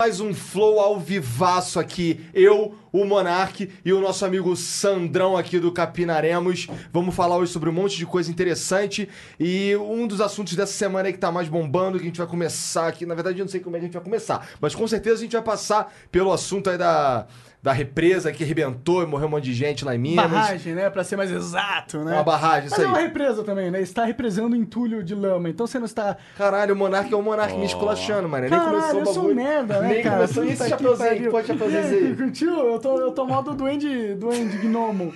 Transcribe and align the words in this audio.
Mais 0.00 0.20
um 0.20 0.32
flow 0.32 0.78
ao 0.78 1.00
vivaço 1.00 1.80
aqui. 1.80 2.24
Eu, 2.32 2.78
o 2.92 3.04
Monark 3.04 3.68
e 3.84 3.92
o 3.92 4.00
nosso 4.00 4.24
amigo 4.24 4.54
Sandrão 4.54 5.36
aqui 5.36 5.58
do 5.58 5.72
Capinaremos. 5.72 6.68
Vamos 6.92 7.16
falar 7.16 7.36
hoje 7.36 7.50
sobre 7.50 7.68
um 7.68 7.72
monte 7.72 7.96
de 7.96 8.06
coisa 8.06 8.30
interessante. 8.30 9.08
E 9.40 9.74
um 9.74 10.06
dos 10.06 10.20
assuntos 10.20 10.54
dessa 10.54 10.72
semana 10.72 11.10
que 11.10 11.18
tá 11.18 11.32
mais 11.32 11.48
bombando, 11.48 11.98
que 11.98 12.04
a 12.04 12.06
gente 12.06 12.18
vai 12.18 12.28
começar 12.28 12.86
aqui. 12.86 13.04
Na 13.04 13.16
verdade, 13.16 13.40
eu 13.40 13.44
não 13.44 13.50
sei 13.50 13.58
como 13.58 13.74
é 13.74 13.80
que 13.80 13.86
a 13.86 13.88
gente 13.88 13.94
vai 13.94 14.04
começar, 14.04 14.48
mas 14.60 14.72
com 14.72 14.86
certeza 14.86 15.16
a 15.16 15.22
gente 15.22 15.32
vai 15.32 15.42
passar 15.42 15.92
pelo 16.12 16.32
assunto 16.32 16.70
aí 16.70 16.78
da, 16.78 17.26
da 17.62 17.72
represa 17.72 18.30
que 18.32 18.44
arrebentou 18.44 19.02
e 19.02 19.06
morreu 19.06 19.26
um 19.26 19.30
monte 19.32 19.44
de 19.44 19.52
gente 19.54 19.84
lá 19.84 19.94
em 19.94 19.98
Minas. 19.98 20.30
Barragem, 20.30 20.74
né? 20.74 20.88
Pra 20.90 21.02
ser 21.02 21.16
mais 21.16 21.30
exato, 21.30 22.04
né? 22.04 22.12
Uma 22.14 22.22
barragem, 22.22 22.70
Mas 22.70 22.72
isso 22.78 22.82
é 22.82 22.86
uma 22.86 22.98
aí. 22.98 23.04
represa 23.04 23.42
também, 23.42 23.70
né? 23.70 23.80
Está 23.80 24.04
represando 24.04 24.54
entulho 24.54 25.02
de 25.02 25.14
lama. 25.14 25.48
Então 25.48 25.66
você 25.66 25.78
não 25.78 25.86
está. 25.86 26.16
Caralho, 26.36 26.74
o 26.74 26.76
Monark 26.76 27.12
é 27.12 27.16
o 27.16 27.22
Monark 27.22 27.56
me 27.56 27.66
esculachando, 27.66 28.28
mano. 28.28 28.42
Nem 28.42 28.50
Caralho, 28.50 28.70
começou 28.76 28.96
o 28.96 29.00
eu 29.00 29.06
sou 29.06 29.14
bagulho. 29.24 29.32
um 29.32 29.36
merda, 29.44 29.80
né, 29.80 29.88
Nem 29.88 30.02
cara? 30.02 30.16
começou 30.16 30.44
isso, 30.44 30.62
que 30.62 30.68
chapeuzinho. 30.70 31.30
Pode 31.30 31.46
chapeuzinho 31.48 31.80
E 31.82 31.86
aí, 31.86 32.06
aí. 32.06 32.16
Curtiu? 32.16 32.54
Eu 32.72 32.78
tô, 32.78 33.00
eu 33.00 33.10
tô 33.12 33.26
modo 33.26 33.54
duende, 33.54 34.14
duende 34.14 34.56
gnomo. 34.58 35.12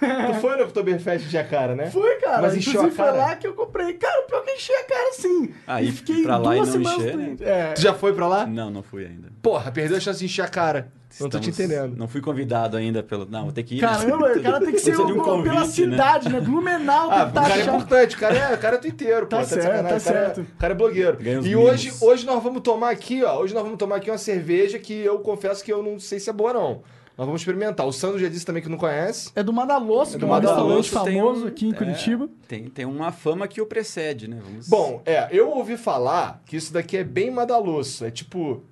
Tu 0.00 0.40
foi 0.40 0.56
no 0.56 0.64
Oktoberfest 0.64 1.28
de 1.28 1.44
cara, 1.44 1.74
né? 1.74 1.90
Fui, 1.90 2.14
cara. 2.16 2.42
Mas 2.42 2.56
encheu 2.56 2.72
Inclusive 2.82 3.00
a 3.00 3.04
cara? 3.04 3.12
foi 3.16 3.20
lá 3.20 3.36
que 3.36 3.46
eu 3.46 3.54
comprei. 3.54 3.94
Cara, 3.94 4.22
pior 4.22 4.42
que 4.44 4.52
enchi 4.52 4.72
a 4.72 4.84
cara 4.84 5.12
sim. 5.12 5.54
Aí, 5.66 5.88
e 5.88 5.92
fiquei 5.92 6.22
pra 6.22 6.36
lá 6.36 6.54
e 6.54 6.58
duas 6.58 6.68
não 6.68 6.72
semanas 6.74 6.98
encher, 7.04 7.16
né? 7.16 7.24
doente. 7.26 7.44
É. 7.44 7.72
Tu 7.72 7.80
já 7.80 7.94
foi 7.94 8.12
pra 8.12 8.26
lá? 8.28 8.46
Não, 8.46 8.70
não 8.70 8.82
fui 8.82 9.04
ainda. 9.06 9.28
Porra, 9.42 9.70
perdeu 9.72 9.96
a 9.96 10.00
chance 10.00 10.18
de 10.18 10.24
encher 10.26 10.42
a 10.42 10.48
cara. 10.48 10.92
Não 11.20 11.28
tô 11.28 11.38
te 11.40 11.50
entendendo. 11.50 11.96
Não 11.96 12.08
fui 12.08 12.20
convidado 12.20 12.76
ainda 12.76 13.02
pelo. 13.02 13.24
Não, 13.26 13.44
vou 13.44 13.52
ter 13.52 13.62
que 13.62 13.76
ir. 13.76 13.82
né? 13.82 13.88
Caramba, 13.88 14.32
o 14.32 14.42
cara 14.42 14.60
tem 14.60 14.72
que 14.72 14.78
ser 14.80 14.96
de 14.96 15.02
um 15.02 15.04
o- 15.04 15.06
pela 15.14 15.24
convite, 15.24 15.54
né? 15.56 15.66
cidade, 15.66 16.28
né? 16.28 16.40
Blumenau 16.40 17.10
Ah, 17.10 17.24
o 17.24 17.32
cara 17.32 17.46
é 17.54 17.56
taxar. 17.58 17.74
importante, 17.74 18.16
o 18.16 18.18
cara 18.18 18.34
é, 18.36 18.54
o 18.54 18.58
cara 18.58 18.76
é 18.76 18.78
tuiteiro, 18.78 19.26
pô. 19.26 19.36
Tá 19.36 19.44
certo, 19.44 19.64
tá 19.64 19.78
o 19.80 19.82
cara 19.84 19.96
é- 19.96 19.98
certo. 20.00 20.40
O 20.40 20.46
cara 20.58 20.72
é 20.72 20.76
blogueiro. 20.76 21.18
E 21.20 21.24
mimos. 21.24 21.54
hoje, 21.54 21.92
hoje 22.00 22.26
nós 22.26 22.42
vamos 22.42 22.62
tomar 22.62 22.90
aqui, 22.90 23.22
ó. 23.22 23.38
Hoje 23.40 23.54
nós 23.54 23.62
vamos 23.62 23.78
tomar 23.78 23.96
aqui 23.96 24.10
uma 24.10 24.18
cerveja 24.18 24.78
que 24.78 24.92
eu 24.92 25.18
confesso 25.20 25.64
que 25.64 25.72
eu 25.72 25.82
não 25.82 25.98
sei 25.98 26.18
se 26.18 26.28
é 26.30 26.32
boa, 26.32 26.52
não. 26.52 26.82
Nós 27.16 27.26
vamos 27.26 27.42
experimentar. 27.42 27.86
O 27.86 27.92
Sandro 27.92 28.18
já 28.18 28.28
disse 28.28 28.44
também 28.44 28.60
que 28.60 28.68
não 28.68 28.76
conhece. 28.76 29.30
É 29.36 29.42
do 29.44 29.52
Madalosso, 29.52 30.12
É 30.16 30.18
que 30.18 30.18
do 30.18 30.24
é 30.26 30.28
um 30.28 30.32
Madalosso, 30.32 30.76
restaurante 30.78 30.90
famoso 31.20 31.44
um- 31.44 31.46
aqui 31.48 31.66
em 31.68 31.70
é, 31.70 31.74
Curitiba. 31.74 32.28
Tem, 32.48 32.64
tem 32.64 32.84
uma 32.84 33.12
fama 33.12 33.46
que 33.46 33.60
o 33.60 33.66
precede, 33.66 34.26
né? 34.26 34.40
Vamos... 34.44 34.68
Bom, 34.68 35.00
é, 35.06 35.28
eu 35.30 35.48
ouvi 35.50 35.76
falar 35.76 36.42
que 36.44 36.56
isso 36.56 36.72
daqui 36.72 36.96
é 36.96 37.04
bem 37.04 37.30
madaloso. 37.30 38.04
É 38.04 38.10
tipo. 38.10 38.64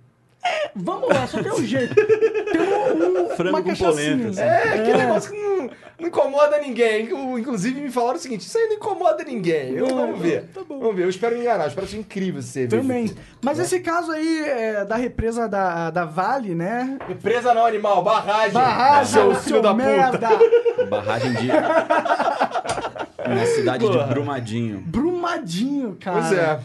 Vamos 0.74 1.08
lá, 1.08 1.26
só 1.26 1.42
tem 1.42 1.52
um 1.52 1.64
jeito. 1.64 1.94
Tem 1.94 2.60
um, 2.60 3.24
um, 3.26 3.28
Frango 3.36 3.50
uma 3.58 3.62
com 3.62 3.74
polenta, 3.76 4.40
É, 4.40 4.80
aquele 4.80 4.98
negócio 4.98 5.30
que 5.30 5.38
não, 5.40 5.70
não 6.00 6.08
incomoda 6.08 6.58
ninguém. 6.58 7.08
Inclusive 7.38 7.80
me 7.80 7.90
falaram 7.90 8.16
o 8.16 8.20
seguinte: 8.20 8.40
isso 8.40 8.58
aí 8.58 8.66
não 8.66 8.76
incomoda 8.76 9.22
ninguém. 9.22 9.72
Eu, 9.74 9.86
Não, 9.86 9.96
vamos 9.96 10.20
ver. 10.20 10.44
tá 10.52 10.62
bom. 10.68 10.80
Vamos 10.80 10.96
ver. 10.96 11.04
Eu 11.04 11.08
espero 11.10 11.36
me 11.36 11.42
enganar. 11.42 11.64
Eu 11.64 11.68
espero 11.68 11.86
ser 11.86 11.98
incrível 11.98 12.40
esse 12.40 12.48
cerveja. 12.48 12.82
Também. 12.82 13.14
Mas 13.40 13.58
esse 13.60 13.80
caso 13.80 14.10
aí 14.10 14.40
é, 14.44 14.84
da 14.84 14.96
represa 14.96 15.48
da, 15.48 15.90
da 15.90 16.04
Vale, 16.04 16.54
né? 16.54 16.98
Empresa 17.08 17.54
não, 17.54 17.64
animal. 17.64 18.02
Barragem. 18.02 18.52
Barragem, 18.52 19.12
Seu 19.12 19.32
seu, 19.34 19.42
filho 19.42 19.62
da 19.62 19.72
merda! 19.74 20.28
puta. 20.28 20.86
Barragem 20.86 21.32
de. 21.34 21.48
Na 23.28 23.46
cidade 23.46 23.86
Porra. 23.86 24.02
de 24.04 24.08
Brumadinho. 24.14 24.80
Brumadinho, 24.84 25.96
cara. 26.00 26.18
Pois 26.20 26.32
é. 26.32 26.60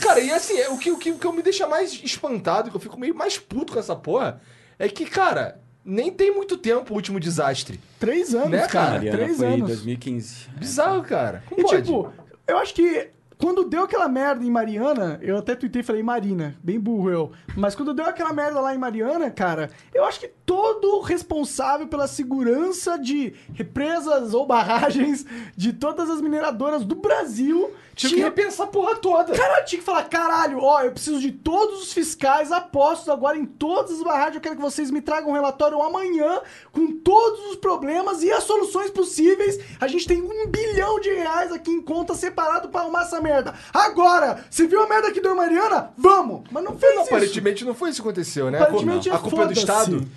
Cara, 0.00 0.20
e 0.20 0.30
assim, 0.30 0.58
é, 0.58 0.68
o 0.68 0.78
que, 0.78 0.90
o, 0.90 0.96
que, 0.98 1.10
o 1.12 1.18
que 1.18 1.26
eu 1.26 1.32
me 1.32 1.42
deixa 1.42 1.66
mais 1.66 1.92
espantado, 2.02 2.70
que 2.70 2.76
eu 2.76 2.80
fico 2.80 2.98
meio 2.98 3.14
mais 3.14 3.38
puto 3.38 3.72
com 3.72 3.78
essa 3.78 3.94
porra, 3.96 4.40
é 4.78 4.88
que, 4.88 5.04
cara, 5.06 5.60
nem 5.84 6.10
tem 6.10 6.34
muito 6.34 6.56
tempo 6.56 6.92
o 6.92 6.96
último 6.96 7.20
desastre. 7.20 7.80
Três 7.98 8.34
anos, 8.34 8.50
Né, 8.50 8.58
cara? 8.60 8.68
cara. 8.68 8.90
Mariana 8.94 9.16
Três 9.18 9.36
foi 9.38 9.46
anos. 9.46 9.66
2015. 9.68 10.48
Bizarro, 10.56 11.02
cara. 11.02 11.42
Como 11.48 11.60
E 11.60 11.64
pode? 11.64 11.82
tipo, 11.82 12.12
eu 12.48 12.58
acho 12.58 12.74
que 12.74 13.08
quando 13.36 13.64
deu 13.64 13.82
aquela 13.82 14.08
merda 14.08 14.44
em 14.44 14.50
Mariana, 14.50 15.18
eu 15.20 15.36
até 15.36 15.54
tuitei 15.56 15.80
e 15.82 15.84
falei 15.84 16.02
Marina, 16.02 16.56
bem 16.62 16.78
burro 16.80 17.10
eu. 17.10 17.32
Mas 17.56 17.74
quando 17.74 17.92
deu 17.92 18.06
aquela 18.06 18.32
merda 18.32 18.60
lá 18.60 18.74
em 18.74 18.78
Mariana, 18.78 19.28
cara, 19.30 19.70
eu 19.92 20.04
acho 20.04 20.20
que 20.20 20.28
todo 20.46 21.00
responsável 21.00 21.86
pela 21.88 22.06
segurança 22.06 22.96
de 22.96 23.34
represas 23.52 24.32
ou 24.32 24.46
barragens 24.46 25.26
de 25.56 25.72
todas 25.72 26.08
as 26.08 26.20
mineradoras 26.20 26.84
do 26.84 26.94
Brasil 26.94 27.72
Tinha 27.94 28.12
que 28.12 28.20
repensar 28.20 28.64
a 28.64 28.66
porra 28.66 28.96
toda. 28.96 29.32
Cara, 29.32 29.62
tinha 29.62 29.78
que 29.78 29.84
falar, 29.84 30.04
caralho, 30.04 30.58
ó, 30.60 30.82
eu 30.82 30.92
preciso 30.92 31.20
de 31.20 31.30
todos 31.30 31.82
os 31.82 31.92
fiscais 31.92 32.50
apostos 32.50 33.08
agora 33.08 33.38
em 33.38 33.46
todas 33.46 33.92
as 33.92 34.02
barragens. 34.02 34.36
Eu 34.36 34.40
quero 34.40 34.56
que 34.56 34.62
vocês 34.62 34.90
me 34.90 35.00
tragam 35.00 35.30
um 35.30 35.34
relatório 35.34 35.80
amanhã 35.80 36.40
com 36.72 36.92
todos 36.98 37.50
os 37.50 37.56
problemas 37.56 38.22
e 38.22 38.30
as 38.32 38.44
soluções 38.44 38.90
possíveis. 38.90 39.58
A 39.80 39.86
gente 39.86 40.06
tem 40.06 40.20
um 40.20 40.46
bilhão 40.48 40.98
de 41.00 41.10
reais 41.10 41.52
aqui 41.52 41.70
em 41.70 41.80
conta 41.82 42.14
separado 42.14 42.68
pra 42.68 42.80
arrumar 42.82 43.02
essa 43.02 43.20
merda. 43.20 43.54
Agora, 43.72 44.44
você 44.50 44.66
viu 44.66 44.82
a 44.82 44.88
merda 44.88 45.12
que 45.12 45.20
deu 45.20 45.34
Mariana? 45.34 45.92
Vamos! 45.96 46.42
Mas 46.50 46.64
não 46.64 46.76
fez 46.76 46.94
Não, 46.94 47.02
isso. 47.02 47.14
aparentemente 47.14 47.64
não 47.64 47.74
foi 47.74 47.90
isso 47.90 48.02
que 48.02 48.08
aconteceu, 48.08 48.50
né? 48.50 48.60
Aparentemente 48.60 49.10
a 49.10 49.14
é 49.14 49.18
culpa 49.18 49.42
é 49.42 49.46
do. 49.46 49.52
Estado. 49.52 50.08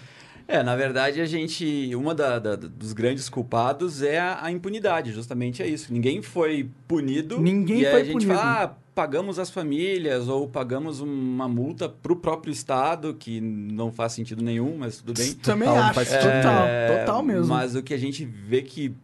É, 0.58 0.63
na 0.63 0.75
verdade, 0.78 1.19
a 1.19 1.25
gente. 1.25 1.91
Uma 1.94 2.16
da, 2.16 2.40
da- 2.40 2.56
dos 2.56 2.94
grandes 2.94 3.28
culpados 3.28 4.02
é 4.02 4.18
a, 4.18 4.40
a 4.46 4.52
impunidade, 4.52 5.12
justamente 5.12 5.62
é 5.62 5.68
isso. 5.68 5.91
Ninguém 5.91 6.22
foi 6.22 6.69
punido. 6.88 7.40
Ninguém 7.40 7.81
e 7.81 7.85
foi 7.85 8.02
a 8.02 8.03
gente 8.06 8.13
punido. 8.13 8.34
fala, 8.34 8.63
ah, 8.63 8.68
pagamos 8.96 9.38
as 9.40 9.50
famílias 9.50 10.30
ou 10.30 10.47
pagamos 10.47 11.02
uma 11.02 11.47
multa 11.50 11.90
pro 11.90 12.16
próprio 12.16 12.52
Estado, 12.52 13.13
que 13.13 13.41
não 13.41 13.91
faz 13.91 14.13
sentido 14.13 14.41
nenhum, 14.41 14.78
mas 14.78 14.97
tudo 15.00 15.13
bem. 15.13 15.34
Também 15.34 15.68
Total, 15.68 15.84
acho, 15.84 15.94
faz 15.94 16.09
total, 16.09 16.66
É, 16.66 16.97
total 17.00 17.24
mesmo. 17.24 17.47
Mas 17.53 17.75
o 17.75 17.84
que 17.84 17.94
a 17.94 17.97
gente 17.97 18.24
vê 18.25 18.62
que 18.62 18.96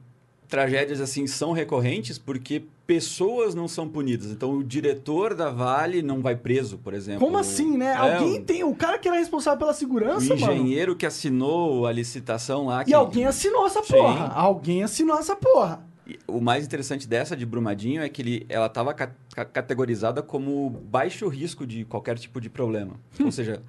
tragédias 0.53 1.01
assim 1.01 1.25
são 1.25 1.51
recorrentes 1.51 2.19
porque 2.19 2.63
pessoas 2.85 3.55
não 3.55 3.67
são 3.67 3.89
punidas. 3.89 4.29
Então 4.29 4.53
o 4.57 4.63
diretor 4.63 5.33
da 5.33 5.49
Vale 5.49 6.03
não 6.03 6.21
vai 6.21 6.35
preso, 6.35 6.77
por 6.77 6.93
exemplo. 6.93 7.21
Como 7.25 7.37
assim, 7.39 7.75
né? 7.75 7.87
É, 7.87 7.95
Alguém 7.95 8.37
o- 8.39 8.43
tem. 8.43 8.63
O 8.63 8.75
cara 8.75 8.99
que 8.99 9.07
era 9.07 9.17
responsável 9.17 9.57
pela 9.57 9.71
O 9.71 9.73
segurança, 9.73 10.35
mano. 10.35 10.53
engenheiro 10.53 10.95
que 10.95 11.07
assinou 11.07 11.87
a 11.87 11.91
licitação 11.91 12.67
lá. 12.67 12.83
E 12.83 12.85
que- 12.85 12.93
alguém 12.93 13.25
assinou 13.25 13.65
essa 13.65 13.81
Sim. 13.81 13.93
porra. 13.93 14.27
Alguém 14.27 14.83
assinou 14.83 15.17
essa 15.17 15.35
porra. 15.35 15.81
E 16.05 16.19
O 16.27 16.39
mais 16.39 16.63
interessante 16.65 17.07
dessa 17.07 17.35
de 17.35 17.45
Brumadinho 17.47 18.03
é 18.03 18.09
que 18.09 18.21
ele, 18.21 18.45
ela 18.47 18.67
estava 18.67 18.93
categorizada 18.93 20.21
como 20.21 20.69
baixo 20.69 21.27
risco 21.29 21.65
de 21.65 21.83
qualquer 21.85 22.17
tipo 22.19 22.39
de 22.39 22.49
problema. 22.49 22.93
Ou 23.19 23.31
seja, 23.31 23.63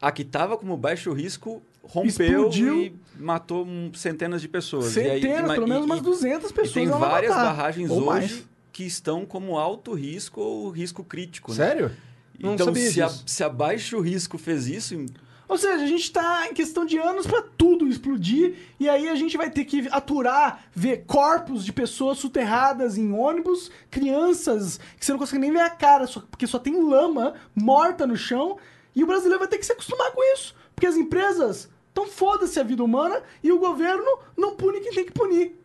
a 0.00 0.12
que 0.12 0.22
estava 0.22 0.56
como 0.56 0.76
baixo 0.76 1.12
risco 1.12 1.60
rompeu 1.90 2.08
Explodiu. 2.48 2.82
e 2.82 2.94
matou 3.18 3.66
centenas 3.94 4.40
de 4.40 4.48
pessoas. 4.48 4.94
E 4.96 5.00
aí- 5.00 5.20
Centenas, 5.20 5.50
e- 5.50 5.54
pelo 5.54 5.68
menos 5.68 5.84
umas 5.84 6.00
200 6.00 6.50
E 6.50 6.54
pessoas. 6.54 6.72
tem 6.74 6.86
várias 6.88 7.30
matar. 7.34 7.44
barragens 7.44 7.90
hoje 7.90 8.04
mais. 8.06 8.44
que 8.72 8.84
estão 8.84 9.26
como 9.26 9.58
alto 9.58 9.92
risco 9.92 10.40
ou 10.40 10.70
risco 10.70 11.02
crítico. 11.02 11.50
né? 11.50 11.56
Sério? 11.56 11.90
Não 12.38 12.54
Então, 12.54 12.74
se 12.74 13.02
a, 13.02 13.08
se 13.08 13.44
a 13.44 13.48
baixo 13.48 14.00
risco 14.00 14.38
fez 14.38 14.66
isso, 14.68 15.04
Ou 15.48 15.58
seja, 15.58 15.82
a 15.82 15.86
gente 15.88 16.12
tá 16.12 16.46
em 16.48 16.54
questão 16.54 16.86
de 16.86 16.96
anos 16.96 17.26
pra 17.26 17.42
tudo 17.42 17.88
explodir 17.88 18.54
e 18.78 18.88
aí 18.88 19.08
a 19.08 19.16
gente 19.16 19.36
vai 19.36 19.50
ter 19.50 19.64
que 19.64 19.88
aturar, 19.90 20.62
ver 20.72 20.98
corpos 21.08 21.64
de 21.64 21.72
pessoas 21.72 22.18
soterradas 22.18 22.96
em 22.96 23.10
ônibus, 23.12 23.68
crianças 23.90 24.78
que 24.96 25.04
você 25.04 25.10
não 25.10 25.18
consegue 25.18 25.40
nem 25.40 25.50
ver 25.52 25.60
a 25.62 25.68
cara, 25.70 26.06
só- 26.06 26.20
porque 26.30 26.46
só 26.46 26.58
tem 26.58 26.80
lama 26.80 27.34
morta 27.54 28.06
no 28.06 28.16
chão 28.16 28.58
e 28.94 29.02
o 29.02 29.06
brasileiro 29.08 29.40
vai 29.40 29.48
ter 29.48 29.58
que 29.58 29.66
se 29.66 29.72
acostumar 29.72 30.12
com 30.12 30.22
isso, 30.34 30.54
porque 30.74 30.86
as 30.86 30.96
empresas 30.96 31.68
estão 31.90 32.06
foda-se 32.06 32.58
a 32.58 32.62
vida 32.62 32.82
humana 32.82 33.22
e 33.42 33.52
o 33.52 33.58
governo 33.58 34.18
não 34.36 34.56
pune 34.56 34.80
quem 34.80 34.92
tem 34.92 35.04
que 35.04 35.12
punir, 35.12 35.60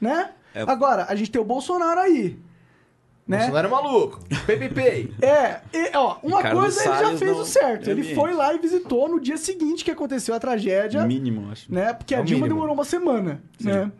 né? 0.00 0.32
É. 0.54 0.62
Agora, 0.62 1.06
a 1.08 1.14
gente 1.14 1.30
tem 1.30 1.40
o 1.40 1.44
Bolsonaro 1.44 2.00
aí, 2.00 2.38
né? 3.26 3.38
Bolsonaro 3.38 3.68
é 3.68 3.70
maluco. 3.70 4.20
PPP. 4.46 5.12
É, 5.20 5.60
e, 5.72 5.90
ó, 5.94 6.16
uma 6.22 6.42
coisa 6.42 6.82
ele 6.82 6.90
já 6.90 7.02
Salles 7.02 7.18
fez 7.18 7.36
no 7.36 7.42
o 7.42 7.44
certo. 7.44 7.90
Ele 7.90 8.14
foi 8.14 8.32
lá 8.32 8.54
e 8.54 8.58
visitou 8.58 9.08
no 9.08 9.20
dia 9.20 9.36
seguinte 9.36 9.84
que 9.84 9.90
aconteceu 9.90 10.34
a 10.34 10.40
tragédia, 10.40 11.04
mínimo, 11.06 11.50
acho. 11.52 11.72
né? 11.72 11.92
Porque 11.92 12.14
É 12.14 12.18
a 12.18 12.22
Dilma 12.22 12.44
mínimo. 12.44 12.54
demorou 12.56 12.74
uma 12.74 12.84
semana, 12.86 13.42
né? 13.60 13.92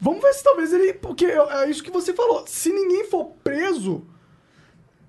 Vamos 0.00 0.20
ver 0.20 0.34
se 0.34 0.42
talvez 0.42 0.72
ele... 0.72 0.92
Porque 0.94 1.24
é 1.26 1.70
isso 1.70 1.82
que 1.82 1.90
você 1.90 2.12
falou. 2.12 2.44
Se 2.46 2.70
ninguém 2.70 3.04
for 3.04 3.26
preso, 3.44 4.04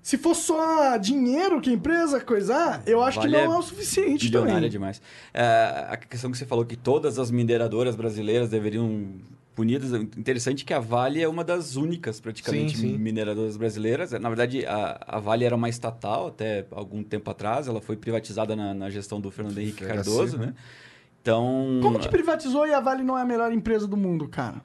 se 0.06 0.16
for 0.16 0.36
só 0.36 0.96
dinheiro 0.98 1.60
que 1.60 1.68
a 1.68 1.72
empresa 1.72 2.20
coisar, 2.20 2.80
eu 2.86 3.02
acho 3.02 3.18
Vale 3.18 3.32
que 3.32 3.42
não 3.42 3.52
é 3.52 3.56
é 3.56 3.58
o 3.58 3.60
suficiente 3.60 4.30
também. 4.30 4.68
demais. 4.68 5.02
É, 5.34 5.84
a 5.90 5.96
questão 5.96 6.30
que 6.30 6.38
você 6.38 6.46
falou 6.46 6.64
que 6.64 6.76
todas 6.76 7.18
as 7.18 7.28
mineradoras 7.28 7.96
brasileiras 7.96 8.48
deveriam 8.48 9.08
punidas. 9.52 9.92
Interessante 10.16 10.64
que 10.64 10.72
a 10.72 10.78
Vale 10.78 11.20
é 11.20 11.26
uma 11.26 11.42
das 11.42 11.74
únicas, 11.74 12.20
praticamente, 12.20 12.76
Sim, 12.76 12.92
sim. 12.92 12.98
mineradoras 12.98 13.56
brasileiras. 13.56 14.12
Na 14.12 14.28
verdade, 14.28 14.64
a, 14.64 14.96
a 15.08 15.18
Vale 15.18 15.44
era 15.44 15.56
uma 15.56 15.68
estatal 15.68 16.28
até 16.28 16.64
algum 16.70 17.02
tempo 17.02 17.28
atrás. 17.28 17.66
Ela 17.66 17.80
foi 17.80 17.96
privatizada 17.96 18.54
na, 18.54 18.72
na 18.72 18.88
gestão 18.88 19.20
do 19.20 19.28
Fernando 19.32 19.58
Henrique 19.58 19.82
assim, 19.82 19.92
Cardoso, 19.92 20.38
né? 20.38 20.46
né? 20.46 20.54
Então... 21.20 21.80
Como 21.82 21.98
que 21.98 22.08
privatizou 22.08 22.64
e 22.64 22.72
a 22.72 22.78
Vale 22.78 23.02
não 23.02 23.18
é 23.18 23.22
a 23.22 23.26
melhor 23.26 23.52
empresa 23.52 23.88
do 23.88 23.96
mundo, 23.96 24.28
cara? 24.28 24.62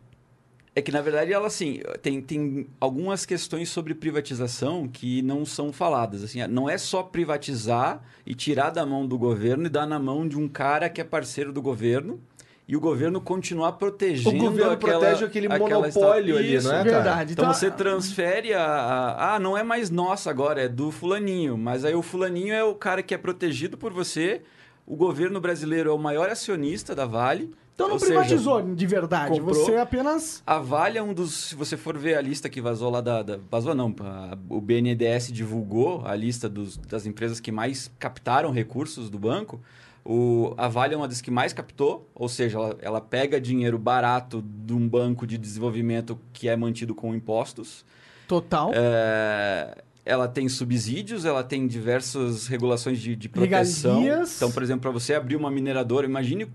É 0.73 0.81
que, 0.81 0.91
na 0.91 1.01
verdade, 1.01 1.33
ela, 1.33 1.47
assim, 1.47 1.81
tem, 2.01 2.21
tem 2.21 2.67
algumas 2.79 3.25
questões 3.25 3.67
sobre 3.67 3.93
privatização 3.93 4.87
que 4.87 5.21
não 5.21 5.45
são 5.45 5.73
faladas. 5.73 6.23
Assim, 6.23 6.39
não 6.47 6.69
é 6.69 6.77
só 6.77 7.03
privatizar 7.03 8.01
e 8.25 8.33
tirar 8.33 8.69
da 8.69 8.85
mão 8.85 9.05
do 9.05 9.17
governo 9.17 9.65
e 9.65 9.69
dar 9.69 9.85
na 9.85 9.99
mão 9.99 10.25
de 10.25 10.37
um 10.37 10.47
cara 10.47 10.89
que 10.89 11.01
é 11.01 11.03
parceiro 11.03 11.51
do 11.51 11.61
governo 11.61 12.21
e 12.65 12.77
o 12.77 12.79
governo 12.79 13.19
continuar 13.19 13.73
protegendo 13.73 14.33
O 14.37 14.39
governo 14.39 14.71
aquela, 14.71 14.99
protege 14.99 15.25
aquele 15.25 15.49
monopólio 15.49 16.37
ali, 16.37 16.55
Isso. 16.55 16.69
não 16.69 16.75
é, 16.75 16.83
cara? 16.85 16.95
Verdade. 16.95 17.33
Então 17.33 17.45
Então, 17.45 17.53
você 17.53 17.69
transfere 17.69 18.53
a, 18.53 18.63
a- 18.63 19.35
Ah, 19.35 19.39
não 19.39 19.57
é 19.57 19.63
mais 19.63 19.89
nossa 19.89 20.29
agora, 20.29 20.61
é 20.61 20.69
do 20.69 20.89
fulaninho. 20.89 21.57
Mas 21.57 21.83
aí 21.83 21.93
o 21.93 22.01
fulaninho 22.01 22.53
é 22.53 22.63
o 22.63 22.73
cara 22.75 23.03
que 23.03 23.13
é 23.13 23.17
protegido 23.17 23.77
por 23.77 23.91
você. 23.91 24.41
O 24.87 24.95
governo 24.95 25.41
brasileiro 25.41 25.89
é 25.89 25.93
o 25.93 25.97
maior 25.97 26.29
acionista 26.29 26.95
da 26.95 27.05
Vale. 27.05 27.53
Então 27.73 27.87
não 27.87 27.93
Ou 27.95 27.99
seja, 27.99 28.11
privatizou 28.19 28.61
de 28.75 28.85
verdade. 28.85 29.39
Você 29.39 29.75
apenas. 29.75 30.43
a 30.45 30.59
Vale 30.59 30.97
é 30.97 31.03
um 31.03 31.13
dos. 31.13 31.33
Se 31.49 31.55
você 31.55 31.75
for 31.77 31.97
ver 31.97 32.15
a 32.15 32.21
lista 32.21 32.47
que 32.49 32.61
vazou 32.61 32.89
lá 32.91 33.01
da. 33.01 33.23
da 33.23 33.39
vazou 33.49 33.73
não. 33.73 33.95
a- 34.01 34.37
o 34.49 34.61
BNDES 34.61 35.31
divulgou 35.31 36.03
a 36.05 36.15
lista 36.15 36.47
dos- 36.47 36.77
das 36.77 37.05
empresas 37.05 37.39
que 37.39 37.51
mais 37.51 37.89
captaram 37.97 38.51
recursos 38.51 39.09
do 39.09 39.17
banco. 39.17 39.59
O, 40.03 40.53
a 40.57 40.67
Vale 40.67 40.95
é 40.95 40.97
uma 40.97 41.07
das 41.07 41.21
que 41.21 41.29
mais 41.29 41.53
captou, 41.53 42.09
ou 42.15 42.27
seja, 42.27 42.57
ela, 42.57 42.77
ela 42.81 43.01
pega 43.01 43.39
dinheiro 43.39 43.77
barato 43.77 44.43
de 44.65 44.73
um 44.73 44.87
banco 44.89 45.27
de 45.27 45.37
desenvolvimento 45.37 46.19
que 46.33 46.49
é 46.49 46.55
mantido 46.55 46.95
com 46.95 47.13
impostos. 47.13 47.85
Total. 48.27 48.71
É, 48.73 49.77
ela 50.03 50.27
tem 50.27 50.49
subsídios, 50.49 51.23
ela 51.23 51.43
tem 51.43 51.67
diversas 51.67 52.47
regulações 52.47 52.99
de, 52.99 53.15
de 53.15 53.29
proteção. 53.29 53.99
Regalias. 54.01 54.37
Então, 54.37 54.51
por 54.51 54.63
exemplo, 54.63 54.81
para 54.81 54.91
você 54.91 55.13
abrir 55.13 55.35
uma 55.35 55.51
mineradora, 55.51 56.07
imagine 56.07 56.47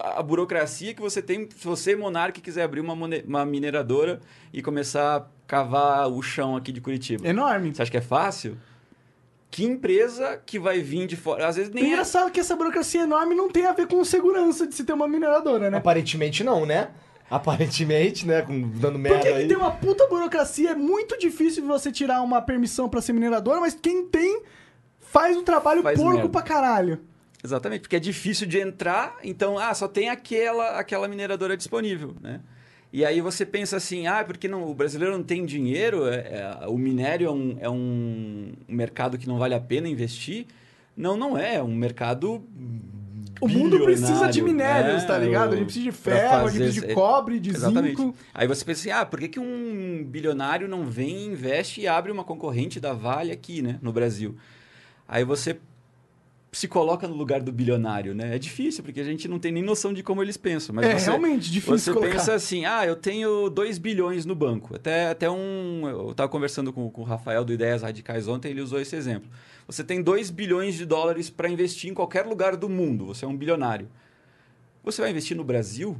a 0.00 0.22
burocracia 0.22 0.94
que 0.94 1.00
você 1.00 1.20
tem 1.22 1.48
se 1.50 1.64
você, 1.66 1.94
monarca, 1.96 2.40
quiser 2.40 2.62
abrir 2.62 2.80
uma, 2.80 2.94
uma 3.26 3.44
mineradora 3.44 4.20
e 4.52 4.62
começar 4.62 5.16
a 5.16 5.24
cavar 5.46 6.08
o 6.08 6.22
chão 6.22 6.56
aqui 6.56 6.72
de 6.72 6.80
Curitiba. 6.80 7.26
Enorme. 7.26 7.74
Você 7.74 7.82
acha 7.82 7.90
que 7.90 7.96
é 7.96 8.02
fácil? 8.02 8.56
Que 9.50 9.64
empresa 9.64 10.40
que 10.44 10.58
vai 10.58 10.80
vir 10.80 11.06
de 11.06 11.16
fora? 11.16 11.46
Às 11.46 11.56
vezes 11.56 11.72
nem 11.72 11.84
é. 11.84 11.86
engraçado 11.88 12.28
é 12.28 12.30
que 12.30 12.40
essa 12.40 12.56
burocracia 12.56 13.02
enorme 13.02 13.34
não 13.34 13.48
tem 13.48 13.66
a 13.66 13.72
ver 13.72 13.86
com 13.86 14.04
segurança 14.04 14.66
de 14.66 14.74
se 14.74 14.82
ter 14.82 14.92
uma 14.92 15.06
mineradora, 15.06 15.70
né? 15.70 15.78
Aparentemente 15.78 16.42
não, 16.42 16.66
né? 16.66 16.88
Aparentemente, 17.30 18.26
né? 18.26 18.42
Com, 18.42 18.68
dando 18.68 18.98
merda 18.98 19.18
Porque 19.20 19.32
aí. 19.32 19.48
tem 19.48 19.56
uma 19.56 19.70
puta 19.70 20.06
burocracia, 20.08 20.70
é 20.70 20.74
muito 20.74 21.18
difícil 21.18 21.64
você 21.66 21.90
tirar 21.92 22.20
uma 22.22 22.42
permissão 22.42 22.88
pra 22.88 23.00
ser 23.00 23.12
mineradora, 23.12 23.60
mas 23.60 23.74
quem 23.74 24.06
tem 24.06 24.42
faz 24.98 25.36
um 25.36 25.44
trabalho 25.44 25.82
Faz 25.82 25.98
porco 25.98 26.14
merda. 26.14 26.28
pra 26.28 26.42
caralho. 26.42 27.00
Exatamente, 27.44 27.82
porque 27.82 27.96
é 27.96 28.00
difícil 28.00 28.46
de 28.46 28.58
entrar, 28.58 29.18
então, 29.22 29.58
ah, 29.58 29.74
só 29.74 29.86
tem 29.86 30.08
aquela, 30.08 30.78
aquela 30.78 31.06
mineradora 31.06 31.56
disponível, 31.56 32.14
né? 32.22 32.40
E 32.90 33.04
aí 33.04 33.20
você 33.20 33.44
pensa 33.44 33.76
assim, 33.76 34.06
ah, 34.06 34.24
porque 34.24 34.48
não, 34.48 34.70
o 34.70 34.74
brasileiro 34.74 35.14
não 35.14 35.22
tem 35.22 35.44
dinheiro, 35.44 36.06
é- 36.08 36.60
é- 36.62 36.66
o 36.68 36.78
minério 36.78 37.26
é 37.26 37.30
um, 37.30 37.56
é 37.60 37.68
um 37.68 38.52
mercado 38.66 39.18
que 39.18 39.28
não 39.28 39.36
vale 39.36 39.52
a 39.54 39.60
pena 39.60 39.88
investir. 39.88 40.46
Não, 40.96 41.16
não 41.16 41.36
é, 41.36 41.56
é 41.56 41.62
um 41.62 41.74
mercado 41.74 42.42
O 43.40 43.48
mundo 43.48 43.80
precisa 43.82 44.28
de 44.28 44.40
minérios, 44.40 45.02
né? 45.02 45.08
tá 45.08 45.18
ligado? 45.18 45.50
A 45.50 45.56
O- 45.56 45.58
gente 45.58 45.64
precisa 45.66 45.84
de 45.84 45.92
ferro, 45.92 46.46
a 46.46 46.50
gente 46.50 46.62
precisa 46.62 46.86
de 46.86 46.94
cobre, 46.94 47.40
de 47.40 47.50
Exatamente. 47.50 47.96
zinco. 48.00 48.14
Aí 48.32 48.46
você 48.46 48.64
pensa 48.64 48.80
assim, 48.80 48.90
ah, 48.90 49.04
por 49.04 49.18
que, 49.18 49.28
que 49.28 49.40
um 49.40 50.02
bilionário 50.06 50.66
não 50.68 50.84
vem, 50.86 51.26
investe 51.26 51.80
e 51.82 51.88
abre 51.88 52.10
uma 52.12 52.22
concorrente 52.24 52.78
da 52.80 52.92
Vale 52.94 53.32
aqui, 53.32 53.60
né, 53.60 53.78
no 53.82 53.92
Brasil? 53.92 54.36
Aí 55.08 55.24
você 55.24 55.58
se 56.54 56.68
coloca 56.68 57.08
no 57.08 57.14
lugar 57.14 57.42
do 57.42 57.50
bilionário, 57.52 58.14
né? 58.14 58.36
É 58.36 58.38
difícil, 58.38 58.84
porque 58.84 59.00
a 59.00 59.04
gente 59.04 59.26
não 59.26 59.38
tem 59.38 59.50
nem 59.50 59.62
noção 59.62 59.92
de 59.92 60.02
como 60.02 60.22
eles 60.22 60.36
pensam. 60.36 60.74
Mas 60.74 60.86
é 60.86 60.98
você, 60.98 61.10
realmente 61.10 61.50
difícil 61.50 61.78
você 61.78 61.92
colocar. 61.92 62.12
pensa 62.12 62.34
assim, 62.34 62.64
ah, 62.64 62.86
eu 62.86 62.94
tenho 62.96 63.50
2 63.50 63.78
bilhões 63.78 64.24
no 64.24 64.34
banco. 64.34 64.74
Até, 64.76 65.08
até 65.08 65.28
um... 65.30 65.88
Eu 65.88 66.10
estava 66.12 66.28
conversando 66.28 66.72
com, 66.72 66.88
com 66.90 67.02
o 67.02 67.04
Rafael 67.04 67.44
do 67.44 67.52
Ideias 67.52 67.82
Radicais 67.82 68.28
ontem, 68.28 68.50
ele 68.50 68.60
usou 68.60 68.80
esse 68.80 68.94
exemplo. 68.94 69.28
Você 69.66 69.82
tem 69.82 70.02
2 70.02 70.30
bilhões 70.30 70.74
de 70.76 70.84
dólares 70.86 71.28
para 71.28 71.48
investir 71.48 71.90
em 71.90 71.94
qualquer 71.94 72.24
lugar 72.26 72.56
do 72.56 72.68
mundo. 72.68 73.06
Você 73.06 73.24
é 73.24 73.28
um 73.28 73.36
bilionário. 73.36 73.88
Você 74.84 75.00
vai 75.02 75.10
investir 75.10 75.36
no 75.36 75.42
Brasil? 75.44 75.96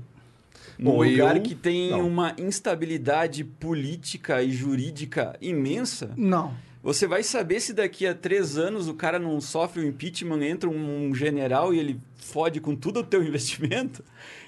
Num 0.78 0.96
lugar 0.96 1.36
eu- 1.36 1.42
que 1.42 1.54
tem 1.54 1.90
não. 1.90 2.06
uma 2.06 2.34
instabilidade 2.38 3.44
política 3.44 4.42
e 4.42 4.50
jurídica 4.50 5.36
imensa? 5.40 6.12
Não. 6.16 6.54
Você 6.84 7.06
vai 7.06 7.22
saber 7.22 7.60
se 7.60 7.72
daqui 7.72 8.06
a 8.06 8.14
três 8.14 8.58
anos 8.58 8.88
o 8.88 8.94
cara 8.94 9.18
não 9.18 9.40
sofre 9.40 9.80
o 9.80 9.86
impeachment, 9.86 10.42
entra 10.42 10.68
um 10.68 11.14
general 11.14 11.72
e 11.72 11.78
ele 11.78 11.98
fode 12.14 12.60
com 12.60 12.76
tudo 12.76 13.00
o 13.00 13.02
teu 13.02 13.22
investimento? 13.24 14.04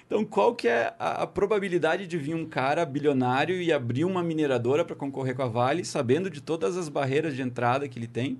Então, 0.06 0.22
qual 0.22 0.54
que 0.54 0.68
é 0.68 0.94
a, 0.98 1.22
a 1.22 1.26
probabilidade 1.26 2.06
de 2.06 2.18
vir 2.18 2.34
um 2.34 2.44
cara 2.44 2.84
bilionário 2.84 3.60
e 3.60 3.72
abrir 3.72 4.04
uma 4.04 4.22
mineradora 4.22 4.84
para 4.84 4.94
concorrer 4.94 5.34
com 5.34 5.42
a 5.42 5.48
Vale, 5.48 5.82
sabendo 5.82 6.28
de 6.28 6.42
todas 6.42 6.76
as 6.76 6.90
barreiras 6.90 7.34
de 7.34 7.40
entrada 7.40 7.88
que 7.88 7.98
ele 7.98 8.06
tem 8.06 8.38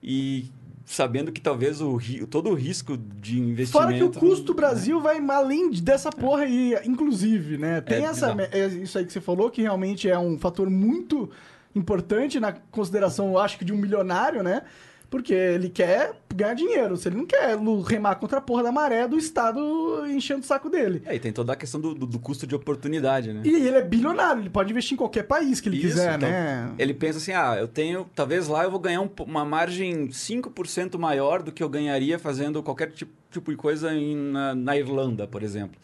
e 0.00 0.46
sabendo 0.86 1.32
que 1.32 1.40
talvez 1.40 1.80
o, 1.80 1.98
todo 2.30 2.50
o 2.50 2.54
risco 2.54 2.96
de 2.96 3.40
investimento... 3.40 3.72
Fora 3.72 3.96
que 3.96 4.04
o 4.04 4.12
custo 4.12 4.44
do 4.44 4.52
né? 4.52 4.56
Brasil 4.58 5.00
vai 5.00 5.18
além 5.28 5.70
de- 5.70 5.82
dessa 5.82 6.10
porra 6.10 6.44
aí, 6.44 6.78
inclusive, 6.84 7.58
né? 7.58 7.80
Tem 7.80 7.98
É 7.98 8.02
essa, 8.02 8.32
é 8.52 8.66
isso 8.68 8.96
aí 8.96 9.04
que 9.04 9.12
você 9.12 9.20
falou, 9.20 9.50
que 9.50 9.62
realmente 9.62 10.08
é 10.08 10.18
um 10.18 10.38
fator 10.38 10.70
muito 10.70 11.30
importante 11.74 12.38
na 12.40 12.52
consideração, 12.52 13.28
eu 13.32 13.38
acho 13.38 13.58
que 13.58 13.64
de 13.64 13.72
um 13.72 13.76
milionário, 13.76 14.42
né? 14.42 14.62
Porque 15.10 15.32
ele 15.32 15.68
quer 15.68 16.12
ganhar 16.34 16.54
dinheiro. 16.54 16.96
Se 16.96 17.06
ele 17.08 17.16
não 17.16 17.26
quer 17.26 17.56
remar 17.86 18.16
contra 18.16 18.38
a 18.38 18.40
porra 18.40 18.64
da 18.64 18.72
maré 18.72 19.06
do 19.06 19.16
Estado 19.16 19.60
enchendo 20.08 20.40
o 20.40 20.44
saco 20.44 20.68
dele. 20.68 21.02
É, 21.06 21.14
e 21.14 21.20
tem 21.20 21.30
toda 21.32 21.52
a 21.52 21.56
questão 21.56 21.80
do, 21.80 21.94
do- 21.94 22.06
do 22.06 22.18
custo 22.18 22.48
de 22.48 22.54
oportunidade, 22.54 23.32
né? 23.32 23.42
E 23.44 23.48
ele 23.54 23.76
é 23.76 23.82
bilionário, 23.82 24.42
ele 24.42 24.50
pode 24.50 24.72
investir 24.72 24.94
em 24.94 24.96
qualquer 24.96 25.22
país 25.24 25.60
que 25.60 25.68
ele 25.68 25.76
Isso, 25.76 25.86
quiser, 25.88 26.16
então, 26.16 26.28
né? 26.28 26.72
Ele 26.78 26.92
pensa 26.94 27.18
assim, 27.18 27.32
ah, 27.32 27.54
eu 27.56 27.68
tenho, 27.68 28.10
talvez 28.12 28.48
lá 28.48 28.64
eu 28.64 28.70
vou 28.72 28.80
ganhar 28.80 29.02
um 29.02 29.10
uma 29.24 29.44
margem 29.44 30.08
5% 30.08 30.98
maior 30.98 31.42
do 31.42 31.52
que 31.52 31.62
eu 31.62 31.68
ganharia 31.68 32.18
fazendo 32.18 32.60
qualquer 32.60 32.90
tipo, 32.90 33.12
tipo 33.30 33.50
de 33.52 33.56
coisa 33.56 33.94
em- 33.94 34.16
na, 34.16 34.52
na 34.54 34.76
Irlanda, 34.76 35.28
por 35.28 35.44
exemplo. 35.44 35.80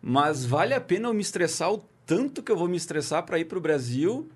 Mas 0.00 0.44
vale 0.46 0.72
a 0.72 0.80
pena 0.80 1.08
eu 1.08 1.14
me 1.14 1.20
estressar 1.22 1.70
o 1.72 1.84
tanto 2.06 2.42
que 2.42 2.50
eu 2.52 2.56
vou 2.56 2.68
me 2.68 2.76
estressar 2.78 3.24
para 3.24 3.38
ir 3.38 3.44
para 3.46 3.58
o 3.58 3.60
Brasil 3.60 4.26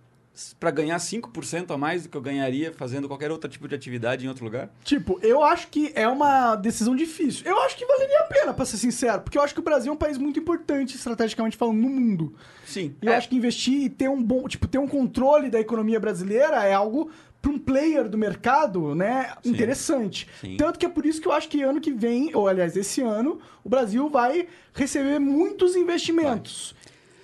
para 0.58 0.70
ganhar 0.70 0.96
5% 0.96 1.70
a 1.72 1.78
mais 1.78 2.02
do 2.02 2.08
que 2.08 2.16
eu 2.16 2.20
ganharia 2.20 2.72
fazendo 2.72 3.08
qualquer 3.08 3.30
outro 3.30 3.48
tipo 3.48 3.66
de 3.68 3.74
atividade 3.74 4.24
em 4.24 4.28
outro 4.28 4.44
lugar? 4.44 4.70
Tipo, 4.84 5.18
eu 5.22 5.42
acho 5.42 5.68
que 5.68 5.92
é 5.94 6.06
uma 6.06 6.56
decisão 6.56 6.94
difícil. 6.94 7.46
Eu 7.46 7.60
acho 7.62 7.76
que 7.76 7.84
valeria 7.84 8.20
a 8.20 8.24
pena, 8.24 8.54
pra 8.54 8.64
ser 8.64 8.76
sincero. 8.76 9.22
Porque 9.22 9.38
eu 9.38 9.42
acho 9.42 9.54
que 9.54 9.60
o 9.60 9.62
Brasil 9.62 9.90
é 9.90 9.94
um 9.94 9.98
país 9.98 10.18
muito 10.18 10.38
importante, 10.38 10.96
estrategicamente 10.96 11.56
falando, 11.56 11.78
no 11.78 11.88
mundo. 11.88 12.34
Sim. 12.64 12.94
E 13.02 13.06
eu 13.06 13.12
é, 13.12 13.16
acho 13.16 13.28
que 13.28 13.36
investir 13.36 13.82
e 13.82 13.88
ter 13.88 14.08
um 14.08 14.22
bom, 14.22 14.46
tipo, 14.46 14.66
ter 14.66 14.78
um 14.78 14.88
controle 14.88 15.50
da 15.50 15.60
economia 15.60 15.98
brasileira 15.98 16.64
é 16.64 16.72
algo 16.72 17.10
para 17.40 17.50
um 17.52 17.58
player 17.58 18.08
do 18.08 18.18
mercado, 18.18 18.94
né, 18.94 19.32
Sim. 19.42 19.50
interessante. 19.50 20.28
Sim. 20.40 20.56
Tanto 20.56 20.78
que 20.78 20.84
é 20.84 20.88
por 20.88 21.06
isso 21.06 21.20
que 21.20 21.28
eu 21.28 21.32
acho 21.32 21.48
que 21.48 21.62
ano 21.62 21.80
que 21.80 21.92
vem, 21.92 22.34
ou 22.34 22.48
aliás, 22.48 22.76
esse 22.76 23.00
ano, 23.00 23.38
o 23.62 23.68
Brasil 23.68 24.08
vai 24.08 24.48
receber 24.74 25.18
muitos 25.18 25.76
investimentos. 25.76 26.74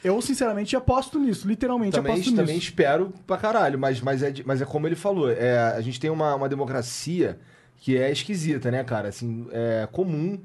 Eu, 0.04 0.20
sinceramente, 0.20 0.76
aposto 0.76 1.18
nisso, 1.18 1.48
literalmente 1.48 1.92
Também, 1.96 2.12
aposto 2.12 2.34
também 2.36 2.56
nisso. 2.56 2.68
espero 2.68 3.12
pra 3.26 3.38
caralho, 3.38 3.78
mas, 3.78 4.00
mas, 4.02 4.22
é, 4.22 4.32
mas 4.44 4.60
é 4.60 4.64
como 4.66 4.86
ele 4.86 4.94
falou, 4.94 5.30
é, 5.30 5.56
a 5.74 5.80
gente 5.80 5.98
tem 5.98 6.10
uma, 6.10 6.34
uma 6.34 6.48
democracia 6.48 7.38
que 7.78 7.96
é 7.96 8.10
esquisita, 8.12 8.70
né, 8.70 8.84
cara? 8.84 9.08
Assim, 9.08 9.46
é 9.50 9.88
comum 9.90 10.38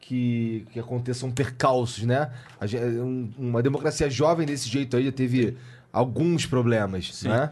que, 0.00 0.66
que 0.72 0.80
aconteçam 0.80 1.30
percalços, 1.30 2.04
né? 2.04 2.30
A 2.60 2.64
um- 3.02 3.30
uma 3.38 3.62
democracia 3.62 4.08
jovem 4.10 4.46
desse 4.46 4.68
jeito 4.68 4.96
aí 4.96 5.04
já 5.04 5.12
teve 5.12 5.56
alguns 5.92 6.46
problemas, 6.46 7.22
né? 7.22 7.50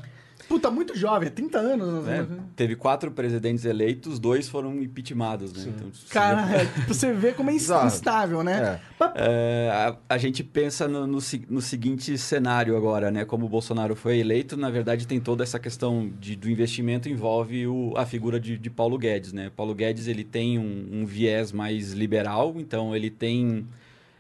Puta, 0.51 0.69
muito 0.69 0.97
jovem, 0.99 1.29
é 1.29 1.31
30 1.31 1.59
anos. 1.59 2.05
né, 2.05 2.23
né? 2.29 2.39
Teve 2.57 2.75
quatro 2.75 3.11
presidentes 3.13 3.65
eleitos, 3.65 4.19
dois 4.19 4.49
foram 4.49 4.75
impeachmentados, 4.83 5.53
né? 5.55 5.65
Então, 5.75 5.89
se 5.95 6.07
Cara, 6.09 6.41
é, 6.55 6.65
pra 6.67 6.93
você 6.93 7.13
ver 7.13 7.37
como 7.37 7.51
é 7.51 7.55
instável, 7.55 8.43
né? 8.43 8.61
É. 8.61 8.81
Mas, 8.99 9.13
É, 9.15 9.71
a, 9.73 10.15
a 10.15 10.19
gente 10.19 10.43
pensa 10.43 10.89
no, 10.89 11.07
no 11.07 11.21
no 11.49 11.61
seguinte 11.63 12.19
cenário 12.19 12.77
agora, 12.77 13.11
né? 13.13 13.25
Como 13.25 13.47
o 13.47 13.49
Bolsonaro 13.49 13.95
foi 13.95 14.19
eleito, 14.19 14.57
na 14.57 14.69
verdade 14.71 15.07
tem 15.07 15.21
toda 15.21 15.45
essa 15.45 15.59
questão 15.61 16.11
de, 16.21 16.35
do 16.35 16.51
investimento 16.51 17.09
envolve 17.09 17.69
o- 17.69 17.95
a 17.97 18.05
figura 18.05 18.41
de, 18.41 18.59
de 18.59 18.69
Paulo 18.69 18.99
Guedes, 18.99 19.33
né? 19.33 19.53
Paulo 19.57 19.73
Guedes 19.73 20.09
ele 20.09 20.25
tem 20.25 20.59
um, 20.59 20.89
um 20.91 21.07
viés 21.07 21.53
mais 21.53 21.93
liberal, 21.93 22.55
então 22.59 22.95
ele 22.97 23.09
tem 23.09 23.65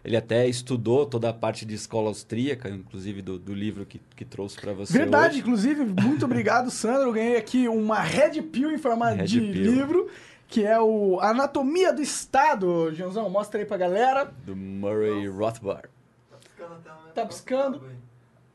ele 0.05 0.17
até 0.17 0.47
estudou 0.49 1.05
toda 1.07 1.29
a 1.29 1.33
parte 1.33 1.65
de 1.65 1.75
escola 1.75 2.09
austríaca, 2.09 2.69
inclusive 2.69 3.21
do, 3.23 3.39
do 3.39 3.53
livro 3.55 3.85
que, 3.85 4.01
que 4.17 4.25
trouxe 4.25 4.59
para 4.61 4.73
você 4.73 4.97
Verdade, 4.97 5.35
hoje. 5.35 5.41
inclusive, 5.41 5.85
muito 5.85 6.25
obrigado, 6.27 6.71
Sandro. 6.71 7.09
Eu 7.09 7.13
ganhei 7.13 7.37
aqui 7.37 7.69
uma 7.69 8.01
Red 8.01 8.41
Pill 8.43 8.71
em 8.73 8.79
formato 8.79 9.17
Red 9.17 9.27
de 9.27 9.41
Pill. 9.41 9.53
livro, 9.73 10.09
que 10.49 10.65
é 10.65 10.81
o 10.81 11.21
Anatomia 11.21 11.93
do 11.93 12.01
Estado. 12.03 12.93
Joãozão, 12.95 13.29
mostra 13.29 13.61
aí 13.61 13.67
pra 13.67 13.77
galera. 13.77 14.33
do 14.47 14.57
Murray 14.57 15.29
Rothbard. 15.29 15.89
Tá 17.15 17.27
piscando. 17.27 17.83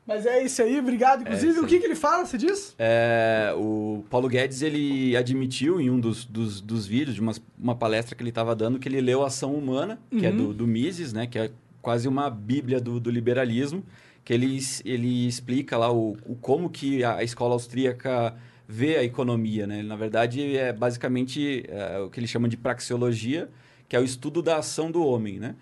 Mas 0.06 0.24
é 0.24 0.42
isso 0.42 0.62
aí, 0.62 0.78
obrigado. 0.78 1.22
Inclusive, 1.22 1.52
isso 1.52 1.64
o 1.64 1.66
que, 1.66 1.80
que 1.80 1.84
ele 1.84 1.96
fala, 1.96 2.24
você 2.24 2.38
diz? 2.38 2.74
É, 2.78 3.52
o 3.56 4.04
Paulo 4.08 4.28
Guedes 4.28 4.62
ele 4.62 5.16
admitiu 5.16 5.80
em 5.80 5.90
um 5.90 5.98
dos, 5.98 6.24
dos, 6.24 6.60
dos 6.60 6.86
vídeos 6.86 7.16
de 7.16 7.20
uma, 7.20 7.32
uma 7.58 7.74
palestra 7.74 8.14
que 8.14 8.22
ele 8.22 8.30
estava 8.30 8.54
dando 8.54 8.78
que 8.78 8.88
ele 8.88 9.00
leu 9.00 9.24
Ação 9.24 9.54
Humana, 9.54 9.98
que 10.10 10.24
é 10.24 10.30
do, 10.30 10.54
do 10.54 10.66
Mises, 10.66 11.12
né, 11.12 11.26
que 11.26 11.38
é 11.38 11.50
quase 11.82 12.06
uma 12.06 12.30
bíblia 12.30 12.80
do, 12.80 13.00
do 13.00 13.10
liberalismo, 13.10 13.84
que 14.24 14.32
ele, 14.32 14.58
ele 14.84 15.26
explica 15.26 15.76
lá 15.76 15.92
o, 15.92 16.16
o 16.24 16.36
como 16.36 16.70
que 16.70 17.04
a 17.04 17.22
escola 17.22 17.54
austríaca 17.54 18.34
vê 18.68 18.96
a 18.96 19.04
economia. 19.04 19.66
Né? 19.66 19.82
Na 19.82 19.96
verdade, 19.96 20.56
é 20.56 20.72
basicamente 20.72 21.64
é, 21.68 21.98
o 22.00 22.10
que 22.10 22.18
ele 22.18 22.26
chama 22.26 22.48
de 22.48 22.56
praxeologia, 22.56 23.48
que 23.88 23.94
é 23.94 24.00
o 24.00 24.04
estudo 24.04 24.42
da 24.42 24.56
ação 24.56 24.90
do 24.90 25.04
homem. 25.04 25.38
Né? 25.38 25.54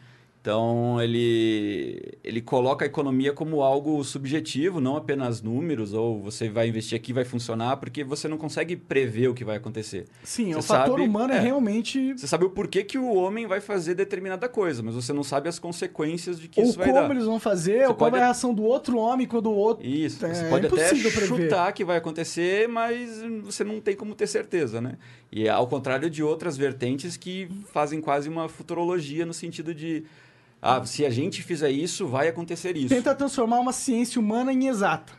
Então, 0.45 1.01
ele, 1.01 2.19
ele 2.23 2.43
coloca 2.43 2.85
a 2.85 2.87
economia 2.87 3.33
como 3.33 3.63
algo 3.63 4.05
subjetivo, 4.05 4.79
não 4.79 4.95
apenas 4.95 5.41
números, 5.41 5.95
ou 5.95 6.21
você 6.21 6.51
vai 6.51 6.69
investir 6.69 6.95
aqui 6.95 7.15
vai 7.15 7.25
funcionar, 7.25 7.79
porque 7.79 8.05
você 8.05 8.29
não 8.29 8.37
consegue 8.37 8.77
prever 8.77 9.29
o 9.29 9.33
que 9.33 9.43
vai 9.43 9.57
acontecer. 9.57 10.05
Sim, 10.23 10.53
Você 10.53 10.59
o 10.59 10.63
fator 10.63 10.99
sabe- 10.99 11.09
humano 11.09 11.33
é, 11.33 11.39
é. 11.39 11.41
realmente. 11.41 12.13
Você 12.13 12.27
sabe 12.27 12.45
o 12.45 12.51
porquê 12.51 12.85
que 12.85 12.99
o 12.99 13.15
homem 13.15 13.47
vai 13.47 13.59
fazer 13.63 13.95
determinada 13.95 14.47
coisa, 14.47 14.83
mas 14.83 14.95
você 14.95 15.15
não 15.15 15.25
sabe 15.25 15.49
as 15.49 15.59
consequências 15.59 16.39
de 16.39 16.47
que 16.47 16.61
Ou 16.61 16.67
isso 16.67 16.77
vai 16.77 16.89
como 16.91 17.01
dar. 17.01 17.11
eles 17.11 17.25
vão 17.25 17.41
fazer, 17.41 17.79
Você 17.79 17.87
ou 17.87 17.95
qual 17.95 18.11
pode- 18.11 18.17
é 18.17 18.21
a 18.21 18.25
reação 18.27 18.53
do 18.53 18.65
outro 18.65 18.99
homem 18.99 19.27
quando 19.27 19.47
o 19.47 19.57
outro. 19.57 19.87
Isso, 19.87 20.27
É, 20.27 20.35
você 20.35 20.45
pode 20.51 20.67
é 20.67 20.69
até 20.69 20.89
prever. 20.91 21.27
chutar 21.27 21.73
que 21.73 21.83
vai 21.87 21.97
acontecer, 21.97 22.69
mas 22.69 23.23
você 23.43 23.65
não 23.65 23.81
tem 23.81 23.97
como 23.97 24.15
ter 24.15 24.27
certeza, 24.27 24.79
né? 24.79 24.99
E 25.33 25.47
é 25.47 25.51
ao 25.51 25.67
contrário 25.67 26.11
de 26.11 26.23
outras 26.23 26.55
vertentes 26.55 27.17
que 27.17 27.49
fazem 27.73 27.99
quase 27.99 28.29
uma 28.29 28.47
futurologia 28.47 29.25
no 29.25 29.33
sentido 29.33 29.75
de 29.75 30.05
ah, 30.65 30.85
se 30.87 31.05
a 31.05 31.11
gente 31.11 31.43
fizer 31.43 31.71
isso, 31.71 32.07
vai 32.07 32.29
acontecer 32.29 32.77
isso. 32.77 32.89
Tenta 32.89 33.15
transformar 33.15 33.59
uma 33.61 33.73
ciência 33.73 34.21
humana 34.21 34.53
em 34.53 34.67
exata. 34.69 35.13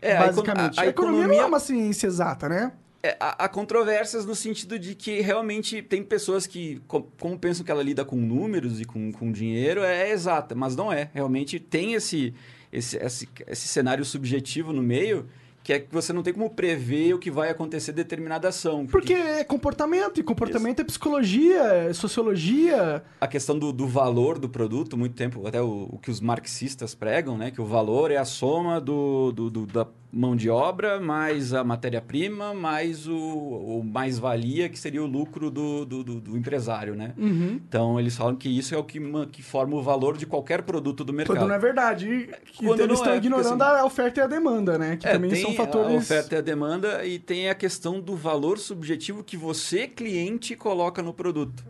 É, 0.00 0.16
a 0.16 0.26
basicamente. 0.26 0.78
a- 0.78 0.82
A, 0.82 0.84
a 0.84 0.88
economia, 0.88 1.18
não 1.18 1.24
economia- 1.26 1.42
é 1.42 1.46
uma 1.46 1.60
ciência 1.60 2.06
exata, 2.06 2.48
né? 2.48 2.72
É, 3.04 3.16
há, 3.18 3.44
há 3.44 3.48
controvérsias 3.48 4.24
no 4.24 4.34
sentido 4.34 4.78
de 4.78 4.94
que 4.94 5.20
realmente 5.20 5.82
tem 5.82 6.04
pessoas 6.04 6.46
que, 6.46 6.80
co- 6.86 7.08
como 7.18 7.36
pensam 7.36 7.64
que 7.64 7.70
ela 7.72 7.82
lida 7.82 8.04
com 8.04 8.14
números 8.16 8.80
e 8.80 8.84
com, 8.84 9.10
com 9.10 9.32
dinheiro, 9.32 9.82
é 9.82 10.10
exata, 10.10 10.54
mas 10.54 10.76
não 10.76 10.92
é. 10.92 11.10
Realmente 11.12 11.58
tem 11.58 11.94
esse, 11.94 12.32
esse, 12.72 12.96
esse, 12.98 13.28
esse 13.48 13.66
cenário 13.68 14.04
subjetivo 14.04 14.72
no 14.72 14.82
meio, 14.82 15.28
que 15.62 15.72
é 15.72 15.78
que 15.78 15.92
você 15.92 16.12
não 16.12 16.22
tem 16.22 16.32
como 16.32 16.50
prever 16.50 17.14
o 17.14 17.18
que 17.18 17.30
vai 17.30 17.48
acontecer 17.50 17.92
determinada 17.92 18.48
ação. 18.48 18.86
Porque 18.86 19.12
é 19.14 19.44
comportamento, 19.44 20.18
e 20.18 20.22
comportamento 20.22 20.80
é 20.80 20.84
psicologia, 20.84 21.62
é 21.62 21.92
sociologia. 21.92 23.02
a 23.20 23.26
questão 23.28 23.58
do, 23.58 23.72
do 23.72 23.86
valor 23.86 24.38
do 24.38 24.48
produto, 24.48 24.96
muito 24.96 25.14
tempo, 25.14 25.46
até 25.46 25.60
o, 25.62 25.88
o 25.92 25.98
que 25.98 26.10
os 26.10 26.20
marxistas 26.20 26.94
pregam, 26.94 27.36
né? 27.38 27.50
Que 27.50 27.60
o 27.60 27.64
valor 27.64 28.10
é 28.10 28.16
a 28.16 28.24
soma 28.24 28.80
do, 28.80 29.30
do- 29.32 29.50
do- 29.50 29.66
da 29.66 29.86
mão 30.12 30.36
de 30.36 30.50
obra 30.50 31.00
mais 31.00 31.54
a 31.54 31.64
matéria-prima, 31.64 32.52
mais 32.52 33.08
o, 33.08 33.16
o 33.16 33.82
mais-valia, 33.82 34.68
que 34.68 34.78
seria 34.78 35.02
o 35.02 35.06
lucro 35.06 35.50
do, 35.50 35.86
do, 35.86 36.04
do- 36.04 36.36
empresário, 36.36 36.94
né? 36.94 37.14
Uhum. 37.16 37.58
Então, 37.66 37.98
eles 37.98 38.14
falam 38.16 38.36
que 38.36 38.48
isso 38.48 38.74
é 38.74 38.78
o 38.78 38.84
que, 38.84 39.00
que 39.32 39.42
forma 39.42 39.74
o 39.74 39.82
valor 39.82 40.18
de 40.18 40.26
qualquer 40.26 40.62
produto 40.62 41.02
do 41.02 41.12
mercado. 41.12 41.36
Quando 41.38 41.48
não 41.48 41.54
é 41.54 41.58
verdade. 41.58 42.06
E, 42.08 42.64
Quando 42.66 42.80
eles 42.80 42.88
não 42.88 42.94
estão 42.96 43.12
é, 43.14 43.16
ignorando 43.16 43.62
assim, 43.62 43.80
a 43.80 43.84
oferta 43.86 44.20
e 44.20 44.22
a 44.22 44.26
demanda, 44.26 44.76
né? 44.78 44.96
Que 44.96 45.06
É, 45.08 45.12
também 45.12 45.34
são 45.34 45.54
fatores. 45.54 45.94
a 45.94 45.98
oferta 45.98 46.34
e 46.34 46.38
a 46.38 46.42
demanda 46.42 47.06
e 47.06 47.18
tem 47.18 47.48
a 47.48 47.54
questão 47.54 47.98
do 48.00 48.14
valor 48.14 48.58
subjetivo 48.58 49.24
que 49.24 49.36
você, 49.36 49.86
cliente, 49.88 50.54
coloca 50.54 51.02
no 51.02 51.14
produto. 51.14 51.64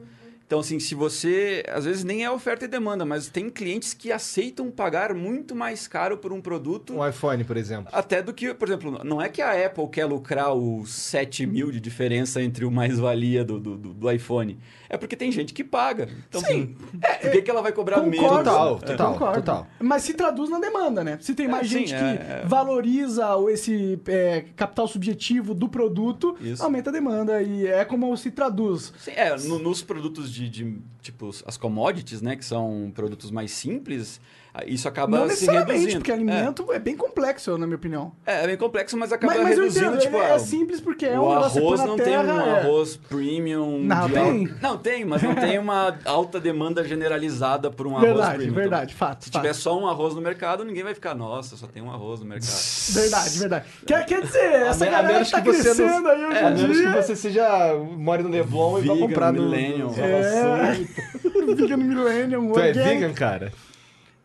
Então, 0.53 0.61
assim, 0.61 0.79
se 0.79 0.95
você... 0.95 1.65
Às 1.67 1.87
vezes 1.87 2.05
nem 2.05 2.25
é 2.25 2.31
oferta 2.31 2.67
e 2.67 2.69
demanda, 2.69 3.07
mas 3.07 3.27
tem 3.27 3.49
clientes 3.49 3.95
que 3.95 4.13
aceitam 4.13 4.71
pagar 4.71 5.15
muito 5.15 5.55
mais 5.57 5.89
caro 5.89 6.19
por 6.19 6.31
um 6.31 6.43
produto 6.43 6.93
Um 6.93 7.09
iPhone, 7.09 7.43
por 7.43 7.57
exemplo. 7.57 7.89
até 7.91 8.21
do 8.21 8.35
que... 8.35 8.53
Por 8.53 8.69
exemplo, 8.69 9.01
não 9.03 9.19
é 9.23 9.31
que 9.31 9.41
a 9.41 9.65
Apple 9.67 9.89
quer 9.89 10.05
lucrar 10.05 10.53
os 10.53 10.91
7 10.93 11.47
mil 11.47 11.73
de 11.73 11.81
diferença 11.81 12.43
entre 12.43 12.67
o 12.67 12.71
mais-valia 12.71 13.43
do, 13.43 13.59
do, 13.59 13.77
do- 13.79 14.11
iPhone. 14.11 14.59
É 14.91 14.99
porque 14.99 15.17
tem 15.17 15.33
gente 15.33 15.55
que 15.55 15.65
paga. 15.65 16.07
Então, 16.29 16.43
assim, 16.43 16.77
por 17.23 17.31
que, 17.31 17.41
que 17.41 17.51
ela 17.51 17.63
vai 17.63 17.73
cobrar 17.73 18.03
menos? 18.03 18.29
Total, 18.29 18.73
eu 18.75 18.79
total, 18.81 19.13
concordo. 19.15 19.35
total. 19.37 19.67
Mas 19.81 20.03
se 20.03 20.13
traduz 20.13 20.51
na 20.51 20.59
demanda, 20.61 21.03
né? 21.03 21.17
Se 21.23 21.35
tem 21.35 21.47
É, 21.47 21.49
mais 21.49 21.67
sim, 21.67 21.79
gente 21.87 21.95
que 21.95 21.95
é, 21.95 22.43
é. 22.43 22.45
valoriza 22.47 23.35
o- 23.37 23.49
esse 23.49 23.99
é, 24.07 24.45
capital 24.55 24.87
subjetivo 24.87 25.55
do 25.55 25.67
produto, 25.67 26.37
Isso. 26.43 26.63
aumenta 26.63 26.91
a 26.91 26.93
demanda. 26.93 27.41
E 27.41 27.67
é 27.67 27.87
como 27.87 28.15
se 28.19 28.31
traduz. 28.31 28.93
Sim, 28.99 29.13
é, 29.17 29.35
no- 29.39 29.59
nos 29.59 29.81
produtos 29.81 30.31
de, 30.31 30.42
de, 30.49 30.79
tipo, 31.01 31.31
as 31.47 31.57
commodities, 31.57 32.23
né, 32.23 32.37
que 32.37 32.45
são 32.45 32.93
produtos 32.95 33.31
mais 33.31 33.51
simples, 33.53 34.21
isso 34.67 34.87
acaba 34.87 35.19
não 35.19 35.31
se 35.31 35.47
reduzindo. 35.51 35.95
porque 35.97 36.13
alimento 36.13 36.71
é. 36.73 36.79
bem 36.79 36.95
complexo, 36.95 37.57
na 37.57 37.67
minha 37.67 37.77
opinião. 37.77 38.13
É, 38.27 38.45
é 38.45 38.47
bem 38.47 38.57
complexo, 38.57 38.99
mas 38.99 39.11
acaba 39.11 39.33
Mas, 39.33 39.43
mas 39.43 39.57
eu 39.57 39.63
reduzindo, 39.65 39.87
entendo, 39.87 40.01
tipo, 40.01 40.17
é, 40.19 40.33
ah, 40.33 40.35
é 40.35 40.39
simples 40.39 40.81
porque 40.81 41.07
é 41.07 41.19
um 41.19 41.33
arroz 41.33 41.81
não 41.81 41.97
tem 41.97 42.05
terra, 42.05 42.35
um 42.35 42.41
é. 42.41 42.61
arroz 42.61 42.97
premium. 42.97 43.79
Não, 43.83 44.07
de 44.07 44.13
tem. 44.13 44.23
alta- 44.47 44.59
Não, 44.61 44.77
tem, 44.79 45.05
mas 45.07 45.23
não 45.23 45.35
tem 45.35 45.59
uma 45.59 45.97
alta 46.05 46.39
demanda 46.39 46.85
generalizada 46.85 47.71
por 47.71 47.87
um 47.87 47.97
arroz 47.97 48.09
Verdade, 48.13 48.37
premium. 48.37 48.55
verdade, 48.55 48.95
fato. 48.95 49.25
Se 49.25 49.31
fato. 49.31 49.41
tiver 49.43 49.55
só 49.55 49.79
um 49.79 49.87
arroz 49.87 50.15
no 50.15 50.21
mercado, 50.21 50.65
ninguém 50.65 50.83
vai 50.85 50.95
ficar, 50.95 51.15
nossa, 51.15 51.57
só 51.57 51.67
tem 51.67 51.83
um 51.83 51.91
arroz 51.91 52.21
no 52.21 52.27
mercado. 52.27 52.53
Verdade, 52.91 53.39
verdade. 53.39 53.65
Quer, 53.87 54.05
quer 54.05 54.23
dizer, 54.23 54.53
essa 54.53 54.85
a 54.87 54.91
galera 54.91 55.13
menos 55.15 55.29
que 55.29 55.35
tá 55.35 55.41
que 55.41 55.49
não- 55.49 55.61
crescendo 55.63 56.09
aí 56.09 56.25
hoje 56.27 56.39
A 56.39 56.51
em 56.51 56.55
menos 56.55 56.81
que 56.81 56.89
você 56.93 57.17
seja 57.17 57.75
more 57.97 58.23
no 58.23 58.29
Leblon 58.29 58.79
e 58.81 58.83
vá 58.87 58.97
comprar 58.97 59.33
no, 59.33 59.45
Zona 59.49 59.57
É. 59.57 60.73
Vegan 61.57 61.77
Millennium, 61.79 62.53
Tu 62.53 62.61
é 62.61 62.73
vegan, 62.73 63.13
cara? 63.13 63.53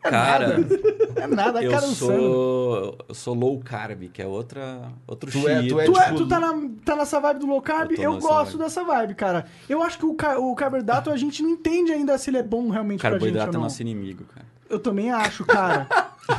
É 0.04 0.10
Cara, 0.10 0.58
nada. 0.58 0.68
É 1.16 1.26
nada, 1.26 1.60
é 1.62 1.66
eu 1.66 1.72
insano. 1.72 1.92
sou, 1.94 2.98
eu 3.08 3.14
sou 3.14 3.34
low 3.34 3.58
carb, 3.58 4.04
que 4.12 4.22
é 4.22 4.26
outra, 4.26 4.92
outro 5.06 5.28
Tu 5.30 5.48
é- 5.48 5.62
tu 5.66 5.80
é 5.80 5.84
Tu, 5.86 5.98
é, 5.98 6.04
tipo- 6.04 6.16
tu 6.18 6.28
tá, 6.28 6.38
na, 6.38 6.54
tá 6.84 6.94
nessa 6.96 7.18
vibe 7.18 7.40
do 7.40 7.46
low 7.46 7.60
carb? 7.60 7.90
Eu 7.92 8.02
Eu, 8.14 8.18
gosto 8.18 8.52
vibe. 8.52 8.58
dessa 8.64 8.84
vibe, 8.84 9.14
cara. 9.16 9.46
Eu 9.68 9.82
acho 9.82 9.98
que 9.98 10.06
o, 10.06 10.16
o 10.38 10.54
carboidrato 10.54 11.10
a 11.10 11.16
gente 11.16 11.42
não 11.42 11.50
entende 11.50 11.90
ainda 11.92 12.16
se 12.16 12.30
ele 12.30 12.38
é 12.38 12.42
bom 12.44 12.68
realmente 12.70 13.00
pra 13.00 13.10
gente 13.10 13.18
Carboidrato 13.20 13.48
ou 13.48 13.54
é 13.54 13.56
não. 13.56 13.62
nosso 13.62 13.82
inimigo, 13.82 14.24
cara. 14.32 14.46
Eu 14.70 14.78
também 14.78 15.10
acho, 15.10 15.44
cara. 15.44 15.88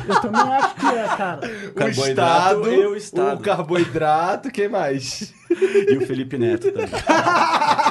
Eu 0.08 0.20
também 0.20 0.40
acho 0.40 0.74
que 0.76 0.86
é, 0.86 1.04
cara. 1.16 1.40
O 1.68 1.74
Carboidrato 1.74 2.60
Estado, 2.60 2.72
e 2.72 2.86
o 2.86 2.96
Estado. 2.96 3.40
o 3.40 3.42
carboidrato, 3.42 4.50
quem 4.50 4.68
mais? 4.68 5.34
E 5.50 5.96
o 5.98 6.06
Felipe 6.06 6.38
Neto 6.38 6.70
também. 6.70 6.88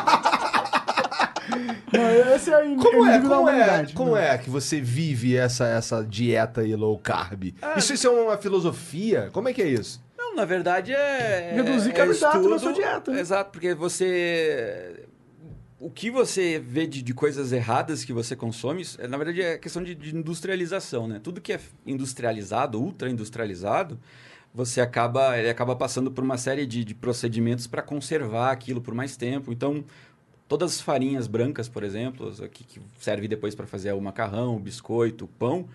Não, 1.94 2.36
esse 2.36 2.52
é 2.52 2.76
Como 2.76 3.06
é, 3.06 3.20
da 3.20 3.28
como 3.30 3.50
é, 3.50 3.86
como 3.94 4.12
Não. 4.12 4.18
é 4.18 4.38
que 4.38 4.50
você 4.50 4.80
vive 4.82 5.36
essa, 5.36 5.68
essa 5.68 6.04
dieta 6.04 6.62
aí 6.62 6.76
low 6.76 6.98
carb? 7.00 7.54
Isso, 7.78 7.94
isso 7.94 8.08
é 8.08 8.10
uma 8.10 8.38
filosofia? 8.38 9.30
Como 9.32 9.50
é 9.50 9.54
que 9.54 9.62
é 9.62 9.68
isso? 9.68 10.02
Não, 10.18 10.36
na 10.36 10.46
verdade 10.46 10.94
é. 10.94 11.54
Reduzir 11.56 11.90
é 11.90 11.94
carboidrato 11.94 12.38
estudo- 12.38 12.50
na 12.54 12.60
sua 12.60 12.74
dieta, 12.74 13.12
né? 13.12 13.20
Exato, 13.20 13.52
porque 13.52 13.74
você. 13.74 15.06
O 15.80 15.90
que 15.90 16.12
você 16.12 16.60
vê 16.60 16.86
de, 16.86 17.02
de 17.02 17.14
coisas 17.14 17.54
erradas 17.54 18.04
que 18.04 18.12
você 18.12 18.36
consome, 18.36 18.82
isso, 18.82 19.02
é, 19.02 19.08
na 19.08 19.16
verdade 19.16 19.42
é 19.42 19.58
questão 19.58 19.82
de, 19.82 19.96
de 19.96 20.14
industrialização, 20.14 21.08
né? 21.08 21.22
Tudo 21.24 21.40
que 21.40 21.54
é 21.54 21.60
industrializado, 21.88 22.82
ultra 22.82 23.10
industrializado, 23.10 23.98
você 24.54 24.82
acaba, 24.82 25.38
ele 25.40 25.50
acaba 25.50 25.78
passando 25.78 26.12
por 26.12 26.22
uma 26.22 26.38
série 26.38 26.66
de, 26.66 26.84
de 26.84 26.94
procedimentos 26.94 27.66
para 27.66 27.82
conservar 27.82 28.52
aquilo 28.52 28.82
por 28.82 28.94
mais 28.94 29.16
tempo. 29.16 29.54
Então, 29.54 29.86
todas 30.50 30.74
as 30.74 30.82
farinhas 30.82 31.27
brancas, 31.27 31.70
por 31.70 31.84
exemplo, 31.84 32.34
que, 32.51 32.63
que 32.63 32.82
serve 33.00 33.27
depois 33.27 33.53
para 33.53 33.68
fazer 33.68 33.94
o 33.94 34.01
macarrão, 34.01 34.56
o 34.56 34.60
biscoito, 34.60 35.25
o 35.25 35.27
pão, 35.27 35.70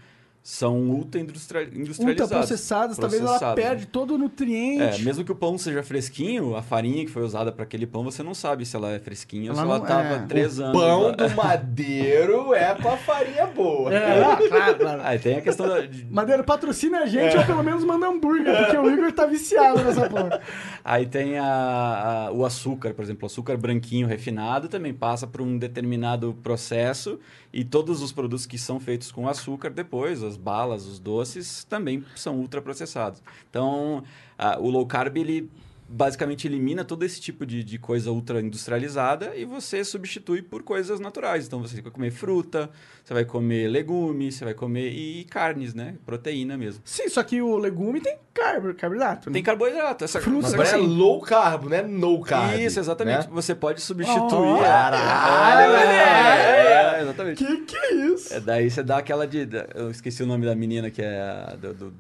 são 0.46 0.76
ultra 0.90 1.18
industria- 1.22 1.62
industrializadas. 1.62 2.20
Ultraprocessadas, 2.20 2.98
talvez 2.98 3.22
ela 3.22 3.30
Processadas, 3.30 3.64
perde 3.64 3.82
né? 3.84 3.88
todo 3.90 4.14
o 4.14 4.18
nutriente. 4.18 5.00
É, 5.00 5.02
mesmo 5.02 5.24
que 5.24 5.32
o 5.32 5.34
pão 5.34 5.56
seja 5.56 5.82
fresquinho, 5.82 6.54
a 6.54 6.60
farinha 6.60 7.02
que 7.02 7.10
foi 7.10 7.22
usada 7.22 7.50
para 7.50 7.62
aquele 7.62 7.86
pão, 7.86 8.04
você 8.04 8.22
não 8.22 8.34
sabe 8.34 8.66
se 8.66 8.76
ela 8.76 8.90
é 8.92 8.98
fresquinha 8.98 9.50
ou 9.50 9.56
Ela 9.58 9.64
se 9.66 9.70
ela 9.70 9.78
não- 9.78 9.86
tava 9.86 10.14
é. 10.22 10.26
três 10.26 10.60
anos. 10.60 10.78
Pão 10.78 11.02
lá. 11.04 11.10
do 11.12 11.30
madeiro 11.34 12.52
é 12.54 12.74
pra 12.74 12.94
farinha 12.98 13.46
boa. 13.46 13.94
É, 13.94 14.22
ah, 14.22 14.36
claro, 14.36 14.78
claro. 14.78 15.02
E 15.14 15.18
tem 15.18 15.36
a 15.36 15.40
questão 15.40 15.66
da. 15.66 15.80
de- 15.80 16.04
Madeira, 16.10 16.44
patrocina 16.44 16.98
a 16.98 17.02
É. 17.04 17.06
gente 17.06 17.38
ou 17.38 17.44
pelo 17.46 17.62
menos 17.62 17.82
manda 17.82 18.06
hambúrguer, 18.06 18.54
porque 18.64 18.76
o 18.76 18.90
Igor 18.90 19.12
tá 19.12 19.24
viciado 19.24 19.82
nessa 19.82 20.10
porra. 20.10 20.42
Aí 20.84 21.06
tem 21.06 21.38
a, 21.38 22.26
a- 22.28 22.32
o 22.32 22.44
açúcar, 22.44 22.92
por 22.92 23.02
exemplo, 23.02 23.22
o 23.22 23.26
açúcar 23.26 23.56
branquinho 23.56 24.06
refinado 24.06 24.68
também 24.68 24.92
passa 24.92 25.26
por 25.26 25.40
um 25.40 25.56
determinado 25.56 26.34
processo 26.42 27.18
e 27.50 27.64
todos 27.64 28.02
os 28.02 28.12
produtos 28.12 28.44
que 28.44 28.58
são 28.58 28.78
feitos 28.78 29.10
com 29.10 29.26
açúcar 29.26 29.70
depois, 29.70 30.22
as 30.34 30.36
balas, 30.36 30.86
os 30.86 30.98
doces, 30.98 31.64
também 31.64 32.04
são 32.16 32.38
ultraprocessados. 32.40 33.22
Então, 33.48 34.02
a- 34.36 34.58
o 34.58 34.68
low 34.68 34.84
carb, 34.86 35.16
ele 35.16 35.48
basicamente 35.88 36.46
elimina 36.46 36.84
todo 36.84 37.04
esse 37.04 37.20
tipo 37.20 37.44
de, 37.44 37.62
de 37.62 37.78
coisa 37.78 38.10
ultra 38.10 38.40
industrializada 38.40 39.36
e 39.36 39.44
você 39.44 39.84
substitui 39.84 40.40
por 40.42 40.62
coisas 40.62 40.98
naturais. 40.98 41.46
Então, 41.46 41.60
você 41.60 41.80
vai 41.80 41.92
comer 41.92 42.10
fruta, 42.10 42.70
você 43.04 43.12
vai 43.14 43.24
comer 43.24 43.68
legumes, 43.68 44.34
você 44.36 44.44
vai 44.44 44.54
comer 44.54 44.90
e 44.90 45.24
carnes, 45.24 45.74
né? 45.74 45.94
Proteína 46.06 46.56
mesmo. 46.56 46.80
Sim, 46.84 47.08
só 47.08 47.22
que 47.22 47.40
o 47.42 47.56
legume 47.58 48.00
tem 48.00 48.16
carbo, 48.32 48.72
carboidrato. 48.74 49.28
né? 49.30 49.34
Tem 49.34 49.42
carboidrato. 49.42 50.04
Essa, 50.04 50.20
Fruta 50.20 50.46
essa 50.46 50.54
Agora 50.56 50.68
é 50.68 50.74
assim, 50.74 50.86
low 50.86 51.20
carb, 51.20 51.64
não 51.64 51.76
é 51.76 51.82
no 51.82 52.20
carb. 52.22 52.58
Isso, 52.60 52.80
exatamente. 52.80 53.26
né? 53.26 53.32
Você 53.32 53.54
pode 53.54 53.80
substituir. 53.80 54.54
Oh, 54.54 54.58
caralho, 54.60 55.72
É, 55.76 56.94
é, 56.96 56.98
é, 56.98 57.02
exatamente. 57.02 57.44
Que 57.44 57.56
que 57.62 57.76
é 57.76 57.94
isso? 57.94 58.32
É, 58.34 58.40
daí 58.40 58.70
você 58.70 58.82
dá 58.82 58.98
aquela 58.98 59.26
de. 59.26 59.46
Eu 59.74 59.90
esqueci 59.90 60.22
o 60.22 60.26
nome 60.26 60.46
da 60.46 60.54
menina 60.54 60.90
que 60.90 61.02
é 61.02 61.20
a 61.20 61.56
do, 61.56 61.74
do, 61.74 61.94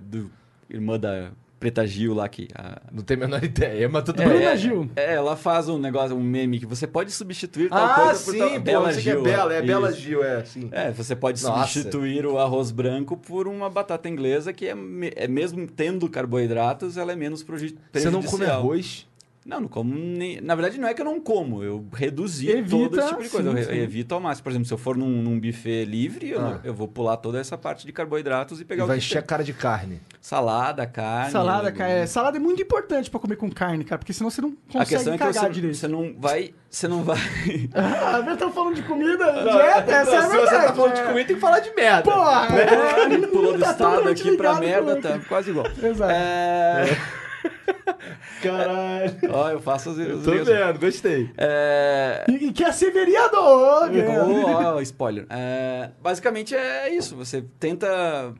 do- 0.00 0.30
irmã 0.70 0.98
da 0.98 1.30
Preta 1.62 1.86
Gil 1.86 2.12
lá 2.12 2.28
que. 2.28 2.48
a- 2.56 2.82
Não 2.90 3.04
tem 3.04 3.16
a 3.16 3.20
menor 3.20 3.42
ideia, 3.44 3.88
mas 3.88 4.02
tudo 4.02 4.20
É, 4.20 4.24
bem. 4.26 4.34
Bruna 4.36 4.50
é, 4.50 4.56
Gil. 4.56 4.90
É, 4.96 5.14
ela 5.14 5.36
faz 5.36 5.68
um 5.68 5.78
negócio, 5.78 6.16
um 6.16 6.20
meme 6.20 6.58
que 6.58 6.66
você 6.66 6.88
pode 6.88 7.12
substituir 7.12 7.68
tal 7.70 7.84
Ah, 7.86 7.94
coisa 7.94 8.24
por 8.24 8.32
sim, 8.32 8.38
tal... 8.38 8.50
pô, 8.50 8.58
Bela 8.60 8.92
você 8.92 9.00
que 9.00 9.08
é 9.08 9.12
Gil. 9.12 9.22
Bela, 9.22 9.54
é 9.54 9.62
Bela. 9.62 9.92
Gil, 9.92 10.24
é, 10.24 10.44
sim. 10.44 10.68
É, 10.72 10.90
você 10.90 11.14
pode 11.14 11.40
Nossa. 11.40 11.68
substituir 11.72 12.26
o 12.26 12.36
arroz 12.36 12.72
branco 12.72 13.16
por 13.16 13.46
uma 13.46 13.70
batata 13.70 14.08
inglesa 14.08 14.52
que 14.52 14.66
é, 14.66 14.74
é 15.14 15.28
mesmo 15.28 15.64
tendo 15.68 16.08
carboidratos, 16.08 16.96
ela 16.96 17.12
é 17.12 17.16
menos 17.16 17.44
preju- 17.44 17.76
Você 17.92 18.06
não 18.10 18.20
come 18.22 18.38
prejudicial. 18.38 18.58
arroz? 18.58 19.06
Não, 19.44 19.60
não 19.62 19.68
como 19.68 19.92
nem... 19.92 20.40
Na 20.40 20.54
verdade, 20.54 20.78
não 20.78 20.86
é 20.86 20.94
que 20.94 21.00
eu 21.00 21.04
não 21.04 21.18
como, 21.20 21.64
eu 21.64 21.84
reduzi 21.92 22.48
Evita, 22.48 22.70
todo 22.70 22.98
esse 23.00 23.08
tipo 23.08 23.22
de 23.22 23.28
coisa. 23.28 23.50
sim, 23.50 23.58
eu, 23.58 23.64
sim. 23.64 23.70
eu 23.72 23.82
evito 23.82 24.14
ao 24.14 24.20
máximo. 24.20 24.44
Por 24.44 24.50
exemplo, 24.50 24.66
se 24.68 24.72
eu 24.74 24.78
for 24.78 24.96
num, 24.96 25.08
num 25.20 25.40
buffet 25.40 25.84
livre, 25.84 26.30
eu, 26.30 26.38
Ah. 26.40 26.42
não- 26.42 26.60
eu 26.62 26.72
vou 26.72 26.86
pular 26.86 27.16
toda 27.16 27.40
essa 27.40 27.58
parte 27.58 27.84
de 27.84 27.92
carboidratos 27.92 28.60
e 28.60 28.62
E 28.62 28.64
pegar 28.64 28.84
vai 28.84 28.96
o 28.96 29.00
que 29.00 29.04
encher 29.06 29.18
a 29.18 29.22
cara 29.22 29.42
de 29.42 29.52
carne. 29.52 30.00
Salada, 30.20 30.86
carne... 30.86 31.32
Salada, 31.32 31.72
cara. 31.72 31.90
É, 31.90 32.06
salada 32.06 32.36
é 32.36 32.40
muito 32.40 32.62
importante 32.62 33.10
pra 33.10 33.18
comer 33.18 33.34
com 33.36 33.50
carne, 33.50 33.82
cara, 33.84 33.98
porque 33.98 34.12
senão 34.12 34.30
você 34.30 34.40
não 34.40 34.50
A 34.50 34.72
consegue 34.74 34.88
questão 34.90 35.14
é 35.14 35.18
que 35.18 35.24
você, 35.32 35.50
direito. 35.50 35.76
você 35.76 35.88
não 35.88 36.14
vai... 36.16 36.54
Você 36.70 36.86
não 36.88 37.02
vai... 37.02 37.18
Ah, 37.74 38.22
eu 38.24 38.36
tô 38.36 38.50
falando 38.50 38.76
de 38.76 38.82
comida, 38.82 39.24
dieta, 39.32 39.90
essa 39.92 40.10
é 40.14 40.18
a 40.18 40.22
se 40.22 40.28
verdade. 40.36 40.50
você 40.50 40.66
tá 40.68 40.72
falando 40.74 40.94
de 40.94 41.00
é. 41.00 41.04
comida, 41.04 41.26
tem 41.26 41.34
que 41.36 41.40
falar 41.42 41.58
de 41.60 41.74
merda. 41.74 42.02
Porra! 42.02 42.46
A 42.46 43.08
gente 43.10 43.26
pulou 43.26 43.52
do 43.54 43.58
Tá 43.58 43.72
estado 43.72 44.08
aqui 44.08 44.36
pra 44.36 44.54
merda, 44.54 44.96
tá 45.00 45.18
quase 45.28 45.50
igual. 45.50 45.66
Exato. 45.82 46.12
É... 46.12 47.21
Caralho. 48.42 49.18
Ó, 49.30 49.50
eu 49.50 49.60
faço 49.60 49.90
os, 49.90 49.98
os 49.98 50.24
Tô 50.24 50.32
vendo, 50.32 50.78
gostei. 50.80 51.30
É... 51.36 52.24
E, 52.28 52.48
e 52.48 52.52
quer 52.52 52.72
ser 52.72 52.90
vereador! 52.90 53.90
né? 53.90 54.04
Oh, 54.20 54.76
ó, 54.76 54.80
spoiler. 54.80 55.26
É, 55.30 55.90
basicamente 56.00 56.54
é 56.54 56.94
isso. 56.94 57.14
Você 57.16 57.44
tenta 57.58 58.34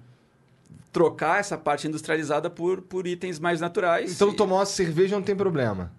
trocar 0.92 1.40
essa 1.40 1.56
parte 1.56 1.88
industrializada 1.88 2.50
por, 2.50 2.82
por 2.82 3.06
itens 3.06 3.38
mais 3.38 3.60
naturais. 3.60 4.12
Então 4.12 4.30
E 4.30 4.36
tomar 4.36 4.56
uma 4.56 4.66
cerveja 4.66 5.16
não 5.16 5.22
tem 5.22 5.34
problema. 5.34 5.90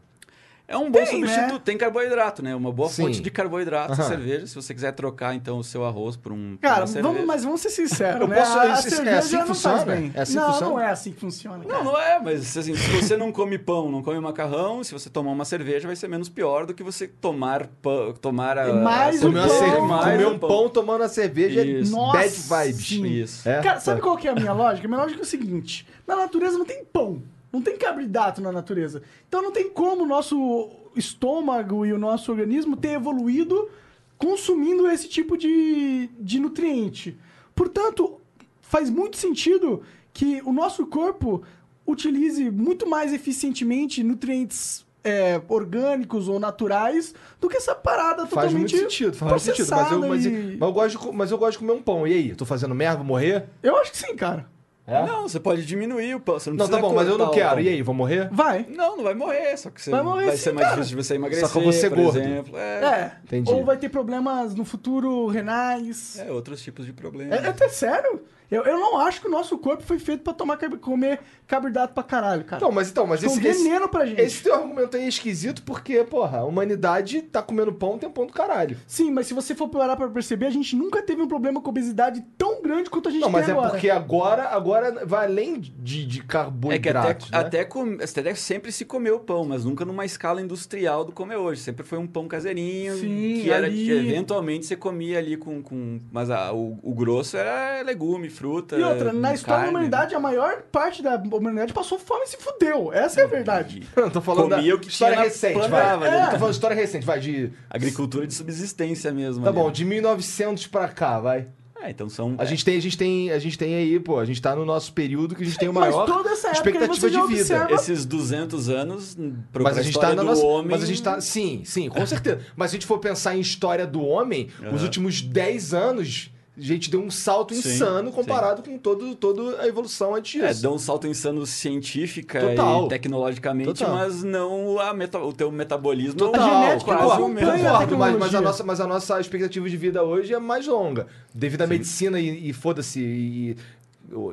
É 0.66 0.78
um 0.78 0.90
bom 0.90 1.04
Tem, 1.04 1.20
né? 1.22 1.28
substituto. 1.28 1.62
Tem 1.64 1.78
carboidrato, 1.78 2.42
né? 2.42 2.56
Uma 2.56 2.72
boa 2.72 2.88
Sim. 2.90 3.04
fonte 3.04 3.22
de 3.22 3.30
carboidrato 3.30 3.92
Aham. 3.94 4.02
a 4.02 4.08
cerveja. 4.08 4.48
Se 4.48 4.56
você 4.56 4.74
quiser 4.74 4.94
trocar, 4.94 5.36
então, 5.36 5.58
o 5.58 5.64
seu 5.64 5.84
arroz 5.86 6.16
por 6.16 6.32
um 6.32 6.58
Cara, 6.62 6.82
uma 6.82 6.88
cerveja. 6.88 7.14
vamos, 7.14 7.28
mas 7.28 7.44
vamos 7.44 7.60
ser 7.62 7.70
sinceros, 7.70 8.22
Eu 8.22 8.28
né? 8.30 8.38
posso- 8.40 8.58
a, 8.58 8.62
a 8.62 8.68
isso- 8.80 8.88
é 8.88 8.92
cerveja 8.92 9.18
assim 9.20 9.30
que 9.30 9.36
não 9.38 9.48
funciona? 9.48 9.76
faz 9.78 9.86
bem. 10.00 10.12
É 10.16 10.22
assim 10.22 10.36
não, 10.36 10.46
funciona? 10.54 10.68
não 10.72 10.80
é 10.80 10.90
assim 10.90 11.12
que 11.12 11.20
funciona. 11.20 11.58
Não, 11.58 11.66
cara. 11.68 11.84
não 11.84 11.98
é, 12.00 12.20
mas 12.22 12.58
assim, 12.58 12.76
se 12.76 12.90
você 12.92 13.18
não 13.18 13.32
come 13.32 13.60
pão, 13.60 13.92
não 13.92 14.02
come 14.02 14.20
macarrão, 14.22 14.84
se 14.86 14.94
você 14.94 15.10
tomar 15.10 15.32
uma 15.32 15.46
cerveja, 15.46 15.86
vai 15.86 15.98
ser 15.98 16.08
menos 16.08 16.30
pior 16.30 16.66
do 16.66 16.74
que 16.74 16.82
você 16.82 17.08
tomar 17.10 17.68
pão, 17.82 18.14
tomar 18.14 18.58
a, 18.58 18.72
Mais 18.74 19.22
a 19.22 19.28
um 19.28 19.34
pão, 19.34 19.88
mais 19.88 20.12
comer 20.12 20.28
um 20.28 20.40
pão 20.40 20.70
tomando 20.70 21.04
a 21.04 21.10
cerveja 21.10 21.60
é 21.62 21.66
Isso. 21.66 21.92
Nossa, 21.92 22.18
bad 22.48 22.66
vibes. 22.68 22.88
sim. 22.88 23.06
Isso. 23.06 23.50
É? 23.50 23.62
Cara, 23.62 23.80
sabe 23.82 24.00
qual 24.00 24.16
que 24.18 24.28
é 24.30 24.32
a 24.32 24.36
minha 24.36 24.54
lógica? 24.54 24.88
A 24.88 24.90
minha 24.90 25.02
lógica 25.02 25.20
é 25.20 25.24
o 25.24 25.26
seguinte: 25.26 25.86
na 26.08 26.16
natureza 26.16 26.58
não 26.58 26.66
tem 26.66 26.84
pão, 26.86 27.22
não 27.54 27.62
tem 27.62 27.78
carboidrato 27.78 28.42
na 28.42 28.52
natureza. 28.52 29.04
Então 29.30 29.42
não 29.44 29.52
tem 29.52 29.70
como 29.70 30.04
o 30.04 30.08
nosso 30.08 30.72
estômago 30.96 31.86
e 31.86 31.94
o 31.94 31.98
nosso 32.00 32.32
organismo 32.32 32.76
ter 32.76 32.94
evoluído 32.94 33.70
consumindo 34.18 34.88
esse 34.90 35.08
tipo 35.08 35.38
de, 35.38 36.10
de 36.20 36.40
nutriente. 36.40 37.18
Portanto, 37.54 38.20
faz 38.62 38.90
muito 38.90 39.18
sentido 39.18 39.84
que 40.12 40.42
o 40.46 40.52
nosso 40.52 40.86
corpo 40.88 41.44
utilize 41.86 42.50
muito 42.50 42.88
mais 42.90 43.14
eficientemente 43.14 44.02
nutrientes 44.04 44.86
é, 45.04 45.42
orgânicos 45.50 46.30
ou 46.30 46.40
naturais 46.40 47.14
do 47.42 47.50
que 47.50 47.58
essa 47.58 47.76
parada 47.76 48.26
Faz 48.26 48.54
muito 48.54 48.72
totalmente 48.72 48.78
sentido, 48.78 49.18
faz 49.18 49.32
muito 49.32 49.44
sentido. 49.44 49.68
Mas 49.70 49.92
eu, 49.92 50.00
processada 50.00 50.08
mas, 50.08 50.26
e- 50.26 50.58
mas 50.58 50.68
eu 50.70 50.74
gosto 50.74 51.00
de, 51.00 51.18
mas 51.18 51.32
eu 51.32 51.38
gosto 51.38 51.52
de 51.54 51.58
comer 51.60 51.74
um 51.74 51.82
pão. 51.82 52.08
E 52.08 52.14
aí? 52.14 52.36
Tô 52.36 52.46
fazendo 52.46 52.74
merda, 52.74 52.98
vou 52.98 53.06
morrer? 53.06 53.46
Eu 53.62 53.76
acho 53.78 53.92
que 53.92 53.98
sim, 53.98 54.16
cara. 54.16 54.48
É? 54.86 55.06
Não, 55.06 55.28
você 55.30 55.40
pode 55.40 55.66
diminuir 55.66 56.14
o 56.14 56.20
pão. 56.20 56.38
Você 56.38 56.50
não, 56.50 56.58
Não, 56.58 56.68
tá 56.68 56.78
bom, 56.78 56.94
mas 56.94 57.08
eu 57.08 57.18
não 57.18 57.32
quero. 57.32 57.62
E 57.62 57.70
aí, 57.70 57.82
vou 57.82 57.96
morrer? 57.96 58.28
Vai. 58.32 58.66
Não, 58.70 58.98
não 58.98 59.04
vai 59.06 59.14
morrer, 59.14 59.56
só 59.56 59.70
que 59.70 59.82
você 59.82 59.90
Vai 59.90 60.04
morrer 60.04 60.26
vai 60.26 60.36
sim, 60.36 60.44
ser 60.44 60.52
mais 60.52 60.68
cara. 60.68 60.76
difícil 60.82 60.98
de 60.98 61.04
você 61.06 61.16
emagrecer, 61.16 61.48
Só 61.48 61.54
que 61.54 61.58
eu 61.60 61.64
vou 61.64 61.72
ser 61.72 61.90
por 61.90 61.98
gordo. 62.00 62.20
exemplo. 62.20 62.58
É, 62.58 62.84
É. 62.84 63.12
Entendi. 63.24 63.50
Ou 63.52 63.64
vai 63.64 63.78
ter 63.78 63.88
problemas 63.88 64.54
no 64.56 64.66
futuro 64.66 65.28
renais. 65.28 66.20
é, 66.20 66.30
outros 66.32 66.62
tipos 66.62 66.86
de 66.86 66.92
problemas. 66.92 67.42
É, 67.42 67.46
é 67.46 67.50
até 67.50 67.70
sério. 67.70 68.24
Eu, 68.54 68.64
eu 68.64 68.78
não 68.80 68.98
acho 69.00 69.22
que 69.22 69.28
o 69.28 69.32
nosso 69.32 69.58
corpo 69.58 69.84
foi 69.84 70.00
feito 70.00 70.22
pra 70.24 70.34
tomar, 70.34 70.58
comer 70.80 71.20
carboidrato 71.48 71.94
pra 71.94 72.04
caralho, 72.04 72.44
cara. 72.44 72.58
Então, 72.62 72.72
mas 72.72 72.90
então, 72.90 73.06
mas 73.08 73.24
é 73.24 73.28
um 73.28 73.32
esse, 73.32 73.40
veneno 73.42 73.88
pra 73.90 74.06
gente. 74.06 74.22
esse 74.22 74.44
teu 74.44 74.54
argumento 74.56 74.96
aí 74.98 75.04
é 75.04 75.08
esquisito 75.08 75.64
porque, 75.64 76.04
porra, 76.04 76.40
a 76.40 76.46
humanidade 76.46 77.22
tá 77.22 77.42
comendo 77.42 77.74
pão 77.74 77.94
um 77.94 77.98
tempão 77.98 78.26
do 78.26 78.34
caralho. 78.34 78.78
Sim, 78.88 79.12
mas 79.12 79.28
se 79.28 79.34
você 79.34 79.54
for 79.56 79.68
parar 79.70 79.96
pra 79.96 80.08
perceber, 80.10 80.46
a 80.46 80.50
gente 80.50 80.76
nunca 80.76 81.02
teve 81.02 81.22
um 81.22 81.28
problema 81.28 81.62
com 81.62 81.70
obesidade 81.70 82.24
tão 82.38 82.62
grande 82.62 82.90
quanto 82.90 83.10
a 83.10 83.12
gente 83.12 83.22
Não, 83.22 83.30
mas 83.30 83.46
tem 83.46 83.54
é 83.54 83.58
agora. 83.58 83.70
porque 83.72 83.90
agora, 83.90 84.44
agora 84.50 85.06
vai 85.06 85.26
além 85.26 85.60
de, 85.60 86.06
de 86.06 86.20
É 86.20 86.22
que 86.22 86.22
até, 86.22 86.28
carboidratos, 86.28 87.32
né? 87.32 87.38
até, 87.38 87.66
com- 87.66 87.98
até 88.02 88.36
sempre 88.36 88.72
se 88.72 88.86
comeu 88.86 89.20
pão, 89.20 89.44
mas 89.46 89.66
nunca 89.66 89.84
numa 89.86 90.06
escala 90.06 90.42
industrial 90.42 91.04
do 91.06 91.12
como 91.12 91.32
é 91.34 91.38
hoje. 91.38 91.62
Sempre 91.62 91.84
foi 91.86 91.98
um 91.98 92.08
pão 92.08 92.28
caseirinho, 92.28 92.96
Sim, 92.98 93.42
que 93.44 93.50
era 93.50 93.66
ali- 93.68 93.86
que 93.86 93.92
eventualmente 93.92 94.66
você 94.66 94.76
comia 94.76 95.18
ali 95.18 95.38
com. 95.38 95.62
com 95.62 96.00
mas 96.12 96.30
a- 96.30 96.54
o, 96.54 96.78
o 96.82 96.94
grosso 96.94 97.38
era 97.38 97.82
legume, 97.84 98.30
fruta. 98.44 98.78
E 98.78 98.84
outra, 98.84 99.14
na 99.14 99.34
história 99.34 99.56
carne. 99.62 99.64
da 99.66 99.70
humanidade, 99.70 100.16
a 100.16 100.20
maior 100.20 100.62
parte 100.72 101.02
da 101.02 101.16
humanidade 101.16 101.72
passou 101.74 101.98
fome 101.98 102.24
e 102.26 102.28
se 102.28 102.38
fudeu. 102.38 102.92
Essa 102.92 103.22
é 103.22 103.24
a 103.24 103.28
verdade. 103.28 103.84
Eu 103.96 104.12
tô 104.12 104.20
falando 104.22 104.56
Comia 104.56 104.72
da 104.74 104.76
o 104.76 104.80
que 104.80 104.90
história 104.90 105.18
recente, 105.20 105.68
vai. 105.70 105.98
né? 106.00 106.26
Eu 106.26 106.32
tô 106.32 106.38
falando 106.40 106.54
história 106.54 106.76
recente, 106.76 107.06
vai, 107.06 107.20
de... 107.20 107.52
Agricultura 107.70 108.28
de 108.28 108.34
subsistência 108.34 109.12
mesmo. 109.14 109.44
Tá 109.44 109.50
ali. 109.50 109.58
bom, 109.58 109.72
de 109.72 109.86
1900 109.86 110.68
pra 110.68 110.88
cá, 110.90 111.20
vai. 111.20 111.48
É, 111.82 111.90
então 111.90 112.08
são. 112.08 112.36
A 112.38 112.46
gente 112.46 112.64
tem, 112.64 112.78
a 112.78 112.82
gente 112.82 112.98
tem, 112.98 113.30
a 113.32 113.40
gente 113.40 113.58
tem 113.58 113.76
aí, 113.76 114.00
pô, 114.00 114.18
a 114.18 114.24
gente 114.24 114.42
tá 114.42 114.56
no 114.56 114.64
nosso 114.64 114.94
período 114.94 115.36
que 115.36 115.44
a 115.44 115.46
gente 115.46 115.58
tem 115.58 115.68
o 115.68 115.74
Mas 115.76 115.94
maior 115.94 116.06
toda 116.06 116.30
essa 116.30 116.48
época 116.50 116.70
aí 116.70 116.76
expectativa 116.76 117.10
de 117.10 117.18
vida. 117.28 117.42
observa- 117.42 117.74
Esses 117.74 118.06
200 118.06 118.70
anos, 118.70 119.18
pro, 119.52 119.64
Mas 119.64 119.78
a 119.78 119.82
gente 119.82 119.92
história 119.92 120.16
tá 120.16 120.16
na 120.16 120.22
do 120.22 120.28
nossa, 120.30 120.46
homem... 120.46 120.72
mas 120.72 120.82
a 120.84 120.86
gente 120.86 121.04
tá, 121.04 121.20
sim, 121.20 121.62
sim, 121.66 121.90
com 121.90 122.06
certeza. 122.06 122.40
Mas 122.56 122.72
se 122.72 122.78
a 122.78 122.80
gente 122.80 122.88
for 122.88 123.00
pensar 123.00 123.36
em 123.36 123.42
história 123.42 123.86
do 123.86 124.02
homem, 124.02 124.48
os 124.62 124.66
Aham. 124.68 124.84
últimos 124.84 125.22
10 125.22 125.74
anos, 125.74 126.32
a 126.56 126.62
gente 126.62 126.92
deu 126.92 127.02
um 127.02 127.10
salto 127.10 127.54
Sim, 127.56 127.60
insano 127.68 128.12
comparado 128.12 128.62
com 128.62 128.78
todo, 128.78 129.16
toda 129.16 129.60
a 129.62 129.68
evolução 129.68 130.14
antes 130.14 130.40
É, 130.42 130.48
disso. 130.50 130.62
dá 130.62 130.72
um 130.72 130.78
salto 130.78 131.08
insano 131.08 131.46
científica 131.48 132.40
Total. 132.40 132.86
e 132.86 132.90
tecnologicamente, 132.90 133.74
Total. 133.74 133.96
mas 133.96 134.24
não 134.24 134.80
a 134.80 134.94
meta- 134.94 135.20
o 135.20 135.34
teu 135.34 135.52
metabolismo 135.52 136.14
Total, 136.16 136.42
A 136.42 136.66
genética 136.66 136.96
quase 136.96 137.20
não 137.20 137.26
o 137.26 137.30
mesmo. 137.30 137.52
Concordo, 137.52 137.98
mas, 137.98 138.16
mas, 138.18 138.36
a 138.36 138.42
nossa, 138.42 138.64
mas 138.64 138.80
a 138.80 138.86
nossa 138.88 139.20
expectativa 139.20 139.68
de 139.68 139.78
vida 139.78 140.04
hoje 140.04 140.34
é 140.34 140.40
mais 140.40 140.68
longa. 140.68 141.08
Devido 141.34 141.64
à 141.64 141.68
medicina 141.68 142.20
e, 142.20 142.50
e 142.50 142.54
foda-se. 142.54 143.00
E, 143.02 143.58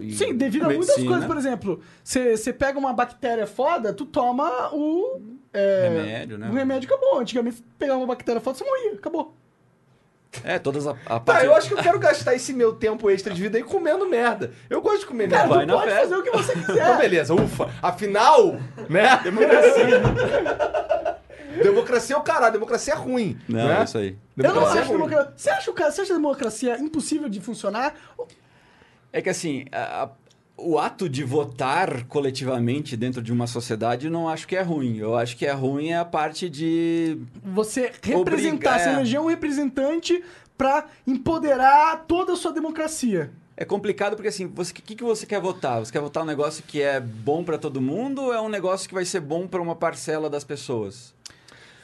e- 0.03 0.13
Sim, 0.13 0.35
devido 0.35 0.65
a 0.65 0.69
muitas 0.69 0.95
coisas. 1.03 1.25
Por 1.25 1.37
exemplo, 1.39 1.81
você 2.05 2.53
pega 2.53 2.79
uma 2.79 2.93
bactéria 2.93 3.47
foda, 3.47 3.95
tu 3.95 4.05
toma 4.05 4.69
o. 4.75 5.21
é, 5.55 5.89
Remédio, 5.89 6.37
né? 6.37 6.51
O 6.51 6.53
remédio 6.53 6.87
acabou. 6.87 7.19
Antigamente, 7.19 7.65
pegava 7.79 7.99
uma 7.99 8.07
bactéria 8.09 8.41
foda, 8.43 8.59
você 8.59 8.65
morria. 8.65 8.93
Acabou. 8.93 9.35
É, 10.45 10.59
todas 10.59 10.87
a, 10.87 10.93
a 10.93 10.95
Tá, 10.95 11.21
parte... 11.21 11.45
eu 11.47 11.55
acho 11.55 11.69
que 11.69 11.75
eu 11.75 11.79
quero 11.83 11.99
gastar 11.99 12.35
esse 12.35 12.53
meu 12.53 12.73
tempo 12.73 13.11
extra 13.11 13.35
de 13.35 13.43
vida 13.43 13.59
aí 13.59 13.65
comendo 13.65 14.09
merda. 14.09 14.53
Eu 14.69 14.81
gosto 14.81 15.01
de 15.01 15.07
comer 15.07 15.29
Cara, 15.29 15.43
merda. 15.49 15.55
Vai 15.57 15.65
tu 15.67 15.69
na 15.69 15.75
pode 15.75 15.91
fé. 15.91 16.01
fazer 16.01 16.17
o 16.17 16.23
que 16.23 16.31
você 16.31 16.53
Então, 16.53 16.65
quiser. 16.67 16.99
beleza, 16.99 17.35
ufa. 17.35 17.69
Afinal, 17.83 18.53
né? 18.89 19.17
Democracia. 19.25 20.01
democracia 21.63 22.17
é 22.17 22.19
o 22.19 22.23
caralho, 22.23 22.53
democracia 22.53 22.95
é 22.95 22.97
ruim. 22.97 23.39
Não, 23.49 23.67
né? 23.69 23.81
é 23.81 23.85
isso 23.85 23.99
aí. 23.99 24.17
Eu 24.37 24.45
não 24.45 24.53
Democracia 24.53 24.79
é 24.79 24.83
acho 24.83 24.93
ruim. 24.93 24.99
democracia. 25.03 25.33
Você 25.37 25.51
acha, 25.51 25.71
o 25.71 25.75
cara- 25.75 25.91
você 25.91 26.01
acha 26.03 26.13
a 26.13 26.17
democracia 26.17 26.79
impossível 26.79 27.29
de 27.29 27.41
funcionar? 27.41 27.95
É 29.13 29.21
que 29.21 29.29
assim, 29.29 29.65
a- 29.73 30.09
o 30.63 30.79
ato 30.79 31.09
de 31.09 31.25
votar 31.25 32.05
coletivamente 32.05 32.97
dentro 32.97 33.23
de 33.23 33.33
uma 33.33 33.47
sociedade 33.47 34.07
eu 34.07 34.13
não 34.13 34.29
acho 34.29 34.47
que 34.47 34.55
é 34.57 34.63
ruim. 34.63 34.99
Eu 34.99 35.17
acho 35.17 35.37
que 35.37 35.47
é 35.47 35.53
ruim 35.53 35.89
é 35.89 35.99
a 35.99 36.05
parte 36.05 36.49
de 36.49 37.19
Você 37.43 37.93
representar, 38.03 38.17
Obriga- 38.21 38.79
você 38.79 38.89
é. 38.89 38.93
eleger 38.93 39.21
um 39.21 39.27
representante 39.27 40.23
pra 40.59 40.87
empoderar 41.07 42.05
toda 42.07 42.33
a 42.33 42.37
sua 42.37 42.53
democracia. 42.53 43.31
É 43.57 43.65
complicado 43.65 44.17
porque 44.17 44.29
assim, 44.29 44.47
o 44.47 44.51
que, 44.75 44.95
que 44.97 45.05
você 45.05 45.27
quer 45.27 45.41
votar? 45.41 45.81
Você 45.81 45.93
quer 45.93 46.01
votar 46.01 46.23
um 46.23 46.27
negócio 46.27 46.63
que 46.67 46.81
é 46.81 46.99
bom 47.01 47.45
pra 47.45 47.59
todo 47.59 47.81
mundo 47.81 48.23
ou 48.23 48.33
é 48.33 48.41
um 48.41 48.49
negócio 48.49 48.89
que 48.89 48.95
vai 48.95 49.05
ser 49.05 49.21
bom 49.21 49.47
pra 49.47 49.61
uma 49.61 49.77
parcela 49.77 50.31
das 50.31 50.45
pessoas? 50.45 51.15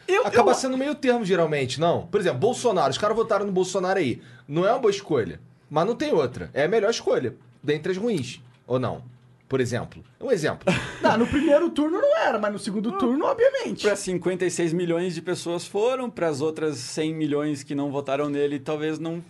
Eu, 0.09 0.27
Acaba 0.27 0.53
eu- 0.53 0.55
sendo 0.55 0.77
meio 0.79 0.95
termo, 0.95 1.25
geralmente, 1.25 1.79
não? 1.81 2.07
Por 2.07 2.21
exemplo, 2.21 2.39
Bolsonaro. 2.39 2.91
Os 2.91 2.99
caras 2.99 3.17
votaram 3.17 3.45
no 3.45 3.53
Bolsonaro 3.53 3.99
aí. 3.99 4.23
Não 4.49 4.65
é 4.67 4.71
uma 4.71 4.79
boa 4.79 4.91
escolha. 4.91 5.41
Mas 5.69 5.85
não 5.87 5.97
tem 5.97 6.13
outra. 6.13 6.49
É 6.55 6.65
a 6.65 6.69
melhor 6.69 6.91
escolha. 6.91 7.35
Dentre 7.63 7.91
as 7.93 7.99
ruins. 7.99 8.41
Ou 8.67 8.79
não? 8.79 9.03
Por 9.49 9.61
exemplo. 9.61 10.03
Um 10.21 10.33
exemplo. 10.33 10.67
Não, 11.01 11.19
no 11.19 11.27
primeiro 11.29 11.71
turno 11.71 12.01
não 12.01 12.17
era, 12.19 12.37
mas 12.37 12.53
no 12.53 12.59
segundo 12.59 12.91
turno, 12.99 13.27
obviamente. 13.27 13.83
Para 13.87 13.95
56 13.95 14.73
milhões 14.73 15.15
de 15.15 15.23
pessoas 15.23 15.65
foram, 15.65 16.11
para 16.11 16.27
as 16.27 16.41
outras 16.41 16.79
100 16.79 17.15
milhões 17.15 17.63
que 17.63 17.73
não 17.73 17.93
votaram 17.93 18.29
nele, 18.29 18.59
talvez 18.59 18.99
não, 18.99 19.23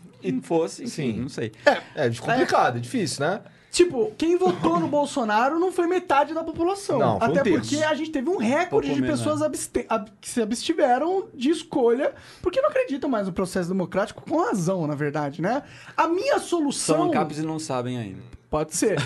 fosse. 0.42 0.84
Enfim, 0.84 1.12
Sim. 1.12 1.20
não 1.20 1.28
sei. 1.28 1.52
É 1.94 2.08
complicado, 2.08 2.78
é 2.78 2.80
difícil, 2.80 3.26
né? 3.26 3.42
Tipo, 3.70 4.10
quem 4.16 4.38
votou 4.38 4.80
no 4.80 4.88
Bolsonaro 4.88 5.58
não 5.58 5.70
foi 5.70 5.86
metade 5.86 6.32
da 6.32 6.42
população. 6.42 6.98
Não, 6.98 7.18
foi 7.18 7.28
um 7.28 7.32
Até 7.32 7.50
porque 7.50 7.76
a 7.84 7.92
gente 7.94 8.10
teve 8.10 8.30
um 8.30 8.38
recorde 8.38 8.94
de 8.94 9.02
pessoas 9.02 9.42
abste- 9.42 9.84
ab- 9.86 10.10
que 10.18 10.30
se 10.30 10.40
abstiveram 10.40 11.26
de 11.34 11.50
escolha 11.50 12.14
porque 12.40 12.58
não 12.62 12.70
acreditam 12.70 13.10
mais 13.10 13.26
no 13.26 13.34
processo 13.34 13.68
democrático, 13.68 14.22
com 14.26 14.38
razão, 14.40 14.86
na 14.86 14.94
verdade, 14.94 15.42
né? 15.42 15.62
A 15.94 16.08
minha 16.08 16.38
São 16.38 16.48
solução. 16.48 17.02
ANCAPs 17.10 17.36
e 17.38 17.42
não 17.42 17.58
sabem 17.58 17.98
ainda. 17.98 18.22
Pode 18.48 18.74
ser. 18.74 18.98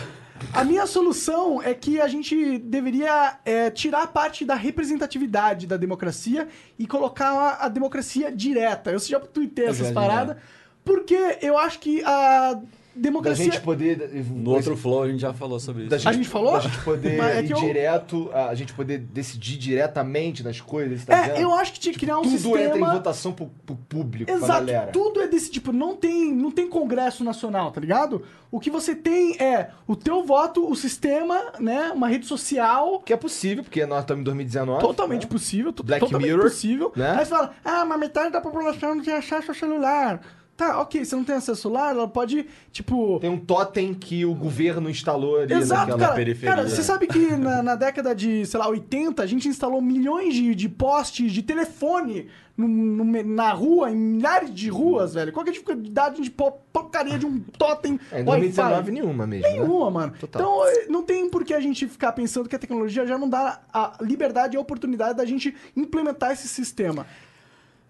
A 0.55 0.65
minha 0.65 0.87
solução 0.87 1.63
é 1.63 1.75
que 1.75 2.01
a 2.01 2.09
gente 2.09 2.59
deveria 2.59 3.39
é, 3.45 3.71
tirar 3.71 4.07
parte 4.07 4.45
da 4.45 4.55
representatividade 4.55 5.67
da 5.67 5.77
democracia 5.77 6.49
e 6.79 6.87
colocar 6.87 7.31
a, 7.31 7.67
a 7.67 7.69
democracia 7.69 8.33
direta. 8.33 8.91
Eu 8.91 8.99
já 8.99 9.21
tuitei 9.21 9.67
essas 9.67 9.91
paradas, 9.91 10.37
porque 10.85 11.39
eu 11.43 11.59
acho 11.59 11.79
que 11.79 12.03
a 12.05 12.59
Da 12.95 13.03
democracia. 13.03 13.45
gente 13.45 13.61
poder. 13.61 14.11
No 14.31 14.51
outro 14.51 14.77
flow 14.77 15.03
a 15.05 15.09
gente 15.09 15.21
já 15.21 15.33
falou 15.33 15.61
sobre 15.61 15.83
isso. 15.83 15.91
Da 15.91 15.97
A 16.11 16.13
gente 16.13 16.29
falou? 16.29 16.53
Da 16.55 16.61
gente 16.61 16.79
poder 16.83 17.21
é 17.21 17.43
ir 17.43 17.51
eu- 17.51 17.59
direto, 17.61 18.31
a 18.33 18.55
gente 18.55 18.73
poder 18.73 18.99
decidir 18.99 19.57
diretamente 19.59 20.43
das 20.43 20.61
coisas. 20.61 21.05
Tá 21.05 21.17
É, 21.17 21.21
dizendo? 21.23 21.41
eu 21.41 21.55
acho 21.55 21.73
que 21.73 21.81
tinha 21.81 21.93
que 21.93 22.01
criar 22.01 22.19
um 22.19 22.23
Tudo 22.23 22.33
sistema. 22.33 22.61
entra 22.61 22.79
em 22.79 22.93
votação 22.93 23.33
pro, 23.33 23.47
pro 23.65 23.77
público, 23.77 24.27
pra 24.27 24.35
Exato, 24.35 24.67
galera. 24.67 24.91
tudo 24.93 25.21
é 25.21 25.27
desse 25.29 25.51
tipo, 25.51 25.73
não 25.73 25.95
tem, 25.97 26.33
não 26.35 26.51
tem 26.51 26.69
congresso 26.69 27.23
nacional, 27.25 27.71
tá 27.71 27.81
ligado? 27.81 28.23
O 28.51 28.59
que 28.59 28.69
você 28.71 28.95
tem 28.95 29.37
é 29.41 29.71
o 29.87 29.95
teu 29.95 30.25
voto, 30.25 30.69
o 30.69 30.75
sistema, 30.75 31.41
né, 31.61 31.93
uma 31.95 32.09
rede 32.09 32.27
social, 32.27 33.01
Que 33.01 33.13
é 33.13 33.17
possível, 33.17 33.63
porque 33.63 33.87
nós 33.87 34.01
estamos 34.01 34.21
em 34.23 34.25
2019. 34.25 34.81
totalmente 34.81 35.23
né? 35.23 35.29
possível, 35.29 35.73
Black 35.85 36.01
totalmente 36.05 36.29
Mirror, 36.29 36.43
possível. 36.45 36.93
né? 36.97 37.11
Aí 37.19 37.25
você 37.25 37.31
fala, 37.31 37.53
ah, 37.65 37.85
mas 37.85 38.01
metade 38.01 38.33
da 38.33 38.41
população 38.41 38.97
não 38.97 39.05
tem 39.05 39.15
acesso 39.15 39.51
ao 39.51 39.55
celular. 39.55 40.21
Tá, 40.61 40.79
ok, 40.79 41.03
você 41.03 41.17
não 41.17 41.25
tem 41.25 41.37
acesso 41.37 41.63
celular, 41.63 41.95
ela 41.95 42.07
pode, 42.07 42.45
tipo... 42.71 43.19
Tem 43.19 43.31
um 43.31 43.39
totem 43.39 43.95
que 43.95 44.27
o 44.27 44.35
governo 44.35 44.91
instalou 44.91 45.39
ali 45.39 45.55
Exato, 45.55 45.81
naquela 45.87 45.99
cara. 46.01 46.15
periferia. 46.15 46.55
Cara, 46.55 46.69
você 46.69 46.83
sabe 46.83 47.07
que 47.07 47.35
na, 47.35 47.63
na 47.63 47.75
década 47.75 48.15
de, 48.15 48.45
sei 48.45 48.61
lá, 48.61 48.69
80, 48.69 49.23
a 49.23 49.27
gente 49.27 49.49
instalou 49.49 49.81
milhões 49.81 50.35
de, 50.35 50.55
de 50.55 50.69
postes 50.69 51.33
de 51.33 51.43
telefone 51.43 52.29
no- 52.55 52.69
no- 52.69 53.23
na 53.25 53.53
rua, 53.55 53.91
em 53.91 53.97
milhares 53.97 54.53
de 54.55 54.69
ruas, 54.69 55.15
velho. 55.15 55.33
Qual 55.33 55.43
que 55.43 55.49
é 55.49 55.53
a 55.53 55.55
dificuldade 55.55 56.21
de 56.21 56.31
pôr 56.31 56.53
porcaria 56.71 57.19
de 57.19 57.25
um 57.25 57.41
totem 57.57 57.99
É, 58.13 58.21
em 58.21 58.25
Wi-Fi? 58.27 58.41
2019 58.61 58.93
nenhuma 58.93 59.27
mesmo. 59.27 59.47
né? 59.47 59.53
Nenhuma, 59.55 59.91
mano. 59.91 60.13
Total. 60.21 60.43
Então, 60.43 60.69
eh, 60.69 60.87
não 60.91 61.03
tem 61.03 61.27
por 61.31 61.43
que 61.43 61.55
a 61.55 61.61
gente 61.61 61.89
ficar 61.89 62.13
pensando 62.13 62.51
que 62.51 62.55
a 62.55 62.59
tecnologia 62.59 63.07
já 63.07 63.17
não 63.17 63.31
dá 63.31 63.63
a 63.73 63.95
liberdade 64.03 64.57
e 64.57 64.59
a 64.59 64.61
oportunidade 64.61 65.17
da 65.17 65.25
gente 65.25 65.55
implementar 65.75 66.33
esse 66.33 66.47
sistema. 66.49 67.07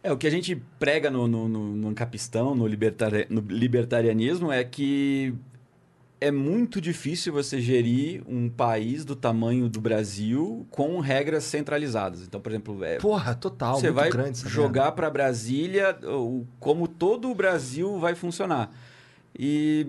É, 0.03 0.11
o 0.13 0.17
que 0.17 0.27
a 0.27 0.31
gente 0.31 0.57
prega 0.79 1.11
no, 1.11 1.29
no, 1.29 1.49
no, 1.49 1.77
no 1.77 1.89
Ancapistão, 1.89 2.55
no, 2.55 2.67
libertari- 2.67 3.27
no 3.29 3.41
libertarianismo, 3.41 4.51
é 4.51 4.65
que 4.65 5.35
é 6.21 6.31
muito 6.31 6.81
difícil 6.81 7.33
você 7.33 7.61
gerir 7.61 8.23
um 8.27 8.49
país 8.49 9.05
do 9.05 9.17
tamanho 9.17 9.69
do 9.69 9.81
Brasil 9.81 10.67
com 10.71 11.01
regras 11.01 11.45
centralizadas. 11.45 12.23
Então, 12.23 12.41
por 12.41 12.53
exemplo, 12.53 12.85
é, 12.85 12.97
Porra, 12.97 13.35
total. 13.35 13.79
você 13.81 13.91
vai 13.91 14.11
grande 14.11 14.39
jogar 14.49 14.93
para 14.93 15.09
Brasília 15.09 15.99
como 16.59 16.87
todo 16.87 17.31
o 17.31 17.35
Brasil 17.35 17.99
vai 17.99 18.15
funcionar. 18.15 18.71
E 19.43 19.87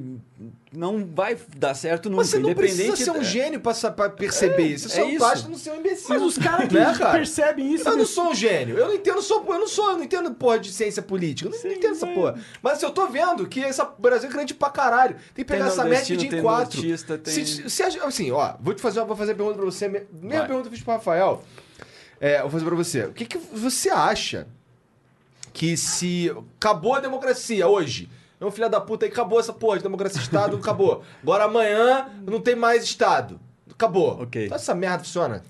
não 0.72 1.06
vai 1.14 1.38
dar 1.58 1.74
certo 1.74 2.10
nunca, 2.10 2.22
Mas 2.22 2.30
você 2.30 2.40
não 2.40 2.54
precisa 2.56 2.96
ser 2.96 3.12
um 3.12 3.22
gênio 3.22 3.60
pra 3.60 3.74
perceber 4.10 4.68
isso. 4.68 4.88
Você 4.88 5.02
é 5.02 5.04
só 5.04 5.10
isso. 5.10 5.20
basta 5.20 5.50
não 5.50 5.58
ser 5.58 5.72
um 5.72 5.76
imbecil. 5.76 6.08
Mas 6.08 6.22
os 6.22 6.38
caras 6.38 6.70
que 6.70 6.74
Né, 6.74 6.96
cara? 6.98 7.12
percebem 7.12 7.74
isso... 7.74 7.86
Eu 7.86 7.98
não 7.98 8.06
sou 8.06 8.30
um 8.30 8.34
gênio. 8.34 8.78
Eu 8.78 8.88
não 8.88 8.94
entendo, 8.96 9.22
sou, 9.22 9.44
eu 9.46 9.60
não 9.60 9.68
sou, 9.68 9.92
eu 9.92 9.98
não 9.98 10.06
entendo 10.06 10.32
porra 10.36 10.58
de 10.58 10.72
ciência 10.72 11.02
política. 11.04 11.50
Eu 11.50 11.52
não, 11.54 11.62
não 11.70 11.72
entendo 11.78 11.92
essa 11.92 12.08
porra. 12.08 12.40
Mas 12.64 12.82
eu 12.82 12.92
tô 12.92 13.08
vendo 13.08 13.46
que 13.46 13.62
essa 13.62 13.84
o 13.84 14.02
Brasil 14.02 14.30
é 14.30 14.32
grande 14.32 14.54
pra 14.54 14.70
caralho. 14.70 15.16
Tem 15.36 15.44
que 15.44 15.52
pegar 15.52 15.66
Tem 15.66 15.74
essa 15.74 15.84
média 15.84 15.90
nordestino, 15.98 16.20
de 16.22 16.30
tem 16.30 16.42
quatro. 16.42 16.78
nortista, 16.82 17.18
tem- 17.18 17.34
Se, 17.46 17.70
se 17.70 17.84
assim, 17.84 18.32
ó, 18.32 18.54
vou 18.62 18.74
te 18.74 18.82
fazer, 18.82 19.02
uma- 19.02 19.08
vou 19.08 19.18
fazer 19.18 19.34
a 19.34 19.36
pergunta 19.36 19.58
pra 19.58 19.66
você. 19.66 19.90
Mesma 19.90 20.08
Vai. 20.14 20.48
pergunta 20.48 20.62
que 20.62 20.68
eu 20.68 20.72
fiz 20.78 20.82
pro 20.82 20.94
Rafael. 20.94 21.44
É, 22.22 22.38
eu 22.38 22.44
vou 22.44 22.52
fazer 22.52 22.64
pra 22.66 22.76
você. 22.76 23.02
O 23.04 23.12
que, 23.12 23.26
que 23.26 23.38
você 23.38 23.90
acha 23.90 24.48
que 25.52 25.76
se 25.76 26.34
acabou 26.58 26.96
a 26.96 27.02
democracia 27.02 27.68
hoje? 27.68 28.08
É 28.42 28.46
um 28.46 28.50
filho 28.50 28.68
da 28.68 28.82
puta 28.82 29.06
aí, 29.06 29.12
acabou 29.12 29.40
essa 29.40 29.54
porra 29.54 29.78
de 29.78 29.84
democracia 29.84 30.20
Estado, 30.20 30.58
acabou. 30.58 31.04
Agora 31.22 31.44
amanhã 31.44 32.08
não 32.26 32.42
tem 32.42 32.56
mais 32.56 32.84
Estado. 32.84 33.40
Acabou. 33.72 34.20
Ok. 34.24 34.46
Então 34.48 34.56
essa 34.56 34.74
merda 34.74 35.04
funciona. 35.04 35.44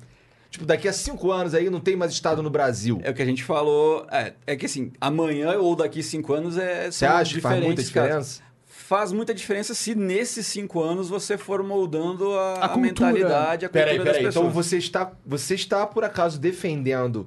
Tipo, 0.49 0.65
daqui 0.65 0.89
a 0.89 0.91
cinco 0.93 1.32
anos 1.32 1.54
aí 1.56 1.69
não 1.69 1.80
tem 1.80 1.95
mais 1.95 2.12
Estado 2.12 2.43
no 2.43 2.49
Brasil. 2.49 2.99
É 3.01 3.10
o 3.10 3.13
que 3.13 3.21
a 3.21 3.25
gente 3.25 3.45
falou. 3.45 4.06
É, 4.12 4.34
é 4.45 4.56
que 4.58 4.65
assim, 4.65 4.91
amanhã 4.99 5.58
ou 5.58 5.73
daqui 5.73 6.04
cinco 6.04 6.34
anos 6.34 6.58
é. 6.58 6.91
Você 6.91 7.06
acha 7.06 7.36
que 7.36 7.39
faz 7.39 7.63
muita 7.63 7.82
diferentes 7.82 7.91
casos. 7.93 8.10
diferença? 8.36 8.51
Faz 8.67 9.13
muita 9.13 9.34
diferença 9.34 9.73
se 9.73 9.95
nesses 9.95 10.45
cinco 10.47 10.84
anos 10.84 11.08
você 11.08 11.38
for 11.38 11.63
moldando 11.63 12.34
a, 12.38 12.56
A 12.56 12.73
a 12.73 12.77
mentalidade, 12.77 13.65
a 13.65 13.69
cultura 13.69 13.86
Peraí, 13.86 13.97
das 13.99 14.06
peraí. 14.08 14.23
pessoas. 14.25 14.45
Então 14.45 14.51
você 14.54 14.77
está, 14.77 15.12
você 15.25 15.56
está 15.56 15.88
por 15.88 16.04
acaso 16.04 16.38
defendendo 16.38 17.25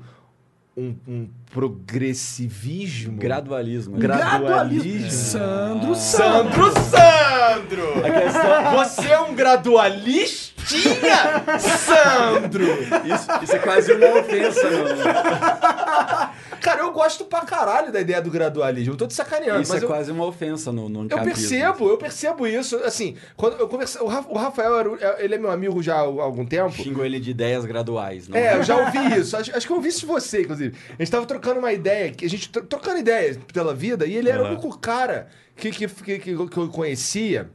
um, 0.77 0.95
um 1.07 1.29
progressivismo? 1.53 3.17
Gradualismo. 3.19 3.97
Gra- 3.97 4.17
Gradualismo. 4.17 5.11
Sandro 5.11 5.95
Sandro. 5.95 6.65
Sandro 6.65 6.73
Sandro! 6.91 8.07
A 8.07 8.11
questão- 8.11 8.73
Você 8.75 9.09
é 9.11 9.21
um 9.21 9.35
gradualistinha, 9.35 11.45
Sandro! 11.59 12.65
isso, 13.05 13.27
isso 13.43 13.57
é 13.57 13.59
quase 13.61 13.93
uma 13.93 14.21
ofensa, 14.21 14.71
não. 14.71 16.24
Cara, 16.65 16.81
eu 16.81 16.93
gosto 16.93 17.27
pra 17.27 17.43
caralho 17.43 17.93
da 17.93 18.01
ideia 18.01 18.23
do 18.23 18.31
gradualismo. 18.31 18.95
Eu 18.95 18.97
tô 18.97 19.07
te 19.07 19.13
sacaneando, 19.13 19.61
Isso 19.61 19.77
é 19.77 19.83
eu, 19.83 19.87
quase 19.87 20.11
uma 20.11 20.25
ofensa 20.25 20.73
no, 20.73 20.89
no 20.89 21.03
eu 21.11 21.21
percebo, 21.23 21.91
eu 21.91 21.99
percebo 21.99 22.47
isso. 22.47 22.77
Assim, 22.77 23.17
quando 23.37 23.59
eu 23.61 23.69
conversei. 23.69 24.01
O 24.01 24.07
Ra- 24.07 24.25
o 24.27 24.39
Rafael, 24.39 24.79
era 24.79 24.91
o- 24.91 24.99
ele 25.19 25.35
é 25.35 25.39
meu 25.39 25.51
amigo 25.51 25.83
já 25.83 25.97
há 25.97 26.01
algum 26.01 26.47
tempo. 26.47 26.73
Xingo 26.73 27.05
ele 27.05 27.21
de 27.21 27.33
ideias 27.33 27.67
graduais. 27.67 28.29
Não 28.29 28.39
É, 28.39 28.57
eu 28.57 28.63
já 28.63 28.79
ouvi 28.79 29.21
isso. 29.21 29.37
Acho, 29.37 29.55
acho 29.55 29.67
que 29.67 29.73
eu 29.73 29.77
ouvi 29.77 29.91
isso 29.91 30.01
de 30.01 30.07
você, 30.07 30.41
inclusive. 30.41 30.75
A 30.99 31.03
gente 31.03 31.11
tava 31.11 31.27
trocando 31.27 31.59
uma 31.59 31.71
ideia, 31.71 32.15
a 32.23 32.27
gente 32.29 32.49
tro- 32.49 32.63
trocando 32.65 32.99
ideias 32.99 33.39
pela 33.53 33.75
vida, 33.75 34.07
e 34.07 34.17
ele 34.17 34.31
era 34.31 34.41
o 34.43 34.47
Aham. 34.47 34.55
único 34.55 34.79
cara 34.79 35.29
que, 35.55 35.71
que, 35.71 35.87
que, 35.87 36.19
que 36.19 36.31
eu 36.35 36.69
conhecia 36.69 37.51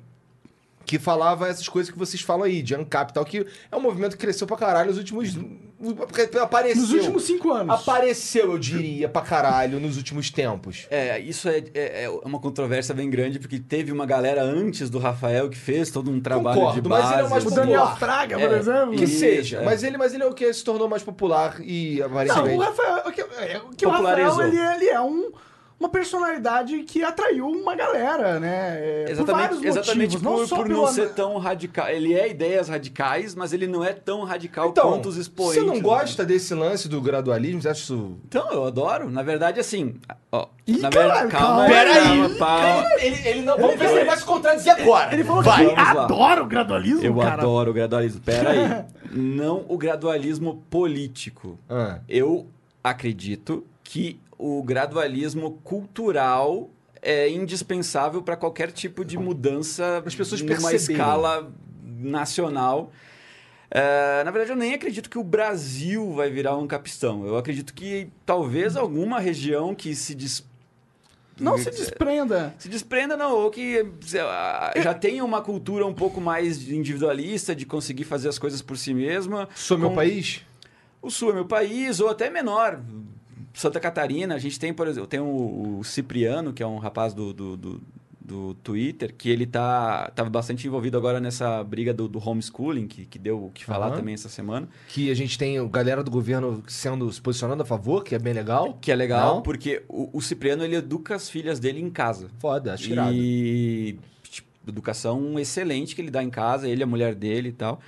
que 0.86 0.98
falava 0.98 1.48
essas 1.48 1.68
coisas 1.70 1.92
que 1.92 1.98
vocês 2.00 2.22
falam 2.22 2.46
aí, 2.46 2.62
de 2.64 2.74
ANCAP 2.74 3.12
e 3.12 3.14
tal, 3.14 3.24
que 3.26 3.46
é 3.72 3.76
um 3.76 3.80
movimento 3.82 4.14
que 4.18 4.18
cresceu 4.26 4.48
pra 4.48 4.58
caralho 4.58 4.90
nos 4.90 4.98
últimos. 4.98 5.38
porque 6.08 6.30
Apareceu. 6.40 6.82
Nos 6.82 6.92
últimos 6.92 7.24
cinco 7.26 7.52
anos. 7.52 7.76
Apareceu, 7.82 8.52
eu 8.54 8.58
diria, 8.58 9.08
pra 9.08 9.22
caralho 9.22 9.80
nos 9.80 9.98
últimos 9.98 10.32
tempos. 10.32 10.88
É, 10.90 11.20
isso 11.20 11.48
é, 11.48 11.64
é, 11.76 12.04
é 12.06 12.10
uma 12.26 12.40
controvérsia 12.40 12.96
bem 12.96 13.08
grande, 13.10 13.38
porque 13.40 13.60
teve 13.60 13.92
uma 13.92 14.06
galera 14.06 14.42
antes 14.42 14.90
do 14.90 14.98
Rafael 14.98 15.48
que 15.50 15.58
fez 15.58 15.92
todo 15.92 16.10
um 16.10 16.20
trabalho 16.20 16.60
Concordo, 16.60 16.82
de 16.82 16.90
mas 16.90 17.02
base. 17.04 17.14
ele 17.14 17.22
é 17.22 17.26
o 17.26 17.30
mais 17.30 17.44
O 17.44 17.50
popular. 17.50 17.66
Daniel 17.66 17.96
Fraga, 17.98 18.40
por 18.40 18.52
É, 18.52 18.58
exemplo. 18.58 18.96
Que 18.96 19.04
Isso, 19.04 19.20
seja. 19.20 19.58
é. 19.60 19.66
Mas, 19.66 19.84
ele, 19.84 19.98
mas 19.98 20.14
ele 20.14 20.24
é 20.24 20.26
o 20.26 20.34
que 20.34 20.52
se 20.52 20.64
tornou 20.64 20.90
mais 20.90 21.04
popular 21.04 21.58
e 21.62 21.98
Não, 22.00 22.08
aparentemente. 22.08 22.56
o 22.58 22.60
Rafael, 22.62 23.04
o 23.06 23.12
que, 23.12 23.22
é, 23.22 23.62
o 23.86 23.88
o. 23.88 23.92
Rafael, 23.92 24.42
ele, 24.42 24.58
é- 24.58 24.76
ele 24.76 24.90
é 24.90 25.00
um, 25.02 25.32
uma 25.80 25.88
personalidade 25.88 26.84
que 26.84 27.02
atraiu 27.04 27.48
uma 27.48 27.74
galera, 27.76 28.40
né? 28.40 28.78
É, 28.80 29.04
por 29.06 29.12
Exatamente, 29.12 29.42
vários 29.48 29.64
exatamente 29.64 30.02
motivos, 30.18 30.22
não 30.22 30.34
por, 30.36 30.48
só 30.48 30.56
por 30.58 30.70
não 30.70 30.84
ana- 30.84 30.92
ser 30.94 31.10
tão 31.14 31.38
radical. 31.38 31.88
Ele 31.90 32.14
é 32.14 32.30
ideias 32.30 32.68
radicais, 32.68 33.34
mas 33.34 33.54
ele 33.54 33.66
não 33.68 33.84
é 33.84 33.94
tão 33.94 34.24
radical 34.24 34.70
Então, 34.70 34.92
quanto 34.92 35.08
os 35.08 35.16
expoentes. 35.18 35.64
você 35.64 35.66
não 35.66 35.80
gosta 35.82 36.26
desse 36.26 36.54
lance 36.54 36.90
do 36.90 37.00
gradualismo? 37.02 37.62
Você 37.62 37.70
acha 37.70 37.82
isso 37.82 38.18
Então, 38.28 38.52
eu 38.52 38.66
adoro. 38.66 39.10
Na 39.10 39.24
verdade, 39.24 39.60
assim. 39.60 39.96
Ó, 40.32 40.48
Ih, 40.68 40.78
na 40.80 40.90
caralho, 40.90 41.12
verdade, 41.30 41.32
calma, 41.32 41.56
calma. 41.56 41.68
Pera 41.70 41.92
aí. 41.94 42.04
calma, 42.04 42.36
calma. 42.38 42.90
Ele, 43.02 43.28
ele 43.28 43.42
não. 43.42 43.58
Vamos 43.58 43.76
ver 43.78 43.88
se 43.88 43.96
ele 43.96 44.06
vai 44.06 44.18
se 44.18 44.26
contradizer 44.26 44.74
agora. 44.82 45.14
Ele 45.14 45.24
falou 45.24 45.42
Vai, 45.44 45.66
que 45.74 45.80
adora 45.80 46.44
o 46.44 46.46
gradualismo, 46.46 47.04
Eu 47.04 47.16
cara. 47.16 47.34
adoro 47.42 47.72
o 47.72 47.74
gradualismo. 47.74 48.22
Pera 48.22 48.50
aí. 48.50 48.86
Não 49.12 49.66
o 49.68 49.76
gradualismo 49.76 50.64
político. 50.70 51.58
Ah, 51.68 52.00
Eu 52.08 52.46
acredito 52.84 53.66
que 53.84 54.20
o 54.40 54.64
gradualismo 54.64 55.60
cultural 55.64 56.70
é 57.02 57.30
indispensável 57.30 58.22
para 58.24 58.36
qualquer 58.38 58.72
tipo 58.72 59.04
de 59.06 59.18
mudança 59.18 60.02
As 60.06 60.16
pessoas 60.16 60.42
numa 60.42 60.74
escala 60.74 61.52
nacional. 61.86 62.92
É, 63.72 64.24
na 64.24 64.32
verdade, 64.32 64.52
eu 64.52 64.56
nem 64.58 64.74
acredito 64.74 65.10
que 65.10 65.18
o 65.18 65.24
Brasil 65.24 66.14
vai 66.14 66.30
virar 66.30 66.56
um 66.58 66.66
capistão. 66.66 67.26
Eu 67.28 67.38
acredito 67.38 67.74
que 67.74 68.08
talvez 68.26 68.76
alguma 68.76 69.20
região 69.20 69.76
que 69.76 69.94
se 69.94 70.16
dis- 70.16 70.44
Não 71.40 71.58
se 71.58 71.70
desprenda. 71.70 72.56
se 72.58 72.68
desprenda, 72.68 73.16
não, 73.16 73.32
ou 73.34 73.52
que 73.52 73.86
lá, 74.16 74.74
já 74.78 74.94
tenha 74.94 75.24
uma 75.24 75.42
cultura 75.42 75.86
um 75.86 75.94
pouco 75.94 76.20
mais 76.20 76.68
individualista, 76.70 77.56
de 77.56 77.66
conseguir 77.66 78.06
fazer 78.06 78.28
as 78.30 78.40
coisas 78.40 78.62
por 78.62 78.78
si 78.78 78.94
mesma. 78.94 79.48
sou 79.54 79.78
meu 79.78 79.90
Com- 79.90 79.96
país? 79.96 80.42
O 81.02 81.10
Sul 81.10 81.30
é 81.32 81.34
meu 81.36 81.46
país, 81.46 82.00
ou 82.02 82.10
até 82.10 82.30
menor. 82.30 82.82
Santa 83.54 83.80
Catarina, 83.80 84.36
a 84.36 84.40
gente 84.40 84.60
tem, 84.60 84.74
por 84.74 84.88
exemplo, 84.88 85.08
tem 85.08 85.20
o, 85.20 85.80
o 85.80 85.84
Cipriano, 85.84 86.54
que 86.54 86.64
é 86.64 86.68
um 86.68 86.78
rapaz 86.78 87.14
do, 87.14 87.34
do, 87.34 87.58
do, 87.58 87.82
do 88.22 88.54
Twitter, 88.56 89.14
que 89.16 89.30
ele 89.30 89.46
tá 89.46 90.12
tava 90.16 90.30
bastante 90.30 90.68
envolvido 90.68 90.98
agora 90.98 91.20
nessa 91.20 91.64
briga 91.64 91.94
do, 91.94 92.08
do 92.08 92.20
homeschooling, 92.20 92.88
que, 92.88 93.06
que 93.06 93.18
deu 93.18 93.46
o 93.46 93.52
que 93.52 93.66
falar 93.66 93.88
Aham. 93.88 93.96
também 93.98 94.14
essa 94.14 94.30
semana. 94.30 94.70
Que 94.88 95.10
a 95.10 95.16
gente 95.16 95.38
tem 95.38 95.58
a 95.58 95.64
galera 95.66 96.04
do 96.04 96.12
governo 96.12 96.64
sendo 96.68 97.12
se 97.12 97.20
posicionando 97.20 97.64
a 97.64 97.66
favor, 97.66 98.04
que 98.04 98.14
é 98.14 98.20
bem 98.20 98.34
legal. 98.34 98.78
Que 98.80 98.92
é 98.92 98.96
legal, 98.96 99.36
Não? 99.36 99.42
porque 99.42 99.84
o, 99.88 100.18
o 100.18 100.22
Cipriano 100.22 100.64
ele 100.64 100.76
educa 100.76 101.16
as 101.16 101.30
filhas 101.30 101.60
dele 101.60 101.82
em 101.82 101.90
casa. 101.90 102.30
Foda, 102.38 102.74
acho 102.76 102.92
irado. 102.92 103.14
E 103.14 103.98
tipo, 104.24 104.48
educação 104.68 105.40
excelente 105.40 105.96
que 105.96 106.02
ele 106.02 106.12
dá 106.12 106.24
em 106.24 106.30
casa, 106.30 106.68
ele, 106.68 106.84
a 106.84 106.88
mulher 106.88 107.16
dele 107.16 107.50
e 107.50 107.54
tal. 107.54 107.80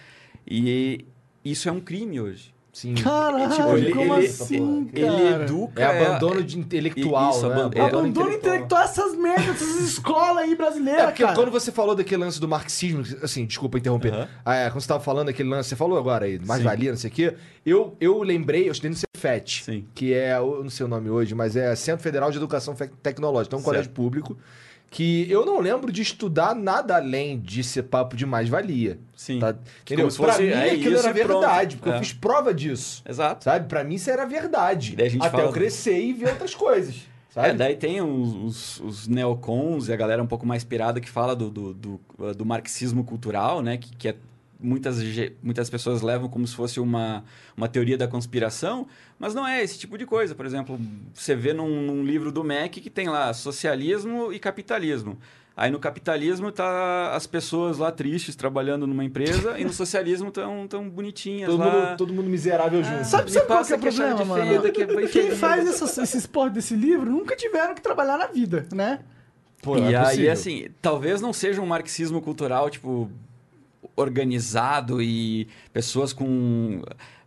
E 0.47 1.06
isso 1.45 1.69
é 1.69 1.71
um 1.71 1.80
crime 1.80 2.19
hoje. 2.19 2.52
Sim. 2.73 2.95
Caralho, 2.95 3.49
tipo, 3.53 3.69
ele- 3.77 3.91
como 3.91 4.15
ele- 4.15 4.27
assim, 4.27 4.89
Ele 4.93 5.05
cara? 5.05 5.43
educa. 5.43 5.81
É 5.81 5.86
abandono 5.86 6.41
de 6.41 6.57
intelectual, 6.57 7.31
Isso, 7.31 7.47
né? 7.49 7.53
aban- 7.55 7.71
é, 7.75 7.81
Abandono 7.81 8.31
intelectual, 8.31 8.81
essas 8.84 9.13
merdas, 9.17 9.62
essas 9.62 9.81
escolas 9.99 10.38
aí 10.45 10.53
É, 10.53 10.55
brasileiras, 10.55 11.05
porque 11.07 11.23
cara. 11.23 11.36
quando 11.36 11.51
você 11.51 11.69
falou 11.69 11.95
daquele 11.95 12.23
lance 12.23 12.39
do 12.39 12.47
marxismo, 12.47 13.03
assim, 13.21 13.45
desculpa 13.45 13.77
interromper. 13.77 14.27
Ah, 14.45 14.55
é, 14.55 14.69
quando 14.69 14.79
você 14.81 14.88
tava 14.88 15.03
falando 15.03 15.27
daquele 15.27 15.49
lance, 15.49 15.67
você 15.67 15.75
falou 15.75 15.97
agora 15.97 16.25
aí, 16.25 16.39
mais 16.45 16.60
Sim. 16.62 16.65
valia, 16.65 16.91
não 16.91 16.97
sei 16.97 17.10
o 17.10 17.13
quê. 17.13 17.36
Eu, 17.65 17.97
eu 17.99 18.23
lembrei, 18.23 18.69
eu 18.69 18.71
estudei 18.71 18.91
no 18.91 18.95
Cefet, 18.95 19.84
que 19.93 20.13
é, 20.13 20.38
eu 20.38 20.62
não 20.63 20.69
sei 20.69 20.86
o 20.86 20.89
nome 20.89 21.10
hoje, 21.10 21.36
mas 21.36 21.57
é 21.57 21.75
Centro 21.75 22.01
Federal 22.01 22.31
de 22.31 22.38
Educação 22.38 22.73
Tecnológica, 23.03 23.53
é 23.53 23.57
um 23.57 23.60
Certo. 23.60 23.65
colégio 23.69 23.91
público, 23.91 24.38
que 24.91 25.25
eu 25.32 25.45
não 25.45 25.60
lembro 25.62 25.89
de 25.91 26.01
estudar 26.01 26.54
nada 26.54 26.97
além 26.97 27.39
de 27.39 27.63
ser 27.63 27.84
papo 27.84 28.15
de 28.15 28.25
mais-valia. 28.25 28.99
Sim. 29.15 29.39
Tá? 29.39 29.54
Que 29.86 29.93
Entendeu? 29.93 30.10
como 30.10 30.23
pra 30.25 30.34
fosse- 30.34 30.43
mim 30.45 30.49
é 30.49 30.71
aquilo 30.71 30.97
era 30.97 31.10
e 31.10 31.13
pronto. 31.23 31.39
verdade, 31.39 31.75
porque 31.77 31.89
eu 31.89 31.93
É. 31.93 31.99
fiz 31.99 32.12
prova 32.13 32.54
disso. 32.54 33.01
Exato. 33.08 33.45
Sabe? 33.45 33.67
Pra 33.69 33.84
mim 33.86 33.95
isso 33.95 34.10
era 34.12 34.25
verdade. 34.25 34.93
Até 34.95 35.10
fala- 35.30 35.43
eu 35.43 35.51
crescer 35.54 35.97
e 35.97 36.12
ver 36.12 36.30
outras 36.32 36.54
coisas. 36.54 36.95
Sabe? 37.34 37.47
É, 37.47 37.54
daí 37.54 37.77
tem 37.77 38.01
os, 38.01 38.36
os, 38.36 38.80
os 38.82 39.08
neocons 39.08 39.88
e 39.88 39.93
a 39.93 39.95
galera 39.95 40.21
um 40.21 40.27
pouco 40.27 40.45
mais 40.45 40.65
pirada 40.65 40.99
que 40.99 41.10
fala 41.10 41.34
do, 41.34 41.49
do, 41.49 41.73
do, 41.73 41.99
do 42.36 42.45
marxismo 42.45 43.06
cultural, 43.06 43.62
né? 43.62 43.77
Que, 43.77 43.95
que 43.95 44.08
é, 44.10 44.15
muitas, 44.62 44.97
muitas 45.41 45.69
pessoas 45.69 46.02
levam 46.02 46.30
como 46.30 46.45
se 46.47 46.56
fosse 46.56 46.80
uma, 46.80 47.24
uma 47.58 47.67
teoria 47.67 47.97
da 47.97 48.08
conspiração, 48.08 48.88
mas 49.19 49.34
não 49.34 49.47
é 49.47 49.63
esse 49.63 49.78
tipo 49.80 49.97
de 49.97 50.06
coisa. 50.06 50.36
Por 50.36 50.45
exemplo, 50.45 50.80
você 51.13 51.36
vê 51.36 51.54
num, 51.54 51.82
num 51.82 52.04
livro 52.04 52.32
do 52.32 52.43
MEC 52.43 52.80
que 52.82 52.89
tem 52.89 53.10
lá 53.10 53.34
socialismo 53.34 54.32
e 54.32 54.39
capitalismo. 54.39 55.17
Aí 55.56 55.69
no 55.69 55.80
capitalismo 55.80 56.50
tá 56.52 57.12
as 57.13 57.28
pessoas 57.28 57.78
lá 57.78 57.91
tristes 57.91 58.36
trabalhando 58.36 58.88
numa 58.88 59.04
empresa 59.04 59.60
e 59.60 59.65
no 59.65 59.74
socialismo 59.74 60.32
tão, 60.32 60.65
tão 60.65 60.89
bonitinhas 60.89 61.50
todo, 61.50 61.60
lá. 61.60 61.65
mundo, 61.89 61.97
todo 61.97 62.13
mundo 62.13 62.30
miserável 62.30 62.82
junto. 62.82 63.04
Sabe, 63.04 63.30
sabe 63.32 63.45
qual 63.47 63.63
que 63.63 63.69
passa 63.69 63.74
é 63.74 63.78
o 63.78 63.78
é 63.78 63.82
problema, 63.82 64.15
de 64.15 64.26
mano? 64.26 64.43
fenda, 64.45 64.71
que 64.71 64.82
é 64.82 64.86
bem 64.88 65.08
Quem 65.08 65.32
faz 65.32 65.67
essas- 65.67 65.97
esses 65.97 66.26
porra 66.26 66.50
desse 66.52 66.74
livro 66.74 67.12
nunca 67.12 67.36
tiveram 67.36 67.76
que 67.76 67.82
trabalhar 67.82 68.17
na 68.17 68.28
vida, 68.28 68.65
né? 68.74 69.02
Pô, 69.62 69.78
e 69.78 69.93
é 69.93 69.97
aí, 69.97 70.04
possível. 70.06 70.32
assim, 70.32 70.67
talvez 70.82 71.21
não 71.21 71.34
seja 71.34 71.62
um 71.62 71.65
marxismo 71.67 72.19
cultural, 72.21 72.69
tipo, 72.69 73.12
organizado 73.95 75.01
e 75.01 75.47
pessoas 75.73 76.13
com, 76.13 76.82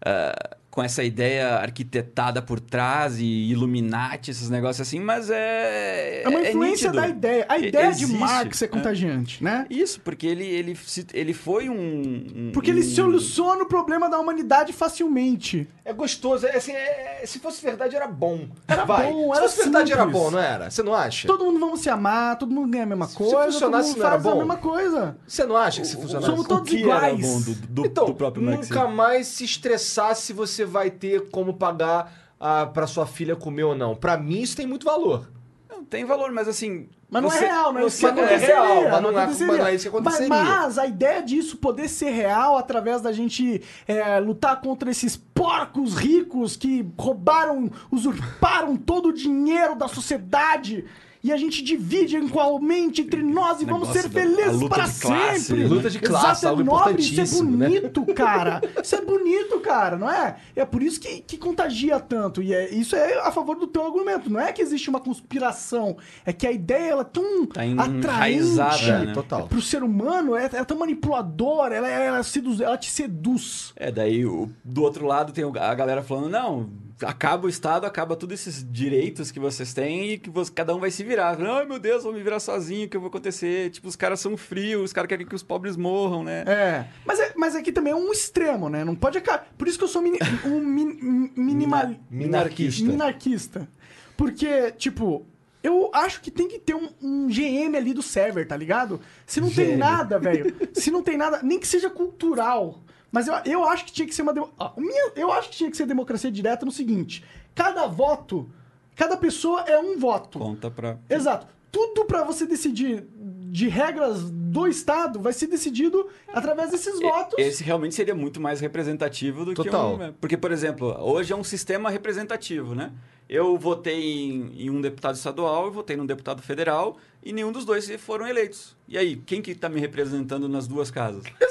ah, 0.04 0.56
com 0.74 0.82
essa 0.82 1.04
ideia 1.04 1.58
arquitetada 1.58 2.42
por 2.42 2.58
trás 2.58 3.20
e 3.20 3.24
Illuminati, 3.24 4.32
esses 4.32 4.50
negócios 4.50 4.84
assim, 4.88 4.98
mas 4.98 5.30
é. 5.30 6.22
É 6.24 6.28
uma 6.28 6.40
influência 6.40 6.90
nítido. 6.90 6.94
da 7.00 7.06
ideia. 7.08 7.46
A 7.48 7.56
ideia 7.58 7.92
de 7.92 8.02
existe, 8.02 8.18
Marx 8.18 8.60
é 8.60 8.64
é. 8.64 8.68
contagiante, 8.68 9.44
né? 9.44 9.66
Isso, 9.70 10.00
porque 10.00 10.26
ele, 10.26 10.44
ele, 10.44 10.74
se- 10.74 11.06
ele 11.14 11.32
foi 11.32 11.68
um. 11.68 11.74
um- 11.76 12.50
Porque 12.52 12.72
ele 12.72 12.80
um- 12.80 12.82
soluciona 12.82 13.62
o 13.62 13.66
problema 13.66 14.10
da 14.10 14.18
humanidade 14.18 14.72
facilmente. 14.72 15.68
É 15.84 15.92
gostoso, 15.92 16.44
é 16.46 16.56
assim, 16.56 16.72
é- 16.72 17.20
é- 17.22 17.26
se 17.26 17.38
fosse 17.38 17.62
verdade 17.62 17.94
era 17.94 18.08
bom. 18.08 18.48
Era 18.66 18.84
Vai. 18.84 19.12
bom, 19.12 19.32
se 19.32 19.38
era 19.38 19.48
fosse 19.48 19.62
verdade 19.62 19.92
era 19.92 20.02
simples. 20.02 20.20
bom, 20.22 20.30
não 20.32 20.38
era? 20.40 20.70
Você 20.72 20.82
não 20.82 20.94
acha? 20.94 21.28
Todo 21.28 21.44
mundo 21.44 21.60
vamos 21.60 21.80
se 21.82 21.88
amar, 21.90 22.36
todo 22.36 22.50
mundo 22.52 22.68
ganha 22.72 22.82
a 22.82 22.86
mesma 22.86 23.06
Se 23.06 23.14
coisa, 23.16 23.32
todo 23.36 23.44
funcionasse, 23.52 23.88
mundo 23.90 23.98
não 24.00 24.06
era 24.06 24.20
faz 24.20 24.26
a 24.34 24.34
mesma 24.38 24.56
coisa. 24.56 25.16
Você 25.24 25.44
não 25.46 25.56
acha 25.56 25.80
que 25.82 25.86
se 25.86 25.94
funcionasse? 25.94 26.26
Somos 26.32 26.48
todos 26.48 26.62
o 26.62 26.64
que 26.76 26.82
era 26.90 27.12
iguais. 27.12 27.20
bom 27.20 27.40
do, 27.42 27.54
do, 27.68 27.86
então, 27.86 28.06
do 28.06 28.14
próprio 28.14 28.42
nunca 28.42 28.88
mais 28.88 29.28
se 29.28 29.44
estressar 29.44 30.16
se 30.16 30.32
você 30.64 30.66
vai 30.66 30.90
ter 30.90 31.30
como 31.30 31.54
pagar 31.54 32.12
ah, 32.40 32.66
pra 32.66 32.86
sua 32.86 33.06
filha 33.06 33.36
comer 33.36 33.64
ou 33.64 33.74
não. 33.74 33.94
Pra 33.94 34.16
mim 34.16 34.40
isso 34.40 34.56
tem 34.56 34.66
muito 34.66 34.84
valor. 34.84 35.30
Não, 35.68 35.84
tem 35.84 36.04
valor, 36.04 36.30
mas 36.32 36.48
assim. 36.48 36.88
Mas 37.10 37.22
não 37.22 37.30
você- 37.30 37.44
é 37.44 37.48
real, 37.48 37.72
não 37.72 37.80
é 37.80 37.86
isso 37.86 37.96
você 37.98 38.08
que 38.08 38.12
não 38.20 38.24
é 38.24 38.36
real, 38.36 38.66
mas 38.90 39.02
não 39.02 39.10
é- 39.18 39.22
aconteceria. 39.22 39.56
não 39.58 39.66
é 39.66 39.74
isso 39.74 39.82
que 39.84 39.88
aconteceria. 39.96 40.28
Mas, 40.28 40.48
mas 40.48 40.78
a 40.78 40.86
ideia 40.86 41.22
disso 41.22 41.56
poder 41.58 41.88
ser 41.88 42.10
real 42.10 42.56
através 42.56 43.00
da 43.02 43.12
gente 43.12 43.62
é, 43.86 44.18
lutar 44.18 44.60
contra 44.60 44.90
esses 44.90 45.14
porcos 45.16 45.94
ricos 45.94 46.56
que 46.56 46.84
roubaram, 46.98 47.70
usurparam 47.90 48.74
todo 48.76 49.10
o 49.10 49.12
dinheiro 49.12 49.76
da 49.76 49.86
sociedade. 49.86 50.84
E 51.24 51.32
a 51.32 51.38
gente 51.38 51.62
divide 51.64 52.18
igualmente 52.18 53.00
entre 53.00 53.22
nós 53.22 53.62
e 53.62 53.64
vamos 53.64 53.88
ser 53.88 54.10
felizes 54.10 54.60
luta 54.60 54.74
para 54.74 54.84
de 54.86 55.00
classe, 55.00 55.40
sempre. 55.40 55.62
né? 55.62 55.68
Luta 55.70 55.88
de 55.90 55.98
classe, 55.98 56.26
Exato, 56.26 56.46
é 56.46 56.48
algo 56.50 56.62
nobre, 56.64 57.00
isso 57.02 57.18
é 57.18 57.42
né? 57.42 57.68
bonito, 57.70 58.04
cara. 58.14 58.60
Isso 58.82 58.94
é 58.94 59.00
bonito, 59.00 59.58
cara, 59.60 59.96
não 59.96 60.10
é? 60.10 60.36
É 60.54 60.66
por 60.66 60.82
isso 60.82 61.00
que, 61.00 61.22
que 61.22 61.38
contagia 61.38 61.98
tanto. 61.98 62.42
E 62.42 62.52
é, 62.52 62.68
isso 62.74 62.94
é 62.94 63.18
a 63.26 63.32
favor 63.32 63.56
do 63.56 63.66
teu 63.66 63.86
argumento. 63.86 64.28
Não 64.30 64.38
é 64.38 64.52
que 64.52 64.60
existe 64.60 64.90
uma 64.90 65.00
conspiração. 65.00 65.96
É 66.26 66.32
que 66.32 66.46
a 66.46 66.52
ideia 66.52 66.90
ela 66.90 67.00
é 67.00 67.04
tão 67.04 67.46
Tá 67.46 67.62
atraente 67.62 68.90
né? 69.06 69.12
total. 69.14 69.46
pro 69.48 69.62
ser 69.62 69.82
humano. 69.82 70.36
É, 70.36 70.44
ela 70.44 70.58
é 70.60 70.64
tão 70.64 70.78
manipuladora. 70.78 71.74
Ela, 71.74 71.88
ela, 71.88 72.22
seduz, 72.22 72.60
ela 72.60 72.76
te 72.76 72.90
seduz. 72.90 73.72
É, 73.76 73.90
daí 73.90 74.26
o- 74.26 74.50
do 74.62 74.82
outro 74.82 75.06
lado 75.06 75.32
tem 75.32 75.42
a 75.44 75.74
galera 75.74 76.02
falando, 76.02 76.28
não, 76.28 76.68
acaba 77.02 77.46
o 77.46 77.48
Estado, 77.48 77.86
acaba 77.86 78.14
todos 78.16 78.40
esses 78.40 78.64
direitos 78.70 79.30
que 79.30 79.40
vocês 79.40 79.74
têm 79.74 80.12
e 80.12 80.18
que 80.18 80.30
você- 80.30 80.52
cada 80.52 80.74
um 80.74 80.78
vai 80.78 80.90
se 80.90 81.02
virar. 81.02 81.36
Ai, 81.40 81.64
meu 81.66 81.78
Deus, 81.78 82.04
vou 82.04 82.12
me 82.12 82.22
virar 82.22 82.38
sozinho, 82.40 82.86
o 82.86 82.88
que 82.88 82.96
vai 82.98 83.08
acontecer? 83.08 83.70
Tipo, 83.70 83.88
os 83.88 83.96
caras 83.96 84.20
são 84.20 84.36
frios, 84.36 84.82
os 84.84 84.92
caras 84.92 85.08
querem 85.08 85.26
que 85.26 85.34
os 85.34 85.42
pobres 85.42 85.76
morram, 85.76 86.22
né? 86.22 86.44
É. 86.46 86.84
Mas, 87.04 87.18
é, 87.20 87.32
mas 87.36 87.56
aqui 87.56 87.72
também 87.72 87.92
é 87.92 87.96
um 87.96 88.12
extremo, 88.12 88.68
né? 88.68 88.84
Não 88.84 88.94
pode 88.94 89.18
acabar. 89.18 89.46
Por 89.58 89.66
isso 89.66 89.76
que 89.78 89.84
eu 89.84 89.88
sou 89.88 90.00
mini, 90.02 90.18
um 90.44 90.60
min, 90.60 91.30
minimal, 91.36 91.94
Minarquista. 92.10 92.84
minarquista. 92.84 93.68
Porque, 94.16 94.70
tipo, 94.72 95.26
eu 95.62 95.90
acho 95.92 96.20
que 96.20 96.30
tem 96.30 96.46
que 96.46 96.58
ter 96.58 96.74
um, 96.74 96.88
um 97.02 97.26
GM 97.28 97.76
ali 97.76 97.92
do 97.92 98.02
server, 98.02 98.46
tá 98.46 98.56
ligado? 98.56 99.00
Se 99.26 99.40
não 99.40 99.50
tem 99.50 99.70
GM. 99.72 99.76
nada, 99.78 100.18
velho. 100.18 100.54
se 100.72 100.90
não 100.90 101.02
tem 101.02 101.16
nada, 101.16 101.40
nem 101.42 101.58
que 101.58 101.66
seja 101.66 101.90
cultural. 101.90 102.83
Mas 103.14 103.28
eu, 103.28 103.34
eu 103.44 103.64
acho 103.68 103.84
que 103.84 103.92
tinha 103.92 104.08
que 104.08 104.12
ser 104.14 104.22
uma. 104.22 104.32
minha- 104.76 105.12
eu 105.14 105.30
acho 105.30 105.48
que 105.50 105.56
tinha 105.56 105.70
que 105.70 105.76
ser 105.76 105.86
democracia 105.86 106.32
direta 106.32 106.66
no 106.66 106.72
seguinte: 106.72 107.24
cada 107.54 107.86
voto, 107.86 108.50
cada 108.96 109.16
pessoa 109.16 109.60
é 109.68 109.78
um 109.78 109.96
voto. 109.96 110.40
Conta 110.40 110.68
pra... 110.68 110.98
Exato. 111.08 111.46
Tudo 111.70 112.04
pra 112.06 112.24
você 112.24 112.44
decidir 112.44 113.06
de 113.54 113.68
regras 113.68 114.28
do 114.32 114.66
Estado 114.66 115.20
vai 115.20 115.32
ser 115.32 115.46
decidido 115.46 116.08
através 116.32 116.72
desses 116.72 116.98
votos. 116.98 117.38
Esse 117.38 117.62
realmente 117.62 117.94
seria 117.94 118.12
muito 118.12 118.40
mais 118.40 118.60
representativo 118.60 119.44
do 119.44 119.54
Total. 119.54 119.96
que 119.96 120.04
um... 120.06 120.12
Porque, 120.14 120.36
por 120.36 120.50
exemplo, 120.50 120.88
hoje 120.98 121.32
é 121.32 121.36
um 121.36 121.44
sistema 121.44 121.88
representativo, 121.88 122.74
né? 122.74 122.90
Eu 123.28 123.56
votei 123.56 123.94
em, 123.94 124.64
em 124.64 124.70
um 124.70 124.80
deputado 124.80 125.14
estadual, 125.14 125.66
eu 125.66 125.70
votei 125.70 125.96
num 125.96 126.04
deputado 126.04 126.42
federal 126.42 126.96
e 127.22 127.32
nenhum 127.32 127.52
dos 127.52 127.64
dois 127.64 127.88
foram 128.00 128.26
eleitos. 128.26 128.76
E 128.88 128.98
aí, 128.98 129.14
quem 129.14 129.40
que 129.40 129.54
tá 129.54 129.68
me 129.68 129.78
representando 129.78 130.48
nas 130.48 130.66
duas 130.66 130.90
casas? 130.90 131.22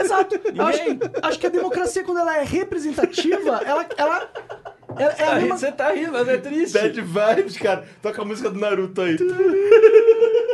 Exato. 0.00 0.40
Eu 0.54 0.64
acho, 0.64 0.80
acho 1.20 1.38
que 1.38 1.46
a 1.46 1.50
democracia, 1.50 2.02
quando 2.02 2.20
ela 2.20 2.38
é 2.38 2.44
representativa, 2.44 3.60
ela. 3.62 3.86
ela 3.94 4.32
é, 4.96 5.22
é 5.22 5.24
Aí 5.28 5.40
mesma... 5.42 5.58
você 5.58 5.70
tá 5.70 5.92
rindo, 5.92 6.12
mas 6.12 6.26
é 6.26 6.38
triste. 6.38 6.72
Bad 6.72 6.98
vibes, 6.98 7.58
cara. 7.58 7.86
Toca 8.00 8.22
a 8.22 8.24
música 8.24 8.48
do 8.48 8.58
Naruto 8.58 9.02
aí. 9.02 9.18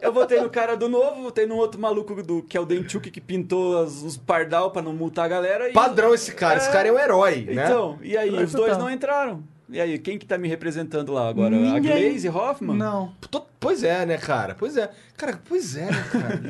Eu 0.00 0.12
votei 0.12 0.40
no 0.40 0.50
cara 0.50 0.76
do 0.76 0.88
novo, 0.88 1.22
votei 1.22 1.46
no 1.46 1.56
outro 1.56 1.80
maluco 1.80 2.22
do, 2.22 2.42
que 2.42 2.56
é 2.56 2.60
o 2.60 2.64
Denchuk, 2.66 3.10
que 3.10 3.20
pintou 3.20 3.82
as- 3.82 4.02
os 4.02 4.16
pardal 4.16 4.70
pra 4.70 4.82
não 4.82 4.92
multar 4.92 5.24
a 5.24 5.28
galera. 5.28 5.68
E... 5.68 5.72
Padrão 5.72 6.14
esse 6.14 6.32
cara. 6.32 6.56
Esse 6.58 6.68
É. 6.68 6.72
cara 6.72 6.88
é 6.88 6.92
um 6.92 6.98
herói, 6.98 7.42
né? 7.50 7.64
Então, 7.64 7.98
e 8.02 8.16
aí, 8.16 8.30
Mas 8.30 8.44
os 8.48 8.52
dois 8.52 8.76
não 8.78 8.90
entraram. 8.90 9.42
E 9.68 9.80
aí, 9.80 9.98
quem 9.98 10.18
que 10.18 10.26
tá 10.26 10.36
me 10.36 10.48
representando 10.48 11.12
lá 11.12 11.28
agora? 11.28 11.54
A 11.54 11.58
Ninguém. 11.58 12.10
Glaze 12.10 12.28
Hoffman? 12.28 12.76
Não. 12.76 13.12
Tô- 13.30 13.42
Pois 13.60 13.84
é, 13.84 14.06
né, 14.06 14.16
cara? 14.16 14.56
Pois 14.58 14.76
é. 14.76 14.90
Cara, 15.16 15.38
pois 15.46 15.76
é, 15.76 15.84
né, 15.84 16.04
cara? 16.10 16.40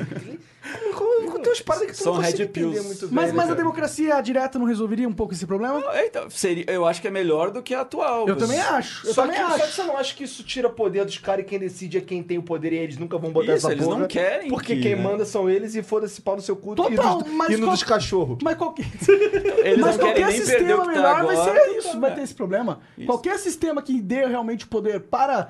como, 0.95 1.25
como, 1.31 1.39
tem 1.39 1.51
umas 1.51 1.61
paradas 1.61 1.87
que 1.91 1.97
tu 1.97 2.03
São 2.03 2.13
não 2.13 2.21
consegue 2.21 2.43
entender 2.43 2.81
muito 2.83 3.07
bem, 3.07 3.09
Mas, 3.15 3.27
né, 3.29 3.33
mas 3.35 3.51
a 3.51 3.53
democracia 3.53 4.21
direta 4.21 4.57
não 4.57 4.65
resolveria 4.65 5.09
um 5.09 5.11
pouco 5.11 5.33
esse 5.33 5.45
problema? 5.45 5.83
É, 5.93 6.05
Então, 6.05 6.29
seria, 6.29 6.63
eu 6.69 6.85
acho 6.85 7.01
que 7.01 7.07
é 7.07 7.11
melhor 7.11 7.51
do 7.51 7.61
que 7.61 7.73
a 7.73 7.81
atual. 7.81 8.27
Eu 8.29 8.35
Você- 8.35 8.39
também 8.45 8.59
acho. 8.61 9.05
Eu 9.07 9.13
Só 9.13 9.23
também 9.23 9.37
que, 9.37 9.43
só 9.49 9.55
que 9.57 9.61
acho. 9.63 9.71
você 9.73 9.83
não 9.83 9.97
acha 9.97 10.15
que 10.15 10.23
isso 10.23 10.43
tira 10.43 10.69
poder 10.69 11.03
dos 11.03 11.17
caras 11.17 11.43
e 11.43 11.47
quem 11.47 11.59
decide 11.59 11.97
é 11.97 12.01
quem 12.01 12.23
tem 12.23 12.37
o 12.37 12.43
poder 12.43 12.71
e 12.71 12.77
eles 12.77 12.97
nunca 12.97 13.17
vão 13.17 13.31
botar 13.31 13.55
Isso, 13.55 13.67
essa 13.67 13.73
eles 13.73 13.83
porra? 13.85 13.99
não 13.99 14.07
querem 14.07 14.49
Porque 14.49 14.75
que, 14.75 14.81
quem 14.81 14.95
né? 14.95 15.01
manda 15.01 15.25
são 15.25 15.49
eles 15.49 15.75
e 15.75 15.83
foda-se 15.83 16.21
pau 16.21 16.35
no 16.37 16.41
seu 16.41 16.55
cu 16.55 16.75
Total, 16.75 17.19
e, 17.19 17.23
dos, 17.23 17.33
mas 17.33 17.49
e 17.49 17.57
no 17.57 17.65
qual- 17.67 17.71
dos 17.73 17.83
cachorros. 17.83 18.37
Mas 18.41 18.55
qualquer, 18.57 18.85
Eles 19.65 19.79
mas 19.79 19.97
não 19.97 20.05
querem 20.05 20.23
qualquer 20.23 20.27
nem 20.27 20.41
perder 20.41 20.45
sistema 20.45 20.75
o 20.75 20.87
que 20.87 20.93
tá 20.93 20.95
melhor 20.95 21.25
vai 21.25 21.35
agora. 21.35 21.59
ser 21.65 21.77
isso, 21.77 21.99
vai 21.99 22.15
ter 22.15 22.21
esse 22.21 22.35
problema. 22.35 22.79
Qualquer 23.05 23.37
sistema 23.37 23.81
que 23.81 23.99
dê 24.01 24.25
realmente 24.27 24.65
poder 24.67 25.01
para 25.01 25.49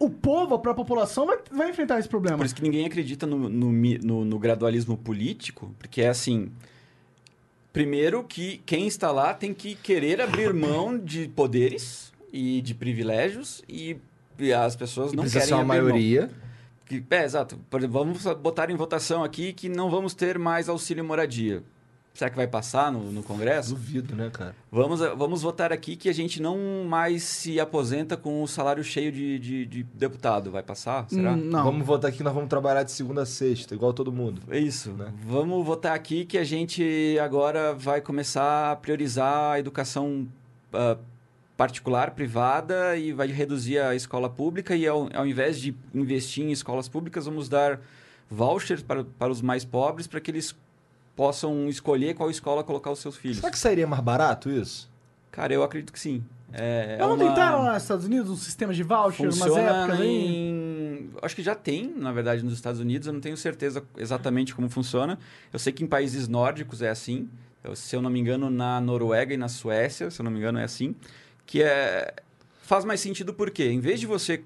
o 0.00 0.08
povo, 0.10 0.58
para 0.58 0.72
a 0.72 0.74
população, 0.74 1.26
vai, 1.26 1.38
vai 1.52 1.70
enfrentar 1.70 1.98
esse 2.00 2.08
problema. 2.08 2.38
Por 2.38 2.46
isso 2.46 2.54
que 2.54 2.62
ninguém 2.62 2.86
acredita 2.86 3.26
no, 3.26 3.48
no, 3.48 3.70
no- 3.70 4.24
no 4.24 4.38
gradualismo 4.38 4.96
político, 4.96 5.72
porque 5.78 6.00
é 6.02 6.08
assim. 6.08 6.50
Primeiro 7.72 8.24
que 8.24 8.60
quem 8.66 8.86
está 8.88 9.12
lá 9.12 9.32
tem 9.32 9.54
que 9.54 9.76
querer 9.76 10.20
abrir 10.20 10.52
mão 10.52 10.98
de 10.98 11.28
poderes 11.28 12.12
e 12.32 12.60
de 12.62 12.74
privilégios 12.74 13.62
e, 13.68 13.96
e 14.38 14.52
as 14.52 14.74
pessoas 14.74 15.12
E 15.12 15.16
não 15.16 15.22
querem 15.24 15.46
ser 15.46 15.54
uma 15.54 15.62
abrir 15.62 15.76
mão. 15.82 15.84
maioria. 15.90 16.30
Que- 16.86 17.04
é, 17.10 17.24
exato. 17.24 17.56
Por 17.70 17.78
exemplo, 17.78 18.00
vamos 18.00 18.24
botar 18.40 18.70
em 18.70 18.74
votação 18.76 19.22
aqui 19.22 19.52
que 19.52 19.68
não 19.68 19.88
vamos 19.88 20.14
ter 20.14 20.36
mais 20.38 20.68
auxílio 20.68 21.04
moradia. 21.04 21.62
Será 22.20 22.28
que 22.28 22.36
vai 22.36 22.46
passar 22.46 22.92
no, 22.92 23.10
no 23.10 23.22
Congresso? 23.22 23.70
Duvido, 23.74 24.14
né, 24.14 24.28
cara? 24.28 24.54
Vamos, 24.70 25.00
vamos 25.00 25.40
votar 25.40 25.72
aqui 25.72 25.96
que 25.96 26.06
a 26.06 26.12
gente 26.12 26.42
não 26.42 26.84
mais 26.84 27.22
se 27.22 27.58
aposenta 27.58 28.14
com 28.14 28.42
o 28.42 28.46
salário 28.46 28.84
cheio 28.84 29.10
de, 29.10 29.38
de, 29.38 29.64
de 29.64 29.82
deputado. 29.84 30.50
Vai 30.50 30.62
passar? 30.62 31.08
Será? 31.08 31.32
Hum, 31.32 31.36
não. 31.38 31.64
Vamos 31.64 31.86
votar 31.86 32.10
aqui 32.10 32.18
que 32.18 32.22
nós 32.22 32.34
vamos 32.34 32.50
trabalhar 32.50 32.82
de 32.82 32.92
segunda 32.92 33.22
a 33.22 33.26
sexta, 33.26 33.74
igual 33.74 33.94
todo 33.94 34.12
mundo. 34.12 34.42
É 34.50 34.58
isso. 34.58 34.90
Né? 34.90 35.10
Vamos 35.26 35.64
votar 35.64 35.94
aqui 35.94 36.26
que 36.26 36.36
a 36.36 36.44
gente 36.44 37.18
agora 37.18 37.72
vai 37.72 38.02
começar 38.02 38.72
a 38.72 38.76
priorizar 38.76 39.52
a 39.52 39.58
educação 39.58 40.28
ah, 40.74 40.98
particular, 41.56 42.10
privada 42.10 42.98
e 42.98 43.14
vai 43.14 43.28
reduzir 43.28 43.78
a 43.78 43.94
escola 43.94 44.28
pública 44.28 44.76
e 44.76 44.86
ao, 44.86 45.08
ao 45.14 45.26
invés 45.26 45.58
de 45.58 45.74
investir 45.94 46.44
em 46.44 46.52
escolas 46.52 46.86
públicas, 46.86 47.24
vamos 47.24 47.48
dar 47.48 47.80
vouchers 48.30 48.82
para, 48.82 49.04
para 49.04 49.32
os 49.32 49.40
mais 49.40 49.64
pobres 49.64 50.06
para 50.06 50.20
que 50.20 50.30
eles 50.30 50.54
possam 51.16 51.68
escolher 51.68 52.14
qual 52.14 52.30
escola 52.30 52.62
colocar 52.64 52.90
os 52.90 52.98
seus 52.98 53.16
filhos. 53.16 53.38
Será 53.38 53.50
que 53.50 53.58
sairia 53.58 53.86
mais 53.86 54.02
barato 54.02 54.50
isso? 54.50 54.90
Cara, 55.30 55.52
eu 55.52 55.62
acredito 55.62 55.92
que 55.92 56.00
sim. 56.00 56.24
É, 56.52 56.94
é 56.94 56.98
Não 56.98 57.14
uma- 57.14 57.28
tentaram 57.28 57.62
lá 57.62 57.74
nos 57.74 57.82
Estados 57.82 58.04
Unidos 58.04 58.30
um 58.30 58.36
sistema 58.36 58.74
de 58.74 58.82
voucher, 58.82 59.26
umas 59.26 59.38
Funciona 59.38 59.60
épocas 59.60 60.00
aí? 60.00 60.08
em... 60.08 61.10
Acho 61.22 61.36
que 61.36 61.42
já 61.42 61.54
tem, 61.54 61.92
na 61.96 62.10
verdade, 62.12 62.42
nos 62.42 62.54
Estados 62.54 62.80
Unidos. 62.80 63.06
Eu 63.06 63.12
não 63.12 63.20
tenho 63.20 63.36
certeza 63.36 63.84
exatamente 63.96 64.54
como 64.54 64.68
funciona. 64.68 65.18
Eu 65.52 65.58
sei 65.58 65.72
que 65.72 65.84
em 65.84 65.86
países 65.86 66.26
nórdicos 66.26 66.82
é 66.82 66.88
assim. 66.90 67.28
Eu- 67.62 67.76
se 67.76 67.94
eu 67.94 68.02
não 68.02 68.10
me 68.10 68.18
engano, 68.18 68.50
na 68.50 68.80
Noruega 68.80 69.32
e 69.32 69.36
na 69.36 69.48
Suécia, 69.48 70.10
se 70.10 70.20
eu 70.20 70.24
não 70.24 70.30
me 70.32 70.38
engano, 70.38 70.58
é 70.58 70.64
assim. 70.64 70.94
Que 71.46 71.62
é... 71.62 72.12
Faz 72.62 72.84
mais 72.84 73.00
sentido 73.00 73.32
porque, 73.34 73.64
em 73.68 73.78
vez 73.80 74.00
de 74.00 74.06
você 74.06 74.42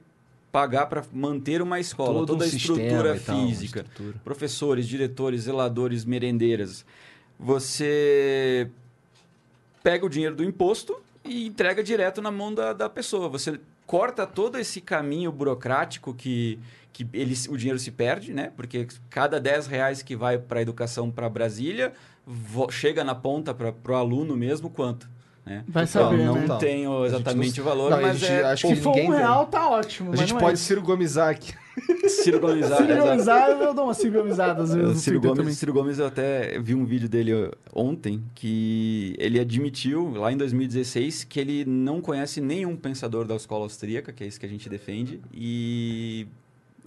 pagar 0.55 0.87
para 0.87 1.03
manter 1.12 1.61
uma 1.61 1.81
escola, 1.81 2.21
Todo 2.21 2.27
toda 2.29 2.45
um 2.45 2.47
a 2.47 2.49
estrutura 2.49 3.19
tal, 3.19 3.37
física, 3.37 3.81
estrutura. 3.81 4.21
professores, 4.23 4.87
diretores, 4.87 5.43
zeladores, 5.43 6.05
merendeiras, 6.05 6.87
você 7.37 8.71
pega 9.83 10.07
o 10.07 10.09
dinheiro 10.09 10.37
do 10.37 10.45
imposto 10.45 10.97
e 11.25 11.45
entrega 11.45 11.83
direto 11.83 12.23
na 12.23 12.31
mão 12.31 12.55
da, 12.55 12.73
da 12.73 12.88
pessoa. 12.88 13.29
Você 13.31 13.59
corta 13.85 14.25
todo 14.29 14.57
esse 14.57 14.81
caminho 14.81 15.33
burocrático 15.33 16.14
que, 16.14 16.61
que 16.93 17.05
ele, 17.12 17.35
o 17.49 17.57
dinheiro 17.57 17.81
se 17.81 17.90
perde, 17.90 18.33
né? 18.33 18.53
Porque 18.55 18.87
cada 19.11 19.40
10 19.40 19.67
reais 19.67 20.03
que 20.05 20.14
vai 20.14 20.38
para 20.38 20.61
a 20.61 20.62
educação 20.62 21.11
para 21.11 21.29
Brasília, 21.29 21.93
chega 22.71 23.03
na 23.03 23.17
ponta 23.17 23.53
para 23.53 23.75
o 23.88 23.95
aluno 23.97 24.37
mesmo 24.37 24.71
quanto. 24.71 25.09
Né? 25.47 25.63
Vai 25.69 25.85
Então, 25.85 26.03
saber, 26.03 26.25
não 26.25 26.35
né? 26.37 26.45
Então, 26.45 26.59
tenho 26.59 27.05
exatamente 27.05 27.59
não- 27.61 27.67
o 27.67 27.69
valor, 27.69 27.91
não, 27.91 28.01
mas 28.01 28.17
gente 28.19 28.33
é 28.33 28.45
acho 28.45 28.67
Se 28.67 28.75
que 28.75 28.81
for 28.81 28.97
um 28.97 29.11
real, 29.11 29.47
tá 29.47 29.69
ótimo. 29.69 30.13
A 30.13 30.17
gente 30.17 30.33
não 30.33 30.41
pode 30.41 30.55
é. 30.55 30.57
Ciro 30.57 30.81
Gomizar 30.81 31.29
aqui. 31.29 31.53
Ciro 32.09 32.41
Gomizar. 32.41 32.79
Ciro. 32.79 32.97
Gomizar, 33.03 33.51
eu 33.51 33.75
dou 33.75 33.85
uma 33.85 33.93
Ciro 33.95 34.13
Gomizada 34.23 34.63
às 34.63 34.75
vezes 34.75 35.03
Ciro 35.03 35.21
Gomes, 35.21 35.37
também. 35.39 35.53
Ciro 35.55 35.73
Gomes, 35.75 35.99
eu 35.99 36.07
até 36.07 36.59
vi 36.61 36.75
um 36.75 36.87
vídeo 36.87 37.09
dele 37.11 37.35
ó, 37.35 37.51
ontem 37.75 38.23
que 38.35 39.15
ele 39.19 39.39
admitiu, 39.39 40.13
lá 40.15 40.33
em 40.33 40.37
2016, 40.37 41.25
que 41.25 41.39
ele 41.39 41.65
não 41.67 42.01
conhece 42.01 42.41
nenhum 42.41 42.75
pensador 42.77 43.27
da 43.27 43.35
escola 43.37 43.65
austríaca, 43.65 44.13
que 44.13 44.25
é 44.25 44.27
isso 44.27 44.41
que 44.41 44.47
a 44.47 44.49
gente 44.49 44.67
defende, 44.71 45.21
e 45.33 46.27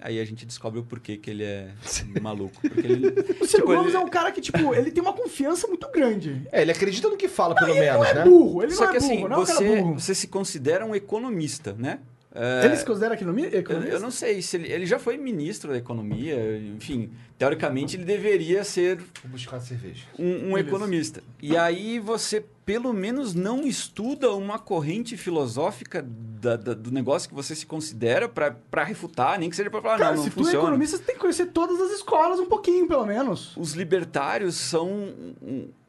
aí 0.01 0.19
a 0.19 0.25
gente 0.25 0.45
descobre 0.45 0.79
o 0.79 0.83
porquê 0.83 1.17
que 1.17 1.29
ele 1.29 1.43
é 1.43 1.69
maluco. 2.21 2.59
Porque 2.61 2.79
ele, 2.87 3.07
O 3.07 3.45
Ciro 3.45 3.63
tipo, 3.63 3.65
Gomes 3.65 3.87
ele- 3.87 3.97
é 3.97 3.99
um 3.99 4.09
cara 4.09 4.31
que, 4.31 4.41
tipo, 4.41 4.73
ele 4.73 4.91
tem 4.91 5.01
uma 5.01 5.13
confiança 5.13 5.67
muito 5.67 5.89
grande. 5.91 6.41
É, 6.51 6.61
ele 6.61 6.71
acredita 6.71 7.09
no 7.09 7.17
que 7.17 7.27
fala, 7.27 7.55
pelo 7.55 7.71
Ele 7.71 7.79
menos, 7.79 7.97
não 7.99 8.05
é 8.05 8.13
né? 8.13 8.23
burro, 8.23 8.63
ele 8.63 8.71
Só 8.73 8.85
não 8.85 8.91
que 8.91 8.97
é 8.97 8.99
burro, 8.99 9.11
assim, 9.13 9.23
não 9.23 9.35
é 9.35 9.39
um 9.39 9.45
você, 9.45 9.75
burro. 9.81 9.93
você 9.99 10.15
se 10.15 10.27
considera 10.27 10.85
um 10.85 10.95
economista, 10.95 11.73
né? 11.77 11.99
É, 12.39 12.65
Ele 12.65 12.75
se 12.77 12.85
considera 12.85 13.15
economia? 13.15 13.47
Eu, 13.51 13.61
economista? 13.61 13.95
eu 13.95 13.99
não 13.99 14.11
sei 14.11 14.41
se 14.43 14.57
ele, 14.57 14.71
ele 14.71 14.85
já 14.85 14.99
foi 14.99 15.17
ministro 15.17 15.71
da 15.71 15.77
economia, 15.77 16.35
enfim, 16.75 17.09
teoricamente 17.35 17.95
ele 17.95 18.03
deveria 18.05 18.63
ser 18.63 18.97
Vou 18.97 19.31
buscar 19.31 19.59
cerveja. 19.59 20.03
um, 20.19 20.51
um 20.51 20.57
economista. 20.57 21.23
E 21.41 21.57
aí 21.57 21.97
você, 21.99 22.45
pelo 22.67 22.91
menos, 22.91 23.33
não 23.33 23.65
estuda 23.65 24.29
uma 24.33 24.59
corrente 24.59 25.15
filosófica 25.15 26.05
da- 26.05 26.57
da- 26.57 26.73
do 26.73 26.91
negócio 26.91 27.29
que 27.29 27.33
você 27.33 27.55
se 27.55 27.65
considera 27.65 28.27
para 28.27 28.83
refutar, 28.83 29.39
nem 29.39 29.49
que 29.49 29.55
seja 29.55 29.69
para 29.71 29.81
falar, 29.81 29.97
Cara, 29.97 30.09
não, 30.11 30.17
não 30.17 30.23
se 30.25 30.29
tu 30.29 30.33
é 30.41 30.43
funciona. 30.43 30.65
economista, 30.65 30.97
você 30.97 31.03
tem 31.03 31.15
que 31.15 31.21
conhecer 31.21 31.45
todas 31.47 31.79
as 31.79 31.91
escolas 31.93 32.41
um 32.41 32.45
pouquinho, 32.45 32.85
pelo 32.85 33.05
menos. 33.05 33.55
Os 33.55 33.71
libertários 33.71 34.55
são, 34.55 35.07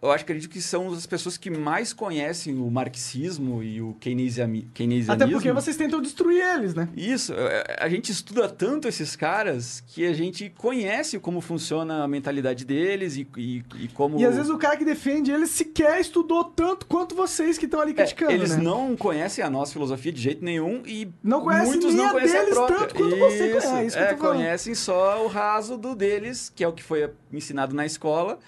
eu 0.00 0.10
acho 0.12 0.24
que 0.24 0.30
acredito 0.32 0.50
que 0.50 0.62
são 0.62 0.92
as 0.92 1.04
pessoas 1.04 1.36
que 1.36 1.50
mais 1.50 1.92
conhecem 1.92 2.56
o 2.56 2.70
marxismo 2.70 3.60
e 3.60 3.82
o 3.82 3.94
keynesiami- 4.00 4.70
keynesianismo. 4.72 5.12
Até 5.12 5.26
porque 5.26 5.52
vocês 5.52 5.76
tentam 5.76 6.00
destruir 6.00 6.40
eles, 6.40 6.74
né? 6.76 6.88
Isso, 6.96 7.32
é, 7.34 7.76
a 7.80 7.88
gente 7.88 8.12
estuda 8.12 8.48
tanto 8.48 8.86
esses 8.86 9.16
caras 9.16 9.82
que 9.88 10.06
a 10.06 10.12
gente 10.12 10.48
conhece 10.56 11.18
como 11.18 11.40
funciona 11.40 12.04
a 12.04 12.08
mentalidade 12.08 12.64
deles 12.64 13.16
e, 13.16 13.26
e, 13.36 13.64
e 13.80 13.88
como... 13.88 14.18
E 14.20 14.24
às 14.24 14.36
vezes 14.36 14.50
o 14.50 14.56
cara 14.56 14.76
que 14.76 14.84
defende 14.84 15.32
eles 15.32 15.50
sequer 15.50 16.00
estudou 16.00 16.44
tanto 16.44 16.67
quanto 16.76 17.14
vocês 17.14 17.56
que 17.58 17.64
estão 17.66 17.80
ali 17.80 17.92
É, 17.92 17.94
criticando, 17.94 18.32
eles 18.32 18.56
né? 18.56 18.62
não 18.62 18.96
conhecem 18.96 19.42
a 19.44 19.48
nossa 19.50 19.72
filosofia 19.72 20.12
de 20.12 20.20
jeito 20.20 20.44
nenhum 20.44 20.82
e 20.86 21.08
Não 21.22 21.40
conhecem 21.42 21.66
muitos 21.68 21.94
nem 21.94 21.96
não 22.02 22.06
a 22.08 22.12
conhecem 22.12 22.38
deles 22.40 22.52
a 22.52 22.54
própria. 22.56 22.78
tanto 22.78 22.94
quanto 22.94 23.16
você 23.16 23.48
conhece, 23.50 23.66
é 23.76 23.84
isso 23.86 23.98
é, 23.98 24.14
conhecem 24.14 24.74
só 24.74 25.24
o 25.24 25.28
raso 25.28 25.76
do 25.76 25.94
deles, 25.94 26.52
que 26.54 26.62
é 26.64 26.68
o 26.68 26.72
que 26.72 26.82
foi 26.82 27.10
ensinado 27.32 27.74
na 27.74 27.84
escola 27.86 28.38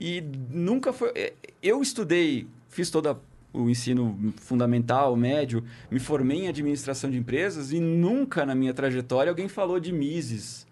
e 0.00 0.22
nunca 0.50 0.92
foi. 0.92 1.10
é, 1.14 1.32
Eu 1.62 1.82
estudei, 1.82 2.46
fiz 2.68 2.90
todo 2.90 3.18
o 3.52 3.68
ensino 3.68 4.32
fundamental, 4.36 5.16
médio, 5.16 5.64
me 5.90 5.98
formei 5.98 6.44
em 6.44 6.48
administração 6.48 7.10
de 7.10 7.16
empresas 7.16 7.72
e 7.72 7.80
nunca 7.80 8.44
na 8.44 8.54
minha 8.54 8.74
trajetória 8.74 9.30
alguém 9.30 9.48
falou 9.48 9.80
de 9.80 9.92
Mises. 9.92 10.66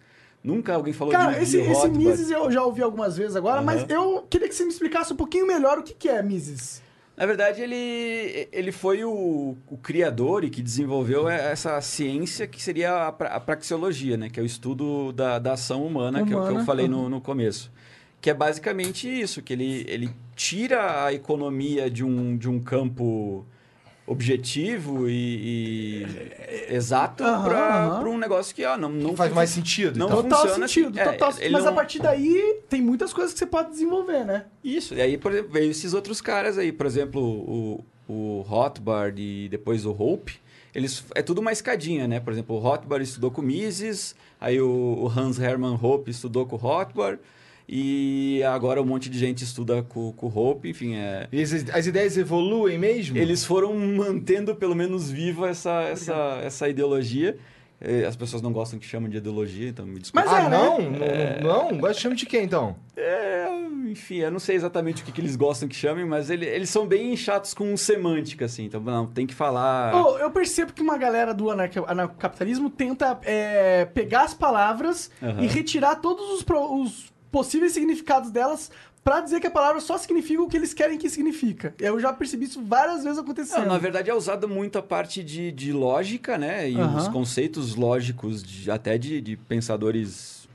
Nunca 0.45 0.75
alguém 0.75 0.93
falou 0.93 1.13
Cara, 1.13 1.33
de, 1.33 1.43
esse, 1.43 1.61
de 1.61 1.69
esse. 1.73 1.89
Mises 1.89 2.31
eu 2.31 2.49
já 2.53 2.63
ouvi 2.63 2.81
algumas 2.81 3.17
vezes 3.17 3.35
agora, 3.35 3.61
mas 3.61 3.81
Aham. 3.83 3.89
eu 3.91 4.27
queria 4.31 4.47
que 4.49 4.55
você 4.55 4.63
me 4.65 4.71
explicasse 4.71 5.13
um 5.13 5.17
pouquinho 5.17 5.45
melhor 5.45 5.79
o 5.79 5.83
que, 5.83 5.93
que 5.93 6.09
é 6.09 6.23
Mises. 6.23 6.81
Na 7.17 7.25
verdade, 7.25 7.63
ele, 7.63 8.49
ele 8.53 8.71
foi 8.71 9.03
o, 9.03 9.57
o 9.69 9.77
criador 9.79 10.45
e 10.45 10.51
que 10.51 10.61
desenvolveu 10.63 11.27
essa 11.29 11.81
ciência 11.81 12.47
que 12.47 12.63
seria 12.63 13.07
a, 13.07 13.13
pra- 13.13 13.31
a 13.31 13.41
praxeologia, 13.41 14.17
né? 14.19 14.29
Que 14.29 14.39
é 14.39 14.43
o 14.43 14.47
estudo 14.47 15.13
da, 15.13 15.39
da 15.39 15.55
ação 15.55 15.87
humana, 15.87 16.19
que, 16.27 16.33
eu- 16.35 16.39
que 16.41 16.45
eu 16.49 16.51
Humana, 16.51 16.65
falei 16.67 16.87
no, 16.89 17.09
no 17.09 17.21
começo. 17.21 17.73
Que 18.21 18.29
é 18.29 18.35
basicamente 18.35 19.09
isso, 19.09 19.41
que 19.41 19.53
ele, 19.55 19.85
ele 19.89 20.11
tira 20.35 21.05
a 21.07 21.13
economia 21.15 21.89
de 21.91 22.05
um, 22.05 22.37
de 22.37 22.49
um 22.51 22.61
campo 22.61 23.47
objetivo 24.07 25.09
e, 25.09 26.05
e 26.69 26.75
exato 26.75 27.25
para 27.25 28.01
um 28.09 28.17
negócio 28.19 28.55
que 28.55 28.65
ó, 28.65 28.77
não, 28.77 28.89
não 28.89 29.17
Faz 29.17 29.33
mais 29.33 29.51
sentido. 29.51 29.99
não 29.99 30.07
então. 30.07 30.23
Total 30.23 30.41
funciona 30.43 30.69
sentido, 30.69 31.01
assim. 31.01 31.09
É, 31.09 31.13
total 31.13 31.35
ele 31.41 31.51
Mas 31.53 31.65
não- 31.65 31.73
a 31.73 31.75
partir 31.75 31.99
daí 32.01 32.61
tem 32.69 32.81
muitas 32.81 33.13
coisas 33.13 33.33
que 33.33 33.39
você 33.39 33.47
pode 33.47 33.71
desenvolver, 33.71 34.25
né? 34.25 34.45
Isso, 34.63 34.95
e 34.95 35.01
aí, 35.01 35.19
por 35.19 35.33
exemplo, 35.33 35.51
veio 35.53 35.71
esses 35.71 35.93
outros 35.93 36.21
caras 36.21 36.57
aí, 36.59 36.71
por 36.73 36.87
exemplo, 36.87 37.21
o, 37.21 37.85
o 38.09 38.43
Rothbard 38.47 39.21
e 39.21 39.49
depois 39.49 39.85
o 39.85 39.91
Hope, 39.91 40.35
eles, 40.75 41.05
é 41.15 41.23
tudo 41.23 41.41
uma 41.41 41.53
escadinha, 41.53 42.07
né? 42.07 42.21
Por 42.21 42.33
exemplo, 42.33 42.55
o 42.57 42.59
Rothbard 42.59 43.03
estudou 43.03 43.31
com 43.31 43.43
Mises, 43.43 44.15
aí 44.41 44.61
o, 44.61 44.69
o 44.69 45.09
Hans 45.09 45.39
Hermann 45.39 45.79
Hope 45.83 46.11
estudou 46.11 46.47
com 46.47 46.55
o 46.57 46.59
Rothbard, 46.59 47.19
e 47.69 48.43
agora 48.45 48.81
um 48.81 48.85
monte 48.87 49.09
de 49.11 49.19
gente 49.19 49.43
estuda 49.43 49.83
com, 49.83 50.13
com 50.13 50.27
Hope, 50.29 50.69
enfim, 50.69 50.95
é... 50.95 51.27
E 51.33 51.43
as, 51.43 51.53
as 51.53 51.87
ideias 51.87 52.17
evoluem 52.17 52.79
mesmo? 52.79 53.17
Eles 53.19 53.45
foram 53.45 53.75
mantendo 53.77 54.55
pelo 54.55 54.75
menos 54.75 55.11
viva 55.11 55.49
essa, 55.49 55.83
essa, 55.83 56.41
essa 56.45 56.69
ideologia. 56.69 57.37
As 58.09 58.17
pessoas 58.17 58.41
não 58.41 58.53
gostam 58.55 58.79
que 58.79 58.87
chamam 58.87 59.07
de 59.09 59.19
ideologia, 59.19 59.69
então 59.69 59.85
me 59.85 59.99
desculpa. 60.01 60.27
Mas 60.27 60.35
ah, 60.35 60.47
é, 60.47 60.49
né? 60.49 60.57
não? 60.57 60.81
Não? 60.81 61.71
Não? 61.73 61.79
Gosta 61.79 61.95
de 61.95 62.01
chama 62.01 62.15
de 62.15 62.25
quem, 62.25 62.43
então? 62.45 62.75
É, 62.97 63.47
enfim, 63.91 64.17
eu 64.17 64.31
não 64.31 64.39
sei 64.39 64.57
exatamente 64.57 65.03
o 65.03 65.05
que, 65.05 65.13
que 65.13 65.21
eles 65.21 65.37
gostam 65.37 65.69
que 65.69 65.77
chamem, 65.77 66.07
mas 66.07 66.31
ele- 66.31 66.47
eles 66.47 66.71
são 66.71 66.87
bem 66.87 67.15
chatos 67.17 67.53
com 67.53 67.77
semântica, 67.77 68.47
assim. 68.47 68.65
Então, 68.65 68.81
não, 68.81 69.07
tem 69.07 69.27
que 69.27 69.35
falar. 69.35 69.95
Ô, 69.95 70.19
eu 70.19 70.31
percebo 70.31 70.73
que 70.73 70.81
uma 70.81 70.97
galera 70.97 71.35
do 71.35 71.51
anarcocapitalismo 71.51 72.71
tenta 72.71 73.19
é, 73.25 73.85
pegar 73.85 74.23
as 74.23 74.33
palavras 74.33 75.11
Aham. 75.23 75.43
e 75.43 75.47
retirar 75.47 75.97
todos 75.97 76.31
os, 76.31 76.43
pro- 76.43 76.81
os 76.83 77.13
possíveis 77.31 77.73
significados 77.73 78.31
delas 78.31 78.71
pra 79.05 79.21
dizer 79.21 79.39
que 79.41 79.47
a 79.47 79.51
palavra 79.51 79.81
só 79.81 79.97
significa 79.97 80.43
o 80.43 80.49
que 80.49 80.57
eles 80.57 80.75
querem 80.75 80.99
que 80.99 81.09
significa. 81.09 81.73
Eu 81.79 82.01
já 82.01 82.13
percebi 82.13 82.45
isso 82.47 82.61
várias 82.63 83.05
vezes 83.05 83.19
acontecendo. 83.19 83.61
Não, 83.61 83.67
na 83.75 83.79
verdade 83.79 84.11
é 84.11 84.15
usada 84.15 84.47
muito 84.49 84.79
a 84.79 84.83
parte 84.83 85.23
de, 85.23 85.53
de 85.53 85.73
lógica, 85.73 86.37
né? 86.37 86.69
E 86.69 86.77
Aham. 86.77 86.97
os 86.99 87.07
conceitos 87.09 87.77
lógicos 87.77 88.43
de- 88.43 88.69
até 88.71 88.99
de, 88.99 89.21
de 89.21 89.37
pensadores 89.37 90.49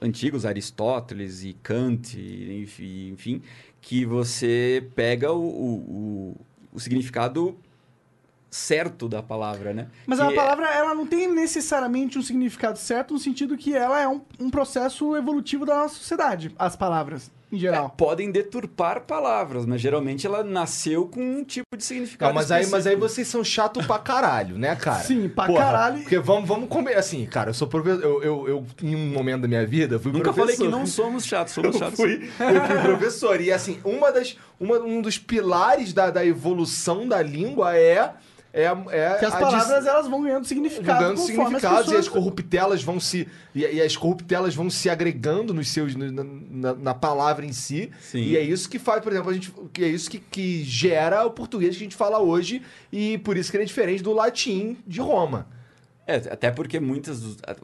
antigos, 0.00 0.44
Aristóteles 0.46 1.42
e 1.42 1.54
Kant, 1.62 2.14
e 2.18 2.62
enfim, 2.62 3.08
enfim, 3.12 3.42
que 3.80 4.04
você 4.04 4.86
pega 4.94 5.32
o, 5.32 5.40
o, 5.40 5.74
o- 5.74 6.36
o 6.74 6.78
significado 6.80 7.56
certo 8.50 9.08
da 9.08 9.22
palavra, 9.22 9.72
né? 9.74 9.88
Mas 10.06 10.18
Que 10.18 10.24
a 10.24 10.32
palavra, 10.32 10.66
ela 10.68 10.94
não 10.94 11.06
tem 11.06 11.30
necessariamente 11.32 12.18
um 12.18 12.22
significado 12.22 12.78
certo, 12.78 13.12
no 13.14 13.20
sentido 13.20 13.56
que 13.56 13.74
ela 13.74 14.00
é 14.00 14.08
um, 14.08 14.20
um 14.40 14.50
processo 14.50 15.16
evolutivo 15.16 15.66
da 15.66 15.74
nossa 15.76 15.94
sociedade, 15.96 16.54
as 16.58 16.74
palavras. 16.76 17.30
em 17.52 17.58
geral. 17.58 17.90
Podem 17.96 18.30
deturpar 18.30 19.02
palavras, 19.02 19.64
mas 19.66 19.80
geralmente 19.80 20.26
ela 20.26 20.42
nasceu 20.44 21.06
com 21.06 21.20
um 21.20 21.44
tipo 21.44 21.76
de 21.76 21.82
significado. 21.84 22.28
Não, 22.30 22.34
mas 22.34 22.50
aí, 22.50 22.62
mas 22.66 22.86
aí 22.86 22.92
específico. 22.94 23.00
vocês 23.08 23.28
são 23.28 23.42
chato 23.44 23.82
pra 23.86 23.98
caralho, 23.98 24.58
né, 24.58 24.76
cara? 24.76 25.02
Sim, 25.02 25.28
pra 25.28 25.46
caralho. 25.52 26.00
Porque 26.00 26.18
vamos, 26.18 26.48
vamos 26.48 26.68
comer. 26.68 26.96
Assim, 26.96 27.24
cara, 27.26 27.50
eu 27.50 27.54
sou 27.54 27.66
professor. 27.68 28.02
Eu, 28.02 28.22
eu, 28.22 28.48
eu, 28.48 28.66
em 28.82 28.94
um 28.94 29.08
momento 29.12 29.42
da 29.42 29.48
minha 29.48 29.66
vida, 29.66 29.98
fui 29.98 30.12
Nunca 30.12 30.32
falei 30.32 30.56
professor. 30.56 30.64
que 30.64 30.70
não 30.70 30.86
somos 30.86 31.24
chatos, 31.24 31.54
somos 31.54 31.74
Eu 31.76 31.78
chatos. 31.78 31.96
fui, 31.96 32.30
eu 32.38 32.64
fui 32.66 32.78
professor. 32.82 33.40
E 33.40 33.50
assim, 33.52 33.78
uma 33.84 34.10
das, 34.12 34.36
uma, 34.60 34.78
um 34.80 35.00
dos 35.00 35.16
pilares 35.18 35.92
da, 35.92 36.10
da 36.10 36.24
evolução 36.24 37.06
da 37.08 37.22
língua 37.22 37.76
é. 37.76 38.12
É, 38.52 38.64
é 38.64 39.14
Que 39.18 39.24
as 39.26 39.34
palavras 39.34 39.78
dis- 39.78 39.86
elas 39.86 40.06
vão 40.08 40.22
ganhando 40.22 40.46
significado 40.46 41.04
conforme 41.10 41.26
significados 41.26 41.78
as 41.80 41.84
pessoas... 41.84 41.96
e 41.96 42.00
as 42.00 42.08
corruptelas 42.08 42.82
vão 42.82 42.98
se 42.98 43.28
e, 43.54 43.60
e 43.60 43.80
as 43.82 43.96
corruptelas 43.96 44.54
vão 44.54 44.70
se 44.70 44.88
agregando 44.88 45.52
nos 45.52 45.68
seus 45.68 45.94
na, 45.94 46.10
na- 46.24 46.74
na 46.74 46.94
palavra 46.94 47.44
em 47.44 47.52
si 47.52 47.90
Sim. 48.00 48.20
e 48.20 48.36
é 48.36 48.40
isso 48.42 48.68
que 48.68 48.78
faz 48.78 49.02
por 49.02 49.12
exemplo 49.12 49.30
a 49.30 49.34
gente 49.34 49.52
que 49.72 49.84
é 49.84 49.88
isso 49.88 50.10
que, 50.10 50.18
que 50.18 50.64
gera 50.64 51.24
o 51.26 51.30
português 51.30 51.76
que 51.76 51.82
a 51.82 51.84
gente 51.84 51.96
fala 51.96 52.18
hoje 52.18 52.62
e 52.92 53.18
por 53.18 53.36
isso 53.36 53.50
que 53.50 53.56
ele 53.56 53.64
é 53.64 53.66
diferente 53.66 54.02
do 54.02 54.12
latim 54.12 54.78
de 54.86 55.00
Roma 55.00 55.46
É, 56.06 56.16
até 56.16 56.50
porque 56.50 56.80
muitas, 56.80 57.20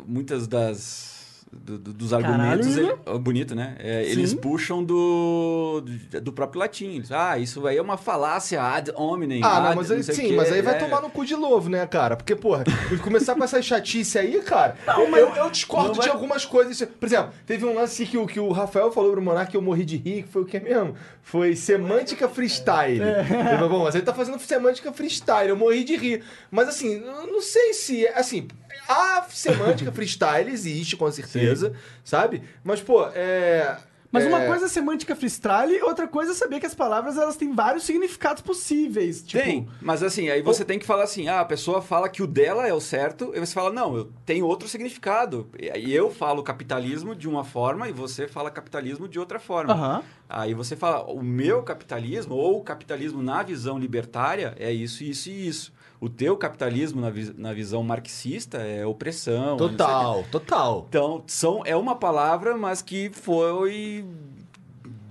muitas 0.07 0.47
das. 0.47 1.14
Do- 1.55 1.79
do- 1.79 1.93
dos 1.93 2.11
Caralho, 2.11 2.35
argumentos. 2.43 2.77
Igor. 2.77 2.99
ele- 3.07 3.19
bonito, 3.19 3.55
né? 3.55 3.77
É, 3.79 4.03
eles 4.05 4.35
puxam 4.35 4.83
do, 4.83 5.83
do, 6.21 6.33
próprio 6.33 6.61
latim. 6.61 6.97
Eles, 6.97 7.13
ah, 7.13 7.39
isso 7.39 7.67
aí 7.67 7.77
é 7.77 7.83
uma 7.83 7.97
falácia 7.97 8.63
ad 8.63 8.93
hominem. 8.97 9.41
ah 9.45 9.61
não 9.61 9.67
ad 9.69 9.77
mas 9.77 9.91
aí, 9.91 10.03
sei 10.03 10.15
o 10.15 10.17
sim 10.17 10.37
mas 10.37 10.53
aí 10.53 10.63
vai 10.63 10.75
é. 10.75 10.79
tomar 10.79 11.01
no 11.01 11.11
cu 11.11 11.25
de 11.25 11.37
novo 11.37 11.69
né 11.69 11.87
cara 11.87 12.17
porque 12.17 12.35
porra 12.35 12.65
começar 13.03 13.35
com 13.35 13.45
essa 13.45 13.61
chatice 13.63 14.19
aí 14.19 14.41
cara 14.43 14.77
eu, 14.99 15.17
eu, 15.17 15.29
eu 15.37 15.51
discordo 15.51 15.89
não 15.89 15.95
de 15.95 16.01
vai- 16.01 16.09
algumas 16.11 16.45
coisas 16.45 16.81
por 16.99 17.07
exemplo 17.07 17.33
teve 17.47 17.65
um 17.65 17.75
lance 17.75 18.05
que 18.07 18.17
o 18.19 18.27
que 18.27 18.41
o 18.41 18.51
Rafael 18.53 18.91
falou 18.93 19.13
pro 19.13 19.23
Monark 19.23 19.51
que 19.51 19.57
eu 19.57 19.63
morri 19.63 19.85
de 19.85 19.97
rir 19.97 20.23
que 20.25 20.29
foi 20.29 20.43
o 20.43 20.45
que 20.45 20.59
mesmo 20.61 20.95
foi 21.23 21.55
semântica 21.57 22.29
freestyle 22.29 23.01
Ele 23.03 23.57
falou, 23.57 23.69
bom 23.69 23.85
mas 23.85 23.95
ele 23.95 24.05
tá 24.05 24.13
fazendo 24.15 24.39
semântica 24.41 24.93
freestyle 24.93 25.49
eu 25.49 25.57
morri 25.57 25.85
de 25.85 25.97
rir 25.97 26.23
mas 26.51 26.69
assim 26.69 26.95
eu 27.05 27.27
não 27.27 27.41
sei 27.41 27.73
se 27.75 28.07
assim 28.09 28.49
a 28.89 29.25
semântica 29.29 29.91
freestyle 29.93 30.51
existe 30.51 30.97
com 30.97 31.11
certeza 31.11 31.73
sabe 32.05 32.43
mas 32.63 32.81
pô 32.81 33.07
é 33.15 33.77
Mas 34.15 34.27
uma 34.27 34.43
é, 34.45 34.47
coisa 34.47 34.67
é 34.67 34.69
semântica 34.69 35.17
freestyle, 35.17 35.83
outra 35.83 36.07
coisa 36.07 36.31
é 36.31 36.35
saber 36.37 36.61
que 36.61 36.67
as 36.67 36.75
palavras 36.75 37.19
elas 37.19 37.37
têm 37.37 37.53
vários 37.53 37.83
significados 37.83 38.43
possíveis. 38.43 39.21
Tipo, 39.21 39.43
Tem, 39.43 39.69
mas 39.83 40.05
assim, 40.05 40.29
aí 40.29 40.41
você 40.41 40.65
tem 40.65 40.79
que 40.79 40.87
falar 40.87 41.03
assim, 41.03 41.27
ah, 41.27 41.41
a 41.41 41.45
pessoa 41.45 41.83
fala 41.83 42.09
que 42.09 42.23
o 42.23 42.27
dela 42.29 42.65
é 42.65 42.73
o 42.73 42.81
certo, 42.81 43.33
e 43.35 43.41
você 43.41 43.53
fala, 43.53 43.73
não, 43.73 43.97
eu 43.97 44.13
tenho 44.25 44.47
outro 44.47 44.69
significado. 44.69 45.49
E 45.59 45.69
aí 45.69 45.93
eu 45.93 46.13
falo 46.13 46.45
capitalismo 46.45 47.13
de 47.13 47.29
uma 47.29 47.43
forma 47.43 47.89
e 47.89 47.93
você 47.93 48.29
fala 48.29 48.53
capitalismo 48.53 49.09
de 49.09 49.19
outra 49.19 49.41
forma. 49.41 49.75
Aham. 49.75 50.03
Aí 50.29 50.55
você 50.55 50.77
fala, 50.77 51.05
o 51.11 51.21
meu 51.21 51.65
capitalismo, 51.65 52.37
ou 52.37 52.61
o 52.61 52.63
capitalismo 52.63 53.21
na 53.21 53.43
visão 53.43 53.77
libertária, 53.81 54.55
é 54.61 54.73
isso, 54.73 55.03
isso 55.03 55.29
e 55.29 55.49
isso. 55.49 55.73
O 56.05 56.09
teu 56.11 56.37
capitalismo 56.37 57.01
na, 57.01 57.09
vis- 57.09 57.35
na 57.37 57.53
visão 57.55 57.83
marxista 57.83 58.59
é 58.59 58.85
opressão. 58.85 59.51
é 59.51 59.53
o 59.55 59.57
total 59.57 60.25
total 60.31 60.87
Então, 60.89 61.23
são, 61.27 61.63
é 61.65 61.75
uma 61.75 61.95
palavra, 61.97 62.55
mas 62.57 62.83
que 62.83 63.09
foi 63.13 64.05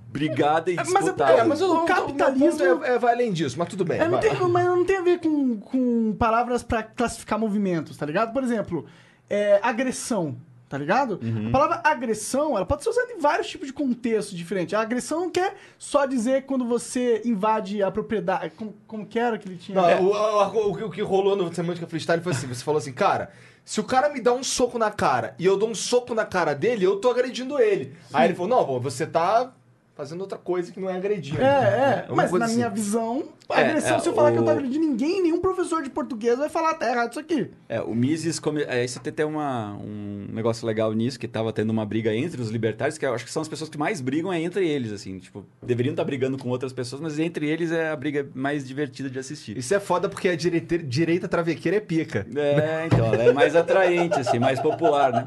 brigada 0.10 0.70
e 0.72 0.76
É, 0.76 0.78
mas 0.78 0.88
é- 0.96 1.00
disputada. 1.00 1.32
é, 1.34 1.44
mas 1.44 1.62
o, 1.62 1.66
O 1.66 1.84
o 1.84 1.86
capitalismo- 1.86 2.46
capitalismo 2.60 2.86
é, 2.86 2.94
é, 2.96 3.00
vai 3.00 3.14
além 3.16 3.34
disso 3.34 3.58
mas 3.58 3.68
tudo 3.68 3.84
bem 3.84 4.00
É, 4.00 4.08
não 4.08 4.20
tem, 4.20 4.36
mas 4.48 4.66
não 4.68 4.86
tem 4.86 4.98
a 4.98 5.02
ver 5.02 5.20
com, 5.20 5.58
com 5.60 6.14
palavras 6.20 6.62
pra 6.62 6.84
classificar 6.84 7.40
movimentos, 7.40 7.98
tá 7.98 8.06
ligado? 8.06 8.32
Por 8.32 8.44
exemplo, 8.44 8.86
é, 9.28 9.60
agressão, 9.64 10.36
tá 10.74 10.78
ligado? 10.80 11.20
Uhum. 11.22 11.50
A 11.50 11.52
palavra 11.52 11.82
agressão, 11.84 12.58
ela 12.58 12.66
pode 12.66 12.82
ser 12.84 12.90
usada 12.90 13.12
em 13.14 13.20
vários 13.20 13.48
tipos 13.48 13.68
de 13.68 13.74
contextos 13.74 14.36
diferentes. 14.36 14.74
A 14.74 14.82
agressão 14.82 15.20
não 15.20 15.30
quer 15.30 15.56
só 15.78 16.08
dizer 16.08 16.48
quando 16.48 16.66
você 16.68 17.22
invade 17.24 17.84
a 17.84 17.92
propriedade. 17.92 18.52
Como, 18.58 18.74
como 18.88 19.06
que 19.06 19.20
era 19.20 19.38
que 19.38 19.48
ele 19.48 19.58
tinha? 19.58 19.80
Não, 19.80 19.88
É. 19.88 20.00
o, 20.00 20.06
o- 20.08 20.72
o 20.72 20.76
que- 20.76 20.84
o 20.86 20.90
que 20.90 21.02
rolou 21.04 21.36
no 21.36 21.54
Semântica 21.54 21.86
Freestyle 21.86 22.24
foi 22.24 22.32
assim: 22.32 22.48
você 22.48 22.64
falou 22.64 22.80
assim, 22.80 22.92
cara, 22.92 23.30
se 23.64 23.80
o 23.80 23.84
cara 23.84 24.10
me 24.10 24.20
dá 24.20 24.34
um 24.34 24.44
soco 24.44 24.80
na 24.80 24.90
cara 24.90 25.36
e 25.38 25.46
eu 25.46 25.56
dou 25.56 25.70
um 25.70 25.76
soco 25.76 26.16
na 26.16 26.26
cara 26.26 26.56
dele, 26.56 26.84
eu 26.86 26.96
tô 26.96 27.12
agredindo 27.12 27.60
ele. 27.60 27.96
Aí 28.12 28.28
ele 28.30 28.34
falou: 28.34 28.50
não, 28.58 28.66
pô, 28.66 28.80
você 28.80 29.06
tá 29.06 29.54
fazendo 29.96 30.22
outra 30.22 30.38
coisa 30.38 30.72
que 30.72 30.80
não 30.80 30.90
é 30.90 30.96
agredir. 30.98 31.40
É, 31.40 31.46
é, 31.46 32.06
Uma 32.08 32.24
mas 32.24 32.32
na 32.32 32.46
assim. 32.46 32.56
minha 32.56 32.70
visão, 32.70 33.24
a 33.48 33.62
É, 33.62 33.68
agressão, 33.70 33.98
é, 33.98 34.00
se 34.00 34.10
eu 34.10 34.14
falar 34.14 34.32
que 34.32 34.40
eu 34.40 34.44
tô 34.44 34.50
o- 34.50 34.54
agredindo 34.54 34.86
ninguém, 34.86 35.22
nenhum 35.22 35.40
professor 35.40 35.84
de 35.84 35.90
português 35.90 36.38
vai 36.38 36.50
falar, 36.50 36.74
tá 36.74 36.90
errado 36.90 37.12
isso 37.12 37.20
aqui. 37.20 37.52
É, 37.70 37.80
o 37.80 37.94
Mises, 37.94 38.40
come... 38.40 38.64
é, 38.64 38.84
isso 38.84 39.00
tem 39.00 39.12
até 39.12 39.24
uma, 39.24 39.74
um 39.76 40.26
negócio 40.34 40.66
legal 40.66 40.92
nisso, 40.94 41.20
que 41.20 41.28
tava 41.28 41.54
tendo 41.54 41.70
uma 41.70 41.86
briga 41.86 42.14
entre 42.16 42.42
os 42.42 42.50
libertários, 42.50 42.98
que 42.98 43.06
eu 43.06 43.14
acho 43.14 43.24
que 43.26 43.32
são 43.32 43.42
as 43.44 43.48
pessoas 43.48 43.70
que 43.70 43.78
mais 43.78 44.02
brigam 44.02 44.34
é 44.34 44.42
entre 44.42 44.68
eles, 44.68 44.92
assim, 44.92 45.20
tipo, 45.20 45.46
deveriam 45.62 45.94
estar 45.94 46.04
brigando 46.04 46.38
com 46.40 46.50
outras 46.50 46.74
pessoas, 46.74 47.00
mas 47.02 47.20
entre 47.20 47.48
eles 47.48 47.72
é 47.72 47.90
a 47.92 47.96
briga 47.96 48.28
mais 48.34 48.68
divertida 48.68 49.10
de 49.10 49.20
assistir. 49.20 49.56
Isso 49.58 49.74
é 49.76 49.80
foda 49.80 50.10
porque 50.10 50.28
a 50.28 50.36
direita, 50.36 50.78
direita 50.78 51.28
travequeira 51.28 51.78
é 51.78 51.82
pica. 51.82 52.26
É, 52.36 52.88
então, 52.88 53.06
ela 53.14 53.24
é 53.24 53.32
mais 53.34 53.56
atraente, 53.56 54.20
assim, 54.20 54.40
mais 54.40 54.60
popular, 54.60 55.12
né? 55.12 55.26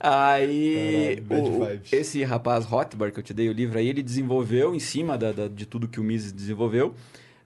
Aí, 0.00 1.22
Caralho, 1.28 1.44
o- 1.44 1.78
esse 1.92 2.24
rapaz 2.24 2.64
Rothbard, 2.64 3.12
que 3.12 3.20
eu 3.20 3.24
te 3.24 3.34
dei 3.34 3.48
o 3.50 3.52
livro 3.52 3.78
aí, 3.78 3.86
ele 3.88 4.02
desenvolveu, 4.02 4.74
em 4.74 4.78
cima 4.80 5.18
da- 5.18 5.30
da- 5.30 5.48
de 5.48 5.66
tudo 5.66 5.86
que 5.86 6.00
o 6.00 6.02
Mises 6.02 6.32
desenvolveu, 6.32 6.94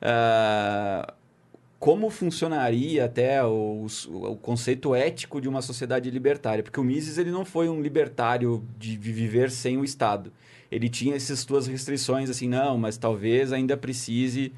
ah, 0.01 1.13
como 1.81 2.09
funcionaria 2.11 3.05
até 3.05 3.45
o, 3.45 3.87
o 4.09 4.37
conceito 4.37 4.95
ético 4.95 5.41
de 5.41 5.49
uma 5.49 5.61
sociedade 5.61 6.09
libertária. 6.11 6.63
Porque 6.63 6.79
o 6.81 6.85
Mises 6.85 7.19
ele 7.19 7.31
não 7.31 7.45
foi 7.45 7.69
um 7.69 7.83
libertário 7.83 8.63
de 8.79 8.97
viver 8.97 9.51
sem 9.51 9.77
o 9.77 9.85
Estado. 9.85 10.33
Ele 10.71 10.89
tinha 10.89 11.15
essas 11.17 11.41
suas 11.41 11.67
restrições, 11.67 12.31
assim, 12.31 12.49
não, 12.49 12.79
mas 12.79 12.97
talvez 12.97 13.53
ainda 13.53 13.77
precise 13.77 14.53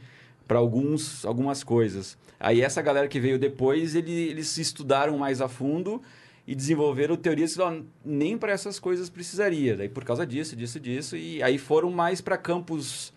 para 0.46 0.58
alguns 0.58 1.24
algumas 1.24 1.64
coisas. 1.64 2.16
Aí 2.38 2.60
essa 2.60 2.80
galera 2.80 3.08
que 3.08 3.18
veio 3.18 3.38
depois, 3.38 3.94
ele, 3.96 4.12
eles 4.12 4.56
estudaram 4.58 5.18
mais 5.18 5.40
a 5.40 5.48
fundo 5.48 6.00
e 6.46 6.54
desenvolveram 6.54 7.16
teorias 7.16 7.54
que 7.54 7.60
ó, 7.60 7.80
nem 8.04 8.38
para 8.38 8.52
essas 8.52 8.78
coisas 8.78 9.10
precisaria. 9.10 9.76
Daí 9.76 9.88
por 9.88 10.04
causa 10.04 10.26
disso, 10.26 10.54
disso, 10.54 10.78
disso, 10.78 11.16
e 11.16 11.42
aí 11.42 11.58
foram 11.58 11.90
mais 11.90 12.20
para 12.20 12.36
campos 12.36 13.12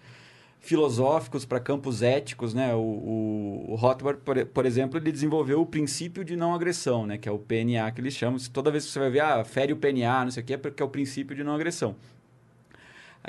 filosóficos, 0.59 1.45
para 1.45 1.59
campos 1.59 2.01
éticos, 2.01 2.53
né? 2.53 2.73
O, 2.73 2.79
o, 2.79 3.65
o 3.69 3.75
Rothbard, 3.75 4.21
por, 4.21 4.45
por 4.45 4.65
exemplo, 4.65 4.99
ele 4.99 5.11
desenvolveu 5.11 5.61
o 5.61 5.65
princípio 5.65 6.23
de 6.25 6.35
não 6.35 6.53
agressão, 6.53 7.05
né? 7.05 7.17
Que 7.17 7.29
é 7.29 7.31
o 7.31 7.39
PNA 7.39 7.91
que 7.91 8.01
eles 8.01 8.13
chamam. 8.13 8.39
Toda 8.51 8.71
vez 8.71 8.85
que 8.85 8.91
você 8.91 8.99
vai 8.99 9.09
ver, 9.09 9.21
ah, 9.21 9.43
fere 9.45 9.71
o 9.71 9.77
PNA, 9.77 10.25
não 10.25 10.31
sei 10.31 10.43
o 10.43 10.45
quê, 10.45 10.53
é 10.53 10.57
porque 10.57 10.83
é 10.83 10.85
o 10.85 10.89
princípio 10.89 11.35
de 11.35 11.43
não 11.43 11.53
agressão. 11.53 11.95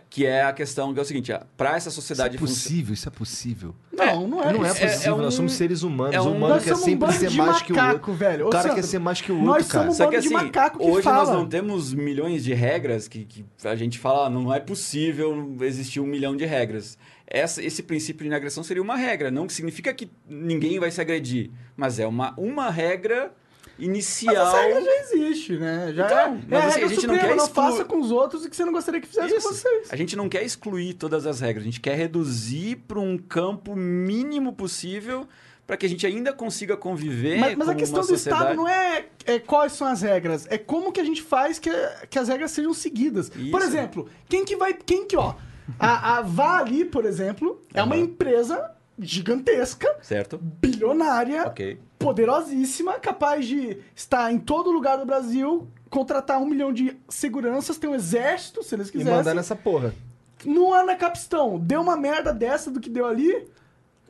Que 0.09 0.25
é 0.27 0.43
a 0.43 0.53
questão 0.53 0.93
que 0.93 0.99
é 0.99 1.03
o 1.03 1.05
seguinte, 1.05 1.33
para 1.57 1.71
essa 1.77 1.89
Isso 1.89 1.99
é 1.99 2.03
sociedade 2.03 2.39
possível, 2.39 2.95
isso 2.95 3.09
é 3.09 3.11
possível. 3.11 3.75
Não, 3.93 4.27
não 4.27 4.43
é. 4.43 4.53
Não 4.53 4.65
é 4.65 4.69
possível, 4.73 5.15
é 5.15 5.23
nós 5.23 5.35
um- 5.35 5.37
somos 5.37 5.53
seres 5.53 5.83
humanos. 5.83 6.15
é 6.15 6.21
o 6.21 6.25
um- 6.25 6.37
humano 6.37 6.55
Nós 6.55 6.65
quer 6.65 6.71
somos 6.71 6.83
um 6.83 6.85
sempre 6.87 7.07
bando 7.07 7.19
ser 7.19 7.31
mais 7.31 7.63
que 7.63 7.73
o 7.73 7.77
macaco, 7.77 8.11
outro. 8.11 8.13
velho. 8.15 8.47
O 8.47 8.51
cara 8.51 8.63
Sandro, 8.63 8.77
quer 8.77 8.83
ser 8.89 8.99
mais 8.99 9.21
que 9.21 9.33
o 9.33 9.35
nós 9.43 9.49
outro, 9.57 9.69
cara. 9.69 9.85
somos- 9.85 9.97
Só 9.97 10.07
que 10.07 10.17
assim, 10.17 10.31
macaco 10.31 10.79
que 10.79 10.85
hoje 10.85 10.95
nós 10.95 11.29
fala. 11.29 11.33
não 11.35 11.47
temos 11.47 11.93
milhões 11.93 12.43
de 12.45 12.55
regras 12.55 13.07
que, 13.09 13.25
que 13.25 13.45
a 13.65 13.77
gente 13.77 13.99
fala, 13.99 14.27
ah, 14.27 14.31
não 14.31 14.53
é 14.53 14.59
possível 14.61 15.57
existir 15.63 16.01
um 16.01 16.07
milhão 16.07 16.37
de 16.37 16.45
regras. 16.45 16.97
Essa, 17.27 17.63
esse 17.63 17.83
princípio 17.83 18.29
de 18.29 18.35
agressão 18.35 18.65
seria 18.65 18.83
uma 18.83 18.97
regra, 18.97 19.31
não 19.31 19.47
que 19.47 19.53
significa 19.53 19.95
que 19.95 20.11
ninguém 20.29 20.81
vai 20.81 20.91
se 20.91 21.01
agredir, 21.01 21.51
mas 21.77 21.99
é 22.01 22.07
uma, 22.07 22.35
uma 22.37 22.71
regra 22.71 23.33
Mas 23.81 23.89
inicial. 23.89 24.47
essa 24.49 24.61
regra 24.63 24.83
já 24.83 25.01
existe, 25.01 25.57
né? 25.57 25.93
Já 25.95 26.07
Então, 26.07 26.19
é, 26.19 26.41
mas 26.49 26.53
é 26.53 26.57
a 26.57 26.67
assim, 26.69 26.81
regra 26.81 26.87
a 26.87 26.89
gente 26.89 27.07
não 27.07 27.15
suprema, 27.15 27.19
quer 27.29 27.37
não 27.37 27.45
exclu- 27.45 27.63
faça 27.63 27.85
com 27.85 27.99
os 28.01 28.11
outros 28.11 28.45
o 28.45 28.51
que 28.51 28.57
você 28.57 28.65
não 28.65 28.73
gostaria 28.73 29.01
que 29.01 29.07
fizesse 29.09 29.35
Isso. 29.37 29.49
com 29.49 29.55
vocês. 29.55 29.89
A 29.91 29.97
gente 29.97 30.17
não 30.17 30.29
quer 30.29 30.43
excluir 30.43 30.95
todas 30.95 31.27
as 31.27 31.41
regras, 31.41 31.63
a 31.63 31.67
gente 31.67 31.81
quer 31.81 31.97
reduzir 31.97 32.77
para 32.87 32.99
um 33.01 33.17
campo 33.19 33.75
mínimo 33.77 34.53
possível 34.53 35.27
para 35.67 35.77
que 35.77 35.87
a 35.87 35.89
gente 35.89 36.05
ainda 36.05 36.33
consiga 36.33 36.77
conviver 36.77 37.39
Mas, 37.39 37.57
mas 37.57 37.69
a 37.69 37.75
questão 37.77 38.05
do. 38.05 38.13
Estado 38.15 38.55
não 38.55 38.67
é, 38.69 39.05
é 39.25 39.39
quais 39.39 39.73
são 39.73 39.87
as 39.87 40.03
regras, 40.03 40.45
é 40.51 40.59
como 40.59 40.91
que 40.91 41.01
a 41.01 41.05
gente 41.05 41.23
faz 41.23 41.61
que, 41.61 41.71
que 42.09 42.19
as 42.19 42.27
regras 42.29 42.51
sejam 42.51 42.75
seguidas. 42.75 43.31
Isso. 43.37 43.51
Por 43.53 43.63
exemplo, 43.63 44.09
quem 44.29 44.45
que 44.45 44.57
vai. 44.57 44.73
Quem 44.75 45.07
que, 45.07 45.17
ó. 45.17 45.35
A, 45.79 46.19
a 46.19 46.23
Vale, 46.23 46.85
por 46.85 47.05
exemplo, 47.05 47.63
é 47.73 47.81
uma 47.81 47.97
empresa 47.97 48.73
gigantesca, 48.99 49.97
Certo? 50.03 50.39
bilionária, 50.39 51.47
Ok. 51.47 51.79
Poderosíssima, 52.01 52.95
capaz 52.95 53.47
de 53.47 53.77
estar 53.95 54.33
em 54.33 54.39
todo 54.39 54.73
lugar 54.73 54.97
do 54.99 55.05
Brasil, 55.07 55.69
contratar 55.91 56.41
um 56.41 56.47
milhão 56.47 56.73
de 56.73 56.97
seguranças, 57.09 57.77
ter 57.79 57.87
um 57.89 57.95
exército, 57.95 58.63
se 58.65 58.75
eles 58.75 58.89
E 58.89 58.93
quiserem. 58.93 59.19
mandar 59.19 59.35
nessa 59.35 59.55
porra. 59.55 59.95
No 60.45 60.73
Anacapistão, 60.73 61.59
deu 61.59 61.83
uma 61.83 61.97
merda 61.99 62.33
dessa 62.33 62.71
do 62.71 62.81
que 62.81 62.89
deu 62.89 63.05
ali, 63.07 63.47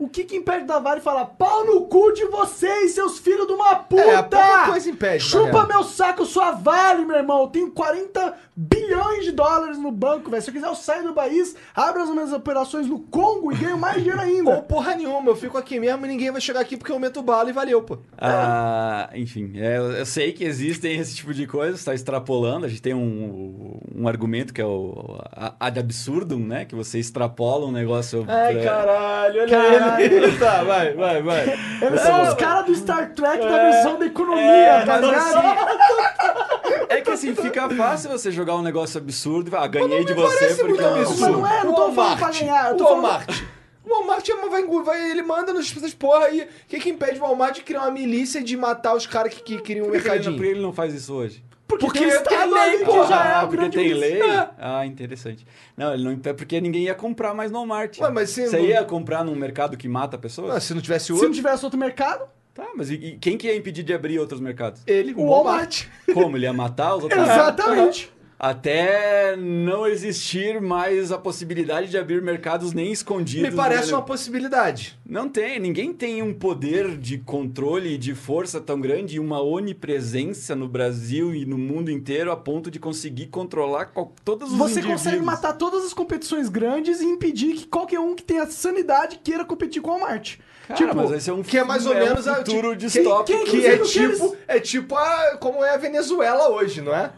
O 0.01 0.09
que 0.09 0.25
que 0.25 0.35
impede 0.35 0.65
da 0.65 0.79
Vale 0.79 1.03
falar 1.03 1.27
pau 1.27 1.67
no 1.67 1.83
cu 1.83 2.11
de 2.13 2.25
vocês, 2.25 2.93
seus 2.93 3.19
filhos 3.19 3.47
de 3.47 3.53
uma 3.53 3.77
puta? 3.77 4.01
É, 4.03 4.23
pouca 4.23 4.67
coisa 4.71 4.89
impede, 4.89 5.23
Chupa 5.23 5.67
meu 5.67 5.85
saco, 5.85 6.25
sua 6.25 6.53
Vale, 6.53 7.05
meu 7.05 7.17
irmão. 7.17 7.43
Eu 7.43 7.49
tenho 7.49 7.71
40 7.71 8.35
bilhões 8.57 9.27
de 9.27 9.33
dólares 9.33 9.77
no 9.79 9.93
banco, 9.93 10.31
velho. 10.31 10.43
Se 10.43 10.49
eu 10.49 10.55
quiser, 10.55 10.69
eu 10.69 10.75
saio 10.75 11.03
do 11.07 11.13
país, 11.13 11.55
abro 11.75 12.03
as 12.03 12.09
minhas 12.09 12.33
operações 12.33 12.87
no 12.87 12.99
Congo 12.99 13.53
e 13.53 13.57
ganho 13.57 13.77
mais 13.77 13.97
dinheiro 13.97 14.19
Ou 14.19 14.25
ainda. 14.25 14.63
porra 14.63 14.95
nenhuma, 14.95 15.31
eu 15.31 15.37
fico 15.37 15.59
aqui 15.59 15.79
mesmo 15.79 16.07
e 16.07 16.09
ninguém 16.09 16.31
vai 16.31 16.41
chegar 16.41 16.61
aqui 16.61 16.79
porque 16.79 16.93
eu 16.93 16.99
meto 16.99 17.21
bala 17.21 17.51
e 17.51 17.53
valeu, 17.53 17.83
pô. 17.83 17.99
Ah, 18.17 19.11
enfim, 19.15 19.53
é, 19.57 19.77
eu, 19.77 20.07
sei 20.07 20.33
que 20.33 20.45
existem 20.45 20.99
esse 20.99 21.15
tipo 21.15 21.35
de 21.35 21.47
coisa, 21.47 21.73
você 21.77 21.81
está 21.81 21.95
extrapolando. 21.95 22.65
A 22.65 22.69
gente 22.71 22.81
tem 22.81 22.95
um, 22.95 23.79
um 23.95 24.09
argumento 24.09 24.55
que 24.55 24.63
é 24.63 24.67
o 24.67 25.19
ad 25.59 25.79
absurdum, 25.79 26.39
né? 26.39 26.65
Que 26.65 26.75
você 26.75 26.99
extrapola 26.99 27.67
um 27.67 27.73
negócio. 27.73 28.25
Ai, 28.27 28.55
pra- 28.55 28.65
caralho, 28.65 29.43
olha 29.43 29.51
Caralho. 29.51 29.90
Tá, 30.39 30.63
vai, 30.63 30.93
vai, 30.95 31.23
vai. 31.23 31.59
Eles 31.83 32.01
são 32.01 32.23
os 32.23 32.35
caras 32.35 32.67
do 32.67 32.75
Star 32.75 33.13
Trek 33.13 33.39
da 33.45 33.71
versão 33.71 33.99
da 33.99 34.07
economia, 34.07 34.43
é, 34.45 34.85
tá 34.85 35.01
mas 35.01 35.05
ligado? 35.05 36.87
É 36.89 37.01
que 37.01 37.11
assim, 37.11 37.35
fica 37.35 37.69
fácil 37.71 38.11
você 38.11 38.31
jogar 38.31 38.57
um 38.57 38.63
negócio 38.63 38.99
absurdo 39.01 39.49
e 39.49 39.51
falar, 39.51 39.65
ah, 39.65 39.69
ganhei 39.69 40.05
de 40.05 40.13
você 40.15 40.55
porque 40.57 40.81
eu- 40.81 40.95
absurdo. 40.97 41.21
Mas 41.21 41.31
não 41.33 41.47
é, 41.47 41.65
não 41.65 41.75
tô 41.75 41.93
falando 41.93 41.97
Walmart, 41.97 42.19
pra 42.19 42.31
ganhar, 42.31 42.71
eu 42.71 42.77
tô 42.77 42.85
Walmart. 42.85 43.43
O 43.85 43.91
Walmart 43.91 44.29
é 44.29 44.49
vai, 44.49 44.63
vai, 44.85 45.11
ele 45.11 45.23
manda 45.23 45.53
nos 45.53 45.75
essas 45.77 45.95
porra 45.95 46.27
aí. 46.27 46.43
O 46.43 46.47
que, 46.69 46.79
que 46.79 46.91
impede 46.91 47.19
o 47.19 47.23
Walmart 47.23 47.55
de 47.57 47.63
criar 47.63 47.81
uma 47.83 47.91
milícia 47.91 48.39
e 48.39 48.45
de 48.45 48.57
matar 48.57 48.95
os 48.95 49.07
caras 49.07 49.33
que, 49.35 49.43
que 49.43 49.59
queriam 49.61 49.87
um 49.87 49.89
ele, 49.89 49.99
não- 49.99 50.05
mercadinho? 50.05 50.37
por 50.37 50.43
que 50.45 50.49
ele 50.51 50.61
não 50.61 50.73
faz 50.73 50.95
isso 50.95 51.13
hoje? 51.15 51.43
Porque, 51.79 51.87
Porque 51.87 51.99
tem 52.01 52.19
um 52.19 52.23
tem 52.23 52.51
lei, 52.53 52.63
ali 52.63 52.79
que 52.79 52.85
porra. 52.85 53.07
já 53.09 53.25
é 53.29 53.35
ah, 53.35 53.47
porque 53.47 53.69
tem 53.71 53.93
lei? 53.93 54.21
É. 54.23 54.49
Ah, 54.59 54.85
interessante. 54.87 55.47
Não, 55.77 55.95
ele 55.95 56.03
não 56.05 56.11
é 56.23 56.33
porque 56.33 56.61
ninguém 56.61 56.83
ia 56.85 56.95
comprar 56.95 57.33
mais 57.35 57.51
no 57.51 57.59
Walmart. 57.59 57.99
Ué, 58.01 58.11
mas 58.11 58.31
se- 58.31 58.49
Você 58.49 58.61
ia 58.61 58.85
comprar 58.85 59.25
num 59.25 59.35
mercado 59.35 59.77
que 59.77 59.89
mata 59.89 60.19
pessoas? 60.19 60.55
Ah, 60.55 60.61
se 60.61 60.75
não 60.75 60.81
tivesse 60.83 61.07
Se 61.07 61.13
outro, 61.13 61.29
não 61.29 61.35
tivesse 61.35 61.65
outro 61.65 61.79
mercado, 61.79 62.25
Tá, 62.53 62.67
mas 62.77 62.91
e, 62.91 62.95
e 62.95 63.13
quem 63.19 63.39
que 63.39 63.47
ia 63.47 63.57
impedir 63.57 63.85
de 63.85 63.95
abrir 63.95 64.19
outros 64.19 64.41
mercados? 64.41 64.83
ele, 64.87 65.15
o 65.15 65.21
o 65.21 65.31
Walmart. 65.31 65.87
Como? 66.13 66.37
Ele 66.37 66.47
ia 66.47 66.53
matar 66.53 66.97
os 66.97 67.05
outros 67.05 67.23
exatamente. 67.23 68.13
Até 68.43 69.37
não 69.37 69.87
existir 69.87 70.63
mais 70.63 71.13
a 71.13 71.19
possibilidade 71.19 71.91
de 71.91 71.99
abrir 71.99 72.23
mercados 72.23 72.73
nem 72.73 72.91
escondidos. 72.91 73.51
Me 73.51 73.55
parece 73.55 73.89
né? 73.91 73.97
uma 73.99 74.03
possibilidade. 74.03 74.99
Não 75.05 75.29
tem, 75.29 75.61
ninguém 75.61 75.93
tem 75.93 76.23
um 76.23 76.33
poder 76.33 76.97
de 76.97 77.19
controle 77.19 77.97
e 77.97 77.99
de 77.99 78.15
força 78.15 78.59
tão 78.59 78.81
grande 78.81 79.17
e 79.17 79.21
uma 79.21 79.43
onipresença 79.43 80.57
no 80.57 80.67
Brasil 80.67 81.35
e 81.35 81.45
no 81.45 81.59
mundo 81.59 81.91
inteiro 81.91 82.33
a 82.33 82.37
ponto 82.37 82.71
de 82.71 82.79
conseguir 82.79 83.27
controlar 83.27 83.85
qual- 83.93 84.15
todos 84.25 84.51
os 84.53 84.57
Você 84.57 84.73
indivíduos. 84.81 85.03
consegue 85.03 85.23
matar 85.23 85.53
todas 85.53 85.85
as 85.85 85.93
competições 85.93 86.49
grandes 86.49 87.03
e 87.03 87.05
impedir 87.05 87.53
que 87.57 87.67
qualquer 87.67 88.01
um 88.01 88.15
que 88.15 88.23
tenha 88.23 88.47
sanidade 88.47 89.21
queira 89.23 89.45
competir 89.45 89.83
com 89.83 89.91
o 89.91 89.99
Walmart. 89.99 90.37
Cara, 90.67 90.79
tipo, 90.81 90.97
mas 90.97 91.11
esse 91.11 91.29
é 91.29 91.33
um 91.35 91.43
Que 91.43 91.59
é 91.59 91.65
mais 91.65 91.85
ou 91.85 91.93
é 91.93 92.03
um 92.03 92.07
menos 92.07 92.27
a 92.27 92.37
futuro 92.37 92.69
tipo, 92.75 92.77
distópico. 92.91 93.45
quem- 93.45 93.45
Que 93.61 93.67
é 93.67 93.77
que 93.79 93.85
tipo, 93.85 94.05
eles- 94.25 94.35
é 94.49 94.59
tipo 94.61 94.97
a, 94.97 95.37
como 95.39 95.63
é 95.63 95.75
a 95.75 95.77
Venezuela 95.77 96.49
hoje, 96.49 96.81
não 96.81 96.95
é? 96.97 97.11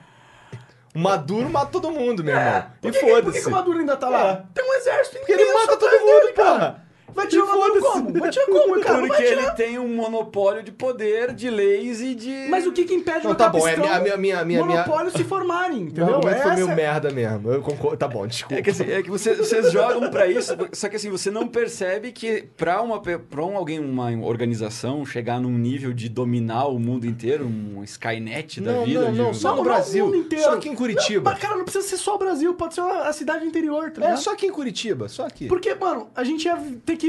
Maduro 0.95 1.49
mata 1.49 1.71
todo 1.73 1.91
mundo, 1.91 2.23
meu 2.23 2.37
irmão. 2.37 2.65
por 2.81 2.89
E 2.89 2.93
que, 2.93 2.99
por 3.01 3.07
que, 3.07 3.13
foda-se. 3.15 3.43
que 3.43 3.49
o 3.49 3.51
Maduro 3.51 3.79
ainda 3.79 3.97
tá 3.97 4.09
lá? 4.09 4.45
Tem 4.53 4.65
um 4.65 4.75
exército 4.75 5.17
Porque 5.19 5.33
ele 5.33 5.53
mata 5.55 5.77
todo 5.77 5.91
mundo, 6.01 6.33
porra. 6.35 6.82
Vai 7.15 7.27
tirar 7.27 7.45
o 7.45 7.81
como? 7.81 8.13
Vai 8.19 8.31
tirar 8.31 8.47
como, 8.47 8.81
cara? 8.81 8.99
Vai 9.01 9.09
Porque 9.09 9.23
ele 9.23 9.51
tem 9.53 9.79
um 9.79 9.89
monopólio 9.95 10.63
de 10.63 10.73
poder, 10.73 11.33
de 11.35 11.51
leis 11.51 12.01
e 12.01 12.15
de. 12.15 12.47
Mas 12.49 12.67
o 12.67 12.73
que 12.73 12.85
que 12.85 12.95
impede 12.95 13.25
Não, 13.25 13.33
o 13.33 13.35
tá 13.35 13.49
bom, 13.49 13.67
é 13.67 13.75
a 13.75 13.77
minha- 13.77 14.01
minha- 14.01 14.17
minha- 14.17 14.45
minha- 14.45 14.65
monopólio 14.65 15.11
se 15.11 15.25
formarem, 15.25 15.79
Meu 15.81 15.87
entendeu? 15.89 16.15
argumento 16.15 16.43
foi 16.43 16.51
meio 16.53 16.67
Essa- 16.67 16.75
merda 16.75 17.11
mesmo. 17.11 17.51
Eu 17.51 17.63
concordo. 17.63 17.97
Tá 17.97 18.09
bom, 18.09 18.27
desculpa. 18.27 18.55
É 18.55 18.63
que, 18.63 18.71
assim, 18.71 18.85
é 18.91 19.03
que 19.03 19.11
você- 19.11 19.35
vocês 19.35 19.71
jogam 19.73 20.11
pra 20.11 20.27
isso, 20.27 20.57
só 20.73 20.89
que 20.89 20.97
assim, 20.97 21.11
você 21.11 21.31
não 21.31 21.47
percebe 21.49 22.13
que 22.13 22.45
pra, 22.57 22.81
uma, 22.83 23.01
pra 23.01 23.45
um, 23.45 23.57
alguém, 23.57 23.79
uma 23.79 24.11
organização 24.27 25.05
chegar 25.05 25.41
num 25.41 25.57
nível 25.57 25.93
de 25.93 26.09
dominar 26.09 26.67
o 26.67 26.79
mundo 26.79 27.07
inteiro, 27.07 27.45
um 27.47 27.83
Skynet 27.85 28.61
da 28.61 28.73
Não, 28.73 28.85
vida. 28.85 29.01
não, 29.03 29.13
não, 29.13 29.31
de- 29.33 29.37
só 29.39 29.49
Não, 29.51 29.57
no 29.57 29.63
não, 29.63 29.71
Brasil. 29.71 30.05
mundo 30.07 30.17
inteiro. 30.17 30.45
Só 30.45 30.55
aqui 30.55 30.69
em 30.69 30.75
Curitiba. 30.75 31.31
Não, 31.31 31.33
mas, 31.33 31.43
cara, 31.43 31.57
não 31.57 31.65
precisa 31.65 31.87
ser 31.87 31.97
só 31.97 32.15
o 32.15 32.19
Brasil, 32.19 32.55
pode 32.55 32.75
ser 32.75 32.81
uma- 32.81 33.03
a 33.03 33.13
cidade 33.13 33.45
interior, 33.47 33.91
tá 33.91 34.05
É, 34.05 34.17
só 34.17 34.33
aqui 34.33 34.47
em 34.47 34.51
Curitiba, 34.51 35.09
só 35.09 35.27
aqui. 35.27 35.47
Porque, 35.47 35.75
mano, 35.75 36.09
a 36.15 36.25
gente 36.25 36.45
ia 36.47 36.57
ter 36.85 36.97
que. 36.97 37.02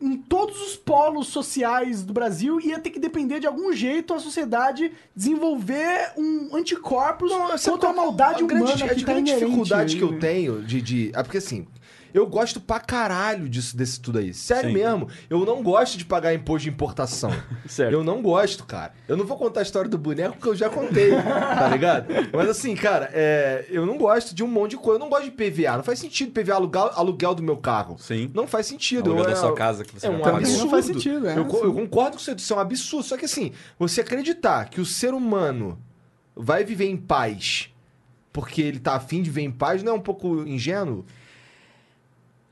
Em 0.00 0.16
todos 0.16 0.60
os 0.60 0.76
polos 0.76 1.28
sociais 1.28 2.02
do 2.02 2.12
Brasil, 2.12 2.60
ia 2.60 2.78
ter 2.78 2.90
que 2.90 2.98
depender 2.98 3.40
de 3.40 3.46
algum 3.46 3.72
jeito 3.72 4.12
a 4.12 4.18
sociedade 4.18 4.92
desenvolver 5.16 6.12
um 6.16 6.54
anticorpos 6.54 7.30
sabe 7.32 7.62
contra 7.70 7.88
a 7.90 7.94
qual- 7.94 8.06
maldade 8.06 8.42
a 8.42 8.46
grande, 8.46 8.64
humana 8.72 8.84
a 8.84 8.88
que 8.94 9.00
tá 9.04 9.12
grande 9.12 9.30
inerente 9.30 9.44
dificuldade 9.46 9.94
aí, 9.94 9.98
que 9.98 10.04
eu 10.04 10.10
né? 10.12 10.18
tenho 10.18 10.62
de, 10.62 10.82
de. 10.82 11.12
Ah, 11.14 11.22
porque 11.22 11.38
assim. 11.38 11.66
Eu 12.14 12.28
gosto 12.28 12.60
pra 12.60 12.78
caralho 12.78 13.48
disso, 13.48 13.76
desse 13.76 14.00
tudo 14.00 14.20
aí. 14.20 14.32
Sério 14.32 14.68
Sim. 14.70 14.74
mesmo. 14.74 15.08
Eu 15.28 15.44
não 15.44 15.64
gosto 15.64 15.98
de 15.98 16.04
pagar 16.04 16.32
imposto 16.32 16.62
de 16.62 16.68
importação. 16.70 17.30
Certo. 17.68 17.92
Eu 17.92 18.04
não 18.04 18.22
gosto, 18.22 18.64
cara. 18.64 18.92
Eu 19.08 19.16
não 19.16 19.26
vou 19.26 19.36
contar 19.36 19.60
a 19.60 19.62
história 19.64 19.90
do 19.90 19.98
boneco 19.98 20.36
porque 20.36 20.48
eu 20.48 20.54
já 20.54 20.70
contei, 20.70 21.10
tá 21.20 21.68
ligado? 21.68 22.06
Mas 22.32 22.48
assim, 22.48 22.76
cara, 22.76 23.10
é, 23.12 23.66
eu 23.68 23.84
não 23.84 23.98
gosto 23.98 24.32
de 24.32 24.44
um 24.44 24.46
monte 24.46 24.70
de 24.70 24.76
coisa. 24.76 24.94
Eu 24.94 25.00
não 25.00 25.08
gosto 25.10 25.24
de 25.24 25.30
PVA. 25.32 25.76
Não 25.76 25.82
faz 25.82 25.98
sentido 25.98 26.30
PVA 26.30 26.54
alugar 26.54 26.92
aluguel 26.94 27.34
do 27.34 27.42
meu 27.42 27.56
carro. 27.56 27.96
Sim. 27.98 28.30
Não 28.32 28.46
faz 28.46 28.66
sentido. 28.66 29.10
Aluguel 29.10 29.24
Eu- 29.24 29.30
da 29.30 29.36
sua 29.36 29.54
casa 29.54 29.84
que 29.84 29.92
você 29.98 30.06
é 30.06 30.10
vai 30.10 30.18
um 30.20 30.22
pagar. 30.22 30.36
absurdo. 30.38 30.62
Não 30.62 30.70
faz 30.70 30.84
sentido, 30.84 31.26
é, 31.28 31.32
eu, 31.36 31.42
eu 31.64 31.74
concordo 31.74 32.12
com 32.16 32.22
você, 32.22 32.32
isso 32.32 32.52
é 32.52 32.56
um 32.56 32.60
absurdo. 32.60 33.04
Só 33.04 33.16
que 33.16 33.24
assim, 33.24 33.50
você 33.76 34.02
acreditar 34.02 34.70
que 34.70 34.80
o 34.80 34.86
ser 34.86 35.12
humano 35.12 35.78
vai 36.36 36.62
viver 36.64 36.86
em 36.88 36.96
paz 36.96 37.70
porque 38.32 38.62
ele 38.62 38.78
tá 38.78 38.94
afim 38.94 39.22
de 39.22 39.30
viver 39.30 39.42
em 39.42 39.50
paz 39.50 39.82
não 39.82 39.92
é 39.92 39.94
um 39.96 40.00
pouco 40.00 40.42
ingênuo? 40.46 41.04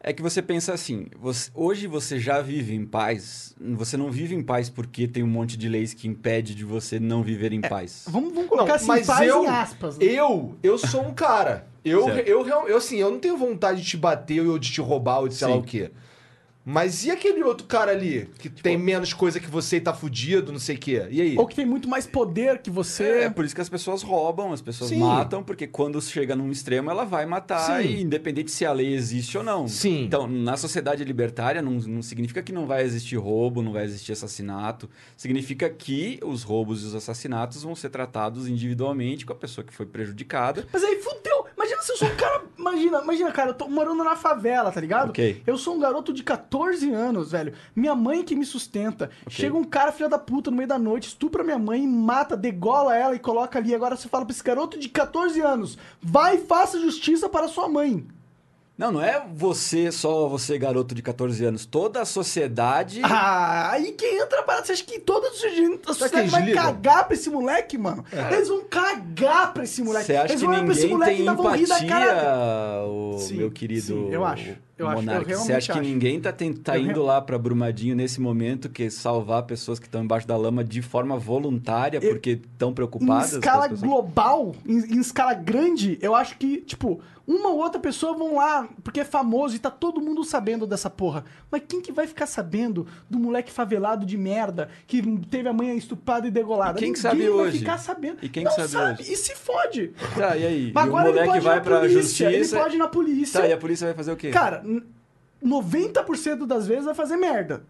É 0.05 0.13
que 0.13 0.21
você 0.21 0.43
pensa 0.43 0.73
assim, 0.75 1.07
você- 1.17 1.49
hoje 1.55 1.87
você 1.87 2.19
já 2.19 2.43
vive 2.43 2.75
em 2.75 2.85
paz, 2.85 3.55
você 3.61 3.97
não 3.97 4.11
vive 4.11 4.35
em 4.35 4.43
paz 4.43 4.69
porque 4.69 5.07
tem 5.07 5.23
um 5.23 5.29
monte 5.29 5.57
de 5.57 5.69
leis 5.69 5.95
que 5.95 6.09
impede 6.09 6.57
de 6.57 6.65
você 6.65 6.99
não 6.99 7.23
viver 7.23 7.53
em 7.53 7.61
paz. 7.61 8.05
Vamos, 8.09 8.35
vamos 8.35 8.49
colocar 8.49 8.67
Não, 8.71 8.75
assim, 8.77 8.87
mas 8.89 9.07
paz 9.07 9.29
eu- 9.29 9.45
em 9.45 9.47
aspas. 9.47 9.99
né? 9.99 10.05
Eu, 10.05 10.57
eu 10.61 10.77
sou 10.77 11.07
um 11.07 11.15
cara. 11.15 11.69
Eu, 11.85 12.05
Certo. 12.05 12.29
eu, 12.29 12.47
eu, 12.49 12.77
assim, 12.77 12.97
eu 12.97 13.11
não 13.13 13.21
tenho 13.21 13.37
vontade 13.37 13.81
de 13.81 13.87
te 13.87 13.97
bater 13.97 14.41
ou 14.45 14.59
de 14.59 14.73
te 14.73 14.81
roubar 14.81 15.21
ou 15.21 15.29
de 15.29 15.35
sei 15.37 15.47
lá 15.47 15.55
Sim. 15.55 15.61
o 15.61 15.63
quê. 15.63 15.91
Mas 16.65 17.05
e 17.05 17.11
aquele 17.11 17.43
outro 17.43 17.67
cara 17.67 17.91
ali 17.91 18.29
que 18.39 18.49
tem 18.49 18.79
menos 18.79 19.13
coisa 19.13 19.41
que 19.41 19.49
você 19.49 19.77
e 19.77 19.81
tá 19.81 19.93
fudido, 19.93 20.53
não 20.53 20.61
sei 20.61 20.77
o 20.77 20.79
quê? 20.79 21.07
E 21.11 21.21
aí? 21.21 21.37
Ou 21.37 21.47
que 21.47 21.57
tem 21.57 21.67
muito 21.67 21.89
mais 21.89 22.07
poder 22.07 22.59
que 22.59 22.71
você. 22.71 23.23
É 23.23 23.31
por 23.31 23.45
isso 23.45 23.55
que 23.55 23.61
as 23.61 23.69
pessoas 23.69 24.03
roubam, 24.03 24.53
as 24.53 24.61
pessoas 24.61 24.91
Sim. 24.91 24.99
matam, 24.99 25.43
porque 25.43 25.67
quando 25.67 26.01
chega 26.01 26.37
num 26.37 26.51
extremo 26.51 26.91
ela 26.91 27.05
vai 27.05 27.27
matar, 27.27 27.83
Sim. 27.83 27.89
e 27.89 28.03
independente 28.03 28.51
se 28.51 28.65
a 28.65 28.73
lei 28.73 28.95
existe 28.95 29.37
ou 29.37 29.43
não. 29.43 29.67
Sim. 29.67 30.05
Então, 30.05 30.29
na 30.29 30.57
sociedade 30.57 31.03
libertária, 31.05 31.61
não, 31.61 31.73
não 31.73 32.03
significa 32.03 32.43
que 32.43 32.53
não 32.53 32.67
vai 32.67 32.83
existir 32.85 33.17
roubo, 33.17 33.61
não 33.61 33.73
vai 33.73 33.85
existir 33.85 34.13
assassinato. 34.13 34.89
Significa 35.17 35.69
que 35.69 36.21
os 36.23 36.45
roubos 36.45 36.83
e 36.85 36.87
os 36.87 36.95
assassinatos 36.95 37.63
vão 37.63 37.75
ser 37.75 37.91
tratados 37.91 38.47
individualmente 38.47 39.27
com 39.27 39.33
a 39.33 39.37
pessoa 39.37 39.65
que 39.65 39.73
foi 39.73 39.87
prejudicada. 39.87 40.67
Mas 40.73 40.85
aí 40.85 41.01
fudeu. 41.01 41.47
Imagina 41.57 41.83
se 41.83 41.93
eu 41.93 41.97
sou 41.97 42.09
um 42.09 42.17
cara. 42.17 42.43
Imagina, 42.63 43.03
imagina, 43.03 43.33
cara, 43.33 43.51
eu 43.51 43.55
tô 43.55 43.69
morando 43.69 44.05
na 44.05 44.15
favela, 44.15 44.71
tá 44.71 44.81
ligado? 44.81 45.11
Ok. 45.11 45.43
Eu 45.45 45.59
sou 45.59 45.75
um 45.75 45.81
garoto 45.81 46.13
de 46.13 46.23
14 46.23 46.89
anos, 46.93 47.33
velho. 47.33 47.53
Minha 47.75 47.95
mãe 47.97 48.23
que 48.23 48.37
me 48.37 48.47
sustenta. 48.47 49.11
Chega 49.29 49.57
um 49.57 49.65
cara, 49.65 49.91
filho 49.91 50.09
da 50.09 50.19
puta, 50.19 50.49
no 50.49 50.57
meio 50.57 50.69
da 50.69 50.79
noite, 50.79 51.09
estupra 51.09 51.43
minha 51.43 51.59
mãe, 51.59 51.85
mata, 51.87 52.37
degola 52.37 52.97
ela 52.97 53.17
e 53.17 53.19
coloca 53.19 53.59
ali. 53.59 53.75
Agora 53.75 53.97
você 53.97 54.09
fala 54.09 54.25
pra 54.25 54.33
esse 54.33 54.45
garoto 54.45 54.79
de 54.79 54.89
14 54.89 55.41
anos: 55.41 55.77
vai 56.01 56.37
e 56.37 56.47
faça 56.47 56.81
justiça 56.81 57.29
para 57.29 57.49
sua 57.49 57.69
mãe. 57.69 58.07
Não, 58.77 58.91
não 58.91 59.03
é 59.03 59.23
você, 59.35 59.93
só 59.93 60.27
você, 60.29 60.59
garoto 60.59 60.95
de 60.95 61.03
14 61.03 61.45
anos. 61.45 61.67
Toda 61.67 62.01
a 62.03 62.05
sociedade. 62.05 63.01
Ah, 63.05 63.71
aí 63.73 63.93
que 63.93 64.05
entra 64.05 64.41
a 64.41 64.43
parada. 64.43 64.65
Você 64.67 64.73
acha 64.73 64.85
que 64.85 64.99
toda 64.99 65.29
a 65.29 65.31
sociedade 65.95 66.29
vai 66.31 66.43
ligam? 66.47 66.63
cagar 66.65 67.05
pra 67.07 67.15
esse 67.15 67.29
moleque, 67.31 67.77
mano? 67.79 68.05
Eles 68.33 68.49
vão 68.49 68.63
cagar 68.65 69.53
pra 69.53 69.65
esse 69.65 69.83
moleque. 69.83 70.07
Você 70.07 70.17
acha 70.17 70.33
Eles 70.33 70.41
que 70.41 70.47
vão 70.47 70.55
olhar 70.55 70.65
pra 70.65 70.73
esse 70.73 70.83
ninguém 70.83 70.95
moleque 70.97 71.17
tem 71.17 71.27
e 71.27 71.29
empatia, 71.69 71.89
cara. 71.89 72.85
o 72.87 73.19
Sim, 73.19 73.37
meu 73.37 73.51
querido 73.51 73.83
sim, 73.83 74.09
eu 74.11 74.25
acho, 74.25 74.57
eu 74.79 74.89
acho, 74.89 75.11
eu? 75.31 75.39
Você 75.39 75.53
acha 75.53 75.73
que 75.73 75.79
acho. 75.79 75.89
ninguém 75.89 76.21
tá, 76.21 76.33
ten- 76.33 76.53
tá 76.55 76.79
indo 76.79 76.93
real- 76.95 77.05
lá 77.07 77.21
pra 77.21 77.39
Brumadinho 77.39 77.95
nesse 77.95 78.21
momento 78.21 78.69
que 78.71 78.91
salvar 78.91 79.43
pessoas 79.45 79.79
que 79.79 79.87
estão 79.87 80.03
embaixo 80.03 80.27
da 80.27 80.37
lama 80.37 80.65
de 80.65 80.81
forma 80.83 81.17
voluntária 81.19 81.99
Eu- 82.03 82.11
porque 82.11 82.31
estão 82.53 82.71
Em 82.71 82.75
preocupadas? 82.75 83.31
com 83.31 83.37
as 83.37 83.45
escala 83.45 83.69
global, 83.69 84.55
em, 84.67 84.79
em 84.97 84.99
escala 85.01 85.35
grande, 85.35 85.99
eu 86.01 86.15
acho 86.15 86.37
que, 86.39 86.57
tipo, 86.63 87.01
uma 87.33 87.49
ou 87.51 87.59
outra 87.59 87.81
pessoa 87.81 88.17
vão 88.17 88.37
lá, 88.37 88.69
porque 88.85 89.01
é 89.01 89.05
famoso 89.05 89.57
e 89.57 89.59
tá 89.59 89.71
todo 89.71 90.01
mundo 90.01 90.23
sabendo 90.25 90.67
dessa 90.67 90.91
porra. 90.91 91.25
Mas 91.51 91.63
quem 91.69 91.81
que 91.81 91.91
vai 91.93 92.07
ficar 92.07 92.27
sabendo 92.27 92.87
do 93.09 93.19
moleque 93.19 93.51
favelado 93.51 94.05
de 94.05 94.17
merda 94.19 94.69
que 94.87 95.01
teve 95.31 95.49
a 95.49 95.53
mãe 95.53 95.77
estuprada 95.77 96.27
e 96.27 96.31
degolada? 96.31 96.79
E 96.79 96.83
quem 96.83 96.93
que 96.93 96.99
sabe 96.99 97.21
vai 97.23 97.31
hoje? 97.31 97.59
ficar 97.61 97.79
sabendo. 97.79 98.19
E 98.23 98.29
quem 98.29 98.45
que 98.45 98.57
Não 98.59 98.69
sabe 98.69 99.01
hoje? 99.03 99.13
E 99.13 99.17
se 99.17 99.35
fode. 99.35 99.89
Tá, 100.17 100.37
e 100.37 100.47
aí? 100.47 100.73
Mas 100.75 100.85
e 100.85 100.89
o 100.89 100.91
agora 100.91 101.09
ele 101.09 101.13
moleque 101.21 101.29
pode 101.33 101.45
ir 101.45 101.49
vai 101.49 101.61
pra 101.61 101.81
polícia. 101.81 102.03
justiça. 102.03 102.57
Ele 102.57 102.63
pode 102.63 102.75
ir 102.77 102.79
na 102.79 102.89
polícia. 102.89 103.41
Tá, 103.41 103.47
e 103.49 103.53
a 103.53 103.59
polícia 103.59 103.87
vai 103.87 103.95
fazer 103.95 104.13
o 104.13 104.17
quê? 104.17 104.31
Cara, 104.31 104.63
n- 104.65 104.83
90% 105.45 106.47
das 106.47 106.67
vezes 106.67 106.85
vai 106.85 106.95
fazer 106.95 107.17
merda. 107.17 107.65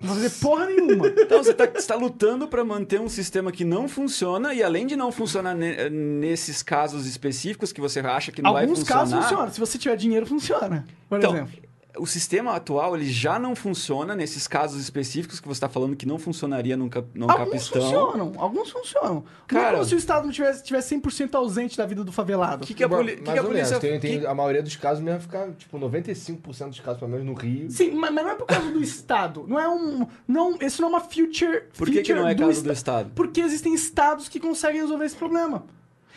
Não 0.00 0.14
vai 0.14 0.22
fazer 0.22 0.40
porra 0.40 0.66
nenhuma. 0.66 1.06
Então 1.20 1.42
você 1.42 1.50
está 1.52 1.94
lutando 1.94 2.48
para 2.48 2.64
manter 2.64 3.00
um 3.00 3.08
sistema 3.08 3.52
que 3.52 3.64
não 3.64 3.88
funciona 3.88 4.54
e 4.54 4.62
além 4.62 4.86
de 4.86 4.96
não 4.96 5.12
funcionar 5.12 5.54
ne- 5.54 5.88
nesses 5.90 6.62
casos 6.62 7.06
específicos 7.06 7.72
que 7.72 7.80
você 7.80 8.00
acha 8.00 8.32
que 8.32 8.40
não 8.42 8.52
vai 8.52 8.62
Alguns 8.64 8.80
funcionar. 8.80 9.00
casos 9.00 9.18
funcionam. 9.18 9.52
Se 9.52 9.60
você 9.60 9.78
tiver 9.78 9.96
dinheiro, 9.96 10.26
funciona. 10.26 10.86
Por 11.08 11.18
Então, 11.18 11.32
exemplo. 11.34 11.52
O 11.98 12.06
sistema 12.06 12.54
atual 12.54 12.94
ele 12.96 13.10
já 13.10 13.38
não 13.38 13.54
funciona 13.56 14.14
nesses 14.14 14.46
casos 14.46 14.80
específicos 14.80 15.40
que 15.40 15.46
você 15.48 15.56
está 15.56 15.68
falando 15.68 15.96
que 15.96 16.06
não 16.06 16.18
funcionaria 16.18 16.76
num, 16.76 16.88
cap, 16.88 17.06
num 17.14 17.30
Alguns 17.30 17.48
capistão. 17.68 17.82
funcionam, 17.82 18.32
alguns 18.36 18.70
funcionam. 18.70 19.14
Não 19.14 19.60
é 19.60 19.62
Cara- 19.62 19.72
como 19.78 19.84
se 19.84 19.94
o 19.94 19.98
Estado 19.98 20.24
não 20.24 20.32
tivesse, 20.32 20.62
tivesse 20.62 20.94
100% 20.96 21.34
ausente 21.34 21.76
da 21.76 21.86
vida 21.86 22.02
do 22.04 22.12
favelado. 22.12 22.64
O 22.64 22.66
que, 22.66 22.74
que 22.74 22.84
a, 22.84 22.88
poli 22.88 23.16
que 23.16 23.22
que 23.22 23.30
a 23.38 23.42
polícia... 23.42 23.78
Tem, 23.80 23.98
tem- 24.00 24.20
que- 24.20 24.26
a 24.26 24.34
maioria 24.34 24.62
dos 24.62 24.76
casos 24.76 25.02
mesmo 25.02 25.20
fica, 25.20 25.50
tipo, 25.58 25.78
95% 25.78 26.68
dos 26.68 26.80
casos, 26.80 26.98
pelo 26.98 27.10
menos 27.10 27.26
no 27.26 27.34
Rio. 27.34 27.70
Sim, 27.70 27.92
mas, 27.92 28.12
mas 28.12 28.24
não 28.24 28.30
é 28.32 28.34
por 28.34 28.46
causa 28.46 28.70
do 28.70 28.82
Estado. 28.82 29.44
Não 29.48 29.58
é 29.58 29.68
um. 29.68 30.06
Não, 30.26 30.56
esse 30.60 30.80
não 30.80 30.88
é 30.88 30.90
uma 30.92 31.00
future. 31.00 31.62
Por 31.76 31.90
que, 31.90 32.02
que 32.02 32.14
não 32.14 32.26
é 32.28 32.34
caso 32.34 32.50
Esta- 32.50 32.64
do 32.64 32.72
Estado? 32.72 33.10
Porque 33.14 33.40
existem 33.40 33.74
estados 33.74 34.28
que 34.28 34.38
conseguem 34.40 34.80
resolver 34.80 35.04
esse 35.04 35.16
problema. 35.16 35.64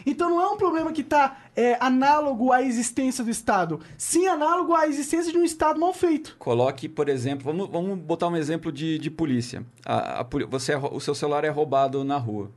Então 0.06 0.30
não 0.30 0.42
é 0.42 0.48
um 0.50 0.58
problema 0.58 0.92
que 0.92 1.02
está 1.02 1.38
análogo 1.80 2.52
à 2.52 2.62
existência 2.62 3.24
do 3.24 3.30
Estado, 3.30 3.80
sim 3.98 4.28
análogo 4.28 4.74
à 4.74 4.88
existência 4.88 5.32
de 5.32 5.38
um 5.38 5.44
Estado 5.44 5.80
mal 5.80 5.94
feito. 5.94 6.36
Coloque, 6.38 6.90
por 6.90 7.08
exemplo, 7.10 7.46
vamos, 7.46 7.70
vamos 7.70 8.00
botar 8.00 8.28
um 8.28 8.36
exemplo 8.36 8.72
de, 8.72 8.98
de 8.98 9.10
polícia. 9.10 9.66
A, 9.86 10.22
a 10.22 10.28
você 10.50 10.74
é 10.74 10.78
o 10.78 11.00
seu 11.00 11.16
celular 11.16 11.44
é 11.44 11.50
roubado 11.50 12.04
na 12.04 12.18
rua. 12.18 12.52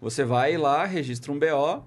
Você 0.00 0.24
vai 0.24 0.56
lá, 0.56 0.84
registra 0.84 1.32
um 1.32 1.38
BO, 1.38 1.84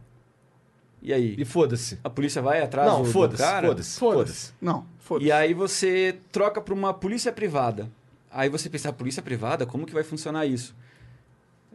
e 1.01 1.11
aí? 1.11 1.35
E 1.37 1.43
foda-se. 1.43 1.97
A 2.03 2.09
polícia 2.09 2.41
vai 2.41 2.61
atrás 2.61 2.87
Não, 2.91 2.99
do, 3.01 3.07
do 3.07 3.11
foda-se, 3.11 3.41
cara? 3.41 3.67
foda-se, 3.67 3.99
foda-se. 3.99 4.53
Não, 4.61 4.85
foda-se. 4.99 5.27
E 5.27 5.31
aí 5.31 5.53
você 5.53 6.19
troca 6.31 6.61
para 6.61 6.73
uma 6.73 6.93
polícia 6.93 7.31
privada. 7.31 7.89
Aí 8.29 8.47
você 8.49 8.69
pensa, 8.69 8.89
a 8.89 8.93
polícia 8.93 9.21
privada, 9.21 9.65
como 9.65 9.85
que 9.85 9.93
vai 9.93 10.03
funcionar 10.03 10.45
isso? 10.45 10.75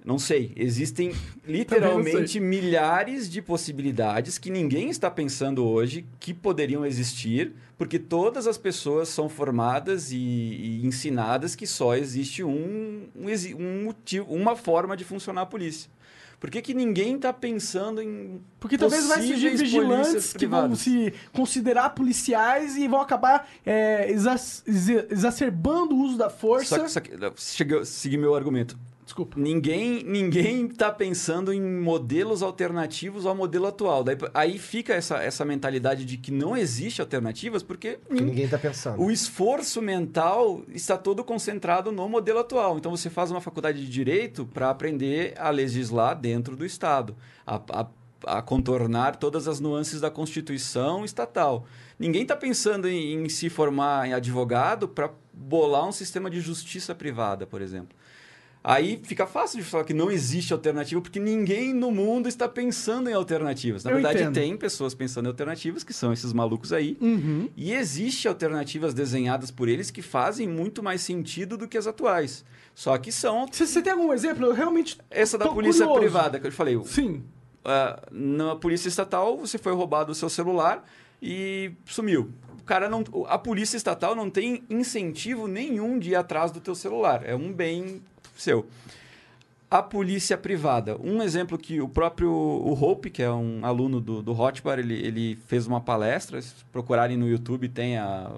Não 0.07 0.21
sei. 0.21 0.53
Existem 0.55 1.13
literalmente 1.47 2.39
milhares 2.39 3.29
de 3.29 3.43
possibilidades 3.43 4.39
que 4.39 4.49
ninguém 4.51 4.89
está 4.89 5.11
pensando 5.11 5.67
hoje 5.67 6.07
que 6.21 6.33
poderiam 6.33 6.87
existir, 6.87 7.53
porque 7.77 7.99
todas 7.99 8.47
as 8.47 8.57
pessoas 8.57 9.09
são 9.09 9.29
formadas 9.29 10.13
e, 10.13 10.17
e 10.17 10.87
ensinadas 10.87 11.57
que 11.57 11.67
só 11.67 11.97
existe 11.97 12.45
um, 12.45 13.09
um, 13.17 13.27
um 13.59 13.85
motivo, 13.85 14.33
uma 14.33 14.55
forma 14.55 14.97
de 14.97 15.03
funcionar 15.03 15.43
a 15.43 15.47
polícia. 15.47 15.91
Por 16.39 16.51
que, 16.51 16.61
que 16.63 16.75
ninguém 16.75 17.17
está 17.17 17.33
pensando 17.33 18.01
em. 18.01 18.41
Porque 18.61 18.77
talvez 18.77 19.07
vai 19.09 19.23
surgir 19.33 19.49
vigilantes 19.63 20.33
que 20.35 20.47
vão 20.47 20.75
se 20.77 21.13
considerar 21.33 21.91
policiais 21.91 22.77
e 22.77 22.87
vão 22.87 23.01
acabar 23.01 23.49
é, 23.65 24.11
exa- 24.13 24.35
exa- 24.67 25.07
exacerbando 25.11 25.95
o 25.97 25.99
uso 26.03 26.19
da 26.19 26.29
força. 26.31 26.77
Só 26.89 27.01
que, 27.01 27.11
só 27.37 27.65
que 27.65 27.85
segui 27.87 28.19
meu 28.19 28.35
argumento. 28.35 28.79
Desculpa. 29.07 29.39
Ninguém 29.39 30.03
ninguém 30.03 30.67
está 30.67 30.91
pensando 30.91 31.53
em 31.53 31.61
modelos 31.63 32.43
alternativos 32.43 33.25
ao 33.25 33.37
modelo 33.37 33.67
atual. 33.67 34.03
Daí, 34.03 34.17
aí 34.35 34.59
fica 34.59 34.93
essa, 34.95 35.23
essa 35.23 35.45
mentalidade 35.45 36.05
de 36.05 36.17
que 36.17 36.33
não 36.33 36.57
existe 36.57 37.01
alternativas, 37.01 37.63
porque 37.63 38.01
Que 38.09 38.21
ninguém 38.21 38.49
tá 38.49 38.59
pensando. 38.59 39.01
o 39.01 39.09
esforço 39.11 39.81
mental 39.81 40.61
está 40.71 40.99
todo 40.99 41.23
concentrado 41.23 41.93
no 41.93 42.09
modelo 42.09 42.41
atual. 42.41 42.77
Então 42.79 42.91
você 42.91 43.09
faz 43.09 43.31
uma 43.31 43.41
faculdade 43.41 43.81
de 43.81 43.89
direito 43.91 44.45
para 44.45 44.71
aprender 44.71 45.35
a 45.39 45.51
legislar 45.51 46.19
dentro 46.19 46.57
do 46.57 46.67
Estado, 46.67 47.15
a, 47.47 47.57
a- 47.73 47.87
a 48.27 48.43
contornar 48.43 49.15
todas 49.17 49.47
as 49.47 49.61
nuances 49.61 50.01
da 50.01 50.11
Constituição 50.11 51.05
estatal. 51.05 51.65
Ninguém 51.97 52.23
está 52.23 52.35
pensando 52.35 52.89
em, 52.89 53.15
em 53.25 53.29
se 53.29 53.49
formar 53.49 54.09
em 54.09 54.15
advogado 54.15 54.89
para 54.89 55.11
bolar 55.33 55.87
um 55.87 55.93
sistema 55.93 56.29
de 56.29 56.41
justiça 56.41 56.93
privada, 56.93 57.47
por 57.47 57.63
exemplo. 57.63 57.97
Aí 58.69 58.99
fica 59.05 59.29
fácil 59.29 59.61
de 59.61 59.65
falar 59.65 59.85
que 59.85 59.95
não 59.95 60.11
existe 60.11 60.53
alternativa, 60.53 61.01
porque 61.01 61.21
ninguém 61.21 61.73
no 61.73 61.93
mundo 61.93 62.29
está 62.29 62.49
pensando 62.49 63.09
em 63.09 63.13
alternativas. 63.13 63.85
Na 63.85 63.93
Eu 63.93 63.95
verdade, 63.95 64.23
entendo. 64.23 64.35
tem 64.35 64.57
pessoas 64.57 64.93
pensando 64.93 65.27
em 65.27 65.29
alternativas, 65.29 65.85
que 65.85 65.93
são 65.93 66.13
esses 66.13 66.33
malucos 66.33 66.73
aí, 66.73 66.97
Uhum. 67.01 67.49
e 67.57 67.73
existe 67.73 68.27
alternativas 68.27 68.93
desenhadas 68.93 69.53
por 69.53 69.69
eles 69.69 69.93
que 69.93 70.03
fazem 70.03 70.49
muito 70.49 70.83
mais 70.83 71.01
sentido 71.01 71.57
do 71.57 71.69
que 71.69 71.79
as 71.79 71.87
atuais. 71.87 72.45
Só 72.75 72.99
que 72.99 73.13
são 73.13 73.47
Você, 73.51 73.81
tem 73.81 73.93
algum 73.93 74.13
exemplo? 74.13 74.47
Eu 74.47 74.53
realmente. 74.53 74.99
essa 75.13 75.39
da 75.39 75.47
polícia 75.49 75.87
curioso. 75.87 76.01
privada 76.01 76.41
que 76.41 76.47
eu 76.49 76.51
te 76.51 76.57
falei. 76.57 76.77
Sim. 76.87 77.23
Ah, 77.65 78.03
na 78.11 78.57
polícia 78.57 78.89
estatal, 78.89 79.37
você 79.39 79.59
foi 79.59 79.73
roubado 79.75 80.11
o 80.11 80.15
seu 80.15 80.29
celular 80.29 80.85
e 81.23 81.71
sumiu. 81.85 82.31
O 82.61 82.65
cara 82.67 82.89
não, 82.89 83.05
a 83.29 83.39
polícia 83.39 83.77
estatal 83.77 84.17
não 84.17 84.29
tem 84.29 84.65
incentivo 84.69 85.47
nenhum 85.47 86.01
de 86.01 86.11
ir 86.11 86.15
atrás 86.17 86.51
do 86.51 86.61
teu 86.61 86.75
celular. 86.75 87.23
É 87.25 87.35
um 87.35 87.53
bem 87.53 88.03
seu. 88.37 88.67
A 89.69 89.83
polícia 89.83 90.39
privada. 90.39 90.97
Um 91.01 91.21
exemplo 91.21 91.59
que 91.59 91.81
o 91.81 91.89
próprio 91.89 92.31
o 92.31 92.73
Hope, 92.73 93.11
que 93.11 93.23
é 93.23 93.31
um 93.31 93.65
aluno 93.65 94.01
do, 94.01 94.23
do 94.23 94.33
Hotbar, 94.39 94.79
ele, 94.79 94.95
ele 94.95 95.37
fez 95.47 95.67
uma 95.67 95.81
palestra. 95.81 96.41
Se 96.41 96.55
procurarem 96.71 97.17
no 97.17 97.29
YouTube, 97.29 97.69
tem 97.69 97.99
a, 97.99 98.31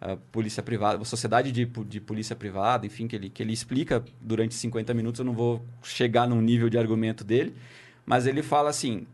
a 0.00 0.16
polícia 0.32 0.62
privada, 0.64 1.00
a 1.00 1.04
sociedade 1.04 1.52
de, 1.52 1.64
de 1.64 2.00
polícia 2.00 2.34
privada, 2.34 2.86
enfim, 2.86 3.06
que 3.06 3.14
ele, 3.14 3.30
que 3.30 3.40
ele 3.40 3.52
explica 3.52 4.04
durante 4.20 4.54
50 4.54 4.92
minutos. 4.94 5.20
Eu 5.20 5.24
não 5.24 5.32
vou 5.32 5.64
chegar 5.84 6.26
num 6.28 6.40
nível 6.40 6.68
de 6.68 6.76
argumento 6.76 7.22
dele, 7.22 7.54
mas 8.04 8.26
ele 8.26 8.42
fala 8.42 8.68
assim: 8.70 9.06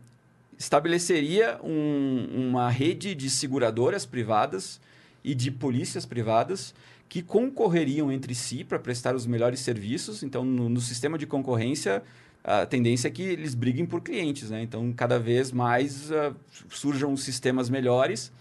estabeleceria 0.57 1.59
um- 1.63 2.49
uma 2.49 2.71
rede 2.71 3.13
de 3.13 3.29
seguradoras 3.29 4.03
privadas 4.03 4.81
e 5.23 5.35
de 5.35 5.51
polícias 5.51 6.07
privadas 6.07 6.73
que 7.11 7.21
concorreriam 7.21 8.09
entre 8.09 8.33
si 8.33 8.63
para 8.63 8.79
prestar 8.79 9.13
os 9.15 9.25
melhores 9.25 9.59
serviços. 9.59 10.23
Então, 10.23 10.45
no, 10.45 10.69
no 10.69 10.79
sistema 10.79 11.17
de 11.17 11.25
concorrência, 11.27 12.01
a 12.41 12.65
tendência 12.65 13.09
é 13.09 13.11
que 13.11 13.21
eles 13.21 13.53
briguem 13.53 13.85
por 13.85 13.99
clientes. 13.99 14.49
Né? 14.49 14.63
Então, 14.63 14.93
cada 14.93 15.19
vez 15.19 15.51
mais 15.51 16.09
ah, 16.09 16.31
surjam 16.69 17.17
sistemas 17.17 17.69
melhores. 17.69 18.31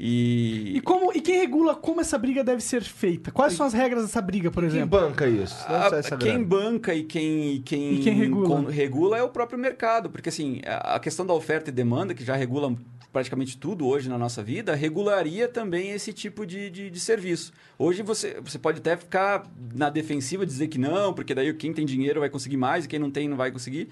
E, 0.00 0.76
E, 0.76 0.80
como, 0.80 1.12
e 1.14 1.20
quem 1.20 1.36
regula 1.40 1.74
como 1.74 2.00
essa 2.00 2.16
briga 2.16 2.42
deve 2.42 2.62
ser 2.62 2.82
feita? 2.82 3.30
Quais 3.30 3.52
são 3.52 3.66
as 3.66 3.74
regras 3.74 4.04
dessa 4.04 4.22
briga, 4.22 4.50
por 4.50 4.62
Quem 4.62 4.68
exemplo? 4.70 4.98
banca 4.98 5.28
isso? 5.28 5.54
A- 5.68 5.90
sai 5.90 5.98
essa 5.98 6.16
quem 6.16 6.32
grana. 6.32 6.44
banca 6.46 6.94
e 6.94 7.02
quem, 7.04 7.52
e 7.56 7.60
quem, 7.60 7.94
E 7.96 7.98
quem 8.00 8.14
regula? 8.14 8.70
regula 8.70 9.18
é 9.18 9.22
o 9.22 9.28
próprio 9.28 9.58
mercado. 9.58 10.08
Porque 10.08 10.30
assim, 10.30 10.62
a 10.66 10.94
a 10.96 10.98
questão 10.98 11.26
da 11.26 11.34
oferta 11.34 11.68
e 11.68 11.72
demanda, 11.72 12.14
que 12.14 12.24
já 12.24 12.34
regula 12.34 12.74
praticamente 13.16 13.56
tudo 13.56 13.86
hoje 13.86 14.10
na 14.10 14.18
nossa 14.18 14.42
vida, 14.42 14.74
regularia 14.74 15.48
também 15.48 15.90
esse 15.90 16.12
tipo 16.12 16.44
de, 16.44 16.68
de, 16.68 16.90
de 16.90 17.00
serviço. 17.00 17.50
Hoje 17.78 18.02
você, 18.02 18.38
você 18.42 18.58
pode 18.58 18.76
até 18.80 18.94
ficar 18.94 19.50
na 19.74 19.88
defensiva, 19.88 20.44
dizer 20.44 20.68
que 20.68 20.76
não, 20.76 21.14
porque 21.14 21.34
daí 21.34 21.50
quem 21.54 21.72
tem 21.72 21.86
dinheiro 21.86 22.20
vai 22.20 22.28
conseguir 22.28 22.58
mais 22.58 22.84
e 22.84 22.88
quem 22.88 22.98
não 22.98 23.10
tem 23.10 23.26
não 23.26 23.34
vai 23.38 23.50
conseguir. 23.50 23.88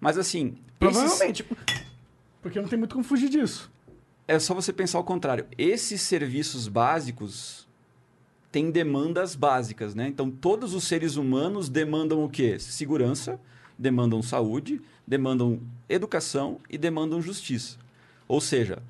Mas 0.00 0.18
assim, 0.18 0.56
esses- 0.80 0.96
Provavelmente. 0.98 1.44
Porque 2.42 2.60
não 2.60 2.66
tem 2.68 2.76
muito 2.76 2.92
como 2.96 3.04
fugir 3.04 3.28
disso. 3.28 3.70
é 4.26 4.40
só 4.40 4.52
você 4.54 4.72
pensar 4.72 4.98
ao 4.98 5.04
contrário. 5.04 5.46
Esses 5.56 6.02
serviços 6.02 6.66
básicos 6.66 7.68
têm 8.50 8.72
demandas 8.72 9.36
básicas, 9.36 9.94
né? 9.94 10.08
Então, 10.08 10.28
todos 10.32 10.74
os 10.74 10.82
seres 10.82 11.14
humanos 11.14 11.68
demandam 11.68 12.24
o 12.24 12.28
quê? 12.28 12.58
Segurança, 12.58 13.38
demandam 13.78 14.20
saúde, 14.20 14.80
demandam 15.06 15.60
educação 15.88 16.58
e 16.68 16.76
demandam 16.76 17.22
justiça. 17.22 17.83
Ou 18.26 18.40
seja, 18.40 18.82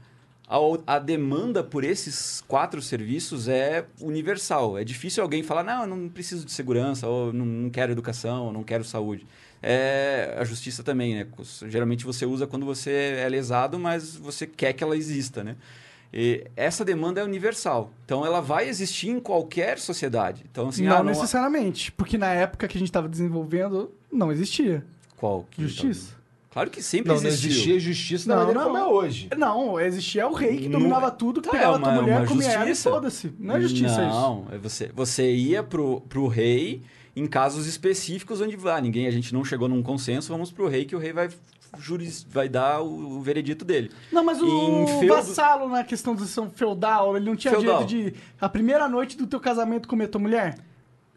a, 0.48 0.58
a 0.96 0.98
demanda 0.98 1.62
por 1.62 1.84
esses 1.84 2.42
quatro 2.46 2.80
serviços 2.82 3.48
é 3.48 3.86
universal. 4.00 4.78
É 4.78 4.84
difícil 4.84 5.22
alguém 5.22 5.42
falar, 5.42 5.62
não, 5.62 5.82
eu 5.82 5.86
não 5.86 6.08
preciso 6.08 6.44
de 6.44 6.52
segurança, 6.52 7.06
ou 7.06 7.32
não, 7.32 7.44
não 7.44 7.70
quero 7.70 7.92
educação, 7.92 8.46
ou 8.46 8.52
não 8.52 8.62
quero 8.62 8.84
saúde. 8.84 9.26
É, 9.62 10.36
a 10.38 10.44
justiça 10.44 10.82
também, 10.82 11.14
né? 11.14 11.26
Geralmente 11.68 12.04
você 12.04 12.26
usa 12.26 12.46
quando 12.46 12.66
você 12.66 13.16
é 13.18 13.28
lesado, 13.28 13.78
mas 13.78 14.14
você 14.14 14.46
quer 14.46 14.74
que 14.74 14.84
ela 14.84 14.96
exista, 14.96 15.42
né? 15.42 15.56
E 16.16 16.46
essa 16.54 16.84
demanda 16.84 17.20
é 17.20 17.24
universal. 17.24 17.90
Então, 18.04 18.24
ela 18.24 18.40
vai 18.40 18.68
existir 18.68 19.08
em 19.08 19.18
qualquer 19.18 19.80
sociedade. 19.80 20.44
Então, 20.48 20.68
assim, 20.68 20.84
não 20.84 20.98
ah, 20.98 21.02
necessariamente. 21.02 21.90
Porque 21.90 22.16
na 22.16 22.28
época 22.28 22.68
que 22.68 22.76
a 22.76 22.78
gente 22.78 22.88
estava 22.88 23.08
desenvolvendo, 23.08 23.90
não 24.12 24.30
existia. 24.30 24.84
Qual? 25.16 25.44
que- 25.50 25.62
Justiça. 25.62 26.14
Claro 26.54 26.70
que 26.70 26.80
sempre 26.80 27.12
Não, 27.12 27.20
não 27.20 27.26
existiu. 27.28 27.50
existia 27.50 27.80
justiça 27.80 28.28
da 28.28 28.36
Não, 28.36 28.40
maneira 28.46 28.60
não. 28.60 28.66
como 28.68 28.78
é 28.78 28.86
hoje. 28.86 29.28
Não, 29.36 29.80
existia 29.80 30.26
o 30.28 30.32
rei 30.32 30.56
que 30.58 30.68
Não- 30.68 30.78
dominava 30.78 31.10
tudo, 31.10 31.42
que 31.42 31.48
Tá, 31.48 31.52
pegava 31.52 31.74
é 31.74 31.78
uma- 31.78 31.92
tua 31.92 32.00
mulher, 32.02 32.26
comia 32.28 32.48
ela 32.52 32.70
e 32.70 32.74
foda-se. 32.76 33.32
Não 33.38 33.56
é 33.56 33.60
justiça 33.60 33.86
isso. 33.92 34.00
Não, 34.00 34.46
é 34.52 34.56
você, 34.58 34.88
você 34.94 35.34
ia 35.34 35.62
pro, 35.64 36.00
pro 36.02 36.28
rei 36.28 36.80
em 37.16 37.26
casos 37.26 37.66
específicos 37.66 38.40
onde 38.40 38.56
ah, 38.68 38.80
ninguém, 38.80 39.06
a 39.06 39.10
gente 39.10 39.34
não 39.34 39.44
chegou 39.44 39.68
num 39.68 39.82
consenso, 39.82 40.28
vamos 40.32 40.50
pro 40.52 40.68
rei 40.68 40.84
que 40.84 40.94
o 40.94 40.98
rei 41.00 41.12
vai 41.12 41.28
juris, 41.76 42.24
vai 42.30 42.48
dar 42.48 42.80
o, 42.82 43.16
o 43.18 43.20
veredito 43.20 43.64
dele. 43.64 43.90
Não, 44.12 44.22
mas 44.24 44.40
o 44.40 44.86
feudo- 45.00 45.08
vassalo 45.16 45.68
na 45.68 45.82
questão 45.82 46.14
da 46.14 46.20
sessão 46.22 46.48
feudal, 46.48 47.16
ele 47.16 47.26
não 47.26 47.34
tinha 47.34 47.52
Feudal. 47.52 47.84
direito 47.84 48.12
de, 48.14 48.20
a 48.40 48.48
primeira 48.48 48.88
noite 48.88 49.16
do 49.16 49.26
teu 49.26 49.40
casamento, 49.40 49.88
comer 49.88 50.06
tua 50.06 50.20
mulher? 50.20 50.56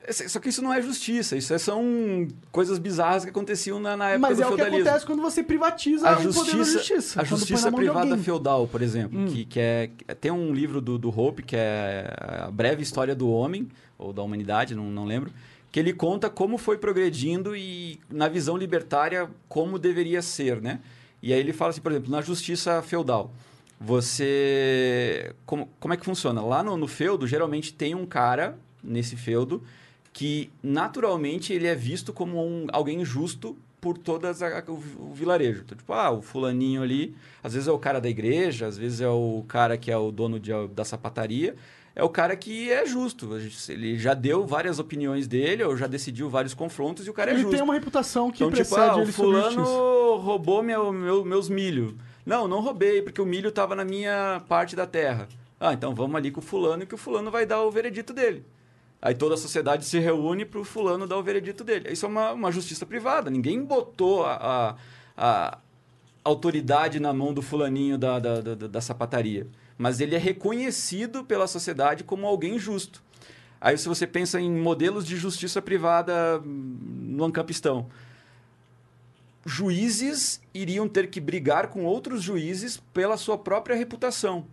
Esse- 0.08 0.30
Só 0.30 0.39
que 0.39 0.47
isso 0.49 0.62
não 0.62 0.74
é 0.74 0.82
justiça, 0.82 1.36
isso 1.36 1.53
é- 1.53 1.58
são 1.58 2.28
coisas 2.51 2.80
bizarras 2.80 3.24
que 3.26 3.30
aconteciam 3.30 3.80
na, 3.80 3.97
na 3.97 4.10
época 4.12 4.20
Mas 4.30 4.38
do 4.38 4.43
é 4.43 4.45
o 4.47 4.49
que 4.51 4.55
feudalismo. 4.55 4.88
acontece 4.88 5.05
quando 5.05 5.22
você 5.22 5.43
privatiza 5.43 6.08
a 6.10 6.14
o 6.14 6.16
poder 6.16 6.28
da 6.28 6.32
justiça, 6.34 6.72
justiça. 6.80 7.22
a 7.22 7.24
justiça 7.26 7.72
privada 7.72 8.18
feudal, 8.18 8.68
por 8.68 8.82
exemplo, 8.82 9.20
Hum. 9.20 9.26
que, 9.28 9.43
que 9.45 9.60
é 9.60 9.89
tem 10.20 10.32
um 10.32 10.53
livro 10.53 10.80
do, 10.80 10.97
do 10.97 11.10
Hope 11.10 11.43
que 11.43 11.55
é 11.58 12.10
a 12.47 12.49
breve 12.49 12.82
história 12.84 13.14
do 13.14 13.30
homem 13.30 13.68
ou 13.97 14.14
da 14.14 14.22
humanidade, 14.24 14.74
não, 14.74 14.86
não 14.86 15.03
lembro, 15.05 15.32
que 15.72 15.80
ele 15.80 15.91
conta 15.91 16.30
como 16.30 16.58
foi 16.58 16.78
progredindo 16.78 17.53
e 17.55 17.99
na 18.10 18.28
visão 18.30 18.55
libertária 18.55 19.30
como 19.49 19.78
deveria 19.78 20.22
ser, 20.22 20.62
né? 20.62 20.80
E 21.22 21.34
aí 21.34 21.39
ele 21.39 21.51
fala 21.51 21.72
assim, 21.72 21.82
por 21.82 21.91
exemplo, 21.91 22.10
na 22.12 22.22
justiça 22.22 22.82
feudal, 22.82 23.34
você. 23.80 25.34
Como, 25.45 25.70
como 25.80 25.93
é 25.93 25.97
que 25.97 26.05
funciona? 26.05 26.41
Lá 26.41 26.64
no, 26.64 26.78
no 26.78 26.88
feudo, 26.88 27.28
geralmente 27.28 27.74
tem 27.74 27.93
um 27.95 28.05
cara 28.05 28.58
nesse 28.84 29.16
feudo 29.16 29.62
que 30.18 30.49
naturalmente 30.63 31.53
ele 31.53 31.68
é 31.68 31.76
visto 31.76 32.11
como 32.11 32.43
um, 32.43 32.65
alguém 32.74 33.05
justo 33.05 33.55
por 33.80 33.95
todas 33.99 34.41
a, 34.41 34.63
o, 34.68 34.72
o 34.72 35.13
vilarejo. 35.13 35.61
Então, 35.63 35.78
tipo, 35.78 35.93
ah, 35.93 36.09
o 36.09 36.24
fulaninho 36.24 36.82
ali, 36.82 37.13
às 37.43 37.53
vezes 37.53 37.68
é 37.68 37.72
o 37.72 37.78
cara 37.78 38.01
da 38.01 38.09
igreja, 38.09 38.65
às 38.65 38.80
vezes 38.80 38.99
é 38.99 39.07
o 39.07 39.45
cara 39.47 39.78
que 39.78 39.91
é 39.91 39.97
o 39.97 40.11
dono 40.11 40.39
de, 40.39 40.49
da 40.74 40.84
sapataria, 40.84 41.55
é 41.95 42.03
o 42.03 42.09
cara 42.09 42.36
que 42.36 42.72
é 42.72 42.84
justo. 42.88 43.30
Ele 43.70 43.95
já 43.99 44.15
deu 44.15 44.43
várias 44.43 44.80
opiniões 44.80 45.28
dele, 45.28 45.63
ou 45.63 45.78
já 45.78 45.86
decidiu 45.86 46.28
vários 46.32 46.55
confrontos 46.55 47.05
e 47.05 47.11
o 47.11 47.13
cara 47.13 47.30
é 47.30 47.34
ele 47.36 47.41
justo. 47.43 47.53
tem 47.53 47.63
uma 47.63 47.76
reputação 47.76 48.32
que 48.32 48.43
Então, 48.43 48.49
tipo, 48.49 48.74
precede 48.76 48.89
ah, 48.89 48.95
o 48.97 49.01
ele 49.03 49.11
sobre 49.11 49.39
fulano 49.39 50.18
roubou 50.18 50.63
meu, 50.63 50.91
meu- 50.91 51.24
meus 51.24 51.47
milho. 51.47 51.95
Não, 52.26 52.47
não 52.47 52.59
roubei, 52.59 53.03
porque 53.03 53.22
o 53.22 53.26
milho 53.28 53.49
estava 53.49 53.76
na 53.76 53.86
minha 53.86 54.41
parte 54.49 54.76
da 54.76 54.88
terra. 54.88 55.28
Ah, 55.59 55.74
então 55.74 55.93
vamos 55.93 56.15
ali 56.15 56.32
com 56.32 56.39
o 56.39 56.43
fulano 56.43 56.88
que 56.88 56.95
o 56.95 56.97
fulano 56.97 57.30
vai 57.30 57.45
dar 57.45 57.61
o 57.61 57.70
veredito 57.70 58.13
dele. 58.13 58.43
Aí 59.01 59.13
toda 59.13 59.35
a 59.35 59.37
sociedade 59.37 59.85
se 59.85 59.99
reúne 59.99 60.43
para 60.45 60.59
o 60.59 60.63
fulano 60.63 61.05
dar 61.07 61.17
o 61.17 61.23
veredito 61.23 61.63
dele. 61.63 61.91
Isso 61.91 62.05
é 62.05 62.09
uma, 62.09 62.31
uma 62.33 62.51
justiça 62.51 62.85
privada. 62.85 63.29
Ninguém 63.29 63.63
botou 63.63 64.25
a, 64.25 64.35
a- 64.35 64.75
a 65.15 65.57
autoridade 66.23 66.99
na 66.99 67.13
mão 67.13 67.33
do 67.33 67.41
fulaninho 67.41 67.97
da, 67.97 68.19
da, 68.19 68.41
da, 68.41 68.55
da 68.67 68.81
sapataria. 68.81 69.47
Mas 69.77 69.99
ele 70.01 70.15
é 70.15 70.17
reconhecido 70.17 71.23
pela 71.23 71.47
sociedade 71.47 72.03
como 72.03 72.25
alguém 72.25 72.57
justo. 72.57 73.03
Aí 73.61 73.77
se 73.77 73.87
você 73.87 74.05
pensa 74.07 74.39
em 74.41 74.51
modelos 74.51 75.05
de 75.05 75.15
justiça 75.15 75.61
privada 75.61 76.41
hum, 76.45 76.77
no 77.15 77.23
Ancapistão, 77.25 77.87
juízes 79.45 80.41
iriam 80.53 80.87
ter 80.87 81.09
que 81.09 81.19
brigar 81.21 81.67
com 81.69 81.85
outros 81.85 82.21
juízes 82.21 82.77
pela 82.93 83.17
sua 83.17 83.37
própria 83.37 83.75
reputação. 83.75 84.45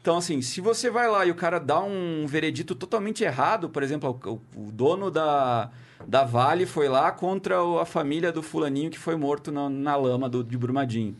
Então, 0.00 0.16
assim, 0.16 0.40
se 0.40 0.60
você 0.60 0.90
vai 0.90 1.08
lá 1.08 1.26
e 1.26 1.30
o 1.30 1.34
cara 1.34 1.58
dá 1.58 1.80
um 1.80 2.26
veredito 2.26 2.74
totalmente 2.74 3.24
errado, 3.24 3.68
por 3.68 3.82
exemplo, 3.82 4.18
o, 4.24 4.40
o 4.56 4.72
dono 4.72 5.10
da, 5.10 5.70
da 6.06 6.24
Vale 6.24 6.66
foi 6.66 6.88
lá 6.88 7.10
contra 7.10 7.56
a 7.80 7.84
família 7.84 8.32
do 8.32 8.42
fulaninho 8.42 8.90
que 8.90 8.98
foi 8.98 9.16
morto 9.16 9.50
na, 9.50 9.68
na 9.68 9.96
lama 9.96 10.28
do, 10.28 10.44
de 10.44 10.56
Brumadinho. 10.56 11.16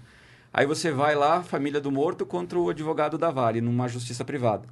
Aí 0.53 0.65
você 0.65 0.91
vai 0.91 1.15
lá, 1.15 1.43
família 1.43 1.81
do 1.81 1.91
morto, 1.91 2.25
contra 2.25 2.59
o 2.59 2.71
advogado 2.71 3.19
da 3.19 3.31
Vale, 3.31 3.61
numa 3.61 3.89
justiça 3.89 4.25
privada. 4.25 4.67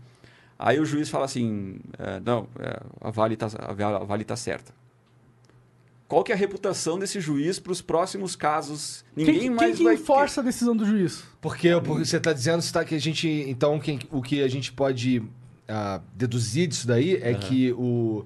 Aí 0.59 0.81
o 0.81 0.87
juiz 0.87 1.11
fala 1.11 1.27
assim, 1.27 1.79
é, 1.99 2.21
não, 2.21 2.49
é, 2.59 2.81
a 3.01 3.11
Vale 3.11 3.35
está 3.35 3.49
Vale 4.07 4.25
tá 4.25 4.37
certa. 4.37 4.73
Qual 6.09 6.23
que 6.23 6.31
é 6.31 6.35
a 6.35 6.39
reputação 6.39 6.99
desse 6.99 7.21
juiz 7.21 7.59
para 7.59 7.73
os 7.73 7.83
próximos 7.83 8.37
casos? 8.37 9.05
Ninguém 9.17 9.35
Quem, 9.35 9.43
quem 9.43 9.51
mais 9.51 9.77
que 9.77 9.83
vai... 9.85 9.95
enforça 9.95 10.41
a 10.41 10.45
decisão 10.45 10.77
do 10.77 10.85
juiz? 10.87 11.25
Porque, 11.41 11.69
porque 11.81 12.05
você 12.05 12.21
tá 12.21 12.33
dizendo 12.33 12.63
você 12.63 12.73
tá, 12.73 12.85
que 12.85 12.95
a 12.95 13.01
gente. 13.01 13.29
Então, 13.49 13.79
quem- 13.81 13.99
o 14.13 14.23
que 14.23 14.41
a 14.43 14.47
gente 14.49 14.73
pode 14.73 15.21
ah, 15.69 16.01
deduzir 16.15 16.69
disso 16.69 16.87
daí 16.87 17.17
é 17.17 17.35
que 17.35 17.73
o, 17.73 18.25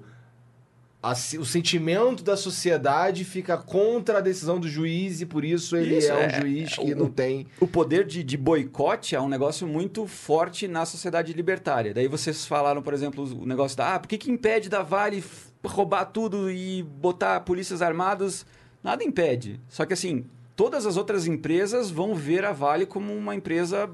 a 1.01 1.13
o 1.13 1.43
sentimento 1.45 2.23
da 2.23 2.37
sociedade 2.37 3.25
fica 3.25 3.57
contra 3.57 4.19
a 4.19 4.21
decisão 4.21 4.59
do 4.59 4.69
juiz 4.69 5.19
e 5.19 5.25
por 5.25 5.43
isso 5.43 5.75
ele 5.75 5.97
Isso, 5.97 6.11
é 6.11 6.15
um 6.15 6.19
é- 6.19 6.39
juiz 6.41 6.73
é 6.73 6.75
que 6.83 6.93
o- 6.93 6.95
não 6.95 7.09
tem. 7.09 7.47
o 7.59 7.65
poder 7.65 8.05
de, 8.05 8.23
de 8.23 8.37
boicote 8.37 9.15
é 9.15 9.19
um 9.21 9.27
negócio 9.27 9.67
muito 9.67 10.05
forte 10.05 10.67
na 10.67 10.85
sociedade 10.85 11.33
libertária. 11.33 11.95
Daí 11.95 12.07
vocês 12.07 12.45
falaram, 12.45 12.83
por 12.83 12.93
exemplo, 12.93 13.23
o 13.41 13.45
negócio 13.47 13.75
da... 13.75 13.95
Ah, 13.95 13.99
por 13.99 14.07
que, 14.07 14.19
que 14.19 14.29
impede 14.29 14.69
da 14.69 14.83
Vale 14.83 15.23
roubar 15.63 16.05
tudo 16.05 16.49
e 16.49 16.83
botar 16.83 17.39
polícias 17.41 17.81
armadas? 17.81 18.45
Nada 18.83 19.03
impede. 19.03 19.59
Só 19.69 19.85
que 19.85 19.93
assim, 19.93 20.25
todas 20.55 20.85
as 20.85 20.97
outras 20.97 21.27
empresas 21.27 21.89
vão 21.89 22.15
ver 22.15 22.45
a 22.45 22.51
Vale 22.51 22.85
como 22.85 23.13
uma 23.15 23.35
empresa 23.35 23.89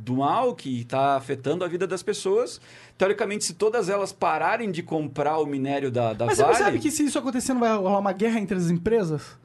do 0.00 0.16
mal 0.16 0.54
que 0.54 0.80
está 0.80 1.16
afetando 1.16 1.64
a 1.64 1.68
vida 1.68 1.86
das 1.86 2.02
pessoas. 2.02 2.60
Teoricamente, 2.96 3.44
se 3.44 3.54
todas 3.54 3.88
elas 3.88 4.12
pararem 4.12 4.70
de 4.70 4.82
comprar 4.82 5.38
o 5.38 5.46
minério 5.46 5.90
da, 5.90 6.12
da 6.12 6.26
Mas 6.26 6.36
você 6.36 6.42
Vale... 6.42 6.54
percebe 6.54 6.78
que 6.78 6.90
se 6.90 7.04
isso 7.04 7.18
acontecer 7.18 7.52
não 7.52 7.60
vai 7.60 7.76
rolar 7.76 7.98
uma 7.98 8.12
guerra 8.12 8.40
entre 8.40 8.56
as 8.56 8.70
empresas? 8.70 9.38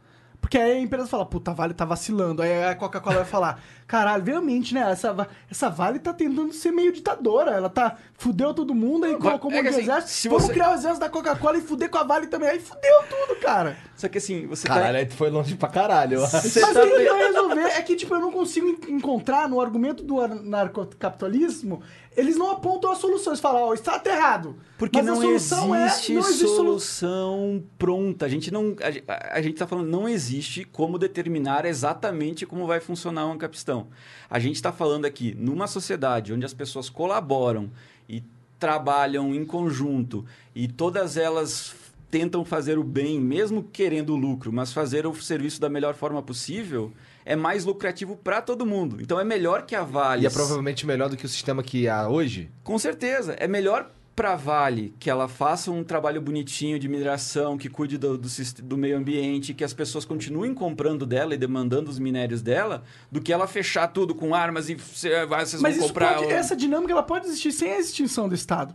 Porque 0.45 0.59
aí 0.59 0.73
a 0.73 0.79
empresa 0.79 1.07
fala, 1.07 1.25
puta, 1.25 1.49
a 1.49 1.53
Vale 1.55 1.73
tá 1.73 1.85
vacilando. 1.85 2.39
Aí 2.43 2.65
a 2.65 2.75
Coca-Cola 2.75 3.15
vai 3.15 3.25
falar, 3.25 3.59
caralho, 3.87 4.23
realmente, 4.23 4.75
né? 4.75 4.91
Essa, 4.91 5.27
essa 5.49 5.71
Vale 5.71 5.97
tá 5.97 6.13
tentando 6.13 6.53
ser 6.53 6.69
meio 6.69 6.93
ditadora. 6.93 7.49
Ela 7.49 7.67
tá. 7.67 7.95
Fudeu 8.13 8.53
todo 8.53 8.75
mundo, 8.75 9.05
aí 9.05 9.13
Não, 9.13 9.19
colocou 9.19 9.49
um 9.49 9.53
é 9.55 9.57
monte 9.57 9.65
que 9.65 9.73
de 9.73 9.79
assim, 9.81 9.89
exército. 9.91 10.11
se 10.13 10.29
Vamos 10.29 10.43
você- 10.45 10.53
criar 10.53 10.69
o 10.69 10.73
exército 10.75 10.99
da 10.99 11.09
Coca-Cola 11.09 11.57
e 11.57 11.61
fuder 11.61 11.89
com 11.89 11.97
a 11.97 12.03
Vale 12.03 12.27
também. 12.27 12.47
Aí 12.47 12.59
fudeu 12.59 13.03
tudo, 13.09 13.39
cara. 13.41 13.75
Só 13.95 14.07
que 14.07 14.19
assim, 14.19 14.45
você 14.45 14.67
tá... 14.67 14.75
Caralho, 14.75 14.97
aí 14.99 15.05
tu 15.07 15.15
foi 15.15 15.31
longe 15.31 15.55
pra 15.55 15.67
caralho. 15.67 16.19
Você 16.19 16.61
Mas 16.61 16.73
tá 16.73 16.83
o 16.83 16.87
que 16.91 17.09
vai 17.09 17.25
resolver 17.25 17.61
é 17.63 17.81
que, 17.81 17.95
tipo, 17.95 18.13
eu 18.13 18.19
não 18.21 18.31
consigo 18.31 18.67
en- 18.67 18.93
encontrar 18.93 19.49
no 19.49 19.59
argumento 19.59 20.03
do 20.03 20.21
ar- 20.21 20.29
narcocapitalismo, 20.35 21.81
eles 22.15 22.37
não 22.37 22.51
apontam 22.51 22.91
as 22.91 22.97
soluções. 22.99 23.39
Falam, 23.39 23.63
ó, 23.63 23.73
está 23.73 24.01
errado. 24.05 24.55
Porque 24.77 24.97
Mas 24.97 25.05
não 25.05 25.13
a 25.13 25.21
solução 25.21 25.75
existe, 25.75 26.11
é. 26.11 26.15
Não 26.15 26.21
existe 26.21 26.47
solução. 26.47 26.65
solução 26.65 27.63
pronta. 27.77 28.25
A 28.25 28.29
gente 28.29 28.51
não. 28.51 28.75
A, 29.07 29.37
a 29.37 29.41
gente 29.41 29.53
está 29.53 29.67
falando, 29.67 29.89
não 29.89 30.07
existe 30.07 30.63
como 30.65 30.97
determinar 30.97 31.65
exatamente 31.65 32.45
como 32.45 32.65
vai 32.65 32.79
funcionar 32.79 33.25
um 33.27 33.37
capistão. 33.37 33.87
A 34.29 34.39
gente 34.39 34.55
está 34.55 34.71
falando 34.71 35.05
aqui, 35.05 35.35
numa 35.37 35.67
sociedade 35.67 36.33
onde 36.33 36.45
as 36.45 36.53
pessoas 36.53 36.89
colaboram 36.89 37.69
e 38.07 38.23
trabalham 38.59 39.35
em 39.35 39.45
conjunto 39.45 40.25
e 40.53 40.67
todas 40.67 41.17
elas 41.17 41.75
tentam 42.09 42.45
fazer 42.45 42.77
o 42.77 42.83
bem, 42.83 43.19
mesmo 43.19 43.63
querendo 43.63 44.13
o 44.13 44.15
lucro, 44.15 44.51
mas 44.53 44.71
fazer 44.71 45.05
o 45.05 45.13
serviço 45.15 45.59
da 45.59 45.67
melhor 45.67 45.95
forma 45.95 46.21
possível, 46.21 46.91
é 47.25 47.35
mais 47.35 47.65
lucrativo 47.65 48.15
para 48.15 48.41
todo 48.41 48.65
mundo. 48.65 49.01
Então 49.01 49.19
é 49.19 49.23
melhor 49.23 49.63
que 49.63 49.75
a 49.75 49.83
Vale. 49.83 50.23
E 50.23 50.27
é 50.27 50.29
provavelmente 50.29 50.85
melhor 50.85 51.09
do 51.09 51.17
que 51.17 51.25
o 51.25 51.29
sistema 51.29 51.63
que 51.63 51.87
há 51.87 52.07
hoje. 52.07 52.49
Com 52.63 52.77
certeza. 52.77 53.33
É 53.39 53.47
melhor 53.47 53.89
para 54.15 54.31
a 54.31 54.35
Vale 54.37 54.93
que 54.97 55.09
ela 55.09 55.27
faça 55.27 55.69
um 55.69 55.83
trabalho 55.83 56.21
bonitinho 56.21 56.79
de 56.79 56.87
mineração, 56.87 57.57
que 57.57 57.67
cuide 57.67 57.97
do, 57.97 58.17
do, 58.17 58.27
do 58.63 58.77
meio 58.77 58.97
ambiente, 58.97 59.53
que 59.53 59.63
as 59.63 59.73
pessoas 59.73 60.05
continuem 60.05 60.53
comprando 60.53 61.05
dela 61.05 61.33
e 61.35 61.37
demandando 61.37 61.89
os 61.89 61.99
minérios 61.99 62.41
dela, 62.41 62.83
do 63.11 63.19
que 63.19 63.33
ela 63.33 63.45
fechar 63.45 63.87
tudo 63.87 64.15
com 64.15 64.33
armas 64.33 64.69
e 64.69 64.77
cê- 64.79 65.25
vai- 65.25 65.45
vocês 65.45 65.61
Mas 65.61 65.75
vão 65.75 65.83
isso 65.85 65.93
comprar. 65.93 66.15
pode, 66.19 66.31
essa 66.31 66.55
dinâmica 66.55 66.93
ela 66.93 67.03
pode 67.03 67.25
existir 67.27 67.51
sem 67.51 67.73
a 67.73 67.79
extinção 67.79 68.29
do 68.29 68.35
Estado. 68.35 68.73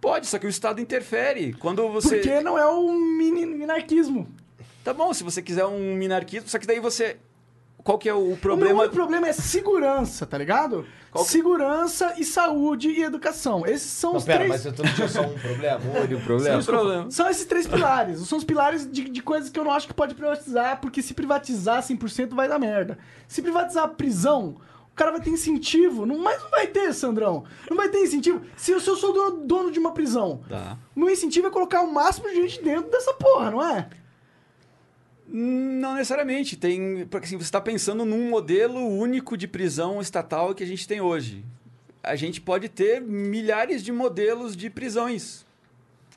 Pode, 0.00 0.28
só 0.28 0.38
que 0.38 0.46
o 0.46 0.48
Estado 0.48 0.80
interfere. 0.80 1.54
Quando 1.54 1.88
você. 1.88 2.18
Porque 2.18 2.40
não 2.40 2.56
é 2.56 2.64
o 2.66 2.92
mini- 2.92 3.46
minarquismo. 3.46 4.28
Tá 4.84 4.94
bom, 4.94 5.12
se 5.12 5.24
você 5.24 5.42
quiser 5.42 5.66
um 5.66 5.96
minarquismo, 5.96 6.48
só 6.48 6.56
que 6.56 6.68
daí 6.68 6.78
você. 6.78 7.16
Qual 7.84 7.96
que 7.96 8.08
é 8.08 8.12
o 8.12 8.18
O 8.18 8.26
meu 8.28 8.36
problema? 8.36 8.88
problema 8.88 9.28
é 9.28 9.32
segurança, 9.32 10.26
tá 10.26 10.36
ligado? 10.36 10.84
Qual 11.10 11.24
que- 11.24 11.30
Segurança 11.30 12.14
e 12.18 12.24
saúde 12.24 12.88
e 12.90 13.02
educação. 13.02 13.64
Esses 13.64 13.90
são 13.90 14.10
Não, 14.12 14.18
os 14.18 14.24
pera, 14.24 14.38
três. 14.44 14.50
mas 14.50 14.66
eu 14.66 14.84
não 14.84 14.94
tinha 14.94 15.08
só 15.08 15.22
um 15.22 15.38
problema, 15.38 15.80
um 15.84 16.00
único 16.02 16.20
problema. 16.26 16.62
Sem 16.62 16.72
problema. 16.74 17.10
São 17.10 17.30
esses 17.30 17.46
três 17.46 17.66
pilares. 17.66 18.18
São 18.20 18.36
os 18.36 18.44
pilares 18.44 18.90
de, 18.90 19.08
de 19.08 19.22
coisas 19.22 19.48
que 19.48 19.58
eu 19.58 19.64
não 19.64 19.72
acho 19.72 19.86
que 19.86 19.94
pode 19.94 20.14
privatizar, 20.14 20.80
porque 20.82 21.00
se 21.00 21.14
privatizar 21.14 21.82
100% 21.82 22.34
vai 22.34 22.46
dar 22.48 22.58
merda. 22.58 22.98
Se 23.26 23.40
privatizar 23.40 23.84
a 23.84 23.88
prisão, 23.88 24.56
o 24.92 24.94
cara 24.94 25.12
vai 25.12 25.20
ter 25.22 25.30
incentivo. 25.30 26.04
Não, 26.04 26.18
mas 26.18 26.42
não 26.42 26.50
vai 26.50 26.66
ter, 26.66 26.92
Sandrão. 26.92 27.44
Não 27.70 27.76
vai 27.76 27.88
ter 27.88 28.02
incentivo. 28.02 28.42
Se 28.54 28.72
eu, 28.72 28.80
se 28.80 28.90
eu 28.90 28.96
sou 28.96 29.14
dono, 29.14 29.46
dono 29.46 29.70
de 29.70 29.78
uma 29.78 29.92
prisão, 29.92 30.42
Tá. 30.46 30.76
o 30.94 31.00
meu 31.00 31.08
incentivo 31.08 31.46
é 31.46 31.50
colocar 31.50 31.80
o 31.80 31.90
máximo 31.90 32.28
de 32.28 32.34
gente 32.34 32.62
dentro 32.62 32.90
dessa 32.90 33.14
porra, 33.14 33.50
não 33.50 33.64
é? 33.66 33.88
Não 35.88 35.94
necessariamente. 35.94 36.56
Tem, 36.56 37.06
porque 37.06 37.26
assim, 37.26 37.36
você 37.36 37.44
está 37.44 37.60
pensando 37.60 38.04
num 38.04 38.28
modelo 38.28 38.78
único 38.78 39.36
de 39.36 39.48
prisão 39.48 40.00
estatal 40.00 40.54
que 40.54 40.62
a 40.62 40.66
gente 40.66 40.86
tem 40.86 41.00
hoje. 41.00 41.42
A 42.02 42.14
gente 42.14 42.40
pode 42.40 42.68
ter 42.68 43.00
milhares 43.00 43.82
de 43.82 43.90
modelos 43.90 44.54
de 44.54 44.68
prisões. 44.68 45.46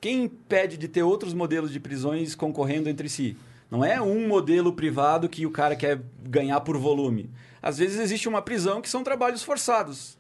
Quem 0.02 0.24
impede 0.24 0.78
de 0.78 0.88
ter 0.88 1.04
outros 1.04 1.34
modelos 1.34 1.72
de 1.72 1.80
prisões 1.80 2.36
concorrendo 2.36 2.90
entre 2.90 3.08
si? 3.08 3.38
Não 3.70 3.86
é 3.86 4.02
um 4.02 4.28
modelo 4.28 4.74
privado 4.74 5.30
que 5.30 5.46
o 5.46 5.52
cara 5.52 5.76
quer 5.76 6.02
ganhar 6.22 6.60
por 6.62 6.78
volume. 6.78 7.30
Às 7.62 7.78
vezes 7.78 8.00
existe 8.00 8.28
uma 8.28 8.42
prisão 8.42 8.82
que 8.82 8.90
são 8.90 9.04
trabalhos 9.04 9.42
forçados. 9.42 10.18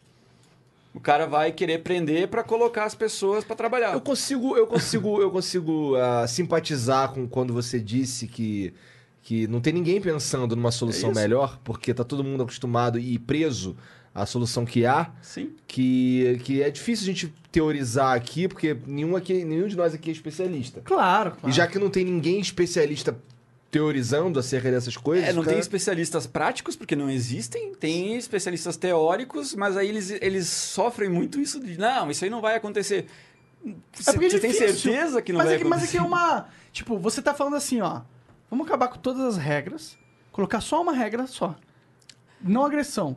O 0.93 0.99
cara 0.99 1.25
vai 1.25 1.51
querer 1.51 1.79
prender 1.79 2.27
para 2.29 2.43
colocar 2.43 2.85
as 2.85 2.95
pessoas 2.95 3.43
para 3.43 3.55
trabalhar. 3.55 3.93
Eu 3.93 4.01
consigo, 4.01 4.55
eu 4.55 4.67
consigo, 4.67 5.21
eu 5.21 5.31
consigo 5.31 5.95
ah, 5.95 6.27
simpatizar 6.27 7.11
com 7.11 7.27
quando 7.27 7.53
você 7.53 7.79
disse 7.79 8.27
que, 8.27 8.73
que 9.21 9.47
não 9.47 9.61
tem 9.61 9.71
ninguém 9.73 10.01
pensando 10.01 10.55
numa 10.55 10.71
solução 10.71 11.11
É 11.11 11.13
melhor, 11.15 11.59
porque 11.63 11.93
tá 11.93 12.03
todo 12.03 12.23
mundo 12.23 12.43
acostumado 12.43 12.97
e 12.97 13.19
preso 13.19 13.77
à 14.13 14.25
solução 14.25 14.65
que 14.65 14.85
há, 14.85 15.11
Sim. 15.21 15.51
que, 15.67 16.39
que 16.43 16.61
é 16.61 16.69
difícil 16.69 17.03
a 17.03 17.07
gente 17.07 17.33
teorizar 17.51 18.15
aqui, 18.15 18.47
porque 18.47 18.75
nenhum, 18.85 19.15
aqui, 19.15 19.45
nenhum 19.45 19.67
de 19.67 19.77
nós 19.77 19.93
aqui 19.93 20.09
é 20.09 20.13
especialista. 20.13 20.81
Claro, 20.83 21.31
claro. 21.31 21.49
E 21.49 21.51
já 21.51 21.67
que 21.67 21.79
não 21.79 21.89
tem 21.89 22.03
ninguém 22.03 22.39
especialista 22.39 23.17
teorizando 23.69 24.37
acerca 24.37 24.69
dessas 24.69 24.97
coisas, 24.97 25.29
É, 25.29 25.31
não 25.31 25.43
cara, 25.43 25.53
tem 25.53 25.59
especialistas 25.61 26.27
práticos, 26.27 26.75
porque 26.75 26.93
não 26.93 27.09
existem, 27.09 27.73
tem 27.75 28.17
especialistas 28.17 28.75
teóricos, 28.75 29.55
mas 29.55 29.77
aí 29.77 29.87
eles, 29.87 30.11
eles 30.21 30.47
sofrem 30.49 31.09
muito 31.09 31.39
isso 31.39 31.57
de, 31.57 31.77
não, 31.77 32.11
isso 32.11 32.25
aí 32.25 32.29
não 32.29 32.41
vai 32.41 32.55
acontecer. 32.55 33.05
Você, 33.93 34.09
É 34.09 34.13
porque 34.13 34.25
é 34.25 34.29
você 34.31 34.39
tem 34.39 34.51
certeza 34.51 35.21
que 35.21 35.31
não 35.31 35.37
mas 35.37 35.47
vai 35.47 35.55
é 35.55 35.57
que, 35.59 35.63
Mas 35.63 35.71
é 35.71 35.85
acontecer? 35.85 35.97
que 35.97 36.03
é 36.03 36.05
uma... 36.05 36.47
Tipo, 36.73 36.97
você 36.97 37.21
tá 37.21 37.33
falando 37.33 37.55
assim, 37.55 37.79
ó... 37.79 38.01
Vamos 38.51 38.67
acabar 38.67 38.89
com 38.89 38.99
todas 38.99 39.21
as 39.21 39.37
regras, 39.37 39.97
colocar 40.29 40.59
só 40.59 40.81
uma 40.81 40.91
regra 40.91 41.25
só. 41.25 41.55
Não 42.41 42.65
agressão. 42.65 43.15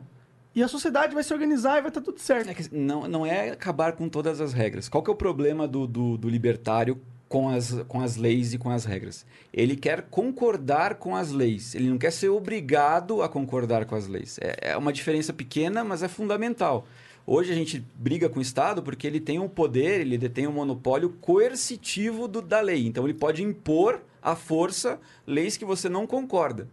E 0.55 0.63
a 0.63 0.67
sociedade 0.69 1.13
vai 1.13 1.23
se 1.23 1.33
organizar 1.33 1.77
e 1.77 1.81
vai 1.81 1.89
estar 1.89 1.99
tudo 1.99 2.17
certo. 2.19 2.49
É 2.49 2.53
que 2.53 2.73
não, 2.73 3.05
não 3.05 3.25
é 3.25 3.49
acabar 3.49 3.91
com 3.91 4.07
todas 4.07 4.39
as 4.39 4.53
regras. 4.53 4.87
Qual 4.87 5.03
que 5.03 5.09
é 5.09 5.13
o 5.13 5.15
problema 5.15 5.67
do, 5.67 5.85
do, 5.85 6.17
do 6.17 6.29
libertário 6.29 7.01
com 7.27 7.49
as, 7.49 7.73
com 7.89 7.99
as 7.99 8.15
leis 8.15 8.53
e 8.53 8.57
com 8.57 8.69
as 8.69 8.85
regras? 8.85 9.25
Ele 9.53 9.75
quer 9.75 10.03
concordar 10.03 10.95
com 10.95 11.13
as 11.13 11.31
leis. 11.31 11.75
Ele 11.75 11.89
não 11.89 11.97
quer 11.97 12.11
ser 12.11 12.29
obrigado 12.29 13.21
a 13.21 13.27
concordar 13.27 13.83
com 13.83 13.95
as 13.95 14.07
leis. 14.07 14.39
É, 14.41 14.71
é 14.71 14.77
uma 14.77 14.93
diferença 14.93 15.33
pequena, 15.33 15.83
mas 15.83 16.01
é 16.01 16.07
fundamental. 16.07 16.87
Hoje 17.27 17.51
a 17.51 17.55
gente 17.55 17.85
briga 17.95 18.29
com 18.29 18.39
o 18.39 18.41
Estado 18.41 18.81
porque 18.81 19.05
ele 19.05 19.19
tem 19.19 19.37
um 19.37 19.49
poder, 19.49 19.99
ele 19.99 20.17
detém 20.17 20.47
um 20.47 20.53
monopólio 20.53 21.09
coercitivo 21.19 22.25
do, 22.25 22.41
da 22.41 22.61
lei. 22.61 22.87
Então 22.87 23.03
ele 23.03 23.13
pode 23.13 23.43
impor 23.43 23.99
à 24.25 24.35
força 24.35 24.99
leis 25.27 25.55
que 25.55 25.63
você 25.63 25.87
não 25.87 26.07
concorda. 26.07 26.67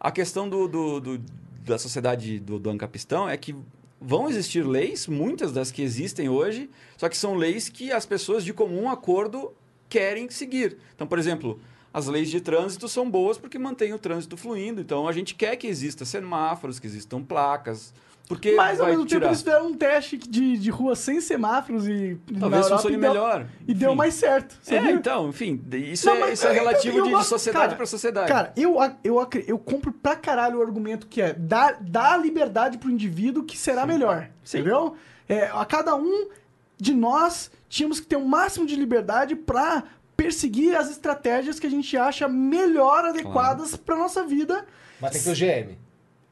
A 0.00 0.10
questão 0.10 0.48
do, 0.48 0.66
do, 0.66 1.00
do 1.00 1.24
da 1.66 1.78
sociedade 1.78 2.40
do, 2.40 2.58
do 2.58 2.70
Ancapistão 2.70 3.28
é 3.28 3.36
que 3.36 3.54
vão 4.00 4.28
existir 4.30 4.66
leis, 4.66 5.06
muitas 5.06 5.52
das 5.52 5.70
que 5.70 5.82
existem 5.82 6.30
hoje, 6.30 6.70
só 6.96 7.08
que 7.10 7.16
são 7.16 7.34
leis 7.34 7.68
que 7.68 7.92
as 7.92 8.06
pessoas 8.06 8.42
de 8.42 8.54
comum 8.54 8.88
acordo 8.88 9.52
querem 9.86 10.30
seguir. 10.30 10.78
Então, 10.94 11.06
por 11.06 11.18
exemplo, 11.18 11.60
as 11.92 12.06
leis 12.06 12.30
de 12.30 12.40
trânsito 12.40 12.88
são 12.88 13.10
boas 13.10 13.36
porque 13.36 13.58
mantêm 13.58 13.92
o 13.92 13.98
trânsito 13.98 14.36
fluindo. 14.36 14.80
Então, 14.80 15.06
a 15.06 15.12
gente 15.12 15.34
quer 15.34 15.56
que 15.56 15.66
exista 15.66 16.06
semáforos, 16.06 16.78
que 16.78 16.86
existam 16.86 17.22
placas. 17.22 17.92
Porque 18.28 18.52
Mas 18.54 18.78
ao 18.78 18.84
vai 18.86 18.94
mesmo 18.94 19.06
tempo 19.06 19.20
tirar? 19.20 19.26
eles 19.28 19.38
fizeram 19.38 19.66
um 19.68 19.74
teste 19.74 20.18
de, 20.18 20.58
de 20.58 20.70
rua 20.70 20.94
sem 20.94 21.18
semáforos 21.20 21.88
e. 21.88 22.18
Talvez 22.38 22.64
Europa 22.64 22.76
funcione 22.82 22.96
e 22.96 23.00
deu- 23.00 23.10
melhor. 23.10 23.46
E 23.66 23.74
deu 23.74 23.88
Enfim. 23.88 23.96
mais 23.96 24.14
certo. 24.14 24.58
É, 24.70 24.90
então, 24.90 25.28
enfim, 25.30 25.58
isso, 25.72 26.06
Não, 26.06 26.14
é, 26.16 26.20
mas- 26.20 26.32
isso 26.34 26.46
é 26.46 26.50
eu- 26.50 26.54
relativo 26.54 26.98
eu 26.98 27.04
de, 27.04 27.14
de 27.14 27.24
sociedade 27.24 27.74
para 27.74 27.86
sociedade. 27.86 28.28
Cara, 28.28 28.52
eu, 28.54 28.76
eu, 29.02 29.18
acre- 29.18 29.44
eu 29.48 29.58
compro 29.58 29.90
pra 29.92 30.14
caralho 30.14 30.58
o 30.58 30.62
argumento 30.62 31.06
que 31.06 31.22
é 31.22 31.32
dar, 31.32 31.78
dar 31.80 32.18
liberdade 32.20 32.76
pro 32.76 32.90
indivíduo 32.90 33.44
que 33.44 33.56
será 33.56 33.86
melhor. 33.86 34.28
Sim. 34.44 34.58
Entendeu? 34.58 34.94
É, 35.26 35.46
a 35.46 35.64
cada 35.64 35.94
um 35.96 36.28
de 36.76 36.92
nós 36.92 37.50
tínhamos 37.68 37.98
que 37.98 38.06
ter 38.06 38.16
o 38.16 38.24
máximo 38.28 38.66
de 38.66 38.76
liberdade 38.76 39.34
pra 39.36 39.84
perseguir 40.16 40.74
as 40.76 40.90
estratégias 40.90 41.58
que 41.58 41.66
a 41.66 41.70
gente 41.70 41.96
acha 41.96 42.28
melhor 42.28 43.06
adequadas 43.06 43.74
pra 43.74 43.96
nossa 43.96 44.22
vida. 44.24 44.66
Mas 45.00 45.12
tem 45.12 45.20
que 45.22 45.26
ter 45.26 45.32
o 45.32 45.66
GM. 45.66 45.78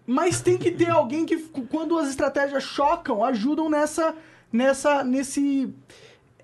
Mas 0.06 0.40
tem 0.40 0.56
que 0.56 0.70
ter 0.70 0.88
alguém 0.90 1.26
que, 1.26 1.36
quando 1.70 1.98
as 1.98 2.08
estratégias 2.08 2.62
chocam, 2.62 3.24
ajudam 3.24 3.68
nessa. 3.68 4.14
nessa. 4.52 5.02
nesse. 5.02 5.72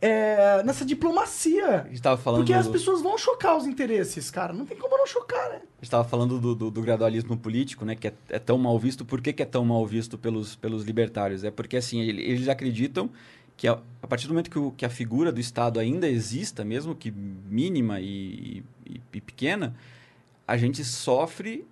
é, 0.00 0.62
nessa 0.64 0.84
diplomacia. 0.84 1.82
A 1.82 1.84
gente 1.84 1.94
estava 1.94 2.16
falando, 2.20 2.40
Porque 2.40 2.52
as 2.52 2.66
pessoas 2.66 3.00
vão 3.02 3.16
chocar 3.16 3.56
os 3.56 3.66
interesses, 3.66 4.30
cara. 4.32 4.52
Não 4.52 4.66
tem 4.66 4.76
como 4.76 4.98
não 4.98 5.06
chocar, 5.06 5.48
né? 5.50 5.56
a 5.56 5.58
gente 5.76 5.84
estava 5.84 6.02
falando 6.04 6.40
do, 6.40 6.54
do- 6.56 6.70
do 6.72 6.80
gradualismo 6.82 7.36
político, 7.36 7.84
né, 7.84 7.94
que 7.96 8.08
é, 8.08 8.14
é 8.30 8.38
tão 8.38 8.56
mal 8.58 8.76
visto. 8.78 9.04
Por 9.04 9.20
que, 9.20 9.32
que 9.32 9.42
é 9.42 9.46
tão 9.46 9.64
mal 9.64 9.84
visto 9.86 10.16
pelos, 10.18 10.54
pelos 10.56 10.84
libertários? 10.84 11.44
É 11.44 11.50
porque 11.52 11.76
assim 11.76 12.00
ele- 12.00 12.22
eles 12.22 12.48
acreditam 12.48 13.10
que 13.56 13.68
a, 13.68 13.78
a 14.02 14.06
partir 14.08 14.26
do 14.26 14.30
momento 14.34 14.50
que, 14.50 14.58
o- 14.58 14.72
que 14.72 14.84
a 14.84 14.90
figura 14.90 15.30
do 15.30 15.38
Estado 15.40 15.78
ainda 15.78 16.08
exista, 16.08 16.64
mesmo 16.64 16.94
que 16.96 17.10
mínima 17.12 18.00
e, 18.00 18.64
e- 18.86 19.00
e 19.12 19.20
pequena, 19.20 19.74
a 20.48 20.56
gente 20.56 20.84
sofre 20.84 21.64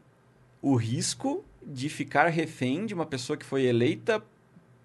o 0.62 0.74
risco 0.76 1.44
de 1.64 1.88
ficar 1.88 2.28
refém 2.28 2.86
de 2.86 2.94
uma 2.94 3.06
pessoa 3.06 3.36
que 3.36 3.44
foi 3.44 3.64
eleita 3.64 4.22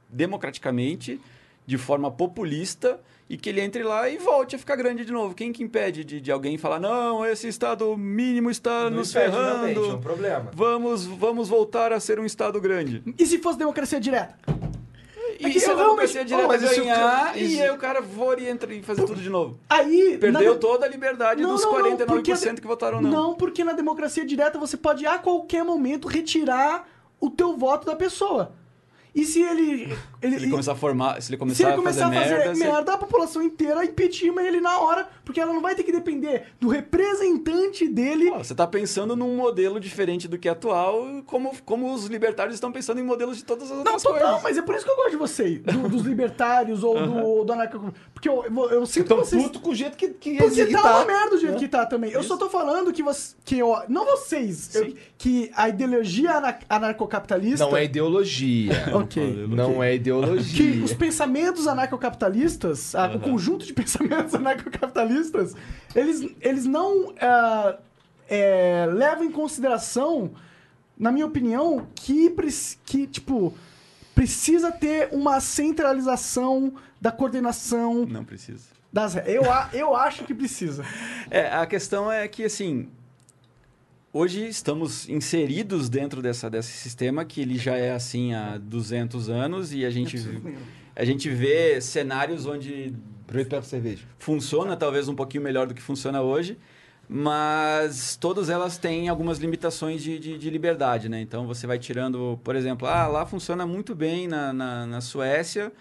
democraticamente, 0.09 1.19
de 1.65 1.77
forma 1.77 2.11
populista, 2.11 2.99
e 3.29 3.37
que 3.37 3.49
ele 3.49 3.61
entre 3.61 3.83
lá 3.83 4.07
e 4.07 4.17
volte 4.17 4.55
a 4.55 4.59
ficar 4.59 4.75
grande 4.75 5.03
de 5.03 5.11
novo. 5.11 5.33
Quem 5.33 5.51
que 5.51 5.63
impede 5.63 6.03
de, 6.03 6.21
de 6.21 6.31
alguém 6.31 6.57
falar, 6.57 6.79
não, 6.79 7.25
esse 7.25 7.47
Estado 7.47 7.97
mínimo 7.97 8.51
está 8.51 8.89
nos 8.89 9.11
ferrando, 9.11 9.67
é 9.67 9.93
um 9.93 9.99
problema. 9.99 10.51
vamos, 10.53 11.05
vamos 11.05 11.49
voltar 11.49 11.91
a 11.91 11.99
ser 11.99 12.19
um 12.19 12.25
Estado 12.25 12.61
grande. 12.61 13.03
E 13.17 13.25
se 13.25 13.39
fosse 13.39 13.57
democracia 13.57 13.99
direta? 13.99 14.35
E 15.47 15.59
se 15.59 15.69
a 15.69 15.73
eu 15.73 16.25
direta 16.25 16.47
mas 16.47 16.61
isso- 16.63 16.75
ganhar, 16.75 17.37
e 17.37 17.61
aí 17.61 17.69
o 17.69 17.77
cara 17.77 18.01
for 18.01 18.39
e 18.39 18.47
entra 18.47 18.73
e 18.73 18.81
fazer 18.81 19.05
tudo 19.05 19.21
de 19.21 19.29
novo. 19.29 19.59
Aí. 19.69 20.17
Perdeu 20.19 20.53
na- 20.53 20.59
toda 20.59 20.85
a 20.85 20.89
liberdade 20.89 21.41
Não, 21.41 21.51
dos 21.51 21.63
não, 21.63 21.71
não, 21.71 21.79
49% 21.81 22.45
porque- 22.49 22.61
que 22.61 22.67
votaram 22.67 23.01
não. 23.01 23.09
Não, 23.11 23.33
porque 23.35 23.63
na 23.63 23.73
democracia 23.73 24.25
direta 24.25 24.57
você 24.57 24.77
pode 24.77 25.05
a 25.05 25.17
qualquer 25.17 25.63
momento 25.63 26.07
retirar 26.07 26.87
o 27.19 27.29
teu 27.29 27.55
voto 27.57 27.85
da 27.85 27.95
pessoa. 27.95 28.51
E 29.15 29.23
se 29.23 29.41
ele. 29.41 29.97
ele 30.21 30.37
Se 30.37 30.43
ele 30.43 30.51
começar 30.51 30.73
a 30.73 30.75
formar, 30.75 31.21
se 31.21 31.29
ele 31.31 31.37
começar, 31.37 31.55
se 31.57 31.63
ele 31.63 31.71
a 31.71 31.75
começar 31.77 32.03
fazer 32.09 32.17
a 32.17 32.21
fazer 32.21 32.35
merda, 32.35 32.59
merda, 32.59 32.91
você- 32.91 32.95
a 32.95 32.97
população 32.97 33.41
inteira 33.41 33.85
impeachment 33.85 34.41
ele 34.43 34.59
na 34.59 34.77
hora, 34.79 35.07
porque 35.23 35.39
ela 35.39 35.53
não 35.53 35.61
vai 35.61 35.73
ter 35.73 35.83
que 35.83 35.91
depender 35.93 36.47
do 36.59 36.67
representante 36.67 37.87
dele. 37.87 38.29
Pô, 38.29 38.39
você 38.39 38.51
está 38.53 38.67
pensando 38.67 39.15
num 39.15 39.35
modelo 39.37 39.79
diferente 39.79 40.27
do 40.27 40.37
que 40.37 40.49
é 40.49 40.51
atual, 40.51 41.05
como, 41.25 41.51
como 41.63 41.93
os 41.93 42.07
libertários 42.07 42.55
estão 42.55 42.71
pensando 42.73 42.99
em 42.99 43.03
modelos 43.03 43.37
de 43.37 43.45
todas 43.45 43.63
as 43.65 43.69
Não, 43.71 43.77
outras 43.77 44.03
total, 44.03 44.19
coisas. 44.21 44.43
mas 44.43 44.57
é 44.57 44.61
por 44.61 44.75
isso 44.75 44.83
que 44.83 44.91
eu 44.91 44.95
gosto 44.97 45.11
de 45.11 45.17
você, 45.17 45.59
do- 45.59 45.87
dos 45.87 46.01
libertários 46.05 46.83
ou 46.83 46.95
do, 47.07 47.43
do 47.45 47.53
anarco. 47.53 47.93
Porque 48.13 48.27
eu, 48.27 48.43
eu, 48.43 48.69
eu 48.71 48.85
sinto 48.85 49.07
Tão 49.07 49.19
que 49.19 49.25
vocês. 49.27 49.43
puto 49.43 49.59
com 49.61 49.69
o 49.69 49.75
jeito 49.75 49.95
que, 49.95 50.09
que 50.09 50.31
Porque 50.37 50.61
existe, 50.61 50.73
tá 50.73 50.97
uma 50.97 51.05
merda 51.05 51.29
do 51.29 51.39
jeito 51.39 51.57
que 51.57 51.67
tá 51.69 51.85
também. 51.85 52.11
Eu 52.11 52.19
Isso. 52.19 52.27
só 52.29 52.37
tô 52.37 52.49
falando 52.49 52.91
que 52.91 53.01
você. 53.01 53.33
Que 53.45 53.59
eu, 53.59 53.75
não 53.87 54.03
vocês. 54.05 54.75
eu- 54.75 54.93
que 55.17 55.49
a 55.55 55.69
ideologia 55.69 56.33
ana- 56.37 56.59
anarcocapitalista. 56.69 57.65
Não 57.65 57.77
é 57.77 57.85
ideologia. 57.85 58.73
Ok. 59.05 59.47
Não 59.47 59.83
é 59.83 59.91
Que 59.91 59.95
ideologia. 59.95 60.83
os 60.83 60.93
pensamentos 60.93 61.67
anarcocapitalistas, 61.67 62.93
o 63.15 63.19
conjunto 63.19 63.65
de 63.65 63.71
pensamentos 63.73 64.35
anarcocapitalistas, 64.35 65.55
eles, 65.95 66.27
eles 66.41 66.65
não 66.65 67.13
ah, 67.21 67.77
é, 68.29 68.87
levam 68.91 69.23
em 69.23 69.31
consideração, 69.31 70.31
na 70.97 71.11
minha 71.11 71.25
opinião, 71.25 71.87
que, 71.95 72.33
que 72.85 73.07
tipo, 73.07 73.53
precisa 74.13 74.71
ter 74.71 75.09
uma 75.11 75.39
centralização 75.39 76.73
da 76.99 77.11
coordenação 77.11 78.05
Não 78.05 78.23
precisa. 78.23 78.63
das. 78.91 79.15
Eu, 79.27 79.51
a- 79.51 79.69
eu 79.73 79.95
acho 79.95 80.23
que 80.23 80.33
precisa. 80.33 80.83
É, 81.29 81.49
a 81.49 81.65
questão 81.65 82.11
é 82.11 82.27
que, 82.27 82.43
assim, 82.45 82.87
hoje 84.15 84.47
estamos 84.47 85.09
inseridos 85.09 85.89
dentro 85.89 86.21
dessa, 86.21 86.49
desse 86.49 86.71
sistema 86.71 87.25
que 87.25 87.41
ele 87.41 87.57
já 87.57 87.75
é 87.75 87.91
assim 87.91 88.33
há 88.33 88.57
200 88.57 89.29
anos 89.29 89.73
e 89.73 89.83
a 89.83 89.89
gente, 89.89 90.17
a 90.95 91.03
gente 91.03 91.29
vê 91.29 91.81
cenários 91.81 92.45
onde 92.45 92.93
funciona 94.17 94.77
talvez 94.77 95.09
um 95.09 95.15
pouquinho 95.15 95.43
melhor 95.43 95.67
do 95.67 95.73
que 95.73 95.81
funciona 95.81 96.21
hoje, 96.21 96.57
mas 97.09 98.15
todas 98.15 98.49
elas 98.49 98.77
têm 98.77 99.09
algumas 99.09 99.37
limitações 99.37 100.01
de, 100.01 100.17
de, 100.17 100.37
de 100.37 100.49
liberdade, 100.49 101.09
né? 101.09 101.19
Então 101.19 101.45
você 101.45 101.67
vai 101.67 101.77
tirando, 101.77 102.39
por 102.41 102.55
exemplo, 102.55 102.87
ah, 102.87 103.07
lá 103.07 103.25
funciona 103.25 103.65
muito 103.67 103.93
bem 103.93 104.29
na, 104.29 104.53
na, 104.53 104.85
na 104.85 105.01
Suécia, 105.01 105.73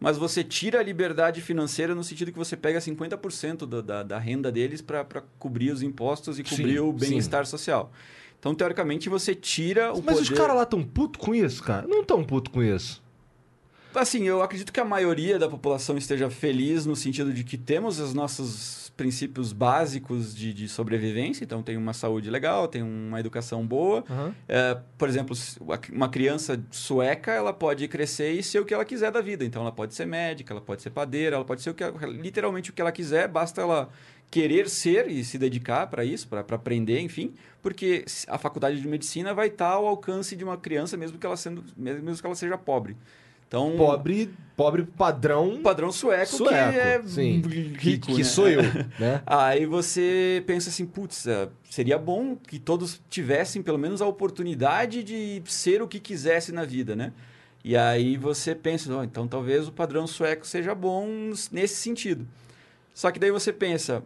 mas 0.00 0.16
você 0.16 0.42
tira 0.42 0.80
a 0.80 0.82
liberdade 0.82 1.42
financeira 1.42 1.94
no 1.94 2.02
sentido 2.02 2.32
que 2.32 2.38
você 2.38 2.56
pega 2.56 2.78
50% 2.78 3.66
da, 3.66 3.80
da, 3.82 4.02
da 4.02 4.18
renda 4.18 4.50
deles 4.50 4.80
para 4.80 5.04
cobrir 5.38 5.70
os 5.70 5.82
impostos 5.82 6.38
e 6.38 6.42
cobrir 6.42 6.72
Sim, 6.72 6.78
o 6.78 6.92
bem-estar 6.92 7.44
social. 7.44 7.92
Então, 8.38 8.54
teoricamente, 8.54 9.10
você 9.10 9.34
tira 9.34 9.92
o 9.92 10.02
Mas 10.02 10.16
poder... 10.16 10.22
os 10.22 10.30
caras 10.30 10.56
lá 10.56 10.64
tão 10.64 10.82
puto 10.82 11.18
com 11.18 11.34
isso, 11.34 11.62
cara? 11.62 11.86
Não 11.86 12.02
tão 12.02 12.24
puto 12.24 12.50
com 12.50 12.62
isso. 12.62 13.02
Assim, 13.94 14.24
eu 14.24 14.40
acredito 14.42 14.72
que 14.72 14.80
a 14.80 14.84
maioria 14.84 15.38
da 15.38 15.48
população 15.48 15.98
esteja 15.98 16.30
feliz 16.30 16.86
no 16.86 16.94
sentido 16.94 17.32
de 17.32 17.42
que 17.42 17.58
temos 17.58 17.98
os 17.98 18.14
nossos 18.14 18.92
princípios 18.96 19.52
básicos 19.52 20.34
de, 20.34 20.52
de 20.52 20.68
sobrevivência. 20.68 21.42
Então, 21.42 21.62
tem 21.62 21.76
uma 21.76 21.92
saúde 21.92 22.30
legal, 22.30 22.68
tem 22.68 22.82
uma 22.82 23.18
educação 23.18 23.66
boa. 23.66 24.04
É, 24.46 24.78
por 24.98 25.08
exemplo, 25.08 25.34
uma 25.90 26.08
criança 26.08 26.62
sueca, 26.70 27.32
ela 27.32 27.52
pode 27.52 27.88
crescer 27.88 28.32
e 28.32 28.42
ser 28.42 28.60
o 28.60 28.64
que 28.64 28.74
ela 28.74 28.84
quiser 28.84 29.10
da 29.10 29.20
vida. 29.20 29.44
Então, 29.44 29.62
ela 29.62 29.72
pode 29.72 29.94
ser 29.94 30.06
médica, 30.06 30.52
ela 30.52 30.60
pode 30.60 30.82
ser 30.82 30.90
padeira, 30.90 31.36
ela 31.36 31.44
pode 31.44 31.62
ser 31.62 31.70
o 31.70 31.74
que, 31.74 31.84
literalmente 32.06 32.70
o 32.70 32.72
que 32.72 32.80
ela 32.82 32.92
quiser. 32.92 33.26
Basta 33.26 33.62
ela 33.62 33.88
querer 34.30 34.68
ser 34.68 35.08
e 35.08 35.24
se 35.24 35.36
dedicar 35.36 35.88
para 35.88 36.04
isso, 36.04 36.28
para 36.28 36.40
aprender, 36.40 37.00
enfim. 37.00 37.34
Porque 37.62 38.04
a 38.28 38.38
faculdade 38.38 38.80
de 38.80 38.86
medicina 38.86 39.34
vai 39.34 39.48
estar 39.48 39.70
ao 39.70 39.86
alcance 39.86 40.36
de 40.36 40.44
uma 40.44 40.56
criança, 40.56 40.96
mesmo 40.96 41.18
que 41.18 41.26
ela, 41.26 41.36
sendo, 41.36 41.64
mesmo 41.76 42.16
que 42.16 42.26
ela 42.26 42.36
seja 42.36 42.56
pobre. 42.56 42.96
Então, 43.50 43.74
Pobre, 43.76 44.32
pobre 44.56 44.84
padrão 44.84 45.60
padrão 45.60 45.90
sueco, 45.90 46.36
sueco. 46.36 46.70
que 46.72 46.78
é 46.78 47.02
sim. 47.04 47.40
rico, 47.40 47.78
que, 47.80 47.98
que 47.98 48.18
né? 48.18 48.22
sou 48.22 48.48
eu, 48.48 48.62
né? 48.96 49.20
Aí 49.26 49.66
você 49.66 50.40
pensa 50.46 50.70
assim, 50.70 50.86
putz, 50.86 51.26
é, 51.26 51.48
seria 51.68 51.98
bom 51.98 52.36
que 52.36 52.60
todos 52.60 53.02
tivessem 53.10 53.60
pelo 53.60 53.76
menos 53.76 54.00
a 54.00 54.06
oportunidade 54.06 55.02
de 55.02 55.42
ser 55.46 55.82
o 55.82 55.88
que 55.88 55.98
quisesse 55.98 56.52
na 56.52 56.64
vida, 56.64 56.94
né? 56.94 57.12
E 57.64 57.76
aí 57.76 58.16
você 58.16 58.54
pensa, 58.54 58.94
"Oh, 58.96 59.02
então 59.02 59.26
talvez 59.26 59.66
o 59.66 59.72
padrão 59.72 60.06
sueco 60.06 60.46
seja 60.46 60.72
bom 60.72 61.08
nesse 61.50 61.74
sentido. 61.74 62.24
Só 62.94 63.10
que 63.10 63.18
daí 63.18 63.32
você 63.32 63.52
pensa, 63.52 64.00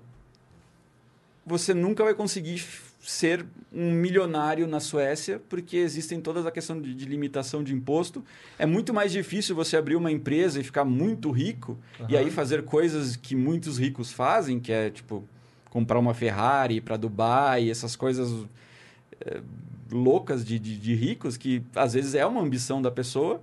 você 1.44 1.74
nunca 1.74 2.02
vai 2.02 2.14
conseguir 2.14 2.64
ser 3.04 3.44
um 3.72 3.90
milionário 3.92 4.66
na 4.66 4.80
Suécia, 4.80 5.40
porque 5.48 5.76
existem 5.76 6.20
todas 6.20 6.46
a 6.46 6.50
questão 6.50 6.80
de, 6.80 6.94
de 6.94 7.04
limitação 7.04 7.62
de 7.62 7.74
imposto. 7.74 8.24
É 8.58 8.64
muito 8.64 8.94
mais 8.94 9.12
difícil 9.12 9.54
você 9.54 9.76
abrir 9.76 9.96
uma 9.96 10.10
empresa 10.10 10.60
e 10.60 10.64
ficar 10.64 10.84
muito 10.84 11.30
rico 11.30 11.78
e 12.08 12.16
aí 12.16 12.30
fazer 12.30 12.64
coisas 12.64 13.16
que 13.16 13.36
muitos 13.36 13.78
ricos 13.78 14.12
fazem, 14.12 14.58
que 14.58 14.72
é 14.72 14.90
tipo 14.90 15.28
comprar 15.70 15.98
uma 15.98 16.14
Ferrari 16.14 16.80
para 16.80 16.96
Dubai, 16.96 17.68
essas 17.68 17.96
coisas 17.96 18.46
eh, 19.20 19.40
loucas 19.90 20.44
de, 20.44 20.58
de, 20.58 20.78
de 20.78 20.94
ricos, 20.94 21.36
que 21.36 21.62
às 21.74 21.94
vezes 21.94 22.14
é 22.14 22.24
uma 22.24 22.40
ambição 22.40 22.80
da 22.80 22.90
pessoa, 22.90 23.42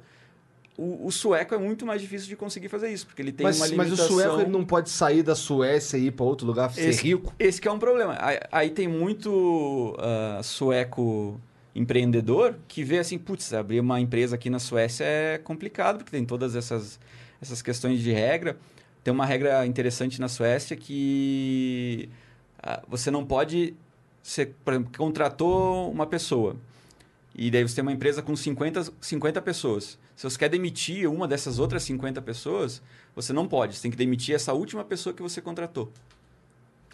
o, 0.81 1.05
o 1.05 1.11
sueco 1.11 1.53
é 1.53 1.59
muito 1.59 1.85
mais 1.85 2.01
difícil 2.01 2.27
de 2.27 2.35
conseguir 2.35 2.67
fazer 2.67 2.91
isso, 2.91 3.05
porque 3.05 3.21
ele 3.21 3.31
tem 3.31 3.43
Mas, 3.43 3.57
uma 3.57 3.67
mas 3.67 3.87
limitação... 3.89 4.05
o 4.05 4.09
sueco 4.19 4.41
ele 4.41 4.49
não 4.49 4.65
pode 4.65 4.89
sair 4.89 5.21
da 5.21 5.35
Suécia 5.35 5.95
e 5.95 6.07
ir 6.07 6.11
pra 6.11 6.25
outro 6.25 6.47
lugar 6.47 6.71
ser 6.71 6.89
esse, 6.89 7.03
rico? 7.03 7.31
Esse 7.37 7.61
que 7.61 7.67
é 7.67 7.71
um 7.71 7.77
problema. 7.77 8.17
Aí, 8.19 8.39
aí 8.51 8.69
tem 8.71 8.87
muito 8.87 9.95
ah, 9.99 10.41
sueco 10.43 11.39
empreendedor 11.75 12.55
que 12.67 12.83
vê 12.83 12.97
assim, 12.97 13.19
putz, 13.19 13.53
abrir 13.53 13.79
uma 13.79 13.99
empresa 13.99 14.35
aqui 14.35 14.49
na 14.49 14.57
Suécia 14.57 15.05
é 15.05 15.37
complicado, 15.37 15.99
porque 15.99 16.11
tem 16.11 16.25
todas 16.25 16.55
essas, 16.55 16.99
essas 17.39 17.61
questões 17.61 17.99
de 17.99 18.11
regra. 18.11 18.57
Tem 19.03 19.13
uma 19.13 19.25
regra 19.25 19.63
interessante 19.67 20.19
na 20.19 20.27
Suécia 20.27 20.75
que 20.75 22.09
ah, 22.61 22.81
você 22.87 23.11
não 23.11 23.23
pode... 23.23 23.75
Você, 24.23 24.47
por 24.47 24.73
exemplo, 24.73 24.91
contratou 24.97 25.91
uma 25.91 26.07
pessoa 26.07 26.55
e 27.35 27.49
daí 27.49 27.63
você 27.63 27.75
tem 27.75 27.81
uma 27.81 27.93
empresa 27.93 28.21
com 28.21 28.35
50, 28.35 28.93
50 28.99 29.41
pessoas. 29.41 29.97
Se 30.21 30.29
você 30.29 30.37
quer 30.37 30.49
demitir 30.49 31.09
uma 31.09 31.27
dessas 31.27 31.57
outras 31.57 31.81
50 31.81 32.21
pessoas, 32.21 32.79
você 33.15 33.33
não 33.33 33.47
pode. 33.47 33.75
Você 33.75 33.81
tem 33.81 33.89
que 33.89 33.97
demitir 33.97 34.35
essa 34.35 34.53
última 34.53 34.83
pessoa 34.83 35.15
que 35.15 35.21
você 35.23 35.41
contratou. 35.41 35.91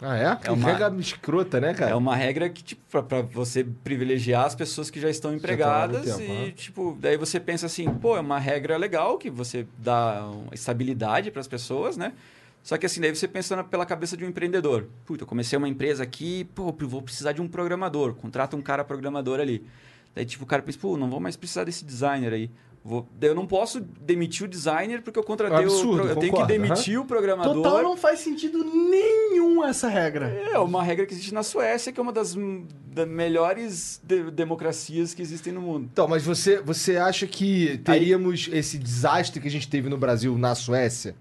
Ah, 0.00 0.16
é? 0.16 0.36
Que 0.36 0.50
uma- 0.50 0.66
regra 0.66 0.90
escrota, 0.98 1.60
né, 1.60 1.74
cara? 1.74 1.90
É 1.90 1.94
uma 1.94 2.16
regra 2.16 2.48
que, 2.48 2.64
tipo, 2.64 2.80
pra, 2.90 3.02
pra 3.02 3.20
você 3.20 3.62
privilegiar 3.84 4.46
as 4.46 4.54
pessoas 4.54 4.88
que 4.88 4.98
já 4.98 5.10
estão 5.10 5.34
empregadas. 5.34 6.06
tempo, 6.06 6.22
e, 6.22 6.26
né? 6.46 6.52
tipo, 6.52 6.96
daí 6.98 7.18
você 7.18 7.38
pensa 7.38 7.66
assim, 7.66 7.92
pô, 7.92 8.16
é 8.16 8.20
uma 8.20 8.38
regra 8.38 8.78
legal 8.78 9.18
que 9.18 9.28
você 9.28 9.66
dá 9.76 10.26
estabilidade 10.50 11.30
para 11.30 11.40
as 11.42 11.48
pessoas, 11.48 11.98
né? 11.98 12.14
Só 12.62 12.78
que 12.78 12.86
assim, 12.86 12.98
daí 12.98 13.14
você 13.14 13.28
pensa 13.28 13.62
pela 13.62 13.84
cabeça 13.84 14.16
de 14.16 14.24
um 14.24 14.28
empreendedor. 14.28 14.86
Puta, 15.04 15.24
eu 15.24 15.28
comecei 15.28 15.58
uma 15.58 15.68
empresa 15.68 16.02
aqui, 16.02 16.44
pô, 16.54 16.72
vou 16.72 17.02
precisar 17.02 17.32
de 17.32 17.42
um 17.42 17.48
programador. 17.48 18.14
Contrata 18.14 18.56
um 18.56 18.62
cara 18.62 18.82
programador 18.84 19.38
ali. 19.38 19.66
Daí, 20.14 20.24
tipo, 20.24 20.44
o 20.44 20.46
cara 20.46 20.62
pensa, 20.62 20.78
pô, 20.78 20.96
não 20.96 21.08
vou 21.08 21.20
mais 21.20 21.36
precisar 21.36 21.64
desse 21.64 21.84
designer 21.84 22.32
aí. 22.32 22.50
Vou... 22.84 23.06
Daí 23.18 23.28
eu 23.30 23.34
não 23.34 23.46
posso 23.46 23.80
demitir 23.80 24.46
o 24.46 24.48
designer 24.48 25.02
porque 25.02 25.18
eu 25.18 25.22
contratei 25.24 25.64
Absurdo, 25.64 26.04
o... 26.04 26.08
Eu 26.08 26.16
tenho 26.16 26.34
que 26.34 26.46
demitir 26.46 26.98
o 26.98 27.04
programador. 27.04 27.54
Total 27.54 27.82
não 27.82 27.96
faz 27.96 28.20
sentido 28.20 28.64
nenhum 28.64 29.64
essa 29.64 29.88
regra. 29.88 30.28
É 30.28 30.58
uma 30.58 30.82
regra 30.82 31.04
que 31.04 31.12
existe 31.12 31.34
na 31.34 31.42
Suécia, 31.42 31.92
que 31.92 32.00
é 32.00 32.02
uma 32.02 32.12
das, 32.12 32.34
hum, 32.34 32.64
melhores 33.06 34.00
de- 34.02 34.30
democracias 34.30 35.12
que 35.12 35.20
existem 35.20 35.52
no 35.52 35.60
mundo. 35.60 35.88
Então, 35.92 36.08
mas 36.08 36.24
você, 36.24 36.60
você 36.60 36.96
acha 36.96 37.26
que 37.26 37.78
teríamos 37.84 38.48
esse 38.52 38.78
desastre 38.78 39.40
que 39.40 39.48
a 39.48 39.50
gente 39.50 39.68
teve 39.68 39.88
no 39.88 39.98
Brasil 39.98 40.36
na 40.38 40.54
Suécia? 40.54 41.14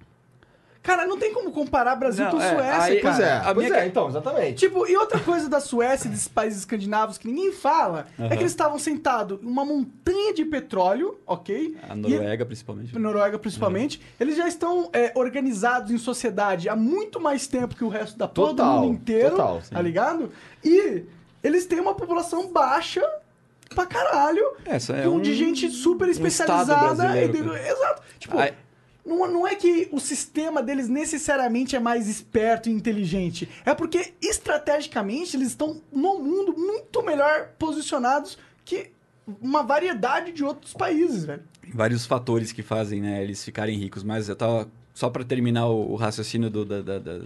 Cara, 0.88 1.06
não 1.06 1.18
tem 1.20 1.34
como 1.34 1.52
comparar 1.52 1.96
Brasil 1.98 2.24
Não, 2.24 2.32
com 2.32 2.42
é, 2.42 2.50
Suécia, 2.56 2.82
aí- 2.84 3.02
cara. 3.02 3.16
Pois 3.16 3.28
é, 3.28 3.34
a 3.38 3.54
pois 3.54 3.68
minha 3.68 3.80
é, 3.80 3.86
então, 3.88 4.08
exatamente. 4.08 4.54
Tipo, 4.56 4.88
e 4.88 4.96
outra 4.96 5.20
coisa 5.20 5.50
da 5.50 5.60
Suécia, 5.60 6.10
desses 6.10 6.30
países 6.30 6.60
escandinavos 6.60 7.18
que 7.18 7.28
ninguém 7.28 7.52
fala, 7.52 8.08
é 8.18 8.22
Aham. 8.24 8.30
que 8.30 8.36
eles 8.44 8.52
estavam 8.54 8.80
sentados 8.80 9.38
em 9.44 9.46
uma 9.46 9.66
montanha 9.66 10.34
de 10.34 10.46
petróleo, 10.46 11.20
ok? 11.28 11.76
A 11.90 11.94
Noruega, 11.94 12.46
principalmente. 12.46 12.96
E, 12.96 12.98
Noruega, 13.00 13.38
principalmente. 13.38 14.02
Eles 14.18 14.38
já 14.38 14.48
estão 14.48 14.90
é, 14.94 15.12
organizados 15.14 15.92
em 15.92 15.98
sociedade 15.98 16.70
há 16.70 16.76
muito 16.76 17.20
mais 17.20 17.48
tempo 17.48 17.76
que 17.76 17.84
o 17.84 17.90
resto 17.90 18.18
da 18.18 18.26
Total, 18.28 18.80
mundo 18.82 18.94
inteiro, 18.94 19.32
total, 19.32 19.62
tá 19.70 19.82
ligado? 19.82 20.32
E 20.64 21.04
eles 21.44 21.66
têm 21.66 21.82
uma 21.82 21.96
população 21.96 22.50
baixa 22.52 23.04
pra 23.76 23.86
caralho, 23.86 24.54
Essa 24.66 24.94
é 24.96 25.04
com- 25.04 25.10
um, 25.10 25.20
de 25.22 25.36
gente 25.36 25.70
super 25.70 26.08
um 26.08 26.12
estado 26.12 26.28
especializada. 26.28 27.22
e 27.22 27.28
cara. 27.30 27.70
exato. 27.70 28.02
Tipo, 28.18 28.38
Aí- 28.38 28.54
não, 29.08 29.26
não 29.26 29.48
é 29.48 29.56
que 29.56 29.88
o 29.92 30.00
sistema 30.00 30.62
deles 30.62 30.90
necessariamente 30.90 31.76
é 31.76 31.80
mais 31.80 32.10
esperto 32.10 32.68
e 32.68 32.74
inteligente. 32.74 33.48
É 33.66 33.74
porque, 33.74 34.14
estrategicamente, 34.22 35.38
eles 35.38 35.48
estão 35.50 35.82
no 35.92 36.20
mundo 36.20 36.54
muito 36.58 37.02
melhor 37.02 37.54
posicionados 37.58 38.38
que 38.66 38.92
uma 39.42 39.64
variedade 39.64 40.32
de 40.34 40.44
outros 40.44 40.74
países, 40.74 41.24
velho. 41.26 41.44
vários 41.74 42.06
fatores 42.06 42.52
que 42.52 42.62
fazem 42.62 43.02
né, 43.02 43.24
eles 43.24 43.44
ficarem 43.44 43.78
ricos. 43.78 44.04
Mas 44.04 44.28
eu 44.28 44.36
tava. 44.36 44.70
Só 44.98 45.12
para 45.12 45.24
terminar 45.24 45.68
o, 45.68 45.92
o 45.92 45.96
raciocínio 45.96 46.50
do, 46.50 46.66
da- 46.66 46.82
da- 46.82 46.98
da- 46.98 47.20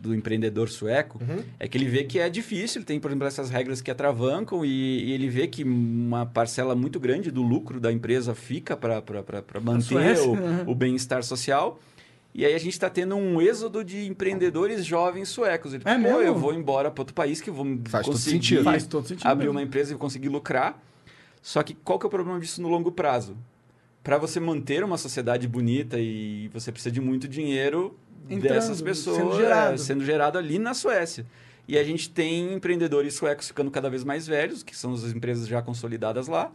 do 0.00 0.14
empreendedor 0.14 0.70
sueco, 0.70 1.20
é 1.60 1.68
que 1.68 1.76
ele 1.76 1.84
vê 1.84 2.02
que 2.04 2.18
é 2.18 2.26
difícil, 2.30 2.82
tem, 2.82 2.98
por 2.98 3.10
exemplo, 3.10 3.26
essas 3.26 3.50
regras 3.50 3.82
que 3.82 3.90
atravancam, 3.90 4.64
e, 4.64 4.70
e 5.04 5.12
ele 5.12 5.28
vê 5.28 5.46
que 5.46 5.62
uma 5.62 6.24
parcela 6.24 6.74
muito 6.74 6.98
grande 6.98 7.30
do 7.30 7.42
lucro 7.42 7.78
da 7.78 7.92
empresa 7.92 8.34
fica 8.34 8.74
para 8.78 9.02
manter 9.60 10.18
o, 10.20 10.36
né? 10.36 10.64
o 10.66 10.74
bem-estar 10.74 11.22
social. 11.22 11.78
E 12.34 12.46
aí 12.46 12.54
a 12.54 12.58
gente 12.58 12.72
está 12.72 12.88
tendo 12.88 13.14
um 13.14 13.42
êxodo 13.42 13.84
de 13.84 14.06
empreendedores 14.06 14.86
jovens 14.86 15.28
suecos. 15.28 15.74
Ele, 15.74 15.82
É 15.84 15.96
pô, 15.96 16.00
mesmo? 16.00 16.20
eu 16.22 16.34
vou 16.34 16.54
embora 16.54 16.90
para 16.90 17.02
outro 17.02 17.14
país 17.14 17.42
que 17.42 17.50
eu 17.50 17.54
vou 17.54 17.66
Faz 17.88 18.06
todo 18.06 18.14
conseguir 18.14 18.36
sentido. 18.36 18.64
Faz 18.64 18.86
todo 18.86 19.06
sentido 19.06 19.26
abrir 19.26 19.44
mesmo. 19.48 19.58
uma 19.58 19.62
empresa 19.62 19.92
e 19.92 19.98
conseguir 19.98 20.30
lucrar. 20.30 20.82
Só 21.42 21.62
que 21.62 21.74
qual 21.74 21.98
que 21.98 22.06
é 22.06 22.08
o 22.08 22.10
problema 22.10 22.40
disso 22.40 22.62
no 22.62 22.68
longo 22.68 22.90
prazo? 22.90 23.36
Para 24.02 24.18
você 24.18 24.40
manter 24.40 24.82
uma 24.84 24.96
sociedade 24.96 25.46
bonita 25.46 25.98
e 25.98 26.48
você 26.52 26.72
precisa 26.72 26.90
de 26.92 27.00
muito 27.00 27.28
dinheiro 27.28 27.98
Entrando, 28.28 28.54
dessas 28.54 28.80
pessoas 28.80 29.16
sendo 29.18 29.36
gerado. 29.36 29.74
é, 29.74 29.76
sendo 29.76 30.04
gerado 30.04 30.38
ali 30.38 30.58
na 30.58 30.74
Suécia. 30.74 31.26
E 31.66 31.76
a 31.76 31.84
gente 31.84 32.08
tem 32.08 32.54
empreendedores 32.54 33.14
suecos 33.14 33.48
ficando 33.48 33.70
cada 33.70 33.90
vez 33.90 34.02
mais 34.02 34.26
velhos, 34.26 34.62
que 34.62 34.76
são 34.76 34.94
as 34.94 35.04
empresas 35.04 35.46
já 35.46 35.60
consolidadas 35.60 36.26
lá, 36.26 36.50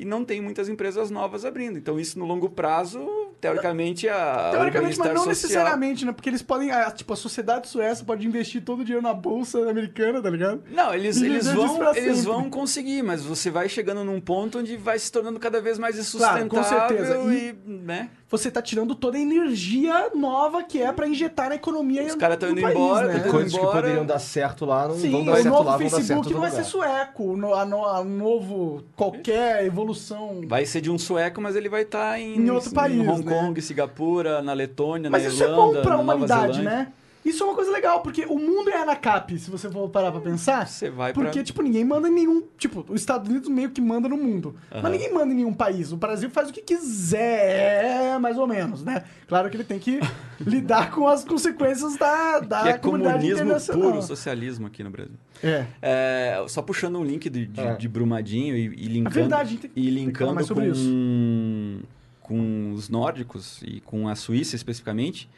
e 0.00 0.04
não 0.04 0.24
tem 0.24 0.40
muitas 0.40 0.68
empresas 0.68 1.10
novas 1.10 1.44
abrindo. 1.44 1.78
Então 1.78 1.98
isso 2.00 2.18
no 2.18 2.24
longo 2.24 2.48
prazo, 2.48 2.98
teoricamente, 3.40 4.08
a 4.08 4.50
Teoricamente, 4.52 4.98
mas 4.98 5.08
não 5.08 5.14
social- 5.16 5.26
necessariamente, 5.28 6.04
né? 6.04 6.12
Porque 6.12 6.28
eles 6.28 6.42
podem. 6.42 6.70
ah, 6.70 6.90
tipo, 6.90 7.12
a 7.12 7.16
sociedade 7.16 7.68
sueca 7.68 8.02
pode 8.04 8.26
investir 8.26 8.62
todo 8.62 8.80
o 8.80 8.84
dinheiro 8.84 9.02
na 9.02 9.12
bolsa 9.14 9.70
americana, 9.70 10.22
tá 10.22 10.30
ligado? 10.30 10.62
Não, 10.70 10.94
eles, 10.94 11.16
E 11.18 11.26
eles, 11.26 11.46
vão, 11.46 11.94
eles 11.94 12.24
vão 12.24 12.48
conseguir, 12.50 13.02
mas 13.02 13.22
você 13.22 13.50
vai 13.50 13.68
chegando 13.68 14.04
num 14.04 14.20
ponto 14.20 14.58
onde 14.58 14.76
vai 14.76 14.98
se 14.98 15.10
tornando 15.10 15.38
cada 15.40 15.60
vez 15.60 15.78
mais 15.78 15.96
Claro, 16.12 16.46
com 16.48 16.58
insustentável 16.58 16.96
certeza. 17.24 17.34
e, 17.34 17.56
né? 17.68 18.10
Você 18.30 18.48
tá 18.48 18.62
tirando 18.62 18.94
toda 18.94 19.18
a 19.18 19.20
energia 19.20 20.08
nova 20.14 20.62
que 20.62 20.80
é 20.80 20.92
pra 20.92 21.08
injetar 21.08 21.48
na 21.48 21.56
economia 21.56 22.04
Os 22.04 22.14
caras 22.14 22.36
tão 22.38 22.50
do 22.50 22.52
indo 22.52 22.62
país, 22.62 22.76
embora, 22.78 23.08
né? 23.08 23.20
Coisas 23.28 23.52
que 23.52 23.58
embora. 23.58 23.80
poderiam 23.82 24.06
dar 24.06 24.18
certo 24.20 24.64
lá 24.64 24.86
não 24.86 24.94
Sim, 24.94 25.10
vão 25.10 25.24
dar 25.24 25.32
o 25.32 25.34
certo 25.34 25.48
novo 25.48 25.64
lá, 25.64 25.76
vão 25.76 25.78
dar 25.82 25.90
certo 25.90 25.96
Facebook 26.06 26.30
em 26.30 26.32
não 26.34 26.40
vai 26.40 26.50
ser 26.52 26.64
sueco, 26.64 27.24
o 27.24 27.36
no, 27.36 27.54
a, 27.54 27.64
no- 27.64 27.84
a 27.84 28.04
novo 28.04 28.84
qualquer 28.94 29.64
evolução. 29.66 30.42
Vai 30.46 30.64
ser 30.64 30.80
de 30.80 30.90
um 30.92 30.96
sueco, 30.98 31.40
mas 31.40 31.56
ele 31.56 31.68
vai 31.68 31.82
estar 31.82 32.20
em, 32.20 32.36
Em 32.36 32.50
outro 32.50 32.70
país, 32.70 33.00
Hong 33.00 33.24
né? 33.24 33.32
Kong, 33.40 33.60
Singapura, 33.60 34.40
na 34.40 34.52
Letônia, 34.52 35.10
Mas 35.10 35.24
na 35.24 35.28
isso 35.28 35.42
é 35.42 35.46
Irlanda, 35.46 35.62
bom 35.62 35.72
pra 35.82 35.90
na 35.90 35.96
Nova 35.96 36.02
humanidade, 36.02 36.52
Zelândia. 36.58 36.70
né? 36.70 36.92
Isso 37.24 37.42
é 37.42 37.46
uma 37.46 37.54
coisa 37.54 37.70
legal, 37.70 38.00
porque 38.00 38.24
o 38.24 38.38
mundo 38.38 38.70
é 38.70 38.76
ANACAP, 38.80 39.38
se 39.38 39.50
você 39.50 39.70
for 39.70 39.88
parar 39.90 40.10
pra 40.10 40.20
pensar. 40.22 40.66
Você 40.66 40.88
vai 40.88 41.12
pra- 41.12 41.22
Porque, 41.24 41.42
tipo, 41.42 41.60
ninguém 41.62 41.84
manda 41.84 42.08
em 42.08 42.12
nenhum. 42.12 42.42
Tipo, 42.56 42.84
os 42.88 43.00
Estados 43.00 43.28
Unidos 43.28 43.48
meio 43.48 43.70
que 43.70 43.80
manda 43.80 44.08
no 44.08 44.16
mundo. 44.16 44.54
Aham. 44.72 44.80
Mas 44.82 44.92
ninguém 44.92 45.12
manda 45.12 45.32
em 45.32 45.36
nenhum 45.36 45.52
país. 45.52 45.92
O 45.92 45.96
Brasil 45.98 46.30
faz 46.30 46.48
o 46.48 46.52
que 46.52 46.62
quiser, 46.62 48.18
mais 48.18 48.38
ou 48.38 48.46
menos, 48.46 48.82
né? 48.82 49.04
Claro 49.28 49.50
que 49.50 49.56
ele 49.56 49.64
tem 49.64 49.78
que 49.78 50.00
lidar 50.40 50.90
com 50.90 51.06
as 51.06 51.24
consequências 51.24 51.96
da, 51.96 52.40
da 52.40 52.62
Que 52.62 52.68
é 52.70 52.78
comunidade 52.78 53.30
comunismo 53.34 53.72
puro, 53.82 54.02
socialismo 54.02 54.66
aqui 54.66 54.82
no 54.82 54.90
Brasil. 54.90 55.14
É. 55.42 55.66
É, 55.82 56.44
só 56.48 56.62
puxando 56.62 56.98
um 56.98 57.04
link 57.04 57.28
de, 57.28 57.46
de, 57.46 57.60
É. 57.60 57.74
de 57.76 57.88
Brumadinho 57.88 58.56
e, 58.56 58.64
e 58.66 58.88
linkando, 58.88 59.14
verdade, 59.14 59.42
a 59.42 59.44
gente 59.44 59.68
tem- 59.68 59.70
e 59.76 59.90
linkando 59.90 60.42
sobre 60.44 60.70
com, 60.70 61.80
com 62.22 62.72
os 62.72 62.88
nórdicos 62.88 63.60
e 63.62 63.80
com 63.80 64.08
a 64.08 64.14
Suíça 64.14 64.56
especificamente, 64.56 65.28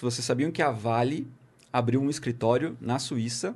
vocês 0.00 0.24
sabiam 0.24 0.50
que 0.50 0.62
a 0.62 0.70
Vale 0.70 1.26
abriu 1.72 2.00
um 2.00 2.10
escritório 2.10 2.76
na 2.80 2.98
Suíça 2.98 3.54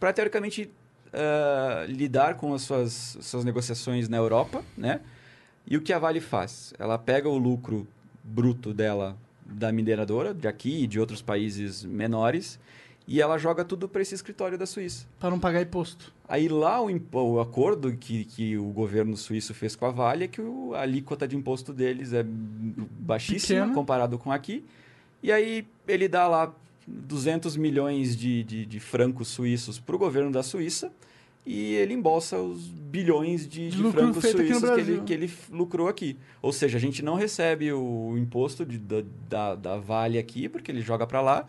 para, 0.00 0.12
teoricamente, 0.12 0.70
ah, 1.12 1.84
lidar 1.88 2.36
com 2.36 2.54
as 2.54 2.62
suas, 2.62 3.18
suas 3.20 3.44
negociações 3.44 4.08
na 4.08 4.16
Europa, 4.16 4.62
né? 4.76 5.00
E 5.66 5.76
o 5.76 5.80
que 5.82 5.92
a 5.92 5.98
Vale 5.98 6.20
faz? 6.20 6.72
Ela 6.78 6.98
pega 6.98 7.28
o 7.28 7.36
lucro 7.38 7.86
bruto 8.22 8.72
dela 8.72 9.16
da 9.46 9.70
mineradora, 9.72 10.32
de 10.32 10.48
aqui 10.48 10.84
e 10.84 10.86
de 10.86 10.98
outros 10.98 11.20
países 11.20 11.84
menores, 11.84 12.58
e 13.06 13.20
ela 13.20 13.36
joga 13.36 13.62
tudo 13.64 13.86
para 13.86 14.00
esse 14.00 14.14
escritório 14.14 14.56
da 14.56 14.64
Suíça. 14.64 15.06
Pra 15.20 15.28
não 15.30 15.38
pagar 15.38 15.60
imposto. 15.60 16.10
Aí 16.26 16.48
lá 16.48 16.80
o, 16.82 16.88
o 17.12 17.40
acordo 17.40 17.92
que, 17.94 18.24
que 18.24 18.56
o 18.56 18.64
governo 18.70 19.14
suíço 19.14 19.52
fez 19.52 19.76
com 19.76 19.84
a 19.84 19.90
Vale 19.90 20.24
é 20.24 20.28
que 20.28 20.40
o- 20.40 20.72
a 20.74 20.80
alíquota 20.80 21.28
de 21.28 21.36
imposto 21.36 21.70
deles 21.72 22.14
é 22.14 22.24
baixíssima 22.26 23.60
Pequena. 23.60 23.74
comparado 23.74 24.18
com 24.18 24.32
aqui. 24.32 24.64
E 25.24 25.32
aí 25.32 25.66
ele 25.88 26.06
dá 26.06 26.28
lá 26.28 26.54
200 26.86 27.56
milhões 27.56 28.14
de, 28.14 28.44
de, 28.44 28.66
de 28.66 28.78
francos 28.78 29.28
suíços 29.28 29.78
para 29.78 29.96
o 29.96 29.98
governo 29.98 30.30
da 30.30 30.42
Suíça 30.42 30.92
e 31.46 31.72
ele 31.74 31.94
embolsa 31.94 32.38
os 32.38 32.60
bilhões 32.68 33.48
de, 33.48 33.70
De 33.70 33.76
de 33.78 33.82
francos 33.90 34.22
suíços 34.32 34.60
que 34.74 34.80
ele, 34.80 35.00
que 35.00 35.12
ele 35.14 35.32
lucrou 35.50 35.88
aqui. 35.88 36.16
Ou 36.42 36.52
seja, 36.52 36.76
a 36.76 36.80
gente 36.80 37.02
não 37.02 37.14
recebe 37.14 37.72
o 37.72 38.14
imposto 38.18 38.66
de- 38.66 38.78
da, 38.78 39.02
da, 39.28 39.54
da 39.54 39.76
Vale 39.78 40.18
aqui 40.18 40.46
porque 40.48 40.70
ele 40.70 40.82
joga 40.82 41.06
para 41.06 41.22
lá. 41.22 41.46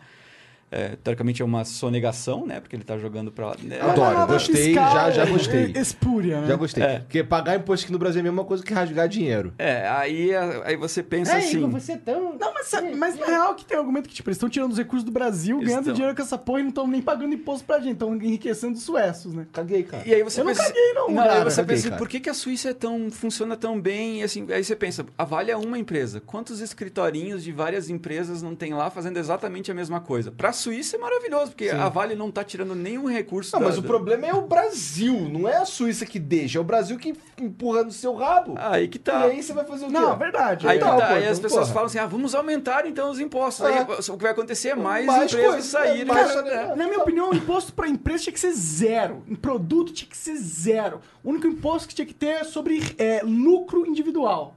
É, 0.70 0.96
teoricamente 1.02 1.40
é 1.42 1.44
uma 1.44 1.64
sonegação, 1.64 2.44
né? 2.46 2.60
Porque 2.60 2.74
ele 2.76 2.82
está 2.82 2.98
jogando 2.98 3.32
lá. 3.36 3.54
né? 3.62 3.76
É 3.78 3.80
Adoro, 3.80 4.26
gostei, 4.26 4.56
fiscal, 4.66 4.92
já- 4.92 5.10
já 5.10 5.22
é, 5.22 5.26
gostei. 5.26 5.72
é 5.74 5.80
Espúria, 5.80 6.40
né? 6.40 6.46
Já 6.48 6.56
gostei. 6.56 6.82
É. 6.84 6.98
Porque 7.00 7.22
pagar 7.24 7.56
imposto 7.56 7.84
aqui 7.84 7.92
no 7.92 7.98
Brasil 7.98 8.18
é 8.18 8.20
a 8.20 8.24
mesma 8.24 8.44
coisa 8.44 8.62
que 8.64 8.72
rasgar 8.74 9.08
dinheiro. 9.08 9.52
É, 9.58 9.86
aí, 9.88 10.30
aí 10.64 10.76
você 10.76 11.02
pensa 11.02 11.36
assim. 11.36 11.68
você 11.70 11.92
é 11.92 11.96
tão... 11.96 12.36
Não, 12.38 12.52
mas, 12.52 12.70
mas 12.96 13.18
na 13.18 13.26
real 13.26 13.54
que 13.54 13.64
tem 13.64 13.78
argumento 13.78 14.08
que, 14.08 14.14
tipo, 14.14 14.28
eles 14.28 14.36
estão 14.36 14.48
tirando 14.48 14.72
os 14.72 14.78
recursos 14.78 15.04
do 15.04 15.12
Brasil, 15.12 15.56
Eles 15.58 15.68
ganhando 15.68 15.84
tão. 15.86 15.94
dinheiro 15.94 16.16
com 16.16 16.22
essa 16.22 16.36
porra 16.38 16.60
e 16.60 16.62
não 16.64 16.70
estão 16.70 16.86
nem 16.86 17.00
pagando 17.00 17.34
imposto 17.34 17.64
pra 17.64 17.78
gente, 17.78 17.92
estão 17.92 18.14
enriquecendo 18.16 18.74
os 18.76 18.82
suecos, 18.82 19.32
né? 19.32 19.46
Caguei, 19.52 19.82
cara. 19.84 20.02
E 20.06 20.12
aí 20.14 20.22
você 20.22 20.40
Eu 20.40 20.44
não 20.44 20.52
pensa, 20.52 20.64
caguei, 20.64 20.92
não, 20.94 21.08
aí 21.08 21.14
cara. 21.14 21.50
você 21.50 21.56
Caguei, 21.62 21.76
pensa, 21.76 21.88
cara. 21.90 21.98
por 21.98 22.08
que, 22.08 22.20
que 22.20 22.28
a 22.30 22.34
Suíça 22.34 22.70
é 22.70 22.74
tão, 22.74 23.10
funciona 23.10 23.56
tão 23.56 23.80
bem? 23.80 24.22
Assim, 24.22 24.46
aí 24.50 24.64
você 24.64 24.74
pensa, 24.76 25.06
a 25.16 25.24
Vale 25.24 25.50
é 25.50 25.56
uma 25.56 25.78
empresa. 25.78 26.20
Quantos 26.20 26.60
escritorinhos 26.60 27.42
de 27.44 27.52
várias 27.52 27.88
empresas 27.88 28.42
não 28.42 28.54
tem 28.54 28.74
lá 28.74 28.90
fazendo 28.90 29.16
exatamente 29.18 29.70
a 29.70 29.74
mesma 29.74 30.00
coisa? 30.00 30.30
Para 30.32 30.48
a 30.50 30.52
Suíça 30.56 30.96
é 30.96 30.98
maravilhoso, 30.98 31.52
porque 31.52 31.68
a 31.68 31.88
Vale 31.88 32.16
não 32.16 32.28
está 32.30 32.42
tirando 32.42 32.74
nenhum 32.74 33.06
recurso 33.06 33.52
Não, 33.54 33.60
da- 33.60 33.66
mas 33.66 33.78
o 33.78 33.82
da- 33.82 33.86
problema 33.86 34.26
é 34.26 34.34
o 34.34 34.42
Brasil, 34.42 35.14
não 35.30 35.48
é 35.48 35.58
a 35.58 35.64
Suíça 35.64 36.04
que 36.04 36.18
deixa, 36.18 36.58
é 36.58 36.60
o 36.60 36.64
Brasil 36.64 36.98
que 36.98 37.14
empurra 37.40 37.84
no 37.84 37.92
seu 37.92 38.14
rabo. 38.14 38.54
Aí 38.56 38.88
que 38.88 38.96
E 38.96 39.00
tá. 39.00 39.20
aí 39.24 39.42
você 39.42 39.52
vai 39.52 39.64
fazer 39.64 39.84
o 39.84 39.88
quê? 39.88 39.92
Não, 39.94 40.16
verdade. 40.18 40.66
Aí, 40.66 40.76
é. 40.76 40.80
que 40.80 40.84
tá, 40.84 40.96
pô, 40.96 41.02
aí 41.02 41.18
então, 41.20 41.32
as 41.32 41.38
pessoas 41.40 41.60
porra. 41.64 41.74
falam 41.74 41.86
assim: 41.86 41.98
ah, 41.98 42.06
vamos 42.06 42.34
aumentar 42.34 42.86
então 42.86 43.10
os 43.10 43.20
impostos. 43.20 43.64
É. 43.66 43.78
Aí 43.78 43.82
o 43.84 44.16
que 44.16 44.22
vai 44.22 44.32
acontecer 44.32 44.70
é 44.70 44.74
mais, 44.74 45.06
Mais 45.06 45.30
empresas 45.32 45.52
coisa, 45.52 45.68
saírem. 45.68 46.02
é, 46.02 46.04
mais- 46.06 46.34
né? 46.44 46.52
é. 46.72 46.74
Na 46.74 46.86
minha 46.86 46.98
opinião, 46.98 47.30
o 47.30 47.34
imposto 47.34 47.72
pra 47.72 47.86
empresa 47.88 48.24
tinha 48.24 48.32
que 48.32 48.40
ser 48.40 48.52
zero. 48.52 49.22
Em 49.28 49.34
produto 49.36 49.92
tinha 49.92 50.08
que 50.10 50.16
ser 50.16 50.36
zero. 50.36 51.00
O 51.22 51.30
único 51.30 51.46
imposto 51.46 51.86
que 51.88 51.94
tinha 51.94 52.06
que 52.06 52.14
ter 52.14 52.26
é 52.26 52.44
sobre 52.44 52.82
é, 52.98 53.20
lucro 53.22 53.86
individual. 53.86 54.54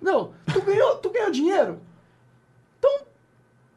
Não, 0.00 0.32
tu 0.50 0.62
ganhou, 0.62 0.96
tu 0.96 1.10
ganhou 1.10 1.30
dinheiro? 1.30 1.78
Então, 2.78 2.90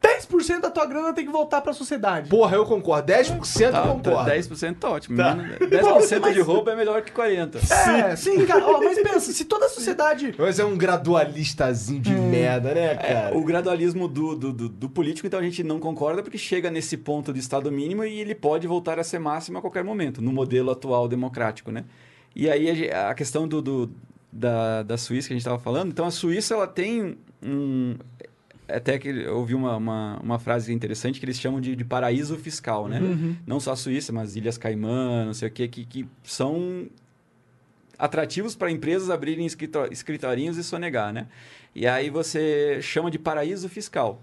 10% 0.04 0.60
da 0.60 0.70
tua 0.70 0.84
grana 0.86 1.12
tem 1.12 1.24
que 1.24 1.32
voltar 1.32 1.60
pra 1.60 1.72
sociedade. 1.72 2.28
Porra, 2.28 2.56
eu 2.56 2.64
concordo. 2.64 3.10
10% 3.12 3.70
Tá, 3.72 3.78
eu 3.86 3.92
concordo. 3.94 4.30
10% 4.30 4.76
tá 4.78 4.90
ótimo. 4.90 5.16
Tá. 5.16 5.34
né? 5.34 5.56
10% 5.60 6.20
Mas- 6.20 6.34
de 6.34 6.40
roubo 6.40 6.68
é 6.70 6.76
melhor 6.76 7.00
que 7.02 7.12
40%. 7.12 7.70
É, 7.88 8.16
sim, 8.16 8.44
cara. 8.46 8.66
Ó, 8.66 8.80
mas 8.82 8.98
pensa, 9.00 9.32
se 9.32 9.44
toda 9.44 9.66
a 9.66 9.68
sociedade. 9.68 10.34
Mas 10.38 10.58
é 10.58 10.64
um 10.64 10.76
gradualistazinho 10.76 12.00
de 12.00 12.12
merda, 12.12 12.74
né, 12.74 12.94
cara? 12.96 13.08
É, 13.08 13.32
o 13.34 13.42
gradualismo 13.44 14.06
do, 14.08 14.34
do, 14.36 14.52
do- 14.52 14.68
do 14.68 14.88
político, 14.88 15.26
então 15.26 15.40
a 15.40 15.42
gente 15.42 15.62
não 15.62 15.78
concorda 15.78 16.22
porque 16.22 16.36
chega 16.38 16.70
nesse 16.70 16.96
ponto 16.96 17.32
de 17.32 17.38
Estado 17.40 17.70
mínimo 17.72 18.04
e 18.04 18.20
ele 18.20 18.34
pode 18.34 18.66
voltar 18.66 18.98
a 18.98 19.04
ser 19.04 19.18
máximo 19.18 19.58
a 19.58 19.60
qualquer 19.60 19.82
momento, 19.84 20.20
no 20.20 20.32
modelo 20.32 20.70
atual 20.70 21.08
democrático, 21.08 21.70
né? 21.70 21.84
E 22.36 22.50
aí 22.50 22.90
a, 22.90 23.14
questão 23.14 23.46
do, 23.48 23.62
do- 23.62 23.90
da, 24.32 24.82
da 24.82 24.96
Suíça 24.96 25.28
que 25.28 25.34
a 25.34 25.36
gente 25.36 25.42
estava 25.42 25.58
falando, 25.58 25.88
então 25.90 26.04
a 26.06 26.10
Suíça 26.10 26.54
ela 26.54 26.66
tem 26.66 27.16
um... 27.42 27.94
Até 28.66 28.98
que 28.98 29.08
eu 29.08 29.36
ouvi 29.36 29.54
uma, 29.54 29.76
uma, 29.76 30.20
uma 30.22 30.38
frase 30.38 30.72
interessante 30.72 31.20
que 31.20 31.26
eles 31.26 31.38
chamam 31.38 31.60
de, 31.60 31.76
de 31.76 31.84
paraíso 31.84 32.36
fiscal, 32.36 32.88
né? 32.88 32.98
Não 33.46 33.60
só 33.60 33.72
a 33.72 33.76
Suíça, 33.76 34.12
mas 34.12 34.36
Ilhas 34.36 34.56
Caimã, 34.56 35.24
não 35.26 35.34
sei 35.34 35.48
o 35.48 35.50
quê, 35.50 35.68
que, 35.68 35.84
que 35.84 36.06
são 36.22 36.86
atrativos 37.98 38.56
para 38.56 38.70
empresas 38.70 39.10
abrirem 39.10 39.46
escrito- 39.46 39.86
escritorinhos 39.90 40.56
e 40.56 40.64
sonegar, 40.64 41.12
né? 41.12 41.26
E 41.74 41.86
aí 41.86 42.08
você 42.10 42.80
chama 42.80 43.10
de 43.10 43.18
paraíso 43.18 43.68
fiscal. 43.68 44.20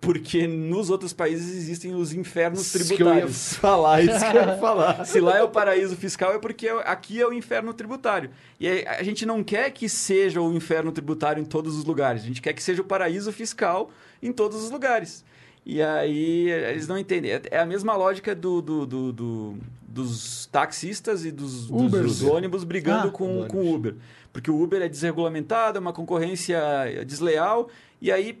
Porque 0.00 0.46
nos 0.46 0.90
outros 0.90 1.12
países 1.12 1.56
existem 1.56 1.94
os 1.94 2.12
infernos 2.12 2.60
Isso 2.74 2.94
que 2.94 3.02
eu 3.02 3.06
ia 3.08 3.12
tributários. 3.12 3.54
falar, 3.56 4.02
isso 4.02 4.30
que 4.30 4.36
eu 4.36 4.42
ia 4.42 4.56
falar. 4.58 5.04
Se 5.06 5.20
lá 5.20 5.38
é 5.38 5.42
o 5.42 5.48
paraíso 5.48 5.96
fiscal, 5.96 6.32
é 6.34 6.38
porque 6.38 6.68
aqui 6.68 7.20
é 7.20 7.26
o 7.26 7.32
inferno 7.32 7.72
tributário. 7.72 8.30
E 8.60 8.68
a 8.68 9.02
gente 9.02 9.24
não 9.24 9.42
quer 9.42 9.70
que 9.70 9.88
seja 9.88 10.40
o 10.40 10.52
inferno 10.54 10.92
tributário 10.92 11.40
em 11.40 11.44
todos 11.46 11.76
os 11.76 11.84
lugares. 11.84 12.22
A 12.22 12.26
gente 12.26 12.42
quer 12.42 12.52
que 12.52 12.62
seja 12.62 12.82
o 12.82 12.84
paraíso 12.84 13.32
fiscal 13.32 13.90
em 14.22 14.32
todos 14.32 14.62
os 14.62 14.70
lugares. 14.70 15.24
E 15.64 15.82
aí 15.82 16.50
eles 16.50 16.86
não 16.86 16.96
entendem. 16.98 17.32
É- 17.32 17.42
É 17.50 17.58
a 17.58 17.66
mesma 17.66 17.96
lógica 17.96 18.34
do, 18.34 18.60
do- 18.62 18.86
do- 18.86 19.12
do- 19.12 19.54
dos 19.88 20.46
taxistas 20.52 21.24
e 21.24 21.32
dos, 21.32 21.66
dos- 21.68 21.70
Ubers. 21.86 22.06
dos 22.06 22.22
ônibus 22.22 22.62
brigando 22.64 23.08
Ah, 23.08 23.10
com 23.10 23.40
o 23.48 23.74
Uber. 23.74 23.96
Porque 24.32 24.50
o 24.50 24.62
Uber 24.62 24.82
é 24.82 24.88
desregulamentado, 24.88 25.78
é 25.78 25.80
uma 25.80 25.92
concorrência 25.92 26.60
desleal. 27.06 27.68
E 28.00 28.12
aí, 28.12 28.38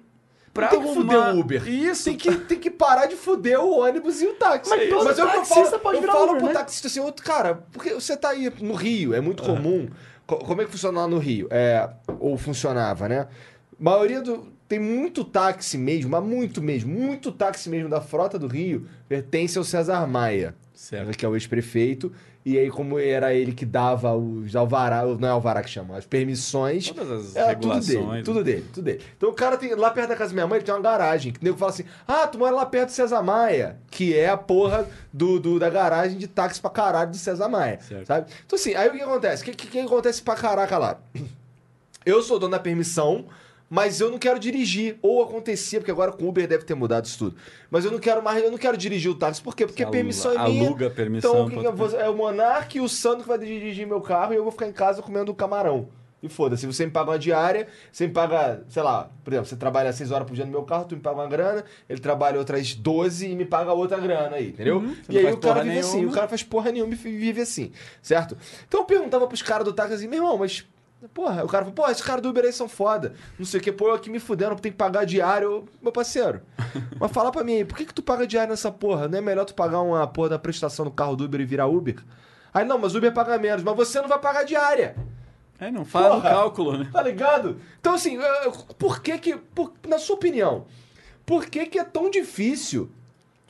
pra 0.56 0.68
tem 0.68 0.80
que 0.80 0.86
fuder 0.94 1.16
arrumar- 1.16 1.34
o 1.34 1.40
Uber. 1.40 1.68
Isso. 1.68 2.04
Tem 2.04 2.16
que, 2.16 2.34
tem 2.38 2.58
que 2.58 2.70
parar 2.70 3.06
de 3.06 3.14
fuder 3.16 3.60
o 3.60 3.78
ônibus 3.80 4.20
e 4.20 4.26
o 4.26 4.34
táxi. 4.34 4.68
Mas 4.70 4.88
todo 4.88 5.08
é 5.08 5.12
o 5.12 5.14
que 5.14 5.20
eu 5.20 5.26
taxista 5.26 5.64
falo, 5.70 5.78
pode 5.80 5.96
eu 5.96 6.00
virar 6.00 6.12
falo 6.14 6.24
Uber, 6.30 6.36
pro 6.38 6.46
né? 6.48 6.52
taxista 6.54 6.88
assim, 6.88 7.00
outro 7.00 7.24
cara, 7.24 7.62
porque 7.72 7.94
você 7.94 8.16
tá 8.16 8.30
aí 8.30 8.52
no 8.60 8.74
Rio, 8.74 9.14
é 9.14 9.20
muito 9.20 9.42
comum. 9.42 9.88
Co- 10.26 10.38
Como 10.38 10.60
é 10.60 10.64
que 10.64 10.70
funciona 10.72 11.00
lá 11.02 11.06
no 11.08 11.18
Rio? 11.18 11.46
É, 11.50 11.88
ou 12.18 12.36
funcionava, 12.36 13.08
né? 13.08 13.20
A 13.80 13.84
maioria 13.84 14.20
do. 14.20 14.54
Tem 14.68 14.80
muito 14.80 15.22
táxi 15.22 15.78
mesmo, 15.78 16.10
mas 16.10 16.24
muito 16.24 16.60
mesmo, 16.60 16.92
muito 16.92 17.30
táxi 17.30 17.68
mesmo 17.70 17.88
da 17.88 18.00
frota 18.00 18.36
do 18.36 18.48
Rio 18.48 18.88
pertence 19.08 19.56
ao 19.56 19.62
César 19.62 20.04
Maia, 20.08 20.56
Certo. 20.74 21.16
que 21.16 21.24
é 21.24 21.28
o 21.28 21.36
ex-prefeito. 21.36 22.12
E 22.48 22.56
aí, 22.56 22.70
como 22.70 22.96
era 22.96 23.34
ele 23.34 23.50
que 23.52 23.66
dava 23.66 24.14
os 24.14 24.54
alvará, 24.54 25.04
não 25.04 25.26
é 25.26 25.32
alvará 25.32 25.64
que 25.64 25.68
chama, 25.68 25.96
as 25.96 26.06
permissões. 26.06 26.88
Todas 26.92 27.10
as 27.30 27.34
É, 27.36 27.54
tudo 27.56 27.68
regulações. 27.74 27.86
dele, 28.10 28.22
tudo 28.22 28.44
dele, 28.44 28.64
tudo 28.72 28.84
dele. 28.84 29.00
Então 29.16 29.30
o 29.30 29.32
cara 29.32 29.56
tem, 29.56 29.74
lá 29.74 29.90
perto 29.90 30.10
da 30.10 30.14
casa 30.14 30.30
da 30.30 30.34
minha 30.34 30.46
mãe, 30.46 30.58
ele 30.58 30.64
tem 30.64 30.72
uma 30.72 30.80
garagem, 30.80 31.32
que 31.32 31.40
o 31.40 31.44
nego 31.44 31.58
fala 31.58 31.72
assim, 31.72 31.84
ah, 32.06 32.24
tu 32.28 32.38
mora 32.38 32.54
lá 32.54 32.64
perto 32.64 32.90
do 32.90 32.92
César 32.92 33.20
Maia, 33.20 33.78
que 33.90 34.16
é 34.16 34.28
a 34.28 34.36
porra 34.36 34.88
do, 35.12 35.40
do- 35.40 35.58
da 35.58 35.68
garagem 35.68 36.16
de 36.18 36.28
táxi 36.28 36.60
pra 36.60 36.70
caralho 36.70 37.10
do 37.10 37.16
César 37.16 37.48
Maia, 37.48 37.80
Certo. 37.80 38.06
sabe? 38.06 38.30
Então 38.46 38.56
assim, 38.56 38.76
aí 38.76 38.88
o 38.90 38.92
que 38.92 39.02
acontece? 39.02 39.42
O 39.42 39.46
que, 39.46 39.52
que, 39.52 39.66
que 39.66 39.80
acontece 39.80 40.22
pra 40.22 40.36
caraca 40.36 40.78
lá? 40.78 40.98
Eu 42.04 42.22
sou 42.22 42.38
dono 42.38 42.52
da 42.52 42.60
permissão, 42.60 43.24
mas 43.68 44.00
eu 44.00 44.10
não 44.10 44.18
quero 44.18 44.38
dirigir. 44.38 44.98
Ou 45.02 45.22
acontecia, 45.22 45.80
porque 45.80 45.90
agora 45.90 46.12
com 46.12 46.24
o 46.24 46.28
Uber 46.28 46.46
deve 46.46 46.64
ter 46.64 46.74
mudado 46.74 47.04
isso 47.04 47.18
tudo. 47.18 47.36
Mas 47.70 47.84
eu 47.84 47.90
não 47.90 47.98
quero 47.98 48.22
mais, 48.22 48.42
eu 48.42 48.50
não 48.50 48.58
quero 48.58 48.76
dirigir 48.76 49.10
o 49.10 49.14
táxi. 49.14 49.42
Por 49.42 49.54
quê? 49.54 49.66
Porque 49.66 49.82
a 49.82 49.88
permissão 49.88 50.32
é 50.32 50.48
minha. 50.48 50.66
aluga 50.66 50.90
permissão 50.90 51.48
Então 51.48 51.98
é 51.98 52.08
o 52.08 52.16
Monark 52.16 52.76
e 52.76 52.80
o 52.80 52.88
Sandro 52.88 53.22
que 53.22 53.28
vai 53.28 53.38
dirigir 53.38 53.86
meu 53.86 54.00
carro 54.00 54.32
e 54.32 54.36
eu 54.36 54.42
vou 54.42 54.52
ficar 54.52 54.66
em 54.66 54.72
casa 54.72 55.02
comendo 55.02 55.34
camarão. 55.34 55.88
E 56.22 56.28
foda-se, 56.28 56.66
você 56.66 56.86
me 56.86 56.90
paga 56.90 57.10
uma 57.10 57.18
diária, 57.18 57.68
você 57.92 58.06
me 58.06 58.12
paga, 58.12 58.64
sei 58.68 58.82
lá, 58.82 59.10
por 59.22 59.32
exemplo, 59.32 59.48
você 59.48 59.54
trabalha 59.54 59.92
6 59.92 60.10
horas 60.10 60.26
por 60.26 60.34
dia 60.34 60.46
no 60.46 60.50
meu 60.50 60.62
carro, 60.62 60.86
tu 60.86 60.96
me 60.96 61.00
paga 61.00 61.16
uma 61.20 61.28
grana, 61.28 61.62
ele 61.88 62.00
trabalha 62.00 62.38
outras 62.38 62.74
12 62.74 63.28
e 63.28 63.36
me 63.36 63.44
paga 63.44 63.72
outra 63.72 63.98
grana 63.98 64.36
aí, 64.36 64.48
entendeu? 64.48 64.78
Uhum. 64.78 64.96
E 65.10 65.18
aí 65.18 65.30
o 65.30 65.36
cara 65.36 65.62
vive 65.62 65.78
assim, 65.78 65.96
nenhuma. 65.96 66.12
o 66.12 66.14
cara 66.14 66.26
faz 66.26 66.42
porra 66.42 66.72
nenhuma 66.72 66.94
e 66.94 66.96
vive 66.96 67.42
assim, 67.42 67.70
certo? 68.00 68.36
Então 68.66 68.80
eu 68.80 68.84
perguntava 68.86 69.26
pros 69.26 69.42
caras 69.42 69.64
do 69.64 69.74
táxi 69.74 69.94
assim, 69.94 70.08
meu 70.08 70.20
irmão, 70.20 70.38
mas 70.38 70.66
Porra, 71.12 71.44
o 71.44 71.48
cara 71.48 71.64
falou, 71.64 71.74
pô, 71.74 71.88
esses 71.90 72.02
caras 72.02 72.22
do 72.22 72.28
Uber 72.30 72.44
aí 72.44 72.52
são 72.52 72.68
foda. 72.68 73.14
Não 73.38 73.44
sei 73.46 73.60
o 73.60 73.62
que, 73.62 73.70
pô, 73.72 73.88
eu 73.88 73.94
aqui 73.94 74.10
me 74.10 74.18
fudendo, 74.18 74.54
tem 74.56 74.72
que 74.72 74.78
pagar 74.78 75.04
diário. 75.04 75.46
Eu, 75.48 75.68
Meu 75.82 75.92
parceiro, 75.92 76.40
mas 76.98 77.10
fala 77.12 77.30
pra 77.32 77.44
mim 77.44 77.56
aí, 77.56 77.64
por 77.64 77.76
que, 77.76 77.84
que 77.84 77.94
tu 77.94 78.02
paga 78.02 78.26
diário 78.26 78.50
nessa 78.50 78.70
porra? 78.70 79.08
Não 79.08 79.18
é 79.18 79.20
melhor 79.20 79.44
tu 79.44 79.54
pagar 79.54 79.80
uma 79.80 80.06
porra 80.06 80.30
da 80.30 80.38
prestação 80.38 80.84
do 80.84 80.90
carro 80.90 81.16
do 81.16 81.24
Uber 81.24 81.40
e 81.40 81.44
virar 81.44 81.66
Uber? 81.66 81.96
Aí 82.52 82.64
não, 82.64 82.78
mas 82.78 82.94
Uber 82.94 83.12
paga 83.12 83.38
menos, 83.38 83.62
mas 83.62 83.76
você 83.76 84.00
não 84.00 84.08
vai 84.08 84.18
pagar 84.18 84.44
diária. 84.44 84.96
É, 85.58 85.70
não 85.70 85.84
faz 85.86 86.06
o 86.06 86.10
Porra. 86.20 86.30
cálculo, 86.30 86.76
né? 86.78 86.88
Tá 86.92 87.02
ligado? 87.02 87.58
Então, 87.80 87.94
assim, 87.94 88.18
por 88.78 89.00
que 89.00 89.16
que. 89.18 89.36
por- 89.36 89.72
na 89.88 89.98
sua 89.98 90.16
opinião, 90.16 90.66
por 91.24 91.46
que 91.46 91.64
que 91.66 91.78
é 91.78 91.84
tão 91.84 92.10
difícil 92.10 92.90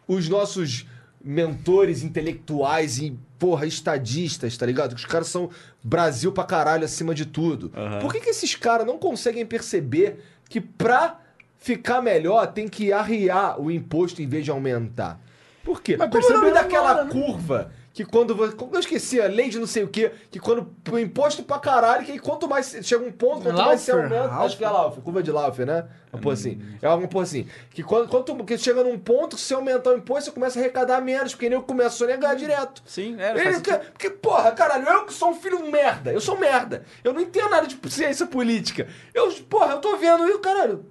os 0.07 0.29
nossos 0.29 0.87
mentores 1.27 2.05
intelectuais 2.05 2.99
e, 2.99 3.19
porra, 3.37 3.67
estadistas, 3.67 4.57
tá 4.57 4.65
ligado? 4.65 4.95
Que 4.95 5.01
os 5.01 5.05
caras 5.05 5.27
são 5.27 5.51
Brasil 5.83 6.31
pra 6.31 6.45
caralho 6.45 6.85
acima 6.85 7.13
de 7.13 7.27
tudo. 7.27 7.73
Aham. 7.75 7.99
Por 7.99 8.13
que 8.13 8.21
que 8.21 8.31
esses 8.31 8.55
caras 8.55 8.87
não 8.87 8.97
conseguem 8.97 9.45
perceber 9.45 10.21
que 10.49 10.61
pra 10.61 11.19
ficar 11.59 12.01
melhor 12.01 12.47
tem 12.53 12.69
que 12.69 12.93
arriar 12.93 13.61
o 13.61 13.73
imposto 13.73 14.23
em 14.23 14.29
vez 14.29 14.45
de 14.45 14.53
aumentar? 14.53 15.21
Por 15.65 15.83
quê? 15.83 15.97
Mas 15.97 16.09
Como 16.11 16.25
o 16.25 16.33
nome 16.33 16.53
daquela 16.53 17.03
né? 17.05 17.11
curva 17.11 17.73
que 17.97 18.05
quando 18.05 18.37
você. 18.37 18.55
Eu 18.75 18.79
esqueci, 18.79 19.19
a 19.23 19.27
lei 19.27 19.49
de 19.49 19.59
não 19.59 19.67
sei 19.67 19.83
o 19.83 19.89
quê, 19.89 20.13
que 20.31 20.39
quando 20.39 20.71
o 20.93 20.99
imposto 20.99 21.43
pra 21.43 21.59
caralho, 21.59 22.05
que 22.05 22.19
quanto 22.19 22.47
mais. 22.47 22.77
Chega 22.83 23.03
um 23.03 23.11
ponto, 23.11 23.45
quanto 23.45 23.57
mais 23.57 23.81
você 23.81 23.93
Laufer, 23.95 24.19
aumenta. 24.19 24.35
Acho 24.35 24.59
que 24.59 24.65
é 24.67 24.69
Laufer, 24.69 25.03
curva 25.03 25.23
de 25.23 25.33
Laufer, 25.33 25.65
né? 25.65 25.87
Uma 26.13 26.21
porra 26.21 26.35
assim. 26.35 26.61
É 26.83 26.87
alguma 26.87 27.09
porra 27.09 27.25
assim. 27.25 27.49
Que 27.71 27.83
quando, 27.83 28.07
quanto, 28.07 28.37
que 28.45 28.59
chega 28.59 28.85
num 28.85 28.99
ponto 28.99 29.35
que 29.35 29.41
se 29.41 29.55
aumentar 29.55 29.93
o 29.93 29.97
imposto, 29.97 30.27
você 30.27 30.31
começa 30.31 30.59
a 30.59 30.63
arrecadar 30.63 31.01
menos, 31.01 31.33
porque 31.35 31.49
nem 31.49 31.59
eu 31.59 31.63
começo 31.65 32.05
a 32.05 32.07
negar 32.07 32.37
direto. 32.37 32.83
Sim, 32.85 33.17
é. 33.19 33.31
Ele 33.31 33.61
quer- 33.63 33.91
porque, 33.93 34.11
porra, 34.11 34.53
caralho, 34.53 34.87
eu 34.87 35.07
que 35.07 35.15
sou 35.15 35.31
um 35.31 35.35
filho 35.35 35.67
merda. 35.73 36.13
Eu 36.13 36.21
sou 36.21 36.37
merda. 36.39 36.85
Eu 37.03 37.15
não 37.15 37.21
entendo 37.23 37.49
nada 37.49 37.67
de 37.67 37.79
ciência 37.91 38.27
política. 38.27 38.87
Eu, 39.15 39.33
porra, 39.49 39.73
eu 39.73 39.81
tô 39.81 39.97
vendo 39.97 40.29
e, 40.29 40.39
caralho. 40.39 40.85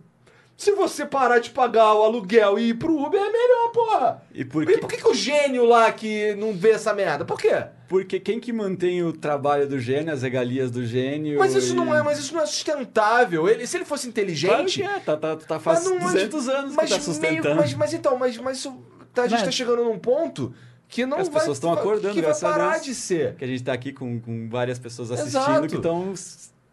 Se 0.58 0.72
você 0.72 1.06
parar 1.06 1.40
de 1.40 1.50
pagar 1.50 1.94
o 1.96 2.04
aluguel 2.04 2.58
e 2.58 2.70
ir 2.70 2.74
pro 2.76 2.96
Uber, 2.98 3.20
é 3.22 3.30
melhor, 3.30 3.72
porra. 3.74 4.24
E 4.34 4.46
por 4.46 4.64
E 4.64 4.68
que, 4.68 4.78
por 4.78 4.90
que, 4.90 4.98
que 4.98 5.08
o 5.08 5.14
gênio 5.14 5.66
lá 5.66 5.92
que 5.92 6.34
não 6.36 6.54
vê 6.54 6.72
essa 6.72 6.94
merda? 6.94 7.26
Por 7.26 7.38
quê? 7.40 7.66
porque 7.88 8.20
quem 8.20 8.40
que 8.40 8.52
mantém 8.52 9.04
o 9.04 9.14
trabalho 9.14 9.68
do 9.70 9.78
gênio, 9.80 10.12
as 10.12 10.24
regalias 10.24 10.72
do 10.72 10.84
gênio? 10.86 11.38
Mas 11.38 11.54
isso 11.54 11.74
e- 11.74 11.76
não 11.76 11.94
é, 11.94 12.02
mas 12.02 12.18
isso 12.18 12.34
não 12.34 12.42
é 12.42 12.46
sustentável. 12.46 13.48
Ele, 13.48 13.68
se 13.68 13.78
ele 13.78 13.86
fosse 13.86 14.10
Claro 14.12 14.22
inteligente. 14.22 14.82
que 14.82 14.84
é, 14.88 15.00
tá, 15.00 15.16
tá, 15.16 15.36
tá 15.36 15.60
faz 15.60 15.84
mas 15.84 15.90
não- 15.92 16.00
mas- 16.00 16.14
200 16.14 16.50
anos 16.50 16.74
mas 16.76 16.86
que 16.86 16.92
tá 16.92 16.96
meio- 16.98 17.04
sustentando. 17.04 17.56
mas, 17.58 17.74
mas 17.76 17.94
então, 17.94 18.18
mas, 18.18 18.38
mas 18.38 18.58
isso, 18.58 18.76
tá- 19.14 19.24
a 19.24 19.28
gente 19.28 19.38
Velho. 19.38 19.46
tá 19.46 19.52
chegando 19.52 19.84
num 19.84 20.00
ponto 20.00 20.52
que 20.88 21.06
não 21.06 21.18
As 21.20 21.28
vai. 21.28 21.40
pessoas 21.40 21.58
estão 21.58 21.74
acordando, 21.74 22.14
que 22.16 22.22
vai 22.22 22.32
graças 22.32 22.44
a 22.44 22.50
parar 22.50 22.72
Deus. 22.76 22.86
de 22.86 22.96
ser. 22.96 23.36
Que 23.36 23.44
a 23.44 23.48
gente 23.48 23.64
tá 23.64 23.74
aqui 23.74 23.92
com, 23.94 24.20
com 24.20 24.50
várias 24.50 24.80
pessoas 24.80 25.12
assistindo 25.12 25.42
Exato. 25.42 25.68
que 25.68 25.76
estão 25.76 26.14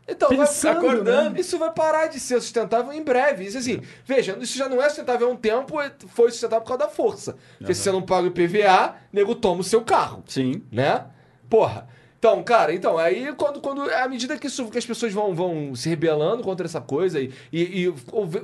Então, 0.06 0.28
vai 0.36 0.46
acordando. 0.72 1.30
né? 1.30 1.40
Isso 1.40 1.58
vai 1.58 1.70
parar 1.72 2.08
de 2.08 2.18
ser 2.18 2.40
sustentável 2.40 2.92
em 2.92 3.02
breve. 3.02 3.44
Isso 3.44 3.58
assim, 3.58 3.80
veja, 4.04 4.36
isso 4.40 4.58
já 4.58 4.68
não 4.68 4.82
é 4.82 4.88
sustentável 4.88 5.28
há 5.28 5.30
um 5.30 5.36
tempo, 5.36 5.74
foi 6.08 6.30
sustentável 6.30 6.62
por 6.62 6.68
causa 6.76 6.84
da 6.84 6.88
força. 6.90 7.36
Porque 7.58 7.72
se 7.72 7.82
você 7.82 7.92
não 7.92 8.02
paga 8.02 8.24
o 8.24 8.26
IPVA, 8.26 8.96
nego 9.12 9.34
toma 9.34 9.60
o 9.60 9.64
seu 9.64 9.82
carro, 9.82 10.24
Sim. 10.26 10.62
né? 10.72 11.04
Porra. 11.48 11.86
Então, 12.18 12.42
cara, 12.42 12.72
então, 12.72 12.98
aí 12.98 13.32
quando, 13.36 13.60
quando 13.60 13.82
à 13.82 14.06
medida 14.08 14.36
que, 14.38 14.46
isso, 14.46 14.66
que 14.70 14.78
as 14.78 14.86
pessoas 14.86 15.12
vão, 15.12 15.34
vão 15.34 15.74
se 15.74 15.88
rebelando 15.88 16.42
contra 16.42 16.66
essa 16.66 16.80
coisa 16.80 17.20
e, 17.20 17.32
e, 17.52 17.86
e 17.86 17.92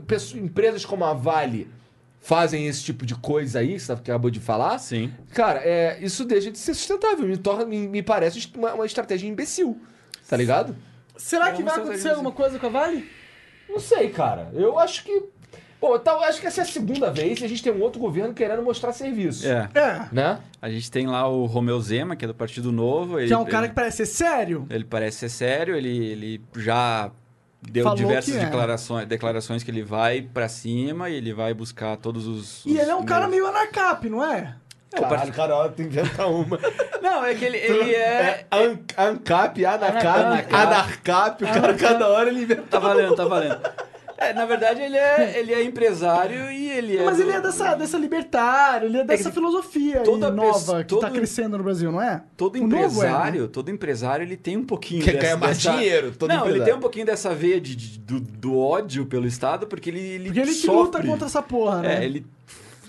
pessoas- 0.06 0.42
empresas 0.42 0.84
como 0.84 1.04
a 1.04 1.12
Vale 1.12 1.68
fazem 2.20 2.66
esse 2.66 2.82
tipo 2.82 3.06
de 3.06 3.14
coisa 3.14 3.60
aí, 3.60 3.74
que 3.74 3.78
você 3.80 3.92
acabou 3.92 4.30
de 4.30 4.40
falar, 4.40 4.78
Sim. 4.78 5.12
Cara, 5.32 5.60
é, 5.62 5.98
isso 6.02 6.24
deixa 6.24 6.50
de 6.50 6.58
ser 6.58 6.74
sustentável. 6.74 7.26
Me, 7.26 7.36
torna, 7.36 7.64
me, 7.64 7.86
me 7.86 8.02
parece 8.02 8.50
uma, 8.56 8.74
uma 8.74 8.84
estratégia 8.86 9.28
imbecil. 9.28 9.80
Tá 10.28 10.36
ligado? 10.36 10.76
Será 11.18 11.48
É, 11.50 11.52
que 11.52 11.62
vai 11.62 11.74
acontecer 11.76 12.08
alguma 12.10 12.32
coisa 12.32 12.58
com 12.58 12.66
a 12.66 12.70
Vale? 12.70 13.10
Não 13.68 13.78
sei, 13.78 14.08
cara. 14.08 14.50
Eu 14.54 14.78
acho 14.78 15.04
que. 15.04 15.24
Pô, 15.80 15.96
tal, 15.98 16.20
acho 16.24 16.40
que 16.40 16.46
essa 16.46 16.62
é 16.62 16.64
a 16.64 16.66
segunda 16.66 17.08
vez 17.10 17.40
e 17.40 17.44
a 17.44 17.48
gente 17.48 17.62
tem 17.62 17.72
um 17.72 17.80
outro 17.82 18.00
governo 18.00 18.34
querendo 18.34 18.62
mostrar 18.62 18.92
serviço. 18.92 19.46
É. 19.46 19.68
É. 19.74 20.08
Né? 20.10 20.40
A 20.60 20.68
gente 20.70 20.90
tem 20.90 21.06
lá 21.06 21.28
o 21.28 21.44
Romeu 21.46 21.80
Zema, 21.80 22.16
que 22.16 22.24
é 22.24 22.28
do 22.28 22.34
Partido 22.34 22.72
Novo. 22.72 23.18
Ele, 23.18 23.28
Que 23.28 23.34
é 23.34 23.38
um 23.38 23.44
cara 23.44 23.66
ele, 23.66 23.68
que 23.68 23.74
parece 23.76 23.98
ser 23.98 24.06
sério. 24.06 24.66
ele 24.70 24.84
parece 24.84 25.18
ser 25.18 25.28
sério, 25.28 25.76
ele, 25.76 26.04
ele 26.06 26.42
já 26.56 27.12
deu 27.62 27.84
Falou 27.84 27.96
diversas 27.98 28.34
que 28.34 28.40
é. 28.40 28.44
declarações, 28.44 29.06
declarações 29.06 29.62
que 29.62 29.70
ele 29.70 29.82
vai 29.84 30.22
pra 30.22 30.48
cima 30.48 31.10
e 31.10 31.14
ele 31.14 31.32
vai 31.32 31.54
buscar 31.54 31.96
todos 31.96 32.26
os. 32.26 32.64
E 32.66 32.72
os 32.72 32.78
ele 32.80 32.90
é 32.90 32.94
um 32.96 33.04
cara 33.04 33.28
meios. 33.28 33.44
meio 33.44 33.56
anarcap, 33.56 34.08
não 34.08 34.24
é? 34.24 34.56
É, 34.94 35.00
o 35.00 35.02
Caralho, 35.02 35.32
cara, 35.32 35.54
ó, 35.56 35.68
tu 35.68 35.82
inventa 35.82 36.26
uma. 36.26 36.58
Não, 37.02 37.24
é 37.24 37.34
que 37.34 37.44
ele, 37.44 37.58
ele 37.58 37.94
é. 37.94 38.46
É 38.50 38.56
an, 38.56 38.78
ANCAP, 38.96 39.64
ANACAP. 39.64 40.54
ANARCAP, 40.54 41.44
o 41.44 41.46
cara 41.46 41.74
cada 41.74 42.08
hora 42.08 42.28
ele 42.30 42.42
inventa. 42.42 42.62
Tá 42.62 42.78
valendo, 42.78 43.14
tá 43.14 43.24
valendo. 43.24 43.60
É, 44.20 44.32
na 44.32 44.46
verdade, 44.46 44.80
ele 44.82 44.96
é, 44.96 45.38
ele 45.38 45.54
é 45.54 45.62
empresário 45.62 46.50
e 46.50 46.70
ele 46.70 46.96
é. 46.96 47.04
Mas 47.04 47.18
do- 47.18 47.22
ele 47.22 47.30
é 47.32 47.40
dessa, 47.40 47.74
dessa 47.76 47.96
libertário, 47.96 48.88
ele 48.88 48.98
é 48.98 49.04
dessa 49.04 49.28
que 49.28 49.34
filosofia 49.34 50.00
toda 50.00 50.28
nova 50.28 50.54
pessoa- 50.58 50.82
que 50.84 50.98
tá 50.98 51.08
crescendo 51.08 51.56
no 51.56 51.62
Brasil, 51.62 51.92
não 51.92 52.02
é? 52.02 52.22
Todo 52.36 52.56
O 52.56 52.58
é, 52.58 52.60
empresário, 52.62 53.42
né? 53.42 53.48
todo 53.52 53.70
empresário, 53.70 54.24
ele 54.24 54.36
tem 54.36 54.56
um 54.56 54.64
pouquinho 54.64 55.04
Quer 55.04 55.12
dessa, 55.12 55.22
ganhar 55.22 55.36
mais 55.36 55.58
dessa- 55.62 55.70
dinheiro, 55.76 56.10
todo 56.16 56.28
Não, 56.30 56.34
ele 56.36 56.42
empresário. 56.46 56.64
tem 56.64 56.74
um 56.74 56.80
pouquinho 56.80 57.06
dessa 57.06 57.32
veia 57.32 57.60
de, 57.60 57.76
de- 57.76 57.98
do, 58.00 58.18
do 58.18 58.58
ódio 58.58 59.06
pelo 59.06 59.24
Estado, 59.26 59.68
porque 59.68 59.88
ele, 59.90 60.00
ele 60.00 60.24
Porque 60.24 60.40
ele 60.40 60.48
que 60.48 60.54
sofre. 60.66 60.74
luta 60.82 61.02
contra 61.04 61.26
essa 61.26 61.40
porra, 61.42 61.82
né? 61.82 62.00
É, 62.00 62.04
ele 62.04 62.26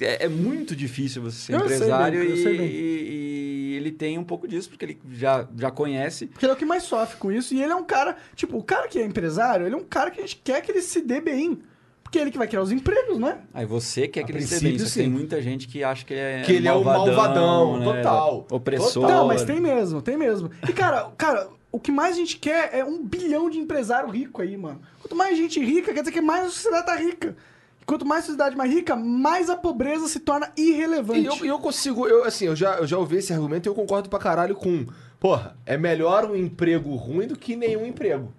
é, 0.01 0.25
é 0.25 0.27
muito 0.29 0.75
difícil 0.75 1.21
você 1.21 1.37
ser 1.37 1.53
Eu 1.53 1.59
sei 1.67 1.75
empresário 1.77 2.19
bem, 2.19 2.29
eu 2.29 2.35
e, 2.35 2.43
sei 2.43 2.57
bem. 2.57 2.67
e- 2.67 3.29
e 3.71 3.75
ele 3.75 3.91
tem 3.91 4.17
um 4.17 4.23
pouco 4.23 4.47
disso, 4.47 4.69
porque 4.69 4.83
ele 4.85 4.99
já, 5.11 5.47
já 5.57 5.71
conhece. 5.71 6.27
Porque 6.27 6.45
ele 6.45 6.51
é 6.51 6.55
o 6.55 6.57
que 6.57 6.65
mais 6.65 6.83
sofre 6.83 7.17
com 7.17 7.31
isso. 7.31 7.53
E 7.53 7.61
ele 7.63 7.71
é 7.71 7.75
um 7.75 7.83
cara, 7.83 8.17
tipo, 8.35 8.57
o 8.57 8.63
cara 8.63 8.87
que 8.87 8.99
é 8.99 9.05
empresário, 9.05 9.65
ele 9.65 9.75
é 9.75 9.77
um 9.77 9.83
cara 9.83 10.11
que 10.11 10.19
a 10.19 10.23
gente 10.23 10.41
quer 10.43 10.61
que 10.61 10.71
ele 10.71 10.81
se 10.81 11.01
dê 11.01 11.21
bem. 11.21 11.59
Porque 12.03 12.17
é 12.17 12.21
ele 12.23 12.31
que 12.31 12.37
vai 12.39 12.47
criar 12.47 12.61
os 12.63 12.71
empregos, 12.71 13.19
né? 13.19 13.37
Aí 13.53 13.65
você 13.67 14.07
quer 14.07 14.23
que 14.23 14.31
A 14.31 14.35
ele 14.35 14.43
se 14.45 14.55
dê 14.55 14.61
bem, 14.61 14.71
que 14.73 14.79
tem 14.79 14.87
sim. 14.89 15.07
muita 15.07 15.39
gente 15.41 15.67
que 15.67 15.83
acha 15.83 16.03
que 16.03 16.13
ele 16.13 16.19
é 16.21 16.41
Que 16.41 16.53
ele 16.53 16.67
é 16.67 16.73
o 16.73 16.83
malvadão, 16.83 17.83
total. 17.83 18.47
Opressor. 18.49 19.07
Não, 19.07 19.27
mas 19.27 19.43
tem 19.43 19.61
mesmo, 19.61 20.01
tem 20.01 20.17
mesmo. 20.17 20.49
E, 20.67 20.73
cara, 20.73 21.11
cara, 21.15 21.47
o 21.71 21.79
que 21.79 21.91
mais 21.91 22.15
a 22.15 22.17
gente 22.17 22.37
quer 22.37 22.71
é 22.73 22.83
um 22.83 23.03
bilhão 23.03 23.47
de 23.49 23.59
empresário 23.59 24.09
rico 24.09 24.41
aí, 24.41 24.57
mano. 24.57 24.81
Quanto 24.99 25.15
mais 25.15 25.37
gente 25.37 25.59
rica, 25.63 25.93
quer 25.93 25.99
dizer 25.99 26.11
que 26.11 26.19
mais 26.21 26.47
a 26.47 26.49
sociedade 26.49 26.85
tá 26.87 26.95
rica. 26.95 27.35
E 27.89 27.91
quanto 27.91 28.05
mais 28.05 28.23
a 28.23 28.27
sociedade 28.27 28.55
mais 28.55 28.71
rica, 28.71 28.95
mais 28.95 29.49
a 29.49 29.55
pobreza 29.55 30.07
se 30.07 30.19
torna 30.19 30.51
irrelevante. 30.55 31.21
E 31.21 31.25
eu, 31.25 31.45
eu 31.45 31.59
consigo, 31.59 32.07
eu, 32.07 32.23
assim, 32.23 32.45
eu 32.45 32.55
já, 32.55 32.75
eu 32.75 32.85
já 32.85 32.97
ouvi 32.99 33.17
esse 33.17 33.33
argumento 33.33 33.65
e 33.65 33.69
eu 33.69 33.73
concordo 33.73 34.07
pra 34.09 34.19
caralho 34.19 34.55
com. 34.55 34.85
Porra, 35.19 35.55
é 35.65 35.75
melhor 35.75 36.29
um 36.29 36.35
emprego 36.35 36.93
ruim 36.95 37.25
do 37.27 37.35
que 37.35 37.55
nenhum 37.55 37.85
emprego. 37.85 38.31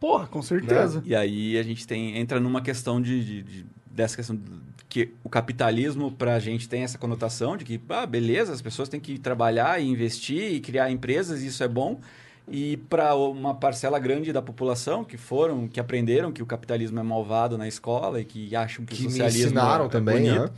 Porra, 0.00 0.26
com 0.26 0.40
certeza. 0.40 1.02
E 1.04 1.14
aí 1.14 1.58
a 1.58 1.62
gente 1.62 1.86
tem 1.86 2.16
entra 2.18 2.40
numa 2.40 2.62
questão 2.62 3.00
de, 3.00 3.22
de- 3.24 3.42
de- 3.42 3.66
dessa 3.90 4.16
questão 4.16 4.34
do- 4.36 4.62
que 4.88 5.10
o 5.22 5.28
capitalismo 5.28 6.10
pra 6.10 6.38
gente 6.38 6.66
tem 6.66 6.82
essa 6.82 6.96
conotação 6.96 7.58
de 7.58 7.64
que, 7.66 7.78
ah, 7.90 8.06
beleza, 8.06 8.54
as 8.54 8.62
pessoas 8.62 8.88
têm 8.88 8.98
que 8.98 9.18
trabalhar 9.18 9.78
e 9.82 9.86
investir 9.86 10.54
e 10.54 10.60
criar 10.60 10.90
empresas, 10.90 11.42
isso 11.42 11.62
é 11.62 11.68
bom. 11.68 12.00
E 12.50 12.76
para 12.76 13.14
uma 13.14 13.54
parcela 13.54 13.98
grande 13.98 14.32
da 14.32 14.40
população 14.42 15.04
que 15.04 15.16
foram, 15.16 15.68
que 15.68 15.78
aprenderam 15.78 16.32
que 16.32 16.42
o 16.42 16.46
capitalismo 16.46 16.98
é 16.98 17.02
malvado 17.02 17.56
na 17.58 17.68
escola 17.68 18.20
e 18.20 18.24
que 18.24 18.54
acham 18.56 18.84
que, 18.84 18.94
Que 18.96 19.02
o 19.02 19.04
me 19.06 19.10
socialismo 19.10 19.46
ensinaram 19.46 19.86
é 19.86 19.88
também, 19.88 20.14
bonito, 20.22 20.42
né? 20.44 20.50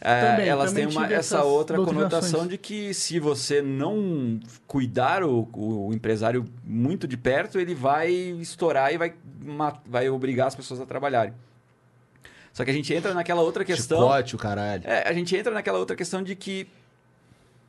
é, 0.00 0.30
Também, 0.30 0.48
elas 0.48 0.70
também 0.70 0.86
têm 0.88 0.96
uma- 0.96 1.12
essa 1.12 1.42
outra 1.44 1.76
conotação 1.78 2.46
de 2.46 2.58
que 2.58 2.92
se 2.92 3.18
você 3.20 3.62
não 3.62 4.40
cuidar 4.66 5.22
o, 5.22 5.48
o 5.54 5.90
empresário 5.94 6.44
muito 6.64 7.06
de 7.06 7.16
perto, 7.16 7.58
ele 7.58 7.74
vai 7.74 8.10
estourar 8.10 8.92
e 8.92 8.98
vai, 8.98 9.14
vai 9.86 10.08
obrigar 10.10 10.48
as 10.48 10.54
pessoas 10.54 10.80
a 10.80 10.86
trabalharem. 10.86 11.32
Só 12.52 12.64
que 12.64 12.70
a 12.70 12.74
gente 12.74 12.92
entra 12.92 13.14
naquela 13.14 13.40
outra 13.40 13.64
questão. 13.64 13.98
Chicote, 13.98 14.34
o 14.36 14.38
caralho. 14.38 14.82
É, 14.84 15.08
a 15.08 15.12
gente 15.14 15.34
entra 15.34 15.52
naquela 15.54 15.78
outra 15.78 15.96
questão 15.96 16.22
de 16.22 16.36
que 16.36 16.68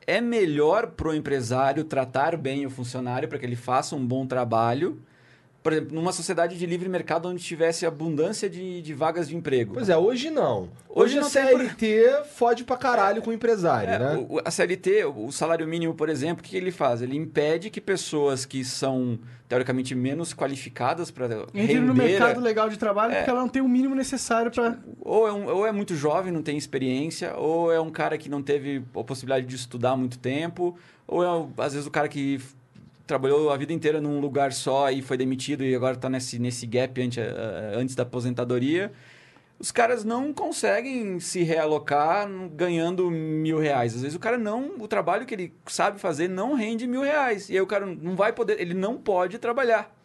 é 0.06 0.22
melhor 0.22 0.92
pro 0.92 1.14
empresário 1.14 1.84
tratar 1.84 2.38
bem 2.38 2.66
o 2.66 2.70
funcionário 2.70 3.28
para 3.28 3.40
que 3.40 3.46
ele 3.46 3.56
faça 3.56 3.96
um 3.96 4.06
bom 4.06 4.26
trabalho. 4.26 5.02
Por 5.64 5.72
exemplo, 5.72 5.96
numa 5.96 6.12
sociedade 6.12 6.58
de 6.58 6.66
livre 6.66 6.90
mercado 6.90 7.30
onde 7.30 7.42
tivesse 7.42 7.86
abundância 7.86 8.50
de, 8.50 8.82
de 8.82 8.94
vagas 8.94 9.30
de 9.30 9.36
emprego. 9.38 9.74
Pois 9.76 9.88
é, 9.88 9.96
hoje 9.98 10.30
não. 10.30 10.70
Hoje 10.90 11.18
Hoje, 11.18 11.20
não 11.22 11.28
a 11.28 11.30
tem 11.30 11.58
CLT 11.58 12.24
fode 12.36 12.64
pra 12.66 12.76
caralho 12.76 13.22
com 13.22 13.30
o 13.30 13.34
empresário, 13.34 13.90
É, 13.90 13.98
né? 13.98 14.26
o- 14.30 14.40
a 14.44 14.52
CLT, 14.52 15.06
o 15.06 15.32
salário 15.32 15.66
mínimo, 15.66 15.94
por 15.96 16.10
exemplo, 16.10 16.44
o 16.46 16.48
que 16.48 16.58
ele 16.58 16.70
faz? 16.70 17.02
Ele 17.02 17.16
impede 17.16 17.70
que 17.70 17.80
pessoas 17.80 18.46
que 18.46 18.64
são 18.66 19.18
teoricamente 19.48 19.96
menos 19.96 20.34
qualificadas 20.34 21.10
para 21.12 21.46
Entre 21.54 21.80
no 21.80 21.94
mercado 21.96 22.42
legal 22.42 22.70
de 22.70 22.78
trabalho 22.78 23.14
É. 23.14 23.18
porque 23.18 23.30
ela 23.30 23.40
não 23.40 23.48
tem 23.50 23.62
o 23.62 23.68
mínimo 23.70 23.96
necessário 23.96 24.52
pra. 24.52 24.78
ou, 25.00 25.26
é 25.28 25.32
um- 25.32 25.46
ou 25.48 25.66
é 25.66 25.72
muito 25.72 25.96
jovem, 25.96 26.32
não 26.34 26.42
tem 26.42 26.58
experiência, 26.58 27.36
ou 27.38 27.72
é 27.72 27.80
um 27.80 27.90
cara 27.90 28.18
que 28.18 28.28
não 28.30 28.42
teve 28.44 28.84
a 28.96 29.04
possibilidade 29.04 29.46
de 29.46 29.56
estudar 29.56 29.92
há 29.92 29.98
muito 29.98 30.20
tempo, 30.20 30.78
ou 31.08 31.24
é 31.24 31.64
às 31.64 31.72
vezes 31.74 31.88
o 31.88 31.92
cara 31.92 32.08
que 32.10 32.42
trabalhou 33.06 33.52
a 33.52 33.58
vida 33.58 33.74
inteira 33.74 34.00
num 34.00 34.20
lugar 34.20 34.54
só 34.54 34.90
e 34.92 35.02
foi 35.02 35.18
demitido 35.18 35.64
e 35.64 35.76
agora 35.76 35.96
está 35.96 36.10
nesse, 36.10 36.40
nesse 36.40 36.66
gap 36.66 37.02
ante- 37.02 37.20
eh, 37.20 37.74
antes 37.76 37.96
da 37.96 38.04
aposentadoria. 38.04 38.92
Os 39.60 39.72
caras 39.72 40.04
não 40.04 40.34
conseguem 40.34 41.20
se 41.20 41.42
realocar 41.44 42.28
ganhando 42.54 43.10
mil 43.10 43.60
reais. 43.60 43.96
Às 43.96 44.02
vezes 44.02 44.16
o 44.16 44.20
cara 44.20 44.38
não. 44.38 44.74
O 44.80 44.88
trabalho 44.88 45.26
que 45.26 45.34
ele 45.34 45.54
sabe 45.68 46.00
fazer 46.00 46.28
não 46.28 46.54
rende 46.54 46.86
mil 46.88 47.02
reais. 47.02 47.50
E 47.50 47.54
aí 47.54 47.62
o 47.62 47.68
cara 47.68 47.86
não 47.86 48.16
vai 48.16 48.34
poder. 48.34 48.60
Ele 48.60 48.74
não 48.74 48.98
pode 48.98 49.38
trabalhar. 49.38 49.96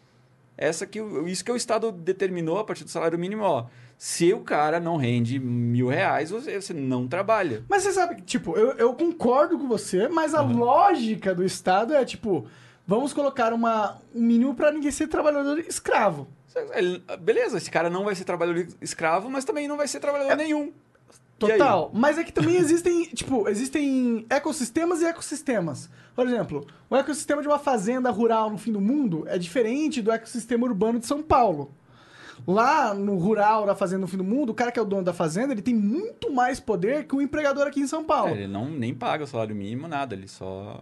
Essa 0.56 0.86
que, 0.86 1.00
isso 1.26 1.44
que 1.44 1.50
o 1.52 1.56
Estado 1.56 1.90
determinou 1.90 2.58
a 2.58 2.64
partir 2.64 2.84
do 2.84 2.90
salário 2.90 3.18
mínimo, 3.18 3.42
ó. 3.42 3.66
Se 3.96 4.32
o 4.32 4.40
cara 4.40 4.78
não 4.78 4.96
rende 4.96 5.40
mil 5.40 5.88
reais, 5.88 6.30
você, 6.30 6.60
você 6.60 6.72
não 6.72 7.08
trabalha. 7.08 7.64
Mas 7.68 7.82
você 7.82 7.92
sabe 7.92 8.16
que, 8.16 8.22
tipo, 8.22 8.56
eu, 8.56 8.72
eu 8.72 8.92
concordo 8.94 9.58
com 9.58 9.66
você, 9.66 10.06
mas 10.08 10.34
a 10.34 10.40
lógica 10.42 11.34
do 11.34 11.44
Estado 11.44 11.94
é, 11.94 12.04
tipo, 12.04 12.46
vamos 12.88 13.12
colocar 13.12 13.52
uma, 13.52 13.98
um 14.14 14.20
mínimo 14.22 14.54
pra 14.54 14.72
ninguém 14.72 14.90
ser 14.90 15.06
trabalhador 15.06 15.60
escravo. 15.60 16.26
Ele- 16.74 17.00
beleza, 17.20 17.58
esse 17.58 17.70
cara 17.70 17.88
não 17.88 18.02
vai 18.04 18.16
ser 18.16 18.24
trabalhador 18.24 18.66
escravo, 18.80 19.30
mas 19.30 19.44
também 19.44 19.68
não 19.68 19.76
vai 19.76 19.86
ser 19.86 20.00
trabalhador 20.00 20.34
nenhum. 20.36 20.72
E 21.40 21.52
aí? 21.52 21.58
Total. 21.58 21.90
Mas 21.94 22.18
é 22.18 22.24
que 22.24 22.32
também 22.32 22.56
existem, 22.56 23.04
tipo, 23.14 23.48
existem 23.48 24.26
ecossistemas 24.28 25.00
e 25.02 25.04
ecossistemas. 25.04 25.88
Por 26.16 26.26
exemplo, 26.26 26.66
o 26.90 26.96
ecossistema 26.96 27.42
de 27.42 27.46
uma 27.46 27.60
fazenda 27.60 28.10
rural 28.10 28.50
no 28.50 28.58
fim 28.58 28.72
do 28.72 28.80
mundo 28.80 29.22
é 29.28 29.38
diferente 29.38 30.02
do 30.02 30.10
ecossistema 30.10 30.66
urbano 30.66 30.98
de 30.98 31.06
São 31.06 31.22
Paulo. 31.22 31.72
Lá 32.46 32.94
no 32.94 33.16
rural 33.18 33.66
da 33.66 33.74
fazenda 33.76 34.00
no 34.00 34.08
fim 34.08 34.16
do 34.16 34.24
mundo, 34.24 34.50
o 34.50 34.54
cara 34.54 34.72
que 34.72 34.78
é 34.78 34.82
o 34.82 34.84
dono 34.84 35.02
da 35.04 35.12
fazenda, 35.12 35.52
ele 35.52 35.62
tem 35.62 35.74
muito 35.74 36.32
mais 36.32 36.58
poder 36.58 37.04
que 37.06 37.14
o 37.14 37.20
empregador 37.22 37.66
aqui 37.66 37.80
em 37.80 37.86
São 37.86 38.02
Paulo. 38.02 38.30
É, 38.30 38.38
ele 38.38 38.46
não 38.48 38.68
nem 38.68 38.94
paga 38.94 39.22
o 39.24 39.26
salário 39.26 39.54
mínimo, 39.54 39.86
nada. 39.86 40.14
Ele 40.14 40.26
só. 40.26 40.80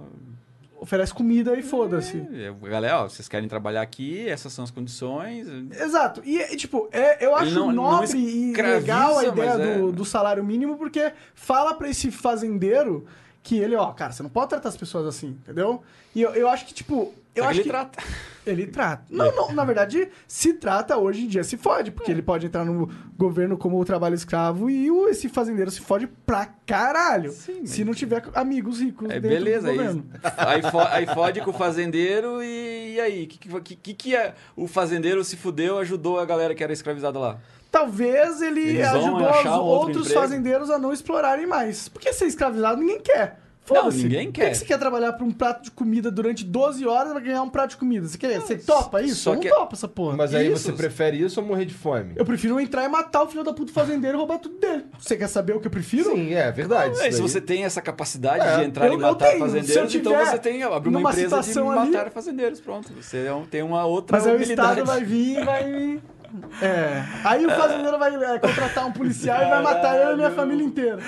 Oferece 0.78 1.12
comida 1.14 1.56
e 1.56 1.62
foda-se. 1.62 2.18
É, 2.32 2.52
galera, 2.68 3.00
ó, 3.04 3.08
vocês 3.08 3.26
querem 3.28 3.48
trabalhar 3.48 3.82
aqui, 3.82 4.28
essas 4.28 4.52
são 4.52 4.62
as 4.64 4.70
condições. 4.70 5.46
Exato. 5.80 6.20
E, 6.24 6.38
e, 6.38 6.56
tipo, 6.56 6.88
é, 6.92 7.24
eu 7.24 7.34
acho 7.34 7.54
não- 7.54 7.72
não 7.72 7.90
nobre 7.92 8.18
e 8.18 8.50
escraviza, 8.50 8.78
legal 8.80 9.18
a 9.18 9.24
ideia 9.24 9.50
mas 9.58 9.60
é- 9.60 9.78
do, 9.78 9.92
do 9.92 10.04
salário 10.04 10.44
mínimo, 10.44 10.76
porque 10.76 11.12
fala 11.34 11.74
pra 11.74 11.88
esse 11.88 12.10
fazendeiro 12.10 13.06
que 13.46 13.56
ele, 13.58 13.76
ó, 13.76 13.92
cara, 13.92 14.12
você 14.12 14.22
não 14.24 14.30
pode 14.30 14.48
tratar 14.50 14.68
as 14.68 14.76
pessoas 14.76 15.06
assim, 15.06 15.28
entendeu? 15.42 15.80
E 16.14 16.20
eu, 16.22 16.30
eu 16.34 16.48
acho 16.48 16.66
que, 16.66 16.74
tipo. 16.74 17.14
Eu 17.34 17.44
Só 17.44 17.50
que 17.50 17.50
acho 17.50 17.60
ele 17.60 17.64
que 17.64 17.68
trata. 17.68 18.02
ele 18.46 18.66
trata. 18.66 19.04
Não, 19.10 19.30
não, 19.36 19.52
na 19.52 19.62
verdade, 19.62 20.08
se 20.26 20.54
trata 20.54 20.96
hoje 20.96 21.24
em 21.24 21.28
dia, 21.28 21.44
se 21.44 21.58
fode, 21.58 21.90
É. 21.90 21.92
porque 21.92 22.10
ele 22.10 22.22
pode 22.22 22.46
entrar 22.46 22.64
no 22.64 22.88
governo 23.14 23.58
como 23.58 23.84
trabalho 23.84 24.14
escravo 24.14 24.70
e 24.70 24.90
o, 24.90 25.06
esse 25.06 25.28
fazendeiro 25.28 25.70
se 25.70 25.82
fode 25.82 26.06
pra 26.06 26.46
caralho. 26.64 27.30
Sim, 27.32 27.66
se 27.66 27.84
não 27.84 27.92
tiver 27.92 28.24
amigos 28.34 28.80
ricos 28.80 29.10
É, 29.10 29.20
beleza, 29.20 29.66
do 29.66 29.70
aí, 29.70 29.76
governo. 29.76 30.06
aí, 30.38 30.62
fo- 30.62 30.80
aí 30.80 31.06
fode 31.06 31.40
com 31.42 31.50
o 31.50 31.52
fazendeiro 31.52 32.42
e, 32.42 32.94
e 32.94 33.00
aí? 33.00 33.24
O 33.24 33.28
que, 33.28 33.38
que, 33.60 33.76
que, 33.76 33.94
que 33.94 34.16
é? 34.16 34.34
O 34.56 34.66
fazendeiro 34.66 35.22
se 35.22 35.36
fudeu, 35.36 35.76
ajudou 35.78 36.18
a 36.18 36.24
galera 36.24 36.54
que 36.54 36.64
era 36.64 36.72
escravizada 36.72 37.18
lá. 37.18 37.38
Talvez 37.76 38.40
ele 38.40 38.60
Eles 38.60 38.86
ajudou 38.86 39.16
os 39.30 39.36
outro 39.36 39.60
outros 39.62 40.06
emprego. 40.06 40.20
fazendeiros 40.20 40.70
a 40.70 40.78
não 40.78 40.92
explorarem 40.92 41.46
mais. 41.46 41.88
Porque 41.88 42.12
ser 42.12 42.26
escravizado 42.26 42.80
ninguém 42.80 43.00
quer. 43.00 43.40
Foda-se. 43.66 44.04
ninguém 44.04 44.26
Por 44.28 44.34
que 44.34 44.40
quer. 44.42 44.50
que 44.50 44.58
você 44.58 44.64
quer 44.64 44.78
trabalhar 44.78 45.12
pra 45.14 45.26
um 45.26 45.30
prato 45.32 45.64
de 45.64 45.72
comida 45.72 46.08
durante 46.08 46.44
12 46.44 46.86
horas 46.86 47.10
pra 47.10 47.20
ganhar 47.20 47.42
um 47.42 47.48
prato 47.50 47.70
de 47.70 47.76
comida? 47.78 48.06
Você, 48.06 48.16
quer, 48.16 48.38
você 48.40 48.56
topa 48.56 49.02
isso? 49.02 49.16
só 49.16 49.30
eu 49.30 49.34
não 49.34 49.40
que- 49.42 49.48
topa 49.48 49.74
essa 49.74 49.88
porra. 49.88 50.16
Mas 50.16 50.32
aí 50.32 50.52
Isso. 50.52 50.62
você 50.62 50.72
prefere 50.72 51.20
isso 51.20 51.40
ou 51.40 51.46
morrer 51.46 51.64
de 51.64 51.74
fome? 51.74 52.12
Eu 52.14 52.24
prefiro 52.24 52.60
entrar 52.60 52.84
e 52.84 52.88
matar 52.88 53.24
o 53.24 53.26
filho 53.26 53.42
da 53.42 53.52
puta 53.52 53.72
fazendeiro 53.72 54.16
e 54.16 54.20
roubar 54.20 54.38
tudo 54.38 54.56
dele. 54.60 54.84
Você 55.00 55.16
quer 55.16 55.26
saber 55.26 55.56
o 55.56 55.60
que 55.60 55.66
eu 55.66 55.70
prefiro? 55.72 56.12
Sim, 56.14 56.32
é 56.34 56.52
verdade. 56.52 56.96
É, 57.00 57.10
se 57.10 57.20
você 57.20 57.40
tem 57.40 57.64
essa 57.64 57.82
capacidade 57.82 58.46
É, 58.46 58.56
de 58.58 58.64
entrar 58.66 58.86
eu- 58.86 58.92
e 58.94 58.96
matar 58.98 59.30
tenho. 59.30 59.40
fazendeiros, 59.40 59.92
então 59.96 60.14
você 60.16 60.38
tem 60.38 60.62
abre 60.62 60.88
uma 60.88 61.00
empresa 61.00 61.40
de 61.40 61.46
situação 61.46 61.68
ali- 61.68 61.90
matar 61.90 62.10
fazendeiros, 62.12 62.60
pronto. 62.60 62.92
Você 63.02 63.16
é 63.26 63.42
tem 63.50 63.62
uma 63.64 63.84
outra 63.84 64.16
Mas 64.16 64.26
aí 64.28 64.32
o 64.32 64.36
habilidade. 64.36 64.80
Estado 64.80 64.86
vai 64.86 65.02
vir 65.02 65.40
e 65.40 65.44
vai. 65.44 66.00
É. 66.62 67.04
Aí 67.24 67.44
o 67.46 67.50
fazendeiro 67.50 67.98
vai 67.98 68.14
é, 68.14 68.38
contratar 68.38 68.86
um 68.86 68.92
policial 68.92 69.42
e 69.42 69.48
vai 69.50 69.62
matar 69.62 69.96
eu 70.00 70.12
e 70.12 70.16
minha 70.16 70.30
família 70.30 70.64
inteira. 70.64 70.98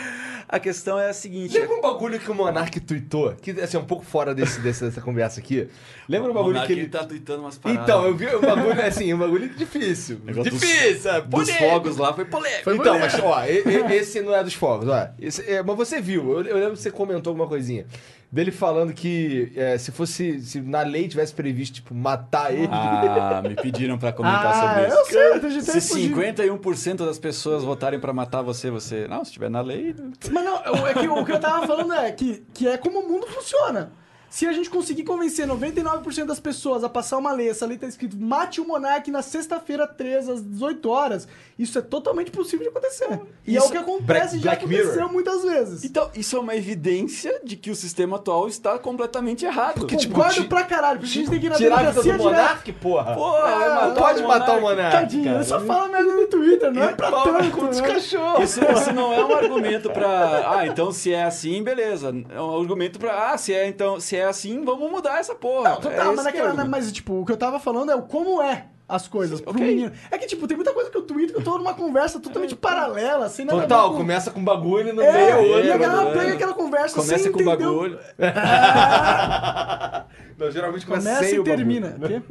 A 0.50 0.58
questão 0.58 0.98
é 0.98 1.10
a 1.10 1.12
seguinte, 1.12 1.58
Lembra 1.58 1.76
um 1.76 1.80
bagulho 1.82 2.18
que 2.18 2.30
o 2.30 2.34
Monark 2.34 2.80
tweetou? 2.80 3.34
Que 3.34 3.50
assim, 3.60 3.76
é 3.76 3.80
um 3.80 3.84
pouco 3.84 4.02
fora 4.02 4.34
desse, 4.34 4.58
desse- 4.62 4.82
dessa 4.82 4.98
conversa 5.02 5.40
aqui. 5.40 5.68
Lembra 6.08 6.28
um 6.28 6.30
o 6.30 6.34
bagulho 6.34 6.54
Monark, 6.54 6.72
que 6.74 6.80
ele. 6.80 6.88
tá 6.88 7.04
tweetando 7.04 7.42
umas 7.42 7.58
paradas. 7.58 7.82
Então, 7.84 8.06
eu 8.06 8.16
vi 8.16 8.34
um 8.34 8.40
bagulho 8.40 8.80
assim, 8.86 9.12
um 9.12 9.18
bagulho 9.18 9.46
difícil. 9.50 10.18
Negócio 10.24 10.50
dos- 10.50 10.58
difícil, 10.60 11.10
é, 11.10 11.20
dos 11.20 11.28
polêmico. 11.30 11.58
fogos 11.68 11.96
lá 11.98 12.14
foi 12.14 12.24
polêmico. 12.24 12.70
então, 12.72 12.98
mas 12.98 13.20
ó, 13.20 13.44
esse 13.44 14.22
não 14.22 14.34
é 14.34 14.42
dos 14.42 14.54
fogos, 14.54 14.88
ó. 14.88 15.08
Esse- 15.20 15.42
é, 15.50 15.62
mas 15.62 15.76
você 15.76 16.00
viu, 16.00 16.32
eu, 16.38 16.42
eu 16.44 16.56
lembro 16.56 16.72
que 16.76 16.80
você 16.82 16.90
comentou 16.90 17.30
alguma 17.32 17.46
coisinha. 17.46 17.84
Dele 18.30 18.50
falando 18.50 18.92
que 18.92 19.50
é, 19.56 19.78
se 19.78 19.90
fosse. 19.90 20.40
Se 20.42 20.60
na 20.60 20.82
lei 20.82 21.08
tivesse 21.08 21.32
previsto, 21.32 21.76
tipo, 21.76 21.94
matar 21.94 22.52
ele. 22.52 22.68
Ah, 22.70 23.40
me 23.42 23.54
pediram 23.60 23.96
pra 23.96 24.12
comentar 24.12 24.46
Ah, 24.54 24.68
sobre 24.68 24.86
isso. 24.88 24.96
eu 24.98 25.40
sei, 25.40 25.50
gente 25.50 25.64
Se 25.64 25.72
que 25.72 26.10
fugiu. 26.10 26.16
51% 26.58 26.96
das 27.06 27.18
pessoas 27.18 27.64
votarem 27.64 27.98
pra 27.98 28.12
matar 28.12 28.42
você, 28.42 28.70
você. 28.70 29.08
Não, 29.08 29.24
se 29.24 29.32
tiver 29.32 29.48
na 29.48 29.62
lei. 29.62 29.96
Mas 30.30 30.44
não, 30.44 30.56
o- 30.82 30.86
é 30.86 30.92
que, 30.92 31.08
o 31.08 31.24
que 31.24 31.32
eu 31.32 31.40
tava 31.40 31.66
falando 31.66 31.94
é 31.94 32.12
que, 32.12 32.44
que 32.52 32.68
é 32.68 32.76
como 32.76 33.00
o 33.00 33.08
mundo 33.08 33.26
funciona. 33.28 33.92
Se 34.30 34.46
a 34.46 34.52
gente 34.52 34.68
conseguir 34.68 35.04
convencer 35.04 35.46
99% 35.48 36.26
das 36.26 36.38
pessoas 36.38 36.84
a 36.84 36.88
passar 36.88 37.16
uma 37.16 37.32
lei, 37.32 37.48
essa 37.48 37.64
lei 37.64 37.78
tá 37.78 37.86
escrito 37.86 38.14
mate 38.16 38.60
o 38.60 38.66
monarca 38.68 39.10
na 39.10 39.22
sexta-feira 39.22 39.86
13 39.86 40.30
às 40.32 40.42
18 40.42 40.90
horas, 40.90 41.26
isso 41.58 41.78
é 41.78 41.82
totalmente 41.82 42.30
possível 42.30 42.64
de 42.64 42.68
acontecer. 42.68 43.08
E 43.46 43.56
é 43.56 43.58
Isso- 43.58 43.68
o 43.68 43.70
que 43.70 43.78
acontece 43.78 44.04
Black- 44.04 44.36
e 44.36 44.38
já 44.38 44.42
Black 44.50 44.64
aconteceu 44.66 44.94
Mirror. 44.94 45.12
muitas 45.12 45.42
vezes. 45.42 45.82
Então, 45.84 46.10
isso 46.14 46.36
é 46.36 46.40
uma 46.40 46.54
evidência 46.54 47.40
de 47.42 47.56
que 47.56 47.70
o 47.70 47.74
sistema 47.74 48.16
atual 48.16 48.46
está 48.48 48.78
completamente 48.78 49.46
errado. 49.46 49.76
Porque, 49.80 49.96
tipo, 49.96 50.14
Concordo 50.14 50.34
ti- 50.42 50.46
pra 50.46 50.62
caralho, 50.64 51.00
porque 51.00 51.10
a 51.10 51.14
gente 51.14 51.30
tem 51.30 51.40
que 51.40 51.46
ir 51.46 51.50
na 51.50 51.56
Tirar 51.56 51.74
a 51.76 51.78
vida 51.90 52.02
delegacia 52.02 52.18
do. 52.18 52.24
Monark, 52.24 52.72
porra. 52.74 53.16
Matar 53.16 53.88
não 53.88 53.94
pode 53.94 54.22
o 54.22 54.28
matar 54.28 54.58
o 54.58 54.60
monarca. 54.60 54.76
Monark. 54.76 54.96
Tadinho, 54.98 55.24
cara. 55.24 55.38
eu 55.38 55.44
só 55.44 55.60
falo 55.60 55.90
merda 55.92 56.12
no 56.14 56.26
Twitter, 56.26 56.70
não 56.74 56.82
é 56.82 56.88
pra 56.94 57.10
Pau 57.10 57.26
no 57.32 57.38
tanto, 57.40 57.66
dos 57.66 57.80
né? 57.80 57.88
cachorros. 57.88 58.44
Isso, 58.50 58.60
isso 58.62 58.92
não 58.92 59.10
é 59.12 59.24
um 59.24 59.34
argumento 59.34 59.90
pra. 59.90 60.58
Ah, 60.58 60.66
então 60.66 60.92
se 60.92 61.14
é 61.14 61.24
assim, 61.24 61.62
beleza. 61.62 62.14
É 62.28 62.40
um 62.42 62.60
argumento 62.60 62.98
pra. 62.98 63.32
Ah, 63.32 63.38
se 63.38 63.54
é, 63.54 63.66
então, 63.66 63.98
se 63.98 64.16
é 64.16 64.17
assim, 64.24 64.64
vamos 64.64 64.90
mudar 64.90 65.18
essa 65.18 65.34
porra. 65.34 65.70
Não, 65.70 65.76
total, 65.80 65.92
é 65.92 66.04
mas, 66.04 66.20
é 66.20 66.22
naquela, 66.22 66.48
argumento. 66.48 66.70
mas 66.70 66.92
tipo, 66.92 67.20
o 67.20 67.26
que 67.26 67.32
eu 67.32 67.36
tava 67.36 67.58
falando 67.60 67.90
é 67.90 67.94
o 67.94 68.02
como 68.02 68.40
é 68.42 68.66
as 68.88 69.06
coisas 69.06 69.38
pro 69.40 69.50
ok. 69.50 69.66
menino. 69.66 69.92
É 70.10 70.16
que, 70.16 70.26
tipo, 70.26 70.46
tem 70.48 70.56
muita 70.56 70.72
coisa 70.72 70.88
que 70.90 70.96
eu 70.96 71.02
tweeto 71.02 71.34
que 71.34 71.38
eu 71.40 71.44
tô 71.44 71.58
numa 71.58 71.74
conversa 71.74 72.18
totalmente 72.18 72.56
paralela, 72.56 73.28
sem 73.28 73.44
nada 73.44 73.58
ver 73.60 73.68
Total, 73.68 73.90
com- 73.90 73.96
começa 73.98 74.30
com 74.30 74.42
bagulho 74.42 74.88
e 74.88 74.92
no 74.92 75.02
É, 75.02 75.12
meio 75.12 75.58
é 75.58 75.64
e 75.66 75.72
a 75.72 75.76
galera 75.76 76.04
né? 76.04 76.12
pega 76.18 76.32
aquela 76.34 76.54
conversa 76.54 76.94
Começa 76.96 77.18
sem 77.22 77.30
com 77.32 77.40
entender 77.42 77.66
o- 77.66 77.72
bagulho. 77.72 77.98
Não, 80.38 80.50
geralmente 80.50 80.86
começa, 80.86 81.08
Começa 81.16 81.34
e 81.34 81.38
o 81.38 81.44
bagulho. 81.44 81.56
termina. 81.56 81.98
quê? 82.06 82.22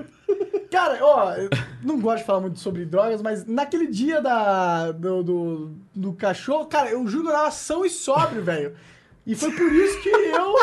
Cara, 0.72 0.97
ó, 1.01 1.34
eu 1.34 1.49
não 1.84 1.99
gosto 1.99 2.19
de 2.19 2.23
falar 2.26 2.41
muito 2.41 2.59
sobre 2.59 2.85
drogas, 2.85 3.22
mas 3.22 3.45
naquele 3.45 3.88
dia 3.88 4.22
da, 4.22 4.91
do, 4.91 5.23
do, 5.23 5.72
do 5.95 6.14
cachorro, 6.14 6.65
cara, 6.65 6.89
eu 6.89 7.05
juro 7.07 7.23
que 7.26 7.30
eu 7.30 7.34
tava 7.35 7.51
são 7.51 7.85
e 7.85 7.89
sóbrio, 7.89 8.43
velho. 8.43 8.76
E 9.26 9.35
foi 9.35 9.51
por 9.51 9.72
isso 9.72 10.01
que 10.01 10.09
eu. 10.09 10.55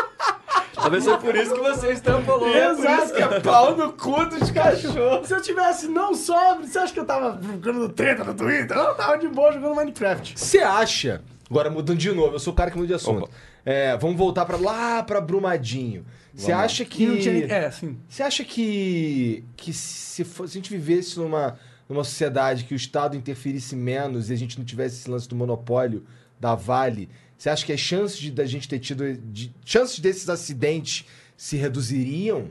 Talvez 0.73 1.03
seja 1.03 1.17
por 1.17 1.35
isso 1.35 1.53
que 1.53 1.59
você 1.61 1.91
extrapolou. 1.91 2.47
Exato. 2.49 2.81
Por 2.81 3.05
isso 3.05 3.13
que 3.15 3.21
é 3.21 3.39
pau 3.39 3.75
no 3.75 3.93
cu 3.93 4.25
dos 4.25 4.51
cachorros. 4.51 5.27
Se 5.27 5.33
eu 5.33 5.41
tivesse 5.41 5.87
não 5.87 6.13
sóbrio, 6.13 6.67
você 6.67 6.77
acha 6.79 6.93
que 6.93 6.99
eu 6.99 7.05
tava 7.05 7.39
jogando 7.41 7.89
treta 7.89 8.23
no 8.23 8.33
Twitter? 8.33 8.75
Eu 8.77 8.93
tava 8.95 9.17
de 9.17 9.27
boa 9.27 9.51
jogando 9.51 9.75
Minecraft. 9.75 10.37
Você 10.39 10.59
acha, 10.59 11.21
agora 11.49 11.69
mudando 11.69 11.97
de 11.97 12.11
novo, 12.11 12.33
eu 12.35 12.39
sou 12.39 12.53
o 12.53 12.55
cara 12.55 12.69
que 12.69 12.77
muda 12.77 12.87
de 12.87 12.93
assunto. 12.93 13.29
É, 13.65 13.97
vamos 13.97 14.15
voltar 14.17 14.45
pra 14.45 14.57
lá 14.57 15.01
pra 15.01 15.19
Brumadinho. 15.21 16.05
Você 16.33 16.51
acha 16.51 16.83
Que 16.85 17.05
não 17.07 17.17
tinha. 17.17 17.47
que. 17.47 17.53
É, 17.53 17.71
sim. 17.71 17.97
Você 18.09 18.21
acha 18.21 18.43
que. 18.43 19.43
que 19.55 19.73
se, 19.73 20.23
fosse- 20.25 20.51
se 20.53 20.57
a 20.57 20.61
gente 20.61 20.69
vivesse 20.69 21.17
numa, 21.17 21.57
numa 21.87 22.03
sociedade 22.03 22.65
que 22.65 22.73
o 22.73 22.75
Estado 22.75 23.15
interferisse 23.15 23.75
menos 23.75 24.29
e 24.29 24.33
a 24.33 24.35
gente 24.37 24.57
não 24.59 24.65
tivesse 24.65 24.97
esse 24.97 25.09
lance 25.09 25.27
do 25.29 25.35
monopólio 25.35 26.05
da 26.37 26.53
Vale, 26.53 27.09
você 27.37 27.49
acha 27.49 27.65
que 27.65 27.73
as 27.73 27.79
chances 27.79 28.17
de, 28.17 28.31
da 28.31 28.45
gente 28.45 28.67
ter 28.67 28.79
tido. 28.79 29.13
De, 29.17 29.51
chances 29.65 29.99
desses 29.99 30.29
acidentes 30.29 31.05
se 31.35 31.57
reduziriam? 31.57 32.49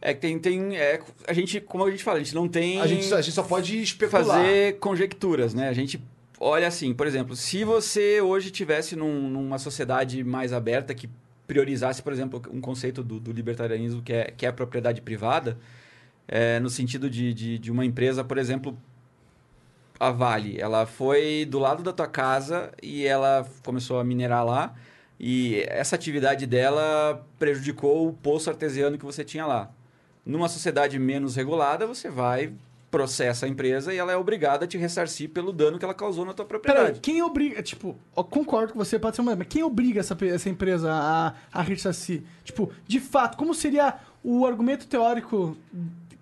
É 0.00 0.12
que 0.12 0.20
tem. 0.20 0.38
tem 0.38 0.76
é, 0.76 1.00
a 1.26 1.32
gente, 1.32 1.60
como 1.60 1.84
a 1.84 1.90
gente 1.90 2.02
fala, 2.04 2.18
a 2.18 2.22
gente 2.22 2.34
não 2.34 2.46
tem. 2.48 2.80
A 2.80 2.86
gente, 2.86 3.04
só- 3.06 3.16
a 3.16 3.22
gente 3.22 3.34
só 3.34 3.42
pode 3.42 3.80
especular. 3.82 4.24
fazer 4.24 4.78
conjecturas, 4.78 5.54
né? 5.54 5.68
A 5.68 5.72
gente 5.72 6.00
olha 6.38 6.66
assim, 6.68 6.92
por 6.92 7.06
exemplo, 7.06 7.34
se 7.34 7.64
você 7.64 8.20
hoje 8.20 8.50
tivesse 8.50 8.94
num- 8.96 9.28
numa 9.28 9.58
sociedade 9.58 10.22
mais 10.22 10.52
aberta 10.52 10.94
que 10.94 11.08
priorizasse, 11.46 12.02
por 12.02 12.12
exemplo, 12.12 12.42
um 12.50 12.60
conceito 12.60 13.02
do, 13.02 13.18
do 13.20 13.32
libertarianismo 13.32 14.02
que 14.02 14.12
é, 14.12 14.24
que 14.36 14.44
é 14.46 14.48
a 14.48 14.52
propriedade 14.52 15.00
privada, 15.00 15.58
é, 16.28 16.58
no 16.60 16.70
sentido 16.70 17.08
de, 17.08 17.32
de, 17.34 17.58
de 17.58 17.70
uma 17.70 17.84
empresa, 17.84 18.22
por 18.24 18.38
exemplo, 18.38 18.76
a 20.04 20.12
Vale, 20.12 20.60
ela 20.60 20.86
foi 20.86 21.44
do 21.44 21.58
lado 21.58 21.82
da 21.82 21.92
tua 21.92 22.06
casa 22.06 22.72
e 22.82 23.06
ela 23.06 23.46
começou 23.64 23.98
a 23.98 24.04
minerar 24.04 24.44
lá 24.44 24.74
e 25.18 25.64
essa 25.68 25.94
atividade 25.94 26.46
dela 26.46 27.24
prejudicou 27.38 28.08
o 28.08 28.12
poço 28.12 28.50
artesiano 28.50 28.98
que 28.98 29.04
você 29.04 29.24
tinha 29.24 29.46
lá. 29.46 29.70
Numa 30.24 30.48
sociedade 30.48 30.98
menos 30.98 31.36
regulada, 31.36 31.86
você 31.86 32.08
vai 32.08 32.52
processa 32.90 33.44
a 33.44 33.48
empresa 33.48 33.92
e 33.92 33.96
ela 33.96 34.12
é 34.12 34.16
obrigada 34.16 34.64
a 34.64 34.68
te 34.68 34.78
ressarcir 34.78 35.28
pelo 35.28 35.52
dano 35.52 35.80
que 35.80 35.84
ela 35.84 35.92
causou 35.94 36.24
na 36.24 36.32
tua 36.32 36.44
Peraí, 36.44 36.60
propriedade. 36.60 37.00
quem 37.00 37.20
obriga. 37.22 37.60
Tipo, 37.60 37.96
concordo 38.30 38.72
com 38.72 38.78
você, 38.78 39.00
pode 39.00 39.16
ser 39.16 39.22
uma. 39.22 39.34
Mas 39.34 39.48
quem 39.48 39.64
obriga 39.64 39.98
essa, 39.98 40.16
essa 40.26 40.48
empresa 40.48 40.92
a, 40.92 41.34
a 41.52 41.60
ressarcir? 41.60 42.22
Tipo, 42.44 42.70
de 42.86 43.00
fato, 43.00 43.36
como 43.36 43.52
seria 43.52 43.96
o 44.22 44.46
argumento 44.46 44.86
teórico 44.86 45.56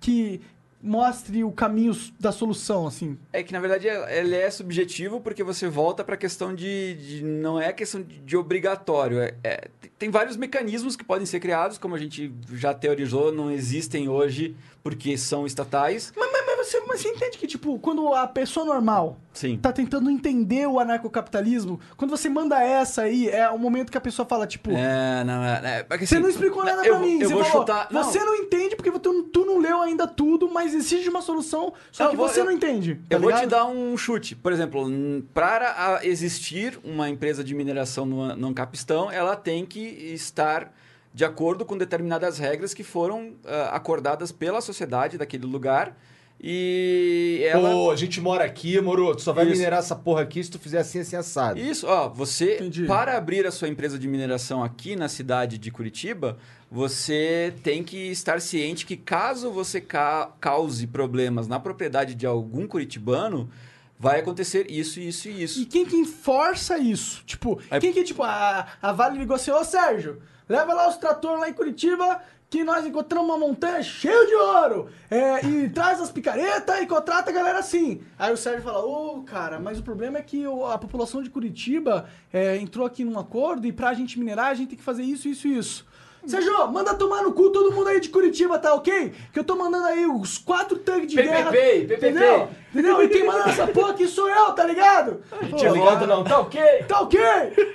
que 0.00 0.40
mostre 0.82 1.44
o 1.44 1.52
caminho 1.52 1.96
da 2.18 2.32
solução, 2.32 2.86
assim? 2.86 3.16
É 3.32 3.42
que 3.42 3.52
na 3.52 3.60
verdade 3.60 3.86
ele 3.86 4.34
é 4.34 4.50
subjetivo 4.50 5.20
porque 5.20 5.42
você 5.44 5.68
volta 5.68 6.02
para 6.02 6.14
a 6.14 6.18
questão 6.18 6.54
de, 6.54 6.94
de- 6.94 7.24
não 7.24 7.60
é 7.60 7.72
questão 7.72 8.02
de, 8.02 8.18
de 8.18 8.36
obrigatório. 8.36 9.20
É, 9.20 9.34
é- 9.44 9.68
tem 9.98 10.10
vários 10.10 10.36
mecanismos 10.36 10.96
que 10.96 11.04
podem 11.04 11.24
ser 11.24 11.38
criados, 11.38 11.78
como 11.78 11.94
a 11.94 11.98
gente 11.98 12.32
já 12.54 12.74
teorizou, 12.74 13.30
não 13.32 13.50
existem 13.50 14.08
hoje 14.08 14.56
porque 14.82 15.16
são 15.16 15.46
estatais. 15.46 16.12
Mas, 16.16 16.30
mas- 16.32 16.41
mas 16.41 16.41
você, 16.64 16.80
mas 16.86 17.00
você 17.00 17.08
entende 17.08 17.38
que, 17.38 17.46
tipo, 17.46 17.78
quando 17.78 18.12
a 18.14 18.26
pessoa 18.26 18.64
normal 18.66 19.18
Sim. 19.32 19.58
tá 19.58 19.72
tentando 19.72 20.10
entender 20.10 20.66
o 20.66 20.78
anarcocapitalismo, 20.78 21.80
quando 21.96 22.10
você 22.10 22.28
manda 22.28 22.62
essa 22.62 23.02
aí, 23.02 23.28
é 23.28 23.48
o 23.50 23.58
momento 23.58 23.90
que 23.90 23.98
a 23.98 24.00
pessoa 24.00 24.26
fala, 24.26 24.46
tipo. 24.46 24.70
É, 24.72 25.24
não, 25.24 25.42
é, 25.44 25.86
é, 25.90 25.96
Você 25.98 26.14
assim, 26.14 26.18
não 26.22 26.28
explicou 26.28 26.64
nada 26.64 26.84
eu, 26.86 26.94
pra 26.96 27.02
mim. 27.06 27.20
Eu 27.20 27.28
você 27.28 27.34
vou 27.34 27.44
falou, 27.44 27.60
chutar. 27.66 27.88
Não, 27.90 28.04
Você 28.04 28.18
não 28.20 28.34
entende 28.34 28.76
porque 28.76 28.90
tu, 28.98 29.22
tu 29.24 29.44
não 29.44 29.58
leu 29.58 29.80
ainda 29.80 30.06
tudo, 30.06 30.50
mas 30.52 30.74
exige 30.74 31.08
uma 31.08 31.22
solução, 31.22 31.72
só 31.90 32.08
que 32.08 32.16
vou- 32.16 32.28
você 32.28 32.40
eu- 32.40 32.44
não 32.44 32.52
entende. 32.52 32.94
tá 32.96 33.16
Eu 33.16 33.20
vou 33.20 33.30
te 33.30 33.34
ligado? 33.34 33.50
dar 33.50 33.66
um 33.66 33.96
chute. 33.96 34.34
Por 34.36 34.52
exemplo, 34.52 34.86
para 35.34 36.00
existir 36.02 36.78
uma 36.84 37.08
empresa 37.08 37.42
de 37.44 37.54
mineração 37.54 38.04
no, 38.06 38.34
no 38.36 38.54
Capistão, 38.54 39.10
ela 39.10 39.36
tem 39.36 39.64
que 39.66 39.80
estar 39.80 40.72
de 41.14 41.24
acordo 41.24 41.64
com 41.64 41.76
determinadas 41.76 42.38
regras 42.38 42.72
que 42.72 42.82
foram 42.82 43.32
ah, 43.44 43.70
acordadas 43.76 44.32
pela 44.32 44.60
sociedade 44.62 45.18
daquele 45.18 45.44
lugar. 45.44 45.94
E 46.42 47.40
ela. 47.44 47.70
Pô, 47.70 47.90
a 47.92 47.96
gente 47.96 48.20
mora 48.20 48.44
aqui, 48.44 48.80
moro. 48.80 49.14
Tu 49.14 49.22
só 49.22 49.32
vai 49.32 49.44
Isso. 49.46 49.52
minerar 49.56 49.78
essa 49.78 49.94
porra 49.94 50.22
aqui 50.22 50.42
se 50.42 50.50
tu 50.50 50.58
fizer 50.58 50.80
assim, 50.80 50.98
assim, 50.98 51.14
assado. 51.14 51.58
Isso, 51.60 51.86
ó, 51.86 52.08
você, 52.08 52.56
Entendi. 52.56 52.84
para 52.84 53.16
abrir 53.16 53.46
a 53.46 53.52
sua 53.52 53.68
empresa 53.68 53.96
de 53.98 54.08
mineração 54.08 54.62
aqui 54.62 54.96
na 54.96 55.08
cidade 55.08 55.56
de 55.56 55.70
Curitiba, 55.70 56.36
você 56.70 57.54
tem 57.62 57.84
que 57.84 58.10
estar 58.10 58.40
ciente 58.40 58.84
que 58.84 58.96
caso 58.96 59.50
você 59.52 59.80
ca- 59.80 60.32
cause 60.40 60.86
problemas 60.86 61.46
na 61.46 61.60
propriedade 61.60 62.14
de 62.16 62.26
algum 62.26 62.66
curitibano, 62.66 63.48
vai 63.96 64.18
acontecer 64.18 64.68
isso, 64.68 64.98
isso 64.98 65.28
e 65.28 65.42
isso. 65.44 65.60
E 65.60 65.64
quem 65.66 65.86
que 65.86 65.94
enforça 65.94 66.76
isso? 66.76 67.22
Tipo, 67.24 67.60
Aí- 67.70 67.80
quem 67.80 67.92
que, 67.92 68.02
tipo, 68.02 68.22
a, 68.24 68.66
a 68.82 68.90
Vale 68.92 69.16
ligou 69.16 69.36
assim, 69.36 69.52
ô 69.52 69.62
Sérgio, 69.64 70.20
leva 70.48 70.74
lá 70.74 70.88
os 70.88 70.96
tratores 70.96 71.38
lá 71.40 71.48
em 71.48 71.52
Curitiba 71.54 72.20
que 72.52 72.62
nós 72.62 72.84
encontramos 72.84 73.30
uma 73.30 73.38
montanha 73.38 73.82
cheia 73.82 74.26
de 74.26 74.34
ouro. 74.34 74.90
É, 75.10 75.42
e 75.46 75.70
traz 75.70 76.02
as 76.02 76.12
picaretas 76.12 76.82
e 76.82 76.86
contrata 76.86 77.30
a 77.30 77.32
galera 77.32 77.58
assim. 77.58 78.02
Aí 78.18 78.30
o 78.30 78.36
Sérgio 78.36 78.62
fala, 78.62 78.84
ô, 78.84 79.22
cara, 79.22 79.58
mas 79.58 79.78
o 79.78 79.82
problema 79.82 80.18
é 80.18 80.22
que 80.22 80.44
a 80.70 80.76
população 80.76 81.22
de 81.22 81.30
Curitiba 81.30 82.10
é, 82.30 82.58
entrou 82.58 82.86
aqui 82.86 83.04
num 83.04 83.18
acordo 83.18 83.66
e 83.66 83.72
pra 83.72 83.94
gente 83.94 84.18
minerar 84.18 84.48
a 84.48 84.54
gente 84.54 84.68
tem 84.68 84.76
que 84.76 84.84
fazer 84.84 85.02
isso, 85.02 85.28
isso 85.28 85.48
e 85.48 85.56
isso. 85.56 85.86
Sérgio, 86.26 86.68
manda 86.70 86.94
tomar 86.94 87.22
no 87.22 87.32
cu 87.32 87.50
todo 87.50 87.72
mundo 87.72 87.88
aí 87.88 87.98
de 88.00 88.08
Curitiba, 88.08 88.58
tá 88.58 88.72
ok? 88.74 89.12
Que 89.32 89.38
eu 89.40 89.44
tô 89.44 89.56
mandando 89.56 89.86
aí 89.86 90.06
os 90.06 90.38
quatro 90.38 90.78
tanques 90.78 91.08
de 91.10 91.16
PPP, 91.16 91.32
guerra. 91.32 91.50
PPP. 91.50 91.94
Entendeu? 91.94 92.48
Entendeu? 92.72 93.02
E 93.02 93.08
quem 93.08 93.26
manda 93.26 93.50
essa 93.50 93.66
porra 93.66 93.90
aqui 93.90 94.06
sou 94.06 94.28
eu, 94.28 94.52
tá 94.52 94.64
ligado? 94.64 95.20
gente 95.42 95.50
Pô, 95.66 95.74
volta- 95.74 96.06
não, 96.06 96.22
tá 96.22 96.38
ok? 96.38 96.62
Tá 96.86 97.00
ok? 97.00 97.20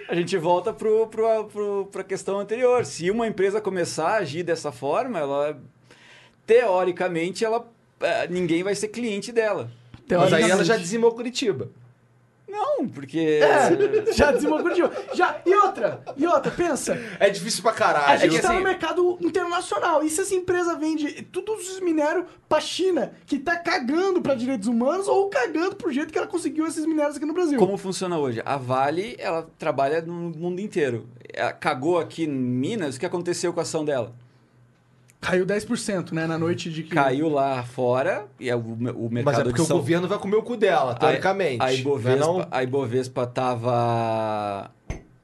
A 0.10 0.16
gente 0.16 0.38
volta 0.38 0.72
pro, 0.74 1.08
pro, 1.08 1.44
pro, 1.46 1.90
pra 1.92 2.04
questão 2.04 2.40
anterior. 2.40 2.86
Se 2.86 3.12
uma 3.12 3.28
empresa 3.28 3.60
começar 3.60 4.08
a 4.10 4.18
agir 4.18 4.44
dessa 4.44 4.72
forma, 4.72 5.20
ela 5.20 5.58
teoricamente 6.46 7.44
ela 7.44 7.68
eh, 8.00 8.28
ninguém 8.30 8.64
vai 8.64 8.76
ser 8.76 8.88
cliente 8.88 9.32
dela. 9.32 9.70
Mas 10.10 10.32
aí 10.34 10.50
ela 10.50 10.64
já 10.64 10.78
dizimou 10.78 11.12
Curitiba. 11.12 11.70
Não, 12.58 12.88
porque 12.88 13.40
Já 14.14 14.32
dizimou 14.32 14.60
Curitiba. 14.60 14.92
Já. 15.14 15.38
E 15.46 15.54
outra, 15.54 16.02
e 16.18 16.26
outra, 16.26 16.52
pensa. 16.52 16.98
É 17.20 17.30
difícil 17.30 17.62
pra 17.62 17.72
A 17.72 17.76
caralho. 17.76 18.20
gente 18.22 18.36
que 18.36 18.42
tá 18.42 18.50
assim- 18.50 18.58
no 18.58 18.64
mercado 18.64 19.18
internacional. 19.22 20.04
E 20.04 20.10
se 20.10 20.22
essa 20.22 20.34
empresa 20.34 20.76
vende 20.76 21.22
todos 21.24 21.70
os 21.72 21.80
minérios 21.80 22.26
pra 22.50 22.60
China, 22.60 23.12
que 23.26 23.38
tá 23.40 23.56
cagando 23.58 24.22
pra 24.22 24.34
direitos 24.36 24.68
humanos 24.68 25.08
ou 25.08 25.30
cagando 25.30 25.76
pro 25.76 25.92
jeito 25.92 26.12
que 26.12 26.18
ela 26.18 26.28
conseguiu 26.28 26.66
esses 26.66 26.86
minérios 26.86 27.18
aqui 27.18 27.26
no 27.26 27.34
Brasil? 27.34 27.60
como 27.60 27.78
funciona 27.78 28.18
hoje? 28.18 28.42
A 28.46 28.58
Vale, 28.58 29.16
ela 29.20 29.48
trabalha 29.58 30.02
no 30.02 30.14
mundo 30.14 30.60
inteiro. 30.60 31.08
Ela 31.34 31.52
cagou 31.54 32.00
aqui 32.00 32.24
em 32.24 32.28
Minas, 32.30 32.96
o 32.96 33.00
que 33.00 33.06
aconteceu 33.06 33.54
com 33.54 33.60
a 33.60 33.64
ação 33.64 33.86
dela? 33.86 34.14
Caiu 35.20 35.46
10%, 35.46 36.12
né? 36.12 36.28
Na 36.28 36.38
noite 36.38 36.70
de 36.70 36.84
que. 36.84 36.92
Caiu 36.92 37.28
lá 37.28 37.64
fora 37.64 38.28
e 38.40 38.50
é 38.50 38.56
o, 38.56 38.60
o 38.60 39.10
mercado 39.10 39.26
Mas 39.26 39.40
é 39.40 39.44
porque 39.44 39.56
de 39.56 39.62
o 39.62 39.66
São 39.66 39.78
governo 39.78 40.08
vai 40.08 40.20
comer 40.20 40.36
o 40.36 40.44
cu 40.44 40.56
dela, 40.56 40.94
teoricamente. 40.96 41.62
A, 41.62 41.66
a, 41.66 41.74
Ibovespa, 41.74 42.26
Não 42.26 42.48
a 42.50 42.64
Ibovespa 42.64 43.26
tava. 43.26 44.72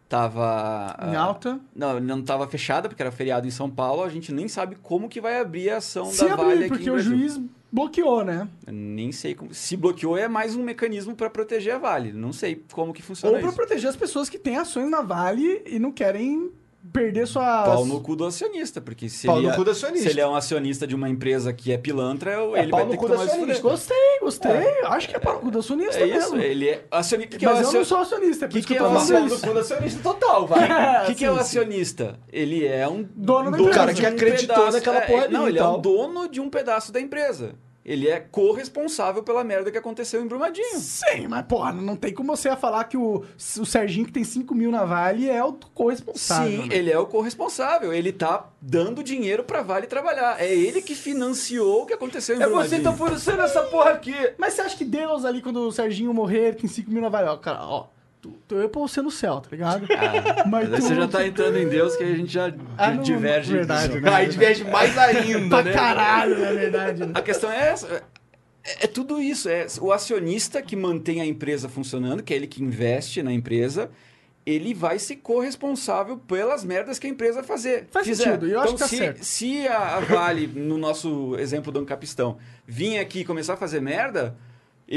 Tava. 0.09 0.95
Em 1.11 1.15
ah, 1.15 1.21
alta. 1.21 1.59
Não, 1.75 1.99
não 1.99 2.21
tava 2.21 2.47
fechada, 2.47 2.87
porque 2.87 3.01
era 3.01 3.11
feriado 3.11 3.47
em 3.47 3.51
São 3.51 3.69
Paulo. 3.69 4.03
A 4.03 4.09
gente 4.09 4.31
nem 4.31 4.47
sabe 4.47 4.77
como 4.81 5.07
que 5.07 5.21
vai 5.21 5.39
abrir 5.39 5.69
a 5.69 5.77
ação 5.77 6.05
Se 6.05 6.27
da 6.27 6.35
Vale 6.35 6.51
abrir, 6.51 6.65
aqui 6.65 6.69
porque 6.69 6.91
o 6.91 6.99
juiz 6.99 7.39
bloqueou, 7.71 8.23
né? 8.23 8.47
Eu 8.65 8.73
Nem 8.73 9.11
sei 9.11 9.33
como. 9.35 9.53
Se 9.53 9.77
bloqueou, 9.77 10.17
é 10.17 10.27
mais 10.27 10.55
um 10.55 10.63
mecanismo 10.63 11.15
para 11.15 11.29
proteger 11.29 11.75
a 11.75 11.77
Vale. 11.77 12.13
Não 12.13 12.33
sei 12.33 12.63
como 12.71 12.93
que 12.93 13.01
funciona 13.01 13.35
Ou 13.35 13.39
pra 13.39 13.49
isso. 13.49 13.57
proteger 13.57 13.89
as 13.89 13.95
pessoas 13.95 14.27
que 14.27 14.37
têm 14.37 14.57
ações 14.57 14.89
na 14.89 15.01
Vale 15.01 15.63
e 15.65 15.79
não 15.79 15.91
querem 15.91 16.51
perder 16.91 17.25
suas. 17.27 17.45
Pau 17.65 17.85
no 17.85 18.01
cu 18.01 18.15
do 18.15 18.25
acionista, 18.25 18.81
porque 18.81 19.07
se, 19.09 19.25
Pau 19.27 19.37
ele, 19.37 19.47
no 19.47 19.53
é- 19.53 19.55
cu 19.55 19.63
do 19.63 19.71
acionista. 19.71 20.03
se 20.03 20.09
ele 20.09 20.19
é 20.21 20.27
um 20.27 20.35
acionista 20.35 20.85
de 20.85 20.93
uma 20.95 21.07
empresa 21.09 21.53
que 21.53 21.71
é 21.71 21.77
pilantra, 21.77 22.31
É, 22.31 22.59
ele 22.61 22.69
pau 22.71 22.79
vai 22.79 22.83
no 22.85 22.91
ter 22.91 22.97
que 22.97 22.97
cu 22.97 23.07
do 23.07 23.13
tomar 23.13 23.23
acionista. 23.25 23.61
Gostei, 23.61 24.19
gostei. 24.21 24.51
Acho 24.83 25.09
que 25.09 25.15
é 25.15 25.19
pau 25.19 25.35
no 25.35 25.39
cu 25.41 25.51
do 25.51 25.59
acionista 25.59 25.99
É 26.01 26.05
isso, 26.07 26.35
mesmo. 26.35 26.41
ele 26.41 26.69
é 26.69 26.85
acionista. 26.91 27.37
que 27.37 27.45
é 27.45 27.49
o 27.49 27.51
Mas 27.53 27.61
eu 27.61 27.67
acion- 27.67 27.79
não 27.79 27.85
sou 27.85 27.97
acionista, 27.99 28.45
é 28.45 28.47
por 28.47 28.53
Que 28.53 28.59
isso 28.59 28.67
que, 28.67 28.73
que 28.75 28.79
eu 28.81 28.85
é 28.85 28.89
tô 28.89 28.95
o 28.95 28.99
falando 28.99 29.11
pau 29.13 29.21
no 29.21 29.27
isso. 29.35 29.47
cu 29.47 29.53
do 29.53 29.59
acionista 29.59 29.99
total, 30.03 30.47
vai. 30.47 30.59
O 31.03 31.05
que, 31.07 31.15
que 31.15 31.25
é 31.25 31.31
o 31.31 31.35
acionista? 31.35 32.19
Ele 32.31 32.65
é 32.65 32.87
um 32.87 33.07
Dono 33.15 33.51
da 33.51 33.57
Do 33.57 33.63
empresa. 33.63 33.79
cara 33.79 33.93
que 33.93 34.05
acreditou 34.05 34.71
naquela 34.71 34.97
é, 34.97 35.01
porra 35.07 35.27
Não, 35.29 35.47
ele 35.47 35.59
é 35.59 35.65
um 35.65 35.79
dono 35.79 36.27
de 36.27 36.41
um 36.41 36.49
pedaço 36.49 36.91
da 36.91 36.99
empresa. 36.99 37.55
Ele 37.85 38.07
é 38.07 38.19
corresponsável 38.19 39.23
pela 39.23 39.43
merda 39.43 39.69
que 39.69 39.77
aconteceu 39.77 40.21
em 40.23 40.27
Brumadinho. 40.27 40.79
Sim, 40.79 41.27
mas 41.27 41.45
porra, 41.45 41.73
não 41.73 41.95
tem 41.97 42.13
como 42.13 42.35
você 42.35 42.55
falar 42.55 42.85
que 42.85 42.95
o, 42.95 43.23
o 43.59 43.65
Serginho 43.65 44.05
que 44.05 44.11
tem 44.11 44.23
5 44.23 44.55
mil 44.55 44.71
na 44.71 44.85
Vale 44.85 45.29
é 45.29 45.43
o 45.43 45.51
corresponsável. 45.73 46.61
Sim, 46.63 46.67
né? 46.69 46.75
ele 46.75 46.91
é 46.91 46.97
o 46.97 47.05
corresponsável. 47.05 47.93
Ele 47.93 48.13
tá 48.13 48.49
dando 48.61 49.03
dinheiro 49.03 49.43
pra 49.43 49.61
Vale 49.61 49.85
trabalhar. 49.87 50.41
É 50.41 50.53
ele 50.53 50.81
que 50.81 50.95
financiou 50.95 51.83
o 51.83 51.85
que 51.85 51.93
aconteceu 51.93 52.35
em 52.35 52.39
É 52.39 52.43
você 52.43 52.49
Brumadinho. 52.49 52.77
que 52.79 52.83
tá 52.85 52.93
fornecendo 52.93 53.41
essa 53.41 53.63
porra 53.63 53.91
aqui. 53.91 54.15
Mas 54.37 54.53
você 54.53 54.61
acha 54.61 54.77
que 54.77 54.85
Deus 54.85 55.25
ali, 55.25 55.41
quando 55.41 55.57
o 55.67 55.71
Serginho 55.71 56.13
morrer, 56.13 56.47
ele 56.49 56.57
tem 56.57 56.69
5 56.69 56.89
mil 56.89 57.01
na 57.01 57.09
Vale? 57.09 57.27
Ó, 57.27 57.37
cara, 57.37 57.65
ó, 57.65 57.87
tu, 58.23 58.33
tu 58.47 58.55
eu 58.55 58.69
pôr 58.69 58.87
você 58.87 59.01
no 59.01 59.11
céu, 59.11 59.41
tá 59.41 59.49
ligado? 59.51 59.85
Ah, 59.91 60.47
mas 60.47 60.73
aí 60.73 60.81
você 60.81 60.95
já 60.95 61.07
tá 61.07 61.27
entrando 61.27 61.57
em 61.57 61.67
Deus 61.67 61.95
que 61.97 62.03
a 62.03 62.15
gente 62.15 62.31
já 62.31 62.51
Ah, 62.77 62.91
não- 62.91 63.03
diverge. 63.03 63.51
verdade, 63.53 63.99
né? 63.99 64.09
Aí 64.11 64.29
diverge 64.29 64.63
mais 64.63 64.97
ainda, 64.97 65.49
pra 65.49 65.63
né? 65.63 65.73
caralho, 65.73 66.39
na 66.39 66.51
verdade. 66.53 67.05
né? 67.05 67.11
A 67.13 67.21
questão 67.21 67.51
é 67.51 67.67
essa. 67.69 67.87
É, 68.63 68.85
é 68.85 68.87
tudo 68.87 69.21
isso. 69.21 69.49
É 69.49 69.67
o 69.81 69.91
acionista 69.91 70.61
que 70.61 70.75
mantém 70.75 71.19
a 71.19 71.25
empresa 71.25 71.67
funcionando, 71.67 72.23
que 72.23 72.33
é 72.33 72.37
ele 72.37 72.47
que 72.47 72.63
investe 72.63 73.21
na 73.21 73.33
empresa, 73.33 73.91
ele 74.45 74.73
vai 74.73 74.97
ser 74.99 75.17
corresponsável 75.17 76.17
pelas 76.17 76.63
merdas 76.63 76.97
que 76.97 77.05
a 77.07 77.09
empresa 77.09 77.43
fazer. 77.43 77.87
Faz 77.91 78.07
fizer. 78.07 78.23
sentido, 78.23 78.47
eu 78.47 78.59
acho 78.61 78.73
então, 78.73 78.75
que 78.75 78.79
tá 78.83 78.87
se, 78.87 78.97
certo. 78.97 79.23
se 79.23 79.67
a 79.67 79.97
a 79.97 79.99
Vale, 79.99 80.47
no 80.47 80.77
nosso 80.77 81.35
exemplo 81.37 81.71
do 81.71 81.79
Ancapistão, 81.79 82.37
vir 82.65 82.99
aqui 82.99 83.19
e 83.19 83.25
começar 83.25 83.53
a 83.53 83.57
fazer 83.57 83.81
merda, 83.81 84.35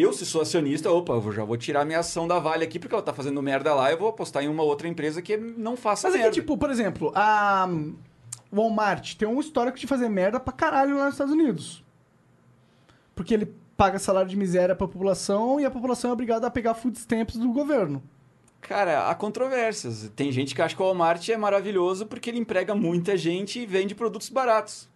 eu, 0.03 0.13
se 0.13 0.27
sou 0.27 0.43
acionista, 0.43 0.91
opa, 0.91 1.13
eu 1.15 1.33
já 1.33 1.45
vou 1.45 1.57
tirar 1.57 1.85
minha 1.85 2.01
ação 2.01 2.29
da 2.29 2.39
Vale 2.39 2.65
aqui, 2.65 2.79
porque 2.79 2.95
ela 2.95 3.03
tá 3.03 3.13
fazendo 3.13 3.41
merda 3.43 3.75
lá, 3.75 3.91
eu 3.91 3.99
vou 3.99 4.09
apostar 4.09 4.43
em 4.43 4.49
uma 4.49 4.63
outra 4.63 4.87
empresa 4.89 5.23
que 5.23 5.37
não 5.37 5.77
faça 5.77 6.09
Mas 6.09 6.15
é 6.15 6.19
merda. 6.19 6.33
que, 6.35 6.41
tipo, 6.41 6.59
por 6.59 6.71
exemplo, 6.71 7.13
a 7.15 7.69
Walmart 8.53 9.15
tem 9.15 9.27
um 9.27 9.41
histórico 9.41 9.79
de 9.79 9.87
fazer 9.87 10.09
merda 10.09 10.39
pra 10.39 10.53
caralho 10.53 10.97
lá 10.99 11.07
nos 11.07 11.15
Estados 11.15 11.33
Unidos. 11.33 11.85
Porque 13.15 13.33
ele 13.33 13.55
paga 13.77 13.99
salário 13.99 14.29
de 14.29 14.37
miséria 14.37 14.75
pra 14.75 14.87
população 14.87 15.61
e 15.61 15.65
a 15.65 15.71
população 15.71 16.11
é 16.11 16.13
obrigada 16.13 16.47
a 16.47 16.51
pegar 16.51 16.75
food 16.75 16.99
stamps 16.99 17.37
do 17.37 17.53
governo. 17.53 18.03
Cara, 18.61 19.09
há 19.09 19.15
controvérsias. 19.15 20.11
Tem 20.17 20.33
gente 20.33 20.55
que 20.55 20.61
acha 20.61 20.75
que 20.75 20.83
o 20.83 20.85
Walmart 20.85 21.29
é 21.29 21.37
maravilhoso 21.37 22.07
porque 22.07 22.31
ele 22.31 22.39
emprega 22.39 22.75
muita 22.75 23.17
gente 23.17 23.61
e 23.61 23.67
vende 23.67 23.95
produtos 23.95 24.29
baratos. 24.29 24.89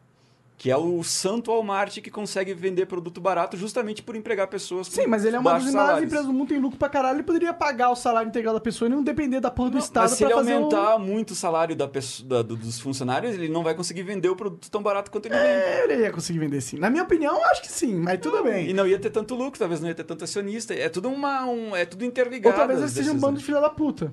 Que 0.62 0.70
é 0.70 0.76
o 0.76 1.02
santo 1.02 1.50
Walmart 1.50 2.00
que 2.02 2.10
consegue 2.10 2.52
vender 2.52 2.84
produto 2.84 3.18
barato 3.18 3.56
justamente 3.56 4.02
por 4.02 4.14
empregar 4.14 4.46
pessoas 4.46 4.88
com 4.90 4.94
Sim, 4.94 5.06
mas 5.06 5.24
ele 5.24 5.34
é 5.36 5.38
uma 5.38 5.54
das 5.54 5.72
maiores 5.72 6.04
empresas 6.04 6.26
do 6.26 6.34
mundo, 6.34 6.48
tem 6.48 6.58
lucro 6.58 6.78
pra 6.78 6.90
caralho, 6.90 7.16
ele 7.16 7.22
poderia 7.22 7.54
pagar 7.54 7.88
o 7.88 7.96
salário 7.96 8.28
integral 8.28 8.52
da 8.52 8.60
pessoa 8.60 8.86
e 8.86 8.90
não 8.90 9.02
depender 9.02 9.40
da 9.40 9.50
porra 9.50 9.70
do 9.70 9.78
Não, 9.78 9.80
Estado 9.82 10.02
mas 10.02 10.10
se 10.12 10.18
pra 10.18 10.26
ele 10.26 10.34
fazer 10.34 10.52
aumentar 10.52 10.98
muito 10.98 11.30
o 11.30 11.34
salário 11.34 11.74
da 11.74 11.88
pessoa- 11.88 12.28
da- 12.28 12.42
do- 12.42 12.56
dos 12.56 12.78
funcionários, 12.78 13.36
ele 13.36 13.48
não 13.48 13.62
vai 13.62 13.74
conseguir 13.74 14.02
vender 14.02 14.28
o 14.28 14.36
produto 14.36 14.70
tão 14.70 14.82
barato 14.82 15.10
quanto 15.10 15.24
ele 15.26 15.34
o... 15.34 15.38
vende. 15.38 15.48
É, 15.50 15.84
ele 15.84 16.02
ia 16.02 16.12
conseguir 16.12 16.38
vender 16.40 16.60
sim. 16.60 16.76
Na 16.78 16.90
minha 16.90 17.04
opinião, 17.04 17.42
acho 17.46 17.62
que 17.62 17.72
sim, 17.72 17.94
mas 17.94 18.20
tudo 18.20 18.40
E 18.40 18.42
bem. 18.42 18.74
não 18.74 18.86
ia 18.86 18.98
ter 18.98 19.08
tanto 19.08 19.34
lucro, 19.34 19.58
talvez 19.58 19.80
não 19.80 19.88
ia 19.88 19.94
ter 19.94 20.04
tanto 20.04 20.24
acionista. 20.24 20.74
É 20.74 20.90
tudo 20.90 21.08
uma. 21.08 21.46
Um, 21.46 21.74
é 21.74 21.86
tudo 21.86 22.04
interligado. 22.04 22.52
Ou 22.54 22.58
talvez 22.58 22.80
ele 22.80 22.88
seja 22.90 23.12
um 23.12 23.18
bando 23.18 23.38
de 23.38 23.44
filha 23.46 23.62
da 23.62 23.70
puta. 23.70 24.12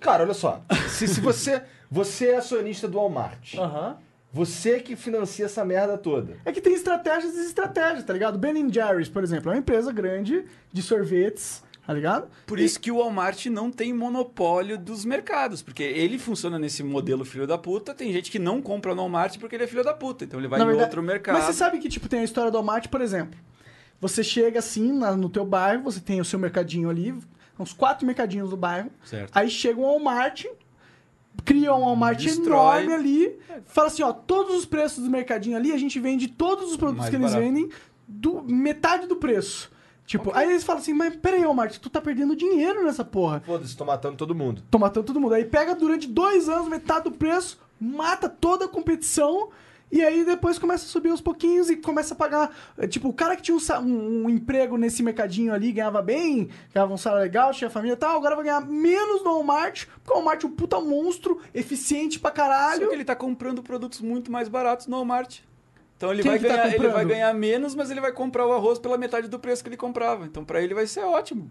Cara, 0.00 0.22
olha 0.24 0.32
só. 0.34 0.62
Se, 0.88 1.06
se 1.06 1.20
você, 1.20 1.62
você 1.90 2.28
é 2.28 2.36
acionista 2.38 2.88
do 2.88 2.96
Walmart, 2.96 3.54
Aham. 3.58 3.98
Você 4.32 4.80
que 4.80 4.96
financia 4.96 5.44
essa 5.44 5.64
merda 5.64 5.98
toda. 5.98 6.36
É 6.44 6.52
que 6.52 6.60
tem 6.60 6.72
estratégias 6.74 7.34
e 7.36 7.40
estratégias, 7.46 8.04
tá 8.04 8.12
ligado? 8.12 8.38
Ben 8.38 8.72
Jerry's, 8.72 9.08
por 9.08 9.22
exemplo, 9.22 9.50
é 9.50 9.54
uma 9.54 9.58
empresa 9.60 9.92
grande 9.92 10.44
de 10.72 10.82
sorvetes, 10.82 11.62
tá 11.86 11.92
ligado? 11.92 12.28
Por 12.46 12.58
isso 12.58 12.80
que 12.80 12.90
o 12.90 12.96
Walmart 12.98 13.46
não 13.46 13.70
tem 13.70 13.92
monopólio 13.92 14.78
dos 14.78 15.04
mercados, 15.04 15.60
porque 15.62 15.82
ele 15.82 16.18
funciona 16.18 16.58
nesse 16.58 16.82
modelo 16.82 17.24
filho 17.24 17.46
da 17.46 17.58
puta. 17.58 17.92
Tem 17.92 18.12
gente 18.12 18.30
que 18.30 18.38
não 18.38 18.62
compra 18.62 18.94
no 18.94 19.02
Walmart 19.02 19.38
porque 19.38 19.54
ele 19.56 19.64
é 19.64 19.66
filho 19.66 19.84
da 19.84 19.92
puta, 19.92 20.24
então 20.24 20.40
ele 20.40 20.48
vai 20.48 20.58
Na 20.58 20.64
em 20.64 20.68
verdade- 20.68 20.88
outro 20.88 21.02
mercado. 21.02 21.34
Mas 21.34 21.44
você 21.44 21.52
sabe 21.52 21.78
que, 21.78 21.88
tipo, 21.88 22.08
tem 22.08 22.20
a 22.20 22.24
história 22.24 22.50
do 22.50 22.54
Walmart, 22.56 22.88
por 22.88 23.00
exemplo. 23.02 23.38
Você 24.00 24.24
chega 24.24 24.58
assim 24.60 24.92
na- 24.92 25.14
no 25.16 25.28
teu 25.28 25.44
bairro, 25.44 25.82
você 25.82 26.00
tem 26.00 26.20
o 26.20 26.24
seu 26.24 26.38
mercadinho 26.38 26.88
ali, 26.88 27.14
uns 27.58 27.72
quatro 27.72 28.06
mercadinhos 28.06 28.50
do 28.50 28.56
bairro. 28.56 28.90
Certo. 29.04 29.30
Aí 29.34 29.48
chega 29.50 29.78
um 29.78 29.84
Walmart, 29.84 30.46
cria 31.44 31.74
um 31.74 31.80
Walmart 31.80 32.18
Destrói. 32.22 32.82
enorme 32.82 32.94
ali, 32.94 33.38
fala 33.66 33.88
assim, 33.88 34.02
ó, 34.02 34.12
todos 34.12 34.54
os 34.56 34.64
preços 34.64 35.02
do 35.04 35.10
mercadinho 35.10 35.56
ali, 35.56 35.72
a 35.72 35.78
gente 35.78 35.98
vende 35.98 36.28
todos 36.28 36.70
os 36.70 36.76
produtos 36.76 37.00
Mais 37.00 37.10
que 37.10 37.16
eles 37.16 37.30
barato. 37.32 37.46
vendem 37.46 37.68
do 38.06 38.42
metade 38.42 39.06
do 39.06 39.16
preço. 39.16 39.70
Tipo, 40.04 40.30
aí 40.34 40.50
eles 40.50 40.64
falam 40.64 40.82
assim, 40.82 40.92
mas 40.92 41.14
peraí, 41.16 41.42
Walmart, 41.42 41.78
tu 41.78 41.88
tá 41.88 42.00
perdendo 42.00 42.36
dinheiro 42.36 42.84
nessa 42.84 43.04
porra. 43.04 43.40
Foda-se, 43.46 43.76
tô 43.76 43.84
matando 43.84 44.16
todo 44.16 44.34
mundo. 44.34 44.62
Tô 44.70 44.78
matando 44.78 45.06
todo 45.06 45.20
mundo. 45.20 45.34
Aí 45.34 45.44
pega 45.44 45.74
durante 45.74 46.06
dois 46.06 46.48
anos 46.48 46.68
metade 46.68 47.04
do 47.04 47.12
preço, 47.12 47.58
mata 47.80 48.28
toda 48.28 48.66
a 48.66 48.68
competição. 48.68 49.48
E 49.92 50.02
aí 50.02 50.24
depois 50.24 50.58
começa 50.58 50.86
a 50.86 50.88
subir 50.88 51.10
aos 51.10 51.20
pouquinhos 51.20 51.68
e 51.68 51.76
começa 51.76 52.14
a 52.14 52.16
pagar. 52.16 52.50
eh, 52.78 52.86
Tipo, 52.88 53.08
o 53.10 53.12
cara 53.12 53.36
que 53.36 53.42
tinha 53.42 53.54
um, 53.54 53.82
um- 53.82 54.24
um 54.24 54.30
emprego 54.30 54.78
nesse 54.78 55.02
mercadinho 55.02 55.52
ali, 55.52 55.70
ganhava 55.70 56.00
bem, 56.00 56.48
ganhava 56.72 56.94
um 56.94 56.96
salário 56.96 57.24
legal, 57.24 57.52
tinha 57.52 57.68
família 57.68 57.92
e 57.92 57.96
tal, 57.98 58.16
agora 58.16 58.34
vai 58.34 58.44
ganhar 58.46 58.62
menos 58.66 59.22
no 59.22 59.30
Walmart, 59.34 59.84
porque 60.02 60.10
o 60.10 60.14
Walmart 60.16 60.42
é 60.42 60.46
um 60.46 60.50
puta 60.52 60.80
monstro, 60.80 61.38
eficiente 61.54 62.18
pra 62.18 62.30
Só 62.30 62.36
caralho. 62.36 62.88
que 62.88 62.94
ele 62.94 63.04
tá 63.04 63.14
comprando 63.14 63.62
produtos 63.62 64.00
muito 64.00 64.32
mais 64.32 64.48
baratos 64.48 64.86
no 64.86 64.96
Walmart. 64.96 65.40
Então 65.98 66.10
ele 66.10 66.22
vai, 66.22 66.38
tá 66.38 66.48
ganhar, 66.48 66.64
ele 66.68 66.72
comprando? 66.76 66.92
vai 66.94 67.04
ganhar 67.04 67.34
menos, 67.34 67.74
mas 67.74 67.90
ele 67.90 68.00
vai 68.00 68.12
comprar 68.12 68.46
o 68.46 68.52
arroz 68.52 68.78
pela 68.78 68.96
metade 68.96 69.28
do 69.28 69.38
preço 69.38 69.62
que 69.62 69.68
ele 69.68 69.76
comprava. 69.76 70.24
Então 70.24 70.42
pra 70.44 70.60
ele 70.62 70.72
vai 70.74 70.86
ser 70.86 71.00
ótimo. 71.00 71.50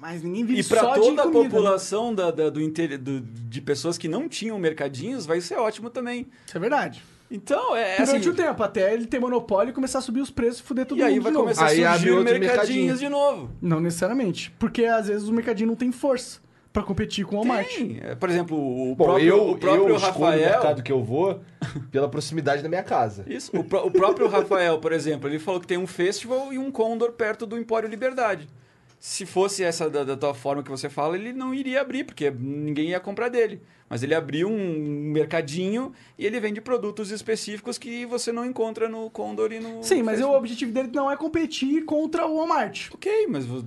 Mas 0.00 0.22
ninguém 0.22 0.44
vive 0.44 0.60
E 0.60 0.64
pra 0.64 0.80
só 0.80 0.94
de 0.94 1.00
toda 1.00 1.22
a 1.22 1.24
comida, 1.26 1.42
né? 1.42 1.48
população 1.50 2.14
da, 2.14 2.30
da- 2.30 2.48
do, 2.48 2.60
inter- 2.60 2.98
do- 2.98 3.20
de 3.20 3.60
pessoas 3.60 3.98
que 3.98 4.08
não 4.08 4.28
tinham 4.28 4.58
mercadinhos, 4.58 5.26
vai 5.26 5.40
ser 5.40 5.56
ótimo 5.56 5.90
também. 5.90 6.26
Isso 6.46 6.56
é 6.56 6.60
verdade. 6.60 7.02
Então, 7.30 7.76
é 7.76 7.96
Durante 7.98 8.16
assim... 8.16 8.28
o 8.30 8.34
tempo, 8.34 8.60
até 8.62 8.92
ele 8.92 9.06
ter 9.06 9.20
monopólio 9.20 9.70
e 9.70 9.74
começar 9.74 9.98
a 9.98 10.02
subir 10.02 10.20
os 10.20 10.30
preços 10.30 10.58
e 10.60 10.62
fuder 10.62 10.84
todo 10.86 10.98
E 10.98 11.02
aí 11.02 11.14
mundo 11.14 11.22
vai 11.22 11.30
de 11.30 11.34
novo. 11.34 11.44
começar 11.44 11.66
Aí 11.66 11.84
a 11.84 11.92
surgir 11.92 12.10
mercadinhos 12.24 12.40
mercadinho. 12.40 12.96
de 12.96 13.08
novo. 13.08 13.50
Não 13.62 13.78
necessariamente. 13.78 14.50
Porque 14.58 14.84
às 14.86 15.06
vezes 15.06 15.28
o 15.28 15.32
mercadinho 15.32 15.68
não 15.68 15.76
tem 15.76 15.92
força 15.92 16.40
pra 16.72 16.82
competir 16.82 17.24
com 17.24 17.36
o 17.36 17.38
Walmart. 17.38 17.68
Tem. 17.68 17.98
É, 18.02 18.14
Por 18.16 18.28
exemplo, 18.30 18.56
o 18.58 18.94
Bom, 18.96 19.04
próprio, 19.04 19.28
eu, 19.28 19.50
o 19.50 19.56
próprio 19.58 19.88
eu 19.90 19.96
escolho 19.96 20.16
o 20.16 20.20
Rafael... 20.30 20.38
mercado 20.50 20.82
que 20.82 20.90
eu 20.90 21.04
vou 21.04 21.40
pela 21.92 22.08
proximidade 22.08 22.62
da 22.64 22.68
minha 22.68 22.82
casa. 22.82 23.24
Isso. 23.28 23.52
O, 23.56 23.60
o 23.60 23.90
próprio 23.92 24.26
Rafael, 24.26 24.78
por 24.78 24.92
exemplo, 24.92 25.28
ele 25.28 25.38
falou 25.38 25.60
que 25.60 25.66
tem 25.68 25.78
um 25.78 25.86
festival 25.86 26.52
e 26.52 26.58
um 26.58 26.70
Condor 26.72 27.12
perto 27.12 27.46
do 27.46 27.56
Empório 27.56 27.88
Liberdade. 27.88 28.48
Se 29.02 29.24
fosse 29.24 29.64
essa 29.64 29.88
da, 29.88 30.04
da 30.04 30.14
tua 30.14 30.34
forma 30.34 30.62
que 30.62 30.70
você 30.70 30.90
fala, 30.90 31.16
ele 31.16 31.32
não 31.32 31.54
iria 31.54 31.80
abrir, 31.80 32.04
porque 32.04 32.30
ninguém 32.30 32.90
ia 32.90 33.00
comprar 33.00 33.30
dele. 33.30 33.62
Mas 33.88 34.04
ele 34.04 34.14
abriu 34.14 34.48
um 34.48 35.10
mercadinho 35.10 35.92
e 36.16 36.24
ele 36.24 36.38
vende 36.38 36.60
produtos 36.60 37.10
específicos 37.10 37.76
que 37.76 38.06
você 38.06 38.30
não 38.30 38.44
encontra 38.46 38.88
no 38.88 39.10
Condor 39.10 39.52
e 39.52 39.58
no. 39.58 39.82
Sim, 39.82 40.02
mas 40.04 40.20
o 40.20 40.30
objetivo 40.30 40.70
dele 40.70 40.90
não 40.94 41.10
é 41.10 41.16
competir 41.16 41.84
contra 41.84 42.24
o 42.24 42.36
Walmart. 42.36 42.88
Ok, 42.94 43.26
mas 43.28 43.46
o, 43.50 43.64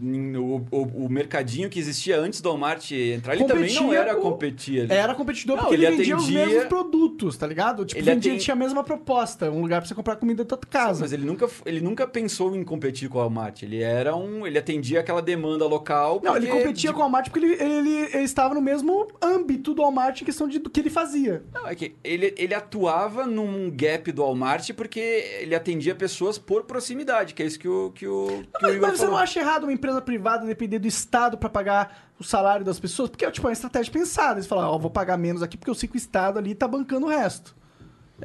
o, 0.71 1.05
o- 1.05 1.09
mercadinho 1.09 1.69
que 1.69 1.77
existia 1.77 2.17
antes 2.17 2.39
do 2.39 2.47
Walmart 2.49 2.89
entrar, 2.91 3.35
ele 3.35 3.43
também 3.43 3.73
não 3.73 3.81
Competia 3.83 3.99
era 3.99 4.15
com- 4.15 4.21
competir. 4.21 4.81
ali. 4.83 4.93
Era 4.93 5.13
competidor 5.15 5.57
Não, 5.57 5.63
porque 5.63 5.75
ele, 5.75 5.85
ele 5.87 5.97
vendia 5.97 6.15
os 6.15 6.23
atendia- 6.23 6.45
mesmos 6.45 6.65
produtos, 6.65 7.35
tá 7.37 7.45
ligado? 7.45 7.83
Tipo, 7.83 7.99
Ele 7.99 8.11
vendia, 8.13 8.31
aten- 8.31 8.43
tinha 8.43 8.53
a 8.53 8.57
mesma 8.57 8.81
proposta, 8.83 9.51
um 9.51 9.61
lugar 9.61 9.81
pra 9.81 9.87
você 9.89 9.95
comprar 9.95 10.15
comida 10.15 10.45
da 10.45 10.55
tua 10.55 10.69
casa. 10.69 11.01
Mas 11.01 11.11
ele 11.11 11.25
nunca, 11.25 11.49
ele 11.65 11.81
nunca 11.81 12.07
pensou 12.07 12.55
em 12.55 12.63
competir 12.63 13.09
com 13.09 13.17
o 13.17 13.21
Walmart. 13.21 13.61
Ele 13.63 13.81
era 13.81 14.15
um. 14.15 14.47
Ele 14.47 14.57
atendia 14.57 15.01
aquela 15.01 15.21
demanda 15.23 15.65
local. 15.65 16.21
Não, 16.23 16.35
ele 16.35 16.47
competia 16.47 16.89
de- 16.89 16.93
com 16.93 16.99
o 16.99 17.01
Walmart 17.01 17.29
porque 17.31 17.45
ele, 17.45 17.53
ele, 17.63 17.89
ele 18.13 18.23
estava 18.23 18.53
no 18.53 18.61
mesmo 18.61 19.07
âmbito 19.21 19.73
do 19.73 19.81
Walmart 19.81 20.21
em 20.21 20.25
questão 20.25 20.47
de, 20.47 20.59
do 20.59 20.69
que 20.69 20.79
ele 20.81 20.89
fazia. 20.89 21.43
Não, 21.53 21.67
é 21.67 21.73
que 21.73 21.95
ele, 22.03 22.33
ele 22.37 22.53
atuava 22.53 23.25
num 23.25 23.71
gap 23.71 24.11
do 24.11 24.21
Walmart 24.21 24.71
porque 24.73 24.99
ele 24.99 25.55
atendia 25.55 25.95
pessoas 25.95 26.37
por 26.37 26.63
proximidade, 26.65 27.33
que 27.33 27.41
é 27.41 27.45
isso 27.45 27.57
que 27.57 27.67
o, 27.67 27.91
que 27.91 28.05
o, 28.07 28.27
que 28.27 28.33
o 28.33 28.45
Mas, 28.61 28.75
Igor 28.75 28.81
mas 28.81 28.91
você 28.91 28.97
falou. 29.05 29.11
não 29.15 29.17
acha 29.23 29.39
errado 29.39 29.63
uma 29.63 29.73
empresa 29.73 30.01
privada 30.01 30.45
depender 30.45 30.79
do 30.79 30.87
Estado 30.87 31.37
pra 31.37 31.49
pagar 31.49 32.11
o 32.19 32.23
salário 32.23 32.65
das 32.65 32.79
pessoas? 32.79 33.09
Porque 33.09 33.29
tipo, 33.31 33.47
é 33.47 33.49
uma 33.49 33.53
estratégia 33.53 33.91
pensada. 33.91 34.35
Eles 34.39 34.47
falam, 34.47 34.69
ó, 34.69 34.77
vou 34.77 34.91
pagar 34.91 35.17
menos 35.17 35.41
aqui 35.41 35.57
porque 35.57 35.69
eu 35.71 35.75
sei 35.75 35.87
que 35.89 35.95
o 35.95 35.97
Estado 35.97 36.37
ali 36.37 36.53
tá 36.53 36.67
bancando 36.67 37.05
o 37.05 37.09
resto. 37.09 37.55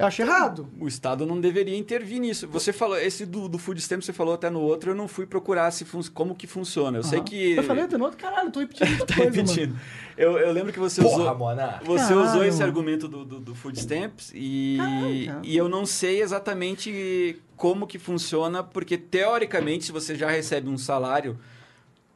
Eu 0.01 0.07
acho 0.07 0.23
errado. 0.23 0.69
O 0.79 0.87
Estado 0.87 1.27
não 1.27 1.41
deveria 1.41 1.77
intervir 1.77 2.21
nisso. 2.21 2.47
Você 2.49 2.73
falou, 2.73 2.97
esse 2.97 3.27
do, 3.27 3.49
do 3.49 3.59
Food 3.59 3.81
Stamp 3.81 4.01
você 4.01 4.13
falou 4.13 4.33
até 4.35 4.49
no 4.49 4.61
outro, 4.61 4.93
eu 4.93 4.95
não 4.95 5.09
fui 5.09 5.27
procurar 5.27 5.69
se 5.73 5.85
fun- 5.85 6.01
como 6.15 6.37
que 6.37 6.47
funciona. 6.47 6.97
Eu 6.99 7.03
sei 7.03 7.19
Aham. 7.19 7.25
que. 7.27 7.57
Eu 7.57 7.63
falei 7.65 7.83
até 7.83 7.99
no 7.99 8.05
outro, 8.05 8.17
caralho, 8.17 8.47
eu 8.47 8.53
tô 8.53 8.61
repetindo 8.61 8.87
muita 8.97 9.07
tá 9.07 9.15
coisa, 9.17 9.31
repetindo. 9.31 9.71
mano. 9.71 9.81
Eu, 10.17 10.39
eu 10.39 10.53
lembro 10.53 10.73
que 10.73 10.79
você 10.79 11.03
Porra, 11.03 11.23
usou. 11.25 11.35
Monark. 11.37 11.85
Você 11.85 12.09
Caralho, 12.15 12.29
usou 12.29 12.45
esse 12.45 12.63
argumento 12.63 13.09
do, 13.09 13.25
do, 13.25 13.41
do 13.41 13.55
Food 13.57 13.77
Stamps 13.81 14.31
e, 14.35 14.77
Caralho, 14.79 15.27
cara. 15.27 15.41
e 15.43 15.57
eu 15.57 15.69
não 15.69 15.85
sei 15.85 16.23
exatamente 16.23 17.37
como 17.57 17.85
que 17.85 17.99
funciona, 17.99 18.63
porque 18.63 18.97
teoricamente, 18.97 19.87
se 19.87 19.91
você 19.93 20.15
já 20.15 20.31
recebe 20.31 20.69
um 20.69 20.79
salário, 20.79 21.37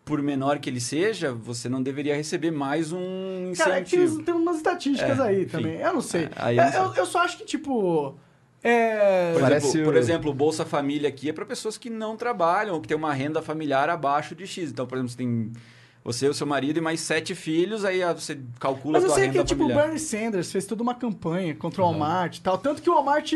por 0.04 0.20
menor 0.20 0.58
que 0.58 0.68
ele 0.68 0.80
seja, 0.80 1.32
você 1.32 1.68
não 1.68 1.82
deveria 1.82 2.16
receber 2.16 2.50
mais 2.50 2.92
um 2.92 3.52
Cara, 3.56 3.78
é 3.78 3.82
que 3.82 3.94
incentivo. 3.96 4.16
tem, 4.16 4.24
tem 4.26 4.34
umas 4.34 4.56
estatísticas 4.56 5.18
É, 5.18 5.22
aí 5.22 5.42
enfim. 5.42 5.50
também. 5.50 5.76
Eu 5.76 5.92
não 5.92 6.00
sei. 6.00 6.24
É, 6.24 6.30
aí 6.36 6.56
eu 6.56 6.62
É, 6.62 6.70
não 6.72 6.82
eu, 6.84 6.92
sei. 6.92 7.02
eu 7.02 7.06
só 7.06 7.20
acho 7.20 7.38
que, 7.38 7.44
tipo. 7.44 8.14
É. 8.64 9.32
Por, 9.32 9.40
Parece 9.42 9.66
exemplo, 9.68 9.82
o- 9.82 9.92
por 9.92 9.96
exemplo, 9.96 10.30
o 10.30 10.34
Bolsa 10.34 10.64
Família 10.64 11.08
aqui 11.08 11.28
é 11.28 11.32
para 11.32 11.44
pessoas 11.44 11.76
que 11.78 11.90
não 11.90 12.16
trabalham, 12.16 12.74
ou 12.74 12.80
que 12.80 12.88
têm 12.88 12.96
uma 12.96 13.12
renda 13.12 13.42
familiar 13.42 13.88
abaixo 13.90 14.34
de 14.34 14.46
X. 14.46 14.70
Então, 14.70 14.86
por 14.86 14.96
exemplo, 14.96 15.10
você 15.10 15.16
tem 15.18 15.52
você, 16.04 16.26
o 16.28 16.34
seu 16.34 16.46
marido 16.46 16.78
e 16.78 16.80
mais 16.80 17.00
sete 17.00 17.34
filhos, 17.34 17.84
aí 17.84 18.02
ah, 18.02 18.12
você 18.12 18.40
calcula 18.58 18.94
Mas 19.00 19.04
a 19.04 19.06
eu 19.08 19.14
sei 19.14 19.30
que, 19.30 19.44
tipo, 19.44 19.64
o. 19.64 19.68
Bernie 19.68 19.98
Sanders 19.98 20.50
fez 20.50 20.66
toda 20.66 20.82
uma 20.82 20.94
campanha 20.94 21.54
contra 21.54 21.80
o 21.80 21.84
Walmart 21.84 22.38
e 22.38 22.40
tal. 22.40 22.58
Tanto 22.58 22.82
que 22.82 22.90
o 22.90 22.94
Walmart 22.94 23.32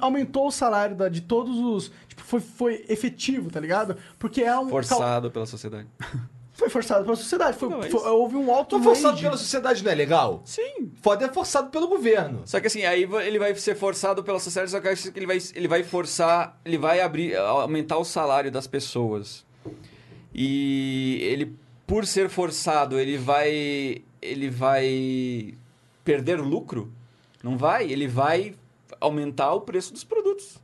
aumentou 0.00 0.46
o 0.46 0.50
salário 0.50 0.94
da- 0.94 1.08
de 1.08 1.22
todos 1.22 1.56
os. 1.58 1.90
Tipo, 2.08 2.22
foi, 2.22 2.40
foi 2.40 2.84
efetivo, 2.88 3.50
tá 3.50 3.58
ligado? 3.58 3.96
Porque 4.18 4.42
é 4.42 4.52
um. 4.54 4.64
cal- 4.64 4.70
Forçado 4.70 5.30
pela 5.30 5.46
sociedade. 5.46 5.88
Foi 6.52 6.68
forçado 6.68 7.04
pela 7.04 7.16
sociedade. 7.16 7.56
Foi, 7.56 7.70
Não, 7.70 7.82
é 7.82 7.88
foi- 7.88 8.06
houve 8.10 8.36
um 8.36 8.52
alto 8.52 8.76
Tô 8.76 8.82
forçado 8.82 9.18
pela 9.18 9.34
sociedade 9.38 9.82
não 9.82 9.90
é 9.90 9.94
legal? 9.94 10.42
Sim. 10.44 10.92
Foda 11.00 11.24
é 11.24 11.28
forçado 11.32 11.70
pelo 11.70 11.88
governo. 11.88 12.42
Só 12.44 12.60
que 12.60 12.66
assim, 12.66 12.82
aí 12.84 13.08
ele 13.24 13.38
vai 13.38 13.54
ser 13.54 13.74
forçado 13.74 14.22
pela 14.22 14.38
sociedade, 14.38 14.70
só 14.70 14.78
que 14.78 14.86
eu 14.86 14.92
acho 14.92 15.10
que 15.10 15.18
ele 15.18 15.26
vai, 15.26 15.38
ele 15.54 15.66
vai 15.66 15.82
forçar, 15.82 16.60
ele 16.62 16.76
vai 16.76 17.00
abrir, 17.00 17.34
aumentar 17.34 17.96
o 17.96 18.04
salário 18.04 18.50
das 18.52 18.66
pessoas. 18.66 19.46
E 20.34 21.18
ele, 21.22 21.56
por 21.90 22.06
ser 22.06 22.28
forçado, 22.28 23.00
ele 23.00 23.18
vai, 23.18 24.04
ele 24.22 24.48
vai 24.48 25.54
perder 26.04 26.38
lucro? 26.38 26.92
Não 27.42 27.58
vai, 27.58 27.90
ele 27.90 28.06
vai 28.06 28.54
aumentar 29.00 29.52
o 29.54 29.62
preço 29.62 29.92
dos 29.92 30.04
produtos. 30.04 30.56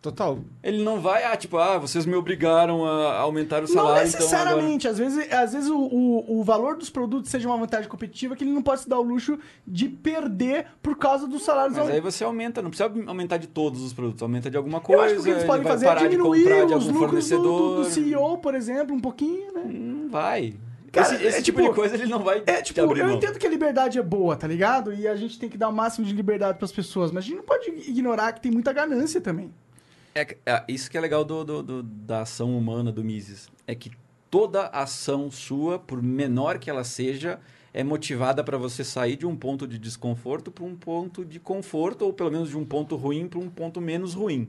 Total. 0.00 0.38
Ele 0.62 0.82
não 0.84 1.00
vai, 1.00 1.24
ah, 1.24 1.36
tipo, 1.36 1.56
ah, 1.56 1.76
vocês 1.76 2.06
me 2.06 2.14
obrigaram 2.14 2.84
a 2.86 3.18
aumentar 3.18 3.58
o 3.58 3.60
Não 3.62 3.66
salário, 3.66 4.08
então 4.08 4.20
agora... 4.26 4.44
necessariamente. 4.44 4.86
Às 4.86 4.96
vezes, 4.96 5.32
às 5.32 5.52
vezes 5.52 5.68
o, 5.68 5.76
o, 5.76 6.38
o 6.38 6.44
valor 6.44 6.76
dos 6.76 6.88
produtos 6.88 7.28
seja 7.30 7.48
uma 7.48 7.56
vantagem 7.58 7.88
competitiva 7.88 8.36
que 8.36 8.44
ele 8.44 8.52
não 8.52 8.62
pode 8.62 8.82
se 8.82 8.88
dar 8.88 9.00
o 9.00 9.02
luxo 9.02 9.36
de 9.66 9.88
perder 9.88 10.66
por 10.80 10.96
causa 10.96 11.26
dos 11.26 11.42
salários 11.42 11.76
Mas 11.76 11.90
aí 11.90 12.00
você 12.00 12.22
aumenta, 12.22 12.62
não 12.62 12.70
precisa 12.70 12.92
aumentar 13.08 13.38
de 13.38 13.48
todos 13.48 13.82
os 13.82 13.92
produtos, 13.92 14.22
aumenta 14.22 14.48
de 14.48 14.56
alguma 14.56 14.78
Eu 14.78 14.82
coisa, 14.82 15.02
acho 15.04 15.14
que 15.14 15.20
o 15.20 15.24
que 15.24 15.30
eles 15.30 15.42
ele 15.42 15.46
podem 15.50 15.66
fazer 15.66 15.86
é 15.86 15.88
parar 15.88 16.02
de 16.02 16.08
diminuir 16.10 16.42
comprar 16.44 16.66
de 16.66 16.74
os 16.74 16.86
algum 16.86 17.00
lucros 17.00 17.28
do, 17.28 17.76
do, 17.76 17.84
CEO, 17.86 18.38
por 18.38 18.54
exemplo, 18.54 18.94
um 18.94 19.00
pouquinho, 19.00 19.52
né? 19.52 19.64
Não 19.66 20.08
vai. 20.08 20.54
Cara, 20.92 21.12
esse 21.12 21.24
esse 21.26 21.38
é 21.38 21.42
tipo, 21.42 21.58
tipo- 21.60 21.70
de 21.70 21.74
coisa 21.74 21.96
ele 21.96 22.06
não 22.06 22.20
vai 22.20 22.42
É, 22.46 22.62
te 22.62 22.72
tipo, 22.72 22.80
abrir 22.82 23.00
eu 23.00 23.08
mão. 23.08 23.16
entendo 23.16 23.36
que 23.36 23.46
a 23.46 23.50
liberdade 23.50 23.98
é 23.98 24.02
boa, 24.02 24.36
tá 24.36 24.46
ligado? 24.46 24.94
E 24.94 25.08
a 25.08 25.16
gente 25.16 25.38
tem 25.40 25.48
que 25.48 25.58
dar 25.58 25.68
o 25.68 25.72
máximo 25.72 26.06
de 26.06 26.12
liberdade 26.14 26.56
pras 26.56 26.70
pessoas, 26.70 27.10
mas 27.10 27.24
a 27.24 27.26
gente 27.26 27.36
não 27.36 27.44
pode 27.44 27.68
ignorar 27.68 28.32
que 28.32 28.40
tem 28.40 28.52
muita 28.52 28.72
ganância 28.72 29.20
também. 29.20 29.52
É, 30.18 30.36
é, 30.46 30.64
isso 30.68 30.90
que 30.90 30.96
é 30.98 31.00
legal 31.00 31.24
do, 31.24 31.44
do- 31.44 31.62
do- 31.62 31.82
da 31.82 32.22
ação 32.22 32.56
humana 32.56 32.90
do 32.90 33.04
Mises. 33.04 33.48
É 33.66 33.74
que 33.74 33.90
toda 34.30 34.66
ação 34.68 35.30
sua, 35.30 35.78
por 35.78 36.02
menor 36.02 36.58
que 36.58 36.68
ela 36.68 36.84
seja, 36.84 37.38
é 37.72 37.84
motivada 37.84 38.42
para 38.42 38.58
você 38.58 38.82
sair 38.82 39.16
de 39.16 39.26
um 39.26 39.36
ponto 39.36 39.66
de 39.66 39.78
desconforto 39.78 40.50
para 40.50 40.64
um 40.64 40.74
ponto 40.74 41.24
de 41.24 41.38
conforto, 41.38 42.02
ou 42.04 42.12
pelo 42.12 42.30
menos 42.30 42.48
de 42.48 42.56
um 42.56 42.64
ponto 42.64 42.96
ruim 42.96 43.28
para 43.28 43.38
um 43.38 43.48
ponto 43.48 43.80
menos 43.80 44.14
ruim. 44.14 44.48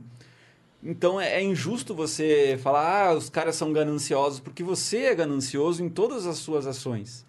Então 0.83 1.19
é, 1.19 1.33
é 1.35 1.43
injusto 1.43 1.93
você 1.93 2.57
falar, 2.63 3.09
ah, 3.09 3.13
os 3.13 3.29
caras 3.29 3.55
são 3.55 3.73
gananciosos, 3.73 4.39
porque 4.39 4.63
você 4.63 4.99
é 5.05 5.15
ganancioso 5.15 5.83
em 5.83 5.89
todas 5.89 6.25
as 6.25 6.37
suas 6.37 6.65
ações. 6.65 7.25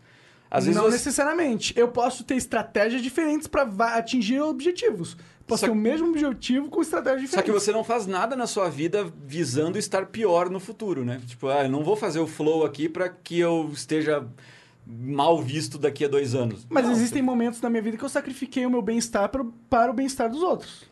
Às 0.51 0.65
vezes 0.65 0.77
não 0.81 0.87
você... 0.89 0.97
necessariamente. 0.97 1.73
Eu 1.77 1.89
posso 1.89 2.25
ter 2.25 2.35
estratégias 2.37 3.03
diferentes 3.03 3.47
pra 3.47 3.65
va- 3.65 3.95
atingir 3.97 4.41
objetivos. 4.41 5.17
Posso 5.51 5.61
Só 5.61 5.67
ter 5.67 5.73
o 5.73 5.75
mesmo 5.75 6.09
objetivo 6.09 6.69
com 6.69 6.81
estratégias 6.81 7.23
Só 7.23 7.27
diferentes. 7.43 7.45
que 7.53 7.61
você 7.61 7.73
não 7.73 7.85
faz 7.85 8.07
nada 8.07 8.35
na 8.37 8.47
sua 8.47 8.71
vida 8.71 9.07
visando 9.27 9.77
estar 9.79 10.07
pior 10.07 10.49
no 10.49 10.59
futuro, 10.61 11.05
né? 11.05 11.21
Tipo, 11.27 11.49
ah, 11.49 11.65
eu 11.65 11.69
não 11.71 11.83
vou 11.85 11.97
fazer 11.97 12.21
o 12.21 12.27
flow 12.27 12.65
aqui 12.65 12.89
para 12.89 13.09
que 13.09 13.39
eu 13.39 13.69
esteja 13.73 14.25
mal 14.87 15.41
visto 15.43 15.77
daqui 15.77 16.05
a 16.05 16.09
dois 16.09 16.35
anos. 16.35 16.67
Mas 16.71 16.85
Não, 16.87 16.93
existem 16.93 17.21
momentos 17.23 17.61
na 17.61 17.69
minha 17.69 17.83
vida 17.83 17.97
que 17.97 18.05
eu 18.05 18.09
sacrifiquei 18.09 18.65
o 18.65 18.71
meu 18.71 18.81
bem-estar 18.83 19.29
para, 19.29 19.43
o- 19.43 19.53
para 19.69 19.91
o 19.91 19.95
bem-estar 19.95 20.31
dos 20.31 20.43
outros. 20.43 20.85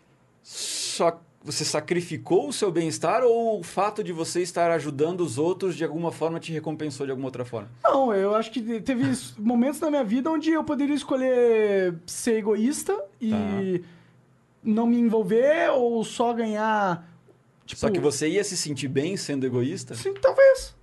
Só 0.42 1.20
você 1.42 1.64
sacrificou 1.64 2.48
o 2.48 2.52
seu 2.52 2.70
bem-estar 2.70 3.22
ou 3.22 3.60
o 3.60 3.62
fato 3.62 4.02
de 4.02 4.12
você 4.12 4.42
estar 4.42 4.70
ajudando 4.72 5.20
os 5.20 5.38
outros 5.38 5.76
de 5.76 5.84
alguma 5.84 6.10
forma 6.12 6.38
te 6.40 6.52
recompensou 6.52 7.06
de 7.06 7.10
alguma 7.10 7.28
outra 7.28 7.44
forma? 7.44 7.68
Não, 7.84 8.12
eu 8.12 8.34
acho 8.34 8.50
que 8.50 8.80
teve 8.80 9.04
momentos 9.38 9.80
na 9.80 9.88
minha 9.90 10.04
vida 10.04 10.30
onde 10.30 10.50
eu 10.50 10.64
poderia 10.64 10.94
escolher 10.94 11.94
ser 12.06 12.38
egoísta 12.38 12.92
e 13.20 13.30
Tá. 13.30 13.88
Não 14.62 14.86
me 14.86 14.98
envolver 14.98 15.70
ou 15.72 16.02
só 16.04 16.32
ganhar. 16.32 17.08
Tipo, 17.66 17.80
Só 17.80 17.90
que 17.90 17.98
você 18.00 18.28
ia 18.28 18.42
se 18.44 18.56
sentir 18.56 18.88
bem 18.88 19.16
sendo 19.16 19.44
egoísta? 19.46 19.94
Sim, 19.94 20.14
talvez. 20.14 20.74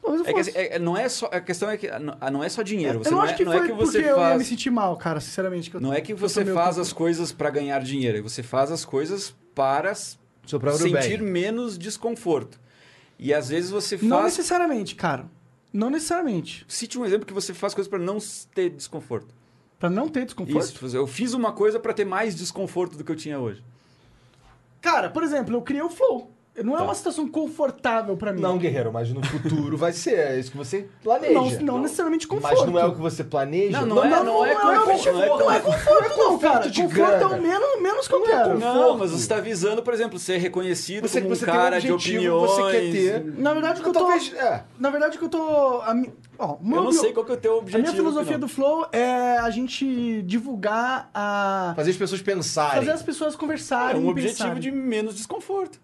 Talvez 0.00 0.20
eu 0.22 0.26
É 0.26 0.32
que, 0.32 0.38
fosse. 0.44 0.50
assim, 0.50 0.68
é- 0.72 0.78
não 0.78 0.96
é 0.96 1.08
só 1.08 1.26
a 1.32 1.40
questão 1.40 1.68
é 1.70 1.76
que 1.76 1.90
não 1.98 2.16
não 2.32 2.44
é 2.44 2.48
só 2.48 2.62
dinheiro. 2.62 2.98
Você 3.00 3.08
eu 3.08 3.12
não 3.12 3.18
não, 3.18 3.24
acho 3.24 3.34
é, 3.34 3.36
que 3.36 3.44
não 3.44 3.52
foi 3.52 3.60
é 3.60 3.64
que 3.64 3.68
porque 3.74 3.84
você 3.86 3.98
eu 3.98 4.02
ia 4.02 4.10
me 4.14 4.16
faz 4.38 4.46
sentir 4.46 4.70
mal, 4.70 4.96
cara, 4.96 5.20
sinceramente. 5.20 5.68
que 5.70 5.76
eu- 5.76 5.80
não 5.80 5.92
é 5.92 6.00
que 6.00 6.14
você 6.14 6.44
faz 6.44 6.78
as 6.78 6.92
coisas 6.92 7.32
para 7.32 7.50
ganhar 7.50 7.82
dinheiro. 7.82 8.22
Você 8.22 8.42
faz 8.42 8.70
as 8.72 8.84
coisas 8.84 9.34
para 9.54 9.94
sentir 9.94 11.18
bem. 11.18 11.22
menos 11.30 11.76
desconforto. 11.78 12.58
E 13.18 13.34
às 13.34 13.50
vezes 13.50 13.70
você 13.70 13.98
Não 14.00 14.18
faz. 14.20 14.36
necessariamente, 14.36 14.94
cara. 14.94 15.26
Não 15.72 15.90
necessariamente. 15.90 16.64
Cite 16.66 16.98
um 16.98 17.04
exemplo 17.04 17.26
que 17.26 17.34
você 17.34 17.52
faz 17.52 17.74
coisas 17.74 17.88
para 17.88 17.98
não 17.98 18.16
ter 18.54 18.70
desconforto. 18.70 19.34
Pra 19.80 19.88
não 19.88 20.08
ter 20.08 20.26
desconforto. 20.26 20.86
Isso. 20.86 20.96
Eu 20.96 21.06
fiz 21.06 21.32
uma 21.32 21.52
coisa 21.52 21.80
para 21.80 21.94
ter 21.94 22.04
mais 22.04 22.36
desconforto 22.36 22.98
do 22.98 23.02
que 23.02 23.10
eu 23.10 23.16
tinha 23.16 23.40
hoje. 23.40 23.64
Cara, 24.80 25.08
por 25.08 25.22
exemplo, 25.22 25.54
eu 25.54 25.62
criei 25.62 25.82
o 25.82 25.88
Flow. 25.88 26.30
Não 26.62 26.74
é 26.74 26.78
Tá. 26.78 26.84
uma 26.84 26.94
situação 26.94 27.26
confortável 27.28 28.16
pra 28.16 28.32
mim. 28.32 28.40
Não, 28.40 28.58
guerreiro, 28.58 28.92
mas 28.92 29.12
no 29.12 29.22
futuro 29.24 29.76
vai 29.76 29.92
ser. 29.92 30.14
É 30.18 30.38
isso 30.38 30.50
que 30.50 30.56
você 30.56 30.88
planeja. 31.02 31.32
Não, 31.34 31.50
não 31.74 31.78
necessariamente 31.80 32.26
conforto. 32.26 32.56
Mas 32.56 32.66
não 32.72 32.78
é 32.78 32.84
o 32.84 32.92
que 32.94 33.00
você 33.00 33.24
planeja? 33.24 33.80
Não, 33.80 33.86
não 33.96 34.04
é- 34.04 34.08
não 34.08 34.46
é 34.46 34.54
não 34.54 34.84
conforto, 34.84 35.12
não 35.12 35.22
é 35.22 35.28
não 35.28 35.50
é 35.52 35.60
conforto, 35.60 36.18
não, 36.18 36.38
cara. 36.38 36.68
de 36.70 36.82
Conforto 36.82 37.12
é 37.22 37.26
o 37.26 37.40
menos, 37.42 37.82
menos 37.82 38.08
que 38.08 38.14
eu 38.14 38.22
quero. 38.22 38.58
Não, 38.58 38.96
mas 38.98 39.10
você 39.10 39.22
está 39.22 39.40
visando, 39.40 39.82
por 39.82 39.92
exemplo, 39.94 40.18
ser 40.18 40.38
reconhecido 40.38 41.06
Você- 41.08 41.20
como 41.20 41.32
um 41.32 41.36
você 41.36 41.44
tem 41.44 41.54
um 41.54 41.56
cara 41.56 41.80
de 41.80 41.92
objetivo, 41.92 42.36
opiniões. 42.36 42.50
você 42.50 42.70
quer 42.70 42.92
ter. 42.92 43.34
Na 43.38 43.52
verdade, 43.52 43.80
o 43.80 43.82
que 43.82 43.88
eu 43.88 43.92
tô... 43.92 43.98
Talvez. 44.00 44.32
É. 44.34 44.64
Na 44.78 44.90
verdade, 44.90 45.16
o 45.16 45.18
que 45.18 45.24
eu 45.24 45.28
tô... 45.28 45.80
A 45.82 45.94
mi... 45.94 46.12
Ó, 46.38 46.54
o 46.54 46.58
meu 46.66 46.78
Eu 46.78 46.84
não 46.84 46.92
sei 46.92 47.12
qual 47.12 47.24
que 47.26 47.32
é 47.32 47.34
o 47.34 47.38
teu 47.38 47.52
A 47.52 47.56
objetivo. 47.58 47.82
minha 47.82 47.94
filosofia 47.94 48.38
do 48.38 48.48
Flow 48.48 48.86
é 48.92 49.36
a 49.38 49.50
gente 49.50 50.22
divulgar 50.22 51.10
a... 51.14 51.74
Fazer 51.76 51.90
as 51.90 51.96
pessoas 51.96 52.22
pensarem. 52.22 52.76
Fazer 52.80 52.90
as 52.92 53.02
pessoas 53.02 53.34
É 53.34 53.36
conversarem 53.36 54.00
um 54.02 54.06
e 54.06 54.10
objetivo 54.10 54.38
pensarem. 54.54 54.60
de 54.60 54.70
menos 54.70 55.14
desconforto. 55.14 55.78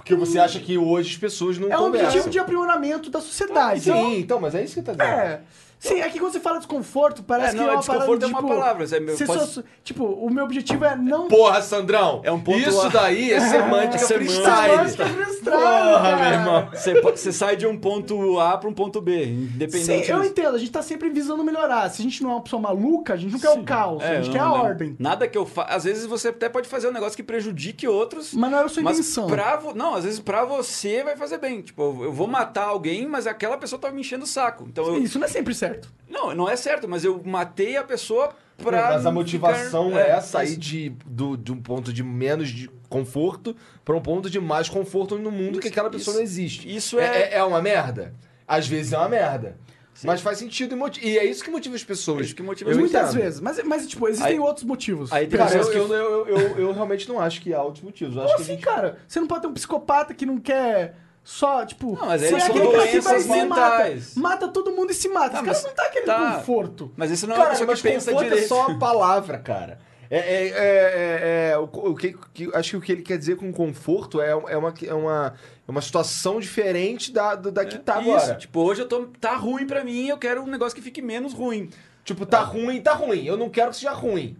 Porque 0.00 0.14
você 0.14 0.38
acha 0.38 0.58
que 0.58 0.76
hoje 0.78 1.10
as 1.12 1.16
pessoas 1.18 1.58
não 1.58 1.70
É 1.70 1.76
um 1.76 1.82
conversam. 1.84 2.08
objetivo 2.08 2.30
de 2.30 2.38
aprimoramento 2.38 3.10
da 3.10 3.20
sociedade. 3.20 3.80
Sim, 3.82 4.18
então, 4.18 4.40
mas 4.40 4.54
é 4.54 4.64
isso 4.64 4.74
que 4.74 4.82
tá 4.82 4.92
dizendo. 4.92 5.08
É. 5.08 5.40
Sim, 5.80 6.00
é 6.00 6.08
que 6.10 6.18
quando 6.20 6.32
você 6.32 6.40
fala 6.40 6.58
desconforto, 6.58 7.22
parece 7.22 7.48
É, 7.48 7.50
que 7.52 7.56
não, 7.56 7.64
é 7.64 7.70
uma 7.72 7.78
desconforto 7.78 8.06
parada, 8.20 8.24
é 8.24 8.28
uma 8.28 8.36
tipo, 8.42 8.48
palavra, 8.48 8.84
é 8.96 9.00
meu- 9.00 9.16
pode- 9.16 9.46
só- 9.46 9.62
tipo, 9.82 10.04
o 10.04 10.30
meu 10.30 10.44
objetivo 10.44 10.84
é 10.84 10.94
não... 10.94 11.26
Porra, 11.26 11.62
Sandrão. 11.62 12.20
É 12.22 12.30
um 12.30 12.38
ponto 12.38 12.58
Isso 12.58 12.82
A. 12.82 12.88
daí 12.88 13.32
é 13.32 13.40
semântica 13.40 14.04
É 14.04 14.06
freestyle. 14.06 14.90
Semântica 14.90 15.06
freestyle, 15.06 15.50
Porra, 15.56 16.16
meu 16.16 16.32
irmão. 16.32 16.68
Você, 16.70 17.00
você 17.00 17.32
sai 17.32 17.56
de 17.56 17.66
um 17.66 17.78
ponto 17.78 18.38
A 18.38 18.58
para 18.58 18.68
um 18.68 18.74
ponto 18.74 19.00
B, 19.00 19.24
Sim, 19.24 19.30
independente 19.54 20.10
eu 20.10 20.18
disso. 20.18 20.30
entendo, 20.30 20.54
a 20.54 20.58
gente 20.58 20.70
tá 20.70 20.82
sempre 20.82 21.08
visando 21.08 21.42
melhorar. 21.42 21.88
Se 21.88 22.02
a 22.02 22.04
gente 22.04 22.22
não 22.22 22.30
é 22.30 22.34
uma 22.34 22.42
pessoa 22.42 22.60
maluca, 22.60 23.14
a 23.14 23.16
gente 23.16 23.32
não 23.32 23.40
quer 23.40 23.50
o 23.50 23.62
caos, 23.64 24.02
a 24.02 24.06
É, 24.06 24.16
gente 24.16 24.26
não, 24.26 24.32
quer 24.34 24.40
a 24.40 24.44
não. 24.44 24.52
ordem. 24.62 24.96
Nada 24.98 25.26
que 25.26 25.38
eu 25.38 25.46
faça. 25.46 25.74
Às 25.74 25.84
vezes 25.84 26.04
você 26.04 26.28
até 26.28 26.48
pode 26.50 26.68
fazer 26.68 26.88
um 26.88 26.92
negócio 26.92 27.16
que 27.16 27.22
prejudique 27.22 27.88
outros. 27.88 28.34
Mas 28.34 28.50
não 28.50 28.58
era 28.58 28.66
a 28.66 28.70
sua 28.70 28.82
mas 28.82 28.98
intenção. 28.98 29.26
pra 29.26 29.56
vo- 29.56 29.72
Não, 29.74 29.94
às 29.94 30.04
vezes 30.04 30.20
pra 30.20 30.44
você 30.44 31.02
vai 31.02 31.16
fazer 31.16 31.38
bem. 31.38 31.62
Tipo, 31.62 31.82
eu- 31.82 32.04
eu 32.04 32.12
vou 32.12 32.26
matar 32.26 32.64
alguém, 32.64 33.06
mas 33.06 33.26
aquela 33.26 33.56
pessoa 33.56 33.80
tá 33.80 33.90
me 33.90 34.00
enchendo 34.02 34.24
o 34.24 34.26
saco. 34.26 34.66
Então 34.68 34.84
eu- 34.84 34.98
Isso 35.02 35.18
não 35.18 35.24
é 35.24 35.28
sempre 35.28 35.54
certo. 35.54 35.69
Não, 36.08 36.34
não 36.34 36.48
é 36.48 36.56
certo, 36.56 36.88
mas 36.88 37.04
eu 37.04 37.22
matei 37.24 37.76
a 37.76 37.84
pessoa 37.84 38.30
pra. 38.58 38.90
Mas 38.92 39.06
a 39.06 39.10
motivação 39.12 39.88
ficar- 39.90 40.00
é, 40.00 40.10
é, 40.10 40.20
sair 40.20 40.48
isso. 40.50 40.58
de, 40.58 40.90
do, 41.06 41.36
de 41.36 41.52
um 41.52 41.60
ponto 41.62 41.92
de 41.92 42.02
menos 42.02 42.48
de 42.48 42.68
conforto 42.88 43.54
pra 43.84 43.94
um 43.96 44.00
ponto 44.00 44.28
de 44.28 44.40
mais 44.40 44.68
conforto 44.68 45.16
no 45.18 45.30
mundo 45.30 45.60
que 45.60 45.68
aquela 45.68 45.88
pessoa 45.88 46.12
isso- 46.14 46.18
não 46.18 46.22
existe. 46.22 46.76
isso 46.76 46.98
é... 46.98 47.22
é- 47.22 47.34
é 47.38 47.44
uma 47.44 47.62
merda? 47.62 48.12
Às 48.46 48.66
vezes 48.66 48.92
é 48.92 48.98
uma 48.98 49.08
merda. 49.08 49.56
Mas 50.02 50.22
faz 50.22 50.38
sentido 50.38 50.74
e, 51.02 51.08
e 51.10 51.18
é 51.18 51.24
isso 51.26 51.44
que 51.44 51.50
motiva 51.50 51.74
as 51.76 51.84
pessoas. 51.84 52.20
É 52.20 52.24
isso 52.24 52.34
que 52.34 52.42
motiva 52.42 52.70
as 52.70 52.76
Muitas 52.76 53.10
entendo. 53.10 53.22
vezes. 53.22 53.38
Mas, 53.40 53.62
mas, 53.64 53.86
tipo, 53.86 54.08
existem 54.08 54.32
Aí- 54.32 54.40
outros 54.40 54.64
motivos. 54.64 55.12
aí 55.12 55.26
tem 55.26 55.38
Cara, 55.38 55.50
eu, 55.54 55.58
pessoas 55.58 55.74
que- 55.74 55.78
eu, 55.78 55.94
eu, 55.94 56.26
eu, 56.26 56.58
eu 56.58 56.72
realmente 56.72 57.06
não 57.06 57.20
acho 57.20 57.40
que 57.42 57.52
há 57.52 57.62
outros 57.62 57.84
motivos. 57.84 58.16
Eu 58.16 58.22
acho 58.22 58.32
Como 58.32 58.44
que 58.44 58.50
a 58.50 58.54
assim, 58.54 58.62
gente... 58.64 58.74
cara? 58.74 58.96
Você 59.06 59.20
não 59.20 59.26
pode 59.26 59.42
ter 59.42 59.48
um 59.48 59.52
psicopata 59.52 60.14
que 60.14 60.24
não 60.24 60.38
quer 60.40 60.96
só, 61.30 61.64
tipo. 61.64 61.94
Não, 61.96 62.06
mas 62.06 62.22
eles 62.22 62.34
é 62.42 62.46
são 62.46 62.56
aquele 62.56 62.72
doenças 62.76 63.26
mentais. 63.26 64.14
Mata, 64.16 64.28
mata 64.44 64.48
todo 64.48 64.72
mundo 64.72 64.90
e 64.90 64.94
se 64.94 65.08
mata. 65.08 65.30
Tá, 65.30 65.38
Esse 65.38 65.46
mas 65.46 65.64
não 65.64 65.70
tá 65.74 65.88
querendo 65.90 66.06
tá. 66.06 66.32
conforto. 66.36 66.92
Mas 66.96 67.10
isso 67.12 67.26
não 67.26 67.34
é 67.34 67.38
uma 67.38 67.44
Cara, 67.44 67.50
pessoa 67.54 67.66
mas 67.70 67.80
que 67.80 67.88
pensa 67.88 68.10
conforto 68.10 68.28
direito. 68.28 68.44
é 68.44 68.48
só 68.48 68.66
uma 68.66 68.78
palavra, 68.80 69.38
cara. 69.38 69.78
É, 70.10 70.18
é, 70.18 70.48
é, 70.48 70.50
é, 70.58 71.50
é, 71.52 71.58
o, 71.58 71.62
o 71.72 71.94
que, 71.94 72.16
que- 72.34 72.50
acho 72.52 72.70
que 72.70 72.76
o 72.76 72.80
que 72.80 72.90
ele 72.90 73.02
quer 73.02 73.16
dizer 73.16 73.36
com 73.36 73.52
conforto 73.52 74.20
é, 74.20 74.30
é, 74.30 74.34
uma, 74.34 74.74
é, 74.84 74.92
uma, 74.92 75.34
é 75.68 75.70
uma 75.70 75.80
situação 75.80 76.40
diferente 76.40 77.12
da, 77.12 77.36
da 77.36 77.64
que 77.64 77.78
tá 77.78 78.00
Isso, 78.00 78.10
agora. 78.10 78.34
tipo, 78.34 78.60
hoje 78.60 78.82
eu 78.82 78.88
tô. 78.88 79.06
Tá 79.20 79.36
ruim 79.36 79.68
pra 79.68 79.84
mim, 79.84 80.08
eu 80.08 80.18
quero 80.18 80.42
um 80.42 80.46
negócio 80.48 80.74
que 80.74 80.82
fique 80.82 81.00
menos 81.00 81.32
ruim. 81.32 81.70
Tipo, 82.04 82.26
tá 82.26 82.40
ruim, 82.40 82.80
tá 82.82 82.92
ruim. 82.92 83.24
Eu 83.24 83.36
não 83.36 83.48
quero 83.48 83.70
que 83.70 83.76
seja 83.76 83.92
ruim. 83.92 84.36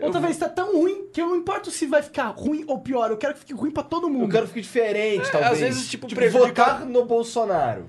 Outra 0.00 0.20
vez 0.20 0.36
tá 0.36 0.48
tão 0.48 0.72
ruim 0.76 1.06
que 1.12 1.20
eu 1.20 1.26
não 1.28 1.36
importo 1.36 1.70
se 1.70 1.86
vai 1.86 2.02
ficar 2.02 2.28
ruim 2.28 2.64
ou 2.66 2.78
pior. 2.80 3.10
Eu 3.10 3.16
quero 3.16 3.34
que 3.34 3.40
fique 3.40 3.54
ruim 3.54 3.70
pra 3.70 3.82
todo 3.82 4.08
mundo. 4.10 4.24
Eu 4.24 4.28
quero 4.28 4.46
que 4.46 4.52
fique 4.54 4.62
diferente, 4.62 5.26
É, 5.28 5.30
talvez. 5.30 5.52
às 5.52 5.58
vezes, 5.60 5.88
tipo, 5.88 6.06
tipo 6.06 6.18
prejudicar- 6.20 6.72
votar 6.80 6.86
no 6.86 7.04
Bolsonaro. 7.04 7.88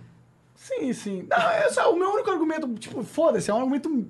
Sim, 0.56 0.94
sim. 0.94 1.28
Não, 1.30 1.38
é 1.52 1.70
só, 1.70 1.92
o 1.94 1.98
meu 1.98 2.10
único 2.12 2.30
argumento, 2.32 2.68
tipo, 2.76 3.04
foda-se, 3.04 3.50
é 3.52 3.54
um 3.54 3.58
argumento 3.58 4.08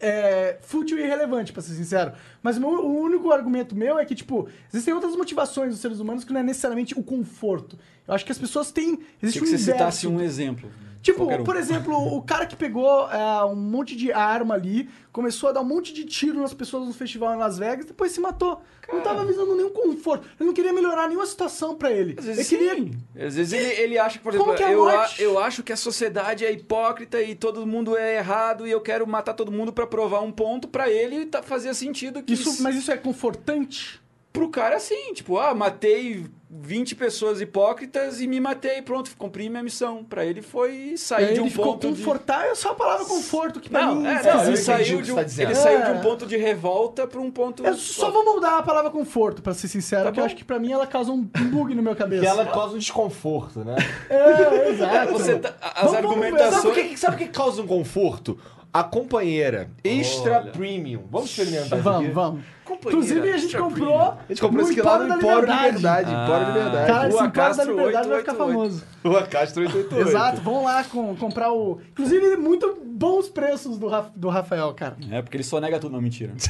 é, 0.00 0.58
fútil 0.62 0.98
e 0.98 1.02
irrelevante, 1.02 1.52
pra 1.52 1.62
ser 1.62 1.74
sincero. 1.74 2.12
Mas 2.42 2.56
o, 2.56 2.60
meu- 2.60 2.70
o 2.84 3.00
único 3.02 3.30
argumento 3.30 3.74
meu 3.76 3.98
é 3.98 4.04
que, 4.04 4.14
tipo, 4.14 4.48
existem 4.72 4.92
outras 4.92 5.14
motivações 5.14 5.70
dos 5.70 5.80
seres 5.80 6.00
humanos 6.00 6.24
que 6.24 6.32
não 6.32 6.40
é 6.40 6.42
necessariamente 6.42 6.98
o 6.98 7.02
conforto. 7.04 7.78
Eu 8.08 8.14
acho 8.14 8.24
que 8.24 8.32
as 8.32 8.38
pessoas 8.38 8.72
têm. 8.72 8.98
Existe 9.22 9.38
Queria 9.38 9.40
que 9.40 9.54
um 9.54 9.58
você 9.64 9.72
citasse 9.72 10.06
um 10.08 10.20
exemplo. 10.20 10.70
Tipo, 11.02 11.24
um. 11.24 11.42
por 11.44 11.56
exemplo, 11.56 11.96
o 12.16 12.22
cara 12.22 12.46
que 12.46 12.54
pegou 12.54 13.10
é, 13.10 13.44
um 13.44 13.56
monte 13.56 13.96
de 13.96 14.12
arma 14.12 14.54
ali, 14.54 14.88
começou 15.10 15.48
a 15.48 15.52
dar 15.52 15.60
um 15.60 15.64
monte 15.64 15.92
de 15.92 16.04
tiro 16.04 16.40
nas 16.40 16.54
pessoas 16.54 16.86
no 16.86 16.94
festival 16.94 17.34
em 17.34 17.38
Las 17.38 17.58
Vegas, 17.58 17.86
depois 17.86 18.12
se 18.12 18.20
matou. 18.20 18.62
Não 18.92 19.00
tava 19.00 19.24
visando 19.24 19.54
nenhum 19.56 19.70
conforto. 19.70 20.26
Ele 20.38 20.46
não 20.46 20.52
queria 20.54 20.72
melhorar 20.72 21.08
nenhuma 21.08 21.26
situação 21.26 21.74
pra 21.74 21.90
ele. 21.90 22.14
Às 22.18 22.24
vezes, 22.26 22.52
ele 22.52 22.64
queria. 22.74 23.26
Às 23.26 23.34
vezes 23.36 23.52
ele, 23.52 23.80
ele 23.80 23.98
acha 23.98 24.18
que, 24.18 24.24
por 24.24 24.34
exemplo, 24.34 24.54
que 24.54 24.62
é 24.62 24.74
eu, 24.74 24.88
a- 24.88 25.10
eu 25.18 25.38
acho 25.38 25.62
que 25.62 25.72
a 25.72 25.76
sociedade 25.76 26.44
é 26.44 26.52
hipócrita 26.52 27.20
e 27.20 27.34
todo 27.34 27.66
mundo 27.66 27.96
é 27.96 28.18
errado 28.18 28.66
e 28.66 28.70
eu 28.70 28.80
quero 28.80 29.06
matar 29.06 29.34
todo 29.34 29.50
mundo 29.50 29.72
pra 29.72 29.86
provar 29.86 30.20
um 30.20 30.30
ponto 30.30 30.68
pra 30.68 30.88
ele 30.90 31.26
tá, 31.26 31.42
fazia 31.42 31.74
sentido 31.74 32.22
que 32.22 32.34
Isso, 32.34 32.62
mas 32.62 32.76
isso 32.76 32.92
é 32.92 32.96
confortante? 32.96 34.00
Pro 34.32 34.48
cara 34.48 34.76
assim, 34.76 35.12
tipo, 35.12 35.38
ah, 35.38 35.54
matei 35.54 36.24
20 36.54 36.94
pessoas 36.96 37.40
hipócritas 37.40 38.20
e 38.20 38.26
me 38.26 38.38
matei, 38.38 38.82
pronto, 38.82 39.10
cumpri 39.16 39.48
minha 39.48 39.62
missão. 39.62 40.04
Pra 40.04 40.24
ele 40.24 40.42
foi 40.42 40.94
sair 40.98 41.28
Aí 41.28 41.34
de 41.34 41.40
um 41.40 41.44
ele 41.44 41.50
ficou 41.50 41.64
ponto 41.72 41.92
de 41.92 41.98
confortável, 42.02 42.50
é 42.52 42.54
só 42.54 42.72
a 42.72 42.74
palavra 42.74 43.06
conforto, 43.06 43.58
que 43.58 43.70
pra 43.70 43.86
Não, 43.86 43.96
mim... 43.96 44.06
é, 44.06 44.22
não, 44.22 44.42
eu 44.42 44.48
ele 44.48 44.56
saiu, 44.58 45.00
de 45.00 45.06
você 45.06 45.12
um, 45.12 45.16
tá 45.16 45.22
dizendo. 45.22 45.46
ele 45.48 45.54
saiu 45.54 45.82
de 45.82 45.90
É. 45.90 45.92
um 45.94 46.00
ponto 46.00 46.26
de 46.26 46.36
revolta 46.36 47.06
pra 47.06 47.20
um 47.20 47.30
ponto. 47.30 47.64
Eu 47.64 47.74
só 47.74 48.10
vou 48.10 48.22
mudar 48.34 48.58
a 48.58 48.62
palavra 48.62 48.90
conforto, 48.90 49.40
pra 49.42 49.54
ser 49.54 49.68
sincero, 49.68 50.02
Tá 50.04 50.08
porque 50.10 50.20
eu 50.20 50.24
acho 50.24 50.36
que 50.36 50.44
pra 50.44 50.58
mim 50.58 50.72
ela 50.72 50.86
causa 50.86 51.10
um 51.10 51.22
bug 51.22 51.74
no 51.74 51.82
meu 51.82 51.96
cabeça. 51.96 52.22
Que 52.22 52.28
ela 52.28 52.44
causa 52.46 52.74
um 52.74 52.78
desconforto, 52.78 53.60
né? 53.64 53.76
É, 54.10 54.68
exato. 54.72 55.12
Você 55.14 55.38
tá- 55.38 55.54
as 55.74 55.90
Vamos- 55.90 56.00
vamos 56.02 56.16
ver. 56.16 56.30
Sabe 56.32 56.32
o 56.32 56.36
argumentações. 56.36 56.74
que, 56.90 56.96
sabe 56.98 57.16
o 57.16 57.18
que 57.18 57.28
causa 57.28 57.62
um 57.62 57.66
conforto? 57.66 58.38
A 58.74 58.82
companheira 58.82 59.70
extra 59.84 60.38
Olha. 60.40 60.50
premium. 60.50 61.02
Vamos 61.10 61.28
experimentar 61.30 61.78
isso 61.78 61.82
Vamos, 61.82 62.04
aqui? 62.06 62.10
vamos. 62.14 62.42
Inclusive, 62.70 63.30
a 63.32 63.36
gente 63.36 63.56
comprou. 63.56 63.98
A 64.00 64.18
gente 64.28 64.40
comprou 64.40 64.62
isso 64.62 64.72
aqui 64.72 64.82
lá 64.82 64.98
no 64.98 65.14
Empório 65.16 65.40
Liberdade. 65.52 66.10
Empório 66.10 66.46
Ah. 66.46 66.48
Liberdade. 66.48 66.86
Cara, 66.86 67.08
esse 67.08 67.22
Empório 67.24 67.56
da 67.56 67.64
Liberdade 67.64 68.08
vai 68.08 68.18
ficar 68.20 68.32
888. 68.32 68.36
famoso. 68.36 68.84
Rua 69.04 69.26
Castro 69.26 69.62
888. 69.62 70.08
Exato, 70.08 70.40
vamos 70.42 70.64
lá 70.64 70.84
com, 70.84 71.16
comprar 71.16 71.52
o. 71.52 71.80
Inclusive, 71.90 72.36
muito 72.36 72.78
bons 72.84 73.28
preços 73.28 73.78
do, 73.78 73.90
do 74.14 74.28
Rafael, 74.28 74.72
cara. 74.74 74.96
É, 75.10 75.20
porque 75.22 75.36
ele 75.36 75.44
só 75.44 75.60
nega 75.60 75.78
tudo, 75.78 75.92
não, 75.92 76.00
mentira. 76.00 76.32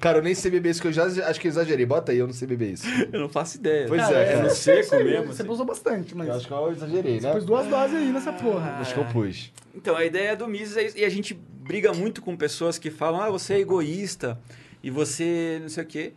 Cara, 0.00 0.18
eu 0.18 0.22
nem 0.22 0.34
sei 0.34 0.50
beber 0.50 0.70
isso, 0.70 0.82
que 0.82 0.88
eu 0.88 0.92
já 0.92 1.04
acho 1.04 1.40
que 1.40 1.48
eu 1.48 1.50
exagerei. 1.50 1.86
Bota 1.86 2.12
aí, 2.12 2.18
eu 2.18 2.26
não 2.26 2.34
sei 2.34 2.46
beber 2.46 2.72
isso. 2.72 2.86
Eu 3.12 3.20
não 3.20 3.28
faço 3.28 3.56
ideia. 3.56 3.86
Pois 3.88 4.02
Cara, 4.02 4.18
é, 4.18 4.24
cara. 4.26 4.38
no 4.40 4.46
eu 4.46 4.50
sei, 4.50 4.82
seco 4.82 4.88
sei, 4.96 5.04
mesmo, 5.04 5.32
Você 5.32 5.42
assim. 5.42 5.50
usou 5.50 5.64
bastante, 5.66 6.14
mas. 6.14 6.28
Eu 6.28 6.34
acho 6.34 6.46
que 6.46 6.52
eu 6.52 6.72
exagerei, 6.72 7.20
né? 7.20 7.32
Pôs 7.32 7.44
duas 7.44 7.66
doses 7.66 7.96
aí 7.96 8.12
nessa 8.12 8.32
porra. 8.32 8.76
Acho 8.80 8.92
que 8.94 9.00
eu 9.00 9.04
pus. 9.06 9.50
Então, 9.74 9.96
a 9.96 10.04
ideia 10.04 10.36
do 10.36 10.46
Mises 10.46 10.76
é 10.76 10.82
isso. 10.84 10.98
E 10.98 11.04
a 11.04 11.08
gente 11.08 11.34
briga 11.34 11.92
muito 11.94 12.20
com 12.20 12.36
pessoas 12.36 12.78
que 12.78 12.90
falam, 12.90 13.20
ah, 13.20 13.30
você 13.30 13.54
é 13.54 13.60
egoísta 13.60 14.38
e 14.84 14.90
você 14.90 15.58
não 15.62 15.68
sei 15.68 15.82
o 15.82 15.86
quê. 15.86 16.12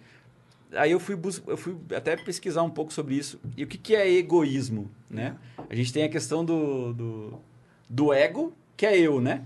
Aí 0.73 0.91
eu 0.91 0.99
fui, 0.99 1.15
bus- 1.15 1.41
eu 1.48 1.56
fui 1.56 1.77
até 1.95 2.18
pesquisar 2.18 2.61
um 2.61 2.69
pouco 2.69 2.91
sobre 2.91 3.15
isso. 3.15 3.39
E 3.56 3.64
o 3.64 3.68
que, 3.68 3.77
que 3.77 3.95
é 3.95 4.07
egoísmo, 4.11 4.91
né? 5.10 5.35
A 5.69 5.73
gente 5.73 5.94
tem 5.94 6.03
a 6.03 6.10
questão 6.10 6.44
do, 6.44 6.94
do, 6.94 7.39
do 7.89 8.14
ego, 8.14 8.52
que 8.76 8.85
é 8.85 8.99
eu, 8.99 9.22
né? 9.22 9.44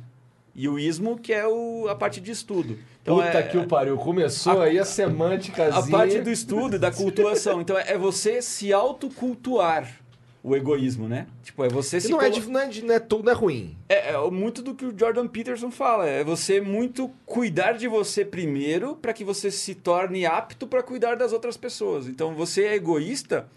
E 0.56 0.68
o 0.68 0.78
ismo, 0.80 1.18
que 1.18 1.32
é 1.32 1.48
o, 1.48 1.88
a 1.88 1.96
parte 1.96 2.20
de 2.20 2.32
estudo. 2.32 2.78
Então, 3.02 3.16
Puta 3.18 3.38
é, 3.38 3.44
que 3.44 3.58
o 3.58 3.68
pariu. 3.68 3.96
Começou 3.98 4.62
a- 4.62 4.66
aí 4.66 4.80
a 4.80 4.84
semânticazinha. 4.84 5.96
a 5.96 5.98
parte 6.00 6.20
do 6.20 6.30
estudo 6.32 6.76
e 6.76 6.80
da 6.80 6.92
cultuação. 6.92 7.62
Então, 7.62 7.78
é 7.78 7.98
você 7.98 8.42
se 8.42 8.74
autocultuar 8.74 10.01
o 10.44 10.56
egoísmo, 10.56 11.08
né? 11.08 11.28
Tipo, 11.44 11.64
é 11.64 11.70
você 11.70 11.98
E 11.98 12.02
se... 12.02 12.10
não, 12.12 12.20
é, 12.22 12.30
colo- 12.30 12.42
de- 12.42 12.50
não, 12.50 12.60
é, 12.60 12.68
de- 12.68 12.84
não 12.84 12.96
é 12.96 13.00
tudo 13.00 13.24
não 13.26 13.32
é 13.32 13.36
ruim. 13.36 13.78
É, 13.88 14.12
é 14.14 14.30
muito 14.32 14.62
do 14.62 14.74
que 14.74 14.86
o 14.86 14.98
Jordan 14.98 15.28
Peterson 15.28 15.70
fala. 15.70 16.08
É 16.08 16.24
você 16.24 16.60
muito 16.60 17.12
cuidar 17.26 17.74
de 17.74 17.88
você 17.88 18.26
primeiro 18.26 18.96
para 18.96 19.14
que 19.14 19.24
você 19.24 19.52
se 19.52 19.76
torne 19.76 20.26
apto 20.26 20.66
para 20.66 20.82
cuidar 20.82 21.16
das 21.16 21.32
outras 21.34 21.58
pessoas. 21.58 22.08
Então, 22.08 22.34
você 22.34 22.64
é 22.64 22.76
egoísta. 22.76 23.48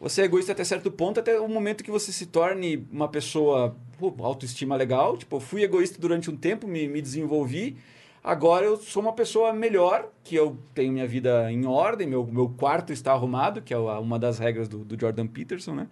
Você 0.00 0.22
é 0.22 0.24
egoísta 0.24 0.50
até 0.52 0.64
certo 0.64 0.90
ponto, 0.90 1.20
até 1.20 1.38
o 1.38 1.46
momento 1.48 1.84
que 1.84 1.90
você 1.90 2.10
se 2.12 2.26
torne 2.26 2.86
uma 2.90 3.08
pessoa 3.08 3.76
pô, 3.98 4.12
autoestima 4.24 4.74
legal. 4.76 5.16
Tipo, 5.16 5.38
fui 5.40 5.62
egoísta 5.62 5.96
durante 6.00 6.28
um 6.30 6.36
tempo, 6.36 6.66
me, 6.66 6.88
me 6.88 7.00
desenvolvi. 7.00 7.76
Agora 8.24 8.64
eu 8.64 8.76
sou 8.76 9.02
uma 9.02 9.12
pessoa 9.12 9.52
melhor, 9.52 10.08
que 10.22 10.36
eu 10.36 10.56
tenho 10.74 10.92
minha 10.92 11.06
vida 11.08 11.50
em 11.50 11.66
ordem, 11.66 12.06
meu, 12.06 12.24
meu 12.24 12.48
quarto 12.48 12.92
está 12.92 13.10
arrumado, 13.12 13.60
que 13.60 13.74
é 13.74 13.76
uma 13.76 14.16
das 14.16 14.38
regras 14.38 14.68
do, 14.68 14.78
do 14.84 14.98
Jordan 15.00 15.26
Peterson, 15.26 15.74
né? 15.74 15.88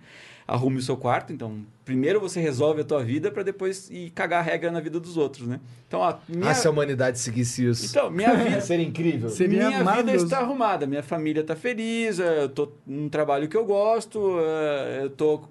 Arrume 0.47 0.79
o 0.79 0.83
seu 0.83 0.97
quarto. 0.97 1.33
Então, 1.33 1.65
primeiro 1.85 2.21
você 2.21 2.41
resolve 2.41 2.83
a 2.83 2.85
tua 2.85 3.03
vida 3.03 3.33
para 3.33 3.43
depois 3.43 3.91
ir 3.91 4.11
cagar 4.11 4.41
a 4.41 4.43
regra 4.43 4.71
na 4.71 4.79
vida 4.81 5.01
dos 5.01 5.17
outros, 5.17 5.47
né? 5.49 5.59
Então, 5.89 6.05
a 6.05 6.21
minha, 6.29 6.51
Ah, 6.51 6.55
se 6.55 6.69
a 6.69 6.71
humanidade 6.71 7.19
seguisse 7.19 7.67
isso. 7.69 7.87
então, 7.87 8.09
minha 8.11 8.33
vida, 8.35 8.61
Seria 8.61 8.87
incrível. 8.87 9.29
Seria 9.29 9.67
minha 9.69 9.93
vida 9.95 10.15
está 10.15 10.39
arrumada, 10.39 10.87
minha 10.87 11.03
família 11.03 11.41
está 11.41 11.57
feliz, 11.57 12.21
eh, 12.21 12.45
eu 12.45 12.49
tô 12.49 12.71
num 12.87 13.09
trabalho 13.09 13.49
que 13.49 13.57
eu 13.57 13.65
gosto, 13.65 14.39
eh, 14.39 15.01
eu 15.03 15.11
tô 15.11 15.43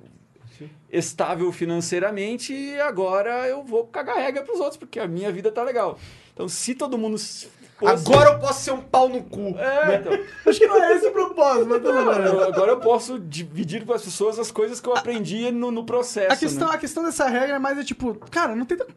estável 0.91 1.51
financeiramente 1.51 2.53
e 2.53 2.80
agora 2.80 3.47
eu 3.47 3.64
vou 3.64 3.85
cagar 3.85 4.18
regra 4.18 4.41
para 4.43 4.53
os 4.53 4.60
outros 4.60 4.77
porque 4.77 4.99
a 4.99 5.07
minha 5.07 5.31
vida 5.31 5.51
tá 5.51 5.64
legal. 5.64 5.99
Então, 6.40 6.48
se 6.48 6.74
todo 6.74 6.98
mundo 6.98 7.18
fosse- 7.18 7.49
Agora 7.86 8.30
eu 8.32 8.40
posso 8.40 8.61
ser 8.64 8.72
um 8.72 8.80
pau 8.82 9.10
no 9.10 9.22
cu. 9.24 9.57
é, 9.57 9.95
então, 9.95 10.14
Acho 10.48 10.57
que 10.57 10.68
não 10.68 10.82
é 10.82 10.95
esse 10.95 11.07
o 11.07 11.11
propósito, 11.11 11.66
mas 11.66 11.82
tudo 11.82 11.94
não, 11.94 12.14
bem. 12.14 12.26
eu- 12.28 12.44
agora 12.45 12.72
eu 12.72 12.80
posso 12.80 13.20
dividir 13.20 13.86
para 13.86 13.95
as 13.98 14.03
pessoas 14.03 14.40
as 14.40 14.49
coisas 14.49 14.80
que 14.80 14.88
eu 14.88 14.95
aprendi 14.95 15.52
no, 15.52 15.70
no 15.70 15.84
processo. 15.86 16.32
A 16.32 16.38
questão, 16.38 16.70
né? 16.70 16.76
a 16.76 16.78
questão 16.78 17.03
dessa 17.03 17.28
regra 17.28 17.57
é 17.57 17.60
mais 17.60 17.78
é 17.78 17.84
tipo, 17.84 18.16
cara, 18.32 18.56
não 18.56 18.66
tenta 18.66 18.88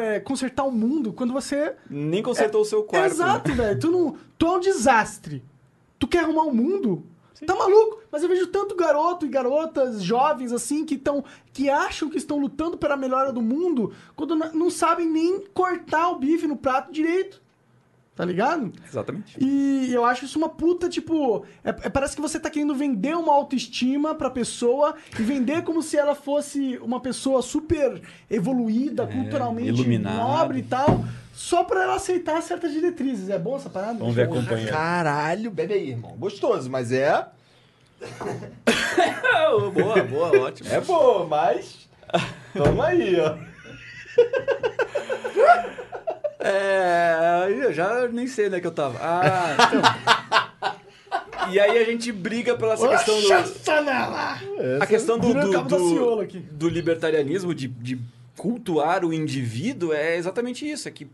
é, 0.00 0.20
consertar 0.20 0.64
o 0.64 0.70
mundo 0.70 1.10
quando 1.12 1.32
você. 1.32 1.74
Nem 1.88 2.22
consertou 2.22 2.60
o 2.60 2.64
seu 2.66 2.82
quarto. 2.82 3.04
né? 3.04 3.10
Exato, 3.14 3.54
velho. 3.54 3.78
Tu 3.80 3.90
não. 3.90 4.16
Tu 4.36 4.46
é 4.46 4.50
um 4.50 4.60
desastre. 4.60 5.42
Tu 5.98 6.06
quer 6.06 6.18
arrumar 6.24 6.42
o 6.42 6.54
mundo? 6.54 7.02
Tá 7.46 7.54
maluco? 7.54 7.97
Mas 8.10 8.22
eu 8.22 8.28
vejo 8.28 8.46
tanto 8.46 8.74
garoto 8.74 9.26
e 9.26 9.28
garotas 9.28 10.02
jovens 10.02 10.52
assim 10.52 10.84
que 10.84 10.94
estão. 10.94 11.24
que 11.52 11.68
acham 11.68 12.08
que 12.08 12.16
estão 12.18 12.38
lutando 12.38 12.76
pela 12.78 12.96
melhora 12.96 13.32
do 13.32 13.42
mundo 13.42 13.92
quando 14.16 14.34
não 14.34 14.70
sabem 14.70 15.08
nem 15.08 15.40
cortar 15.52 16.08
o 16.10 16.18
bife 16.18 16.46
no 16.46 16.56
prato 16.56 16.92
direito. 16.92 17.40
tá 18.16 18.24
ligado? 18.24 18.72
Exatamente. 18.84 19.36
E 19.40 19.92
eu 19.92 20.04
acho 20.04 20.24
isso 20.24 20.36
uma 20.38 20.48
puta, 20.48 20.88
tipo. 20.88 21.44
é- 21.62 21.68
é- 21.84 21.88
parece 21.88 22.16
que 22.16 22.20
você 22.22 22.40
tá 22.40 22.50
querendo 22.50 22.74
vender 22.74 23.16
uma 23.16 23.32
autoestima 23.32 24.12
pra 24.12 24.28
pessoa 24.28 24.96
e 25.16 25.22
vender 25.22 25.62
como 25.62 25.80
se 25.82 25.96
ela 25.96 26.16
fosse 26.16 26.76
uma 26.82 26.98
pessoa 26.98 27.42
super 27.42 28.02
evoluída, 28.28 29.06
culturalmente 29.06 29.68
iluminada. 29.68 30.16
nobre 30.16 30.58
e 30.58 30.62
tal, 30.64 31.04
só 31.32 31.62
pra 31.62 31.84
ela 31.84 31.94
aceitar 31.94 32.42
certas 32.42 32.72
diretrizes. 32.72 33.28
É 33.28 33.38
bom 33.38 33.54
essa 33.54 33.70
parada? 33.70 33.98
Vamos 34.00 34.16
ver 34.16 34.22
a 34.22 34.26
companhia. 34.28 34.68
Caralho, 34.72 35.50
bebe 35.52 35.74
aí, 35.74 35.90
irmão. 35.90 36.16
Gostoso, 36.18 36.68
mas 36.68 36.90
é. 36.90 37.24
boa, 39.74 40.02
boa, 40.04 40.40
ótimo. 40.40 40.68
É 40.70 40.80
bom, 40.80 41.26
mas. 41.26 41.88
Toma 42.56 42.86
aí, 42.86 43.16
ó. 43.20 43.36
É, 46.40 47.46
eu 47.50 47.72
já 47.72 48.06
nem 48.08 48.26
sei 48.26 48.46
onde 48.46 48.56
é 48.56 48.60
que 48.60 48.66
eu 48.66 48.70
tava. 48.72 48.98
Ah, 49.00 49.56
então. 49.68 51.52
E 51.52 51.58
aí 51.58 51.78
a 51.78 51.84
gente 51.84 52.12
briga 52.12 52.56
pela 52.56 52.74
essa 52.74 52.88
questão 52.88 53.20
do. 53.20 53.64
Chanela! 53.64 54.38
A 54.80 54.86
questão 54.86 55.18
do, 55.18 55.32
do, 55.32 55.50
do- 55.64 56.26
do 56.52 56.68
libertarianismo, 56.68 57.54
de, 57.54 57.66
de 57.68 57.98
cultuar 58.36 59.04
o 59.04 59.12
indivíduo, 59.12 59.92
é 59.92 60.16
exatamente 60.16 60.68
isso. 60.70 60.86
É 60.88 60.90
que 60.92 61.08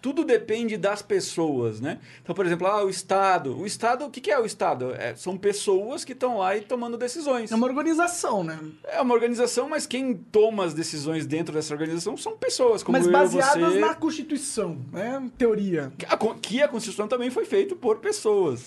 tudo 0.00 0.24
depende 0.24 0.76
das 0.76 1.02
pessoas, 1.02 1.80
né? 1.80 1.98
Então, 2.22 2.34
por 2.34 2.46
exemplo, 2.46 2.66
ah, 2.66 2.84
o 2.84 2.88
Estado. 2.90 3.58
O 3.58 3.66
Estado, 3.66 4.04
o 4.04 4.10
que, 4.10 4.20
que 4.20 4.30
é 4.30 4.38
o 4.38 4.46
Estado? 4.46 4.94
É, 4.94 5.14
são 5.14 5.36
pessoas 5.36 6.04
que 6.04 6.12
estão 6.12 6.38
lá 6.38 6.56
e 6.56 6.60
tomando 6.60 6.96
decisões. 6.96 7.50
É 7.50 7.54
uma 7.54 7.66
organização, 7.66 8.42
né? 8.44 8.58
É 8.84 9.00
uma 9.00 9.14
organização, 9.14 9.68
mas 9.68 9.86
quem 9.86 10.14
toma 10.14 10.64
as 10.64 10.74
decisões 10.74 11.26
dentro 11.26 11.54
dessa 11.54 11.72
organização 11.74 12.16
são 12.16 12.36
pessoas, 12.36 12.82
como 12.82 12.96
Mas 12.96 13.06
eu, 13.06 13.12
baseadas 13.12 13.72
você. 13.74 13.78
na 13.80 13.94
Constituição, 13.94 14.78
né? 14.92 15.22
Teoria. 15.36 15.92
A 16.08 16.16
con- 16.16 16.34
Que 16.34 16.62
a 16.62 16.68
Constituição 16.68 17.08
também 17.08 17.30
foi 17.30 17.44
feita 17.44 17.74
por 17.74 17.98
pessoas. 17.98 18.66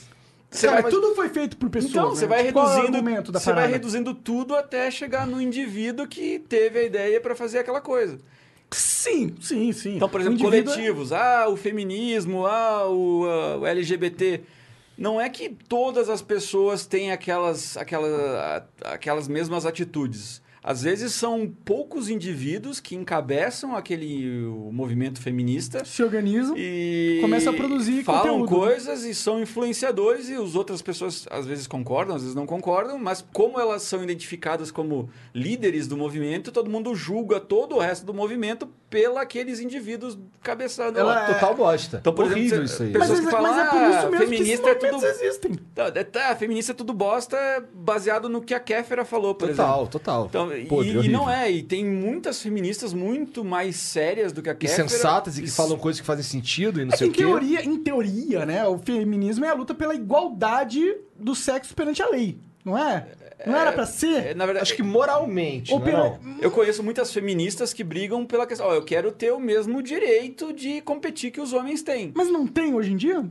Você 0.49 0.67
Cara, 0.67 0.81
vai- 0.81 0.91
tudo 0.91 1.15
foi 1.15 1.29
feito 1.29 1.55
por 1.55 1.69
pessoas. 1.69 1.91
Então, 1.93 2.09
né? 2.09 2.15
você 2.15 2.27
vai 2.27 2.45
Tipo, 2.45 2.59
é 2.59 2.61
o 2.61 2.65
reduzindo, 2.67 2.97
argumento 2.97 3.31
da 3.31 3.39
você 3.39 3.53
vai 3.53 3.67
reduzindo 3.71 4.13
tudo 4.13 4.53
até 4.53 4.91
chegar 4.91 5.25
no 5.25 5.41
indivíduo 5.41 6.05
que 6.05 6.39
teve 6.39 6.77
a 6.79 6.83
ideia 6.83 7.21
para 7.21 7.33
fazer 7.33 7.59
aquela 7.59 7.79
coisa. 7.79 8.17
Sim, 8.73 9.35
sim, 9.41 9.72
sim. 9.73 9.95
Então, 9.95 10.07
por 10.07 10.22
exemplo, 10.22 10.39
indivíduo 10.39 10.72
é- 10.72 10.76
coletivos, 10.76 11.11
ah, 11.11 11.48
o 11.49 11.57
feminismo, 11.57 12.45
ah, 12.45 12.88
o, 12.89 13.26
ah, 13.26 13.57
o 13.57 13.65
LGBT. 13.65 14.41
Não 14.98 15.19
é 15.19 15.30
que 15.30 15.49
todas 15.68 16.10
as 16.10 16.22
pessoas 16.22 16.85
têm 16.85 17.11
aquelas, 17.11 17.76
aquelas, 17.76 18.14
aquelas 18.84 19.27
mesmas 19.27 19.65
atitudes. 19.65 20.40
Às 20.63 20.83
vezes 20.83 21.13
são 21.13 21.51
poucos 21.65 22.07
indivíduos 22.07 22.79
que 22.79 22.95
encabeçam 22.95 23.75
aquele 23.75 24.45
movimento 24.71 25.19
feminista 25.19 25.83
se 25.83 26.03
organizam. 26.03 26.55
e 26.55 27.17
Começa 27.19 27.49
a 27.49 27.53
produzir 27.53 28.03
falam 28.03 28.41
conteúdo. 28.41 28.49
coisas 28.49 29.03
e 29.03 29.15
são 29.15 29.41
influenciadores 29.41 30.29
e 30.29 30.35
as 30.35 30.53
outras 30.55 30.81
pessoas 30.81 31.27
às 31.31 31.47
vezes 31.47 31.65
concordam, 31.65 32.15
às 32.15 32.21
vezes 32.21 32.35
não 32.35 32.45
concordam, 32.45 32.99
mas 32.99 33.25
como 33.33 33.59
elas 33.59 33.81
são 33.81 34.03
identificadas 34.03 34.69
como 34.69 35.09
líderes 35.33 35.88
do 35.88 35.97
movimento, 35.97 36.51
todo 36.51 36.69
mundo 36.69 36.93
julga 36.93 37.39
todo 37.39 37.75
o 37.77 37.79
resto 37.79 38.05
do 38.05 38.13
movimento 38.13 38.69
pela 38.91 39.22
aqueles 39.22 39.59
indivíduos 39.59 40.19
cabeçando 40.43 40.99
Ela 40.99 41.30
é- 41.30 41.34
Total 41.34 41.55
bosta. 41.55 41.97
Então, 42.01 42.13
por 42.13 42.26
Horrível 42.26 42.61
exemplo, 42.61 42.65
isso 42.65 42.84
aí. 42.84 42.91
pessoas 42.91 43.09
Mas, 43.09 43.19
que 43.22 43.27
é- 43.27 43.31
falam, 43.31 43.51
mas 43.55 43.65
é 43.65 43.69
por 43.69 43.77
"Ah, 43.81 43.89
isso 43.89 44.09
mesmo 44.11 44.18
feminista 44.27 44.76
que 44.76 44.85
é 44.85 44.89
tudo- 44.91 45.05
existem. 45.05 45.51
Então, 45.72 45.85
é- 45.88 46.03
tá, 46.03 46.35
feminista 46.35 46.72
é 46.73 46.76
tudo 46.76 46.93
bosta 46.93 47.38
baseado 47.73 48.27
no 48.27 48.41
que 48.41 48.53
a 48.53 48.59
Kéfera 48.59 49.05
falou, 49.05 49.34
por 49.34 49.47
Total, 49.49 49.76
exemplo. 49.76 49.88
total. 49.89 50.26
Então, 50.30 50.49
Podre, 50.68 50.91
e, 50.99 51.05
e 51.05 51.09
não 51.09 51.30
é, 51.30 51.49
e 51.49 51.63
tem 51.63 51.85
muitas 51.85 52.41
feministas 52.41 52.91
muito 52.93 53.45
mais 53.45 53.77
sérias 53.77 54.34
do 54.34 54.41
que 54.41 54.49
a 54.49 54.53
E 54.53 54.55
Kéfera. 54.57 54.89
sensatas 54.89 55.38
e 55.38 55.41
que 55.41 55.47
Isso- 55.47 55.55
falam 55.55 55.77
coisas 55.77 56.01
que 56.01 56.05
fazem 56.05 56.23
sentido 56.23 56.81
e 56.81 56.84
não 56.84 56.89
É 56.89 56.91
que 56.91 56.97
sei 56.97 57.07
em 57.07 57.09
o 57.09 57.13
quê. 57.13 57.23
teoria, 57.23 57.63
em 57.65 57.77
teoria, 57.77 58.45
né? 58.45 58.68
O 58.68 58.77
feminismo 58.77 59.45
é 59.45 59.49
a 59.49 59.53
luta 59.53 59.73
pela 59.73 59.95
igualdade 59.95 60.95
do 61.18 61.34
sexo 61.34 61.73
perante 61.73 62.03
a 62.03 62.09
lei. 62.09 62.38
Não 62.65 62.77
é? 62.77 63.07
Não 63.45 63.55
era 63.57 63.72
pra 63.72 63.85
ser? 63.85 64.27
É, 64.27 64.34
na 64.34 64.45
verdade, 64.45 64.63
Acho 64.63 64.76
que 64.76 64.84
moralmente, 64.84 65.73
Ou 65.73 65.80
não 65.80 65.88
é 65.88 65.91
pela- 65.91 66.19
não? 66.23 66.38
Eu 66.41 66.51
conheço 66.51 66.84
muitas 66.84 67.11
feministas 67.13 67.73
que 67.73 67.84
brigam 67.84 68.26
pela 68.26 68.45
questão. 68.45 68.68
Ó, 68.68 68.73
eu 68.73 68.84
quero 68.84 69.11
ter 69.11 69.31
o 69.31 69.39
mesmo 69.39 69.81
direito 69.81 70.53
de 70.53 70.81
competir 70.81 71.31
que 71.31 71.41
os 71.41 71.53
homens 71.53 71.81
têm. 71.81 72.11
Mas 72.15 72.30
não 72.30 72.45
tem 72.47 72.73
hoje 72.73 72.91
em 72.93 72.97
dia? 72.97 73.23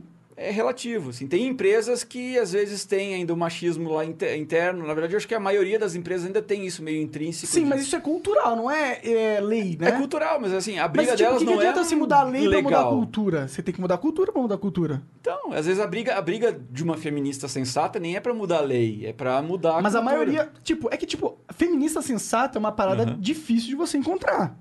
É 0.47 0.51
relativo. 0.51 1.09
Assim. 1.11 1.27
Tem 1.27 1.45
empresas 1.47 2.03
que 2.03 2.37
às 2.37 2.51
vezes 2.51 2.83
têm 2.85 3.13
ainda 3.13 3.33
o 3.33 3.37
machismo 3.37 3.93
lá 3.93 4.03
inter- 4.05 4.37
interno. 4.37 4.85
Na 4.87 4.93
verdade, 4.93 5.13
eu 5.13 5.17
acho 5.17 5.27
que 5.27 5.35
a 5.35 5.39
maioria 5.39 5.77
das 5.77 5.93
empresas 5.95 6.25
ainda 6.25 6.41
tem 6.41 6.65
isso 6.65 6.81
meio 6.81 7.01
intrínseco. 7.01 7.51
Sim, 7.51 7.63
de- 7.63 7.69
mas 7.69 7.81
isso 7.83 7.95
é 7.95 7.99
cultural, 7.99 8.55
não 8.55 8.69
é, 8.71 8.99
é 9.03 9.39
lei, 9.39 9.77
né? 9.79 9.89
É 9.89 9.91
cultural, 9.91 10.39
mas 10.41 10.51
assim, 10.53 10.77
a 10.79 10.83
Mas 10.83 10.91
briga 10.91 11.11
tipo, 11.15 11.23
o 11.23 11.25
delas 11.27 11.39
que, 11.39 11.45
que 11.45 11.51
não 11.51 11.59
adianta 11.59 11.79
é 11.81 11.83
se 11.83 11.95
mudar 11.95 12.19
a 12.19 12.23
lei 12.23 12.47
pra 12.49 12.61
mudar 12.61 12.75
a 12.77 12.79
legal. 12.79 12.97
cultura? 12.97 13.47
Você 13.47 13.61
tem 13.61 13.73
que 13.73 13.79
mudar 13.81 13.95
a 13.95 13.97
cultura 13.99 14.31
pra 14.31 14.41
mudar 14.41 14.55
a 14.55 14.57
cultura. 14.57 15.01
Então, 15.19 15.53
às 15.53 15.65
vezes 15.65 15.79
a 15.79 15.87
briga, 15.87 16.15
a 16.15 16.21
briga 16.21 16.59
de 16.71 16.83
uma 16.83 16.97
feminista 16.97 17.47
sensata 17.47 17.99
nem 17.99 18.15
é 18.15 18.19
pra 18.19 18.33
mudar 18.33 18.57
a 18.57 18.61
lei, 18.61 19.05
é 19.05 19.13
pra 19.13 19.41
mudar 19.41 19.77
a 19.77 19.81
Mas 19.81 19.93
a 19.95 19.99
cultura. 19.99 20.17
maioria, 20.23 20.51
tipo, 20.63 20.89
é 20.91 20.97
que, 20.97 21.05
tipo, 21.05 21.37
feminista 21.53 22.01
sensata 22.01 22.57
é 22.57 22.59
uma 22.59 22.71
parada 22.71 23.05
difícil 23.19 23.69
de 23.69 23.75
você 23.75 23.97
encontrar. 23.97 24.57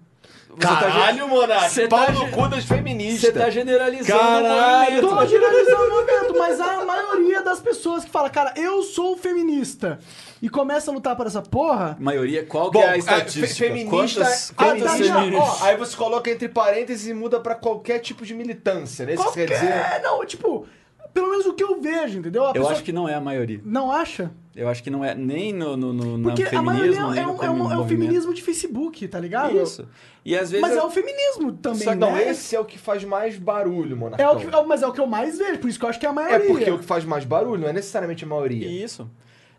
Você 0.52 0.66
tá 0.66 0.76
Caralho, 0.80 1.28
Monark, 1.28 1.70
você 1.70 1.88
pau 1.88 2.06
tá 2.06 2.12
no 2.12 2.28
cu 2.30 2.48
das 2.48 2.64
feministas. 2.64 3.20
Você 3.20 3.32
tá 3.32 3.48
generalizando 3.50 4.18
Caralho, 4.20 4.98
o 4.98 5.00
Tô 5.00 5.06
movimento. 5.14 5.30
generalizando 5.30 5.82
o 5.84 5.90
movimento, 5.90 6.38
mas 6.38 6.60
a 6.60 6.84
maioria 6.84 7.42
das 7.42 7.60
pessoas 7.60 8.04
que 8.04 8.10
fala, 8.10 8.28
cara, 8.28 8.52
eu 8.56 8.82
sou 8.82 9.16
feminista 9.16 9.98
e 10.42 10.48
começa 10.48 10.90
a 10.90 10.94
lutar 10.94 11.14
por 11.16 11.26
essa 11.26 11.40
porra, 11.40 11.96
A 11.98 12.02
maioria, 12.02 12.44
qual 12.44 12.70
Bom, 12.70 12.80
que 12.80 12.84
é 12.84 12.88
a 12.88 12.92
fe- 12.94 12.98
estatística? 12.98 13.54
feminista, 13.54 13.90
Quantas, 14.20 14.50
ah, 14.50 14.54
quantas 14.56 14.82
tá, 14.92 15.02
já, 15.02 15.14
feministas? 15.20 15.60
ó, 15.62 15.64
aí 15.64 15.76
você 15.76 15.96
coloca 15.96 16.30
entre 16.30 16.48
parênteses 16.48 17.06
e 17.08 17.14
muda 17.14 17.38
pra 17.40 17.54
qualquer 17.54 17.98
tipo 18.00 18.24
de 18.26 18.34
militância, 18.34 19.06
né? 19.06 19.14
Isso 19.14 19.24
que 19.24 19.30
você 19.32 19.46
quer 19.46 19.54
dizer? 19.54 19.70
É, 19.70 20.00
não, 20.02 20.24
tipo, 20.26 20.66
pelo 21.12 21.28
menos 21.30 21.46
o 21.46 21.52
que 21.54 21.62
eu 21.64 21.80
vejo, 21.80 22.18
entendeu? 22.18 22.44
A 22.44 22.48
Eu 22.48 22.52
pessoa 22.54 22.72
acho 22.72 22.82
que 22.84 22.92
não 22.92 23.08
é 23.08 23.14
a 23.14 23.20
maioria. 23.20 23.60
não 23.64 23.90
acha? 23.90 24.30
Eu 24.54 24.68
acho 24.68 24.82
que 24.82 24.90
não 24.90 25.04
é 25.04 25.14
nem 25.14 25.52
no, 25.52 25.76
no, 25.76 25.92
no 25.92 26.22
Porque 26.30 26.42
no 26.50 26.58
a 26.58 26.62
maioria 26.62 26.92
feminismo, 26.92 27.14
é 27.20 27.26
um, 27.26 27.30
é 27.30 27.30
um, 27.30 27.44
é 27.44 27.50
um 27.50 27.56
movimento. 27.56 27.88
feminismo 27.88 28.34
de 28.34 28.42
Facebook, 28.42 29.06
tá 29.08 29.18
ligado? 29.20 29.56
Isso. 29.60 29.88
E 30.24 30.34
às 30.36 30.50
vezes... 30.50 30.60
Mas 30.60 30.76
é 30.76 30.82
o 30.82 30.90
feminismo 30.90 31.52
também, 31.52 31.82
Só 31.82 31.90
que 31.92 31.96
não, 31.96 32.12
né? 32.12 32.28
esse 32.28 32.54
é 32.56 32.60
o 32.60 32.64
que 32.64 32.78
faz 32.78 33.04
mais 33.04 33.38
barulho, 33.38 33.96
Monark. 33.96 34.20
É 34.22 34.28
o 34.28 34.36
que, 34.36 34.46
é, 34.54 34.62
mas 34.64 34.82
é 34.82 34.86
o 34.86 34.92
que 34.92 35.00
eu 35.00 35.06
mais 35.06 35.38
vejo, 35.38 35.60
por 35.60 35.68
isso 35.70 35.78
que 35.78 35.84
eu 35.84 35.88
acho 35.88 36.00
que 36.00 36.04
é 36.04 36.08
a 36.08 36.12
É 36.12 36.14
maioria. 36.14 36.46
porque 36.48 36.70
o 36.70 36.78
que 36.78 36.84
faz 36.84 37.04
mais 37.04 37.24
barulho 37.24 37.60
não 37.62 37.68
é 37.68 37.72
necessariamente 37.72 38.24
a 38.24 38.26
maioria. 38.26 38.66
Isso. 38.68 39.08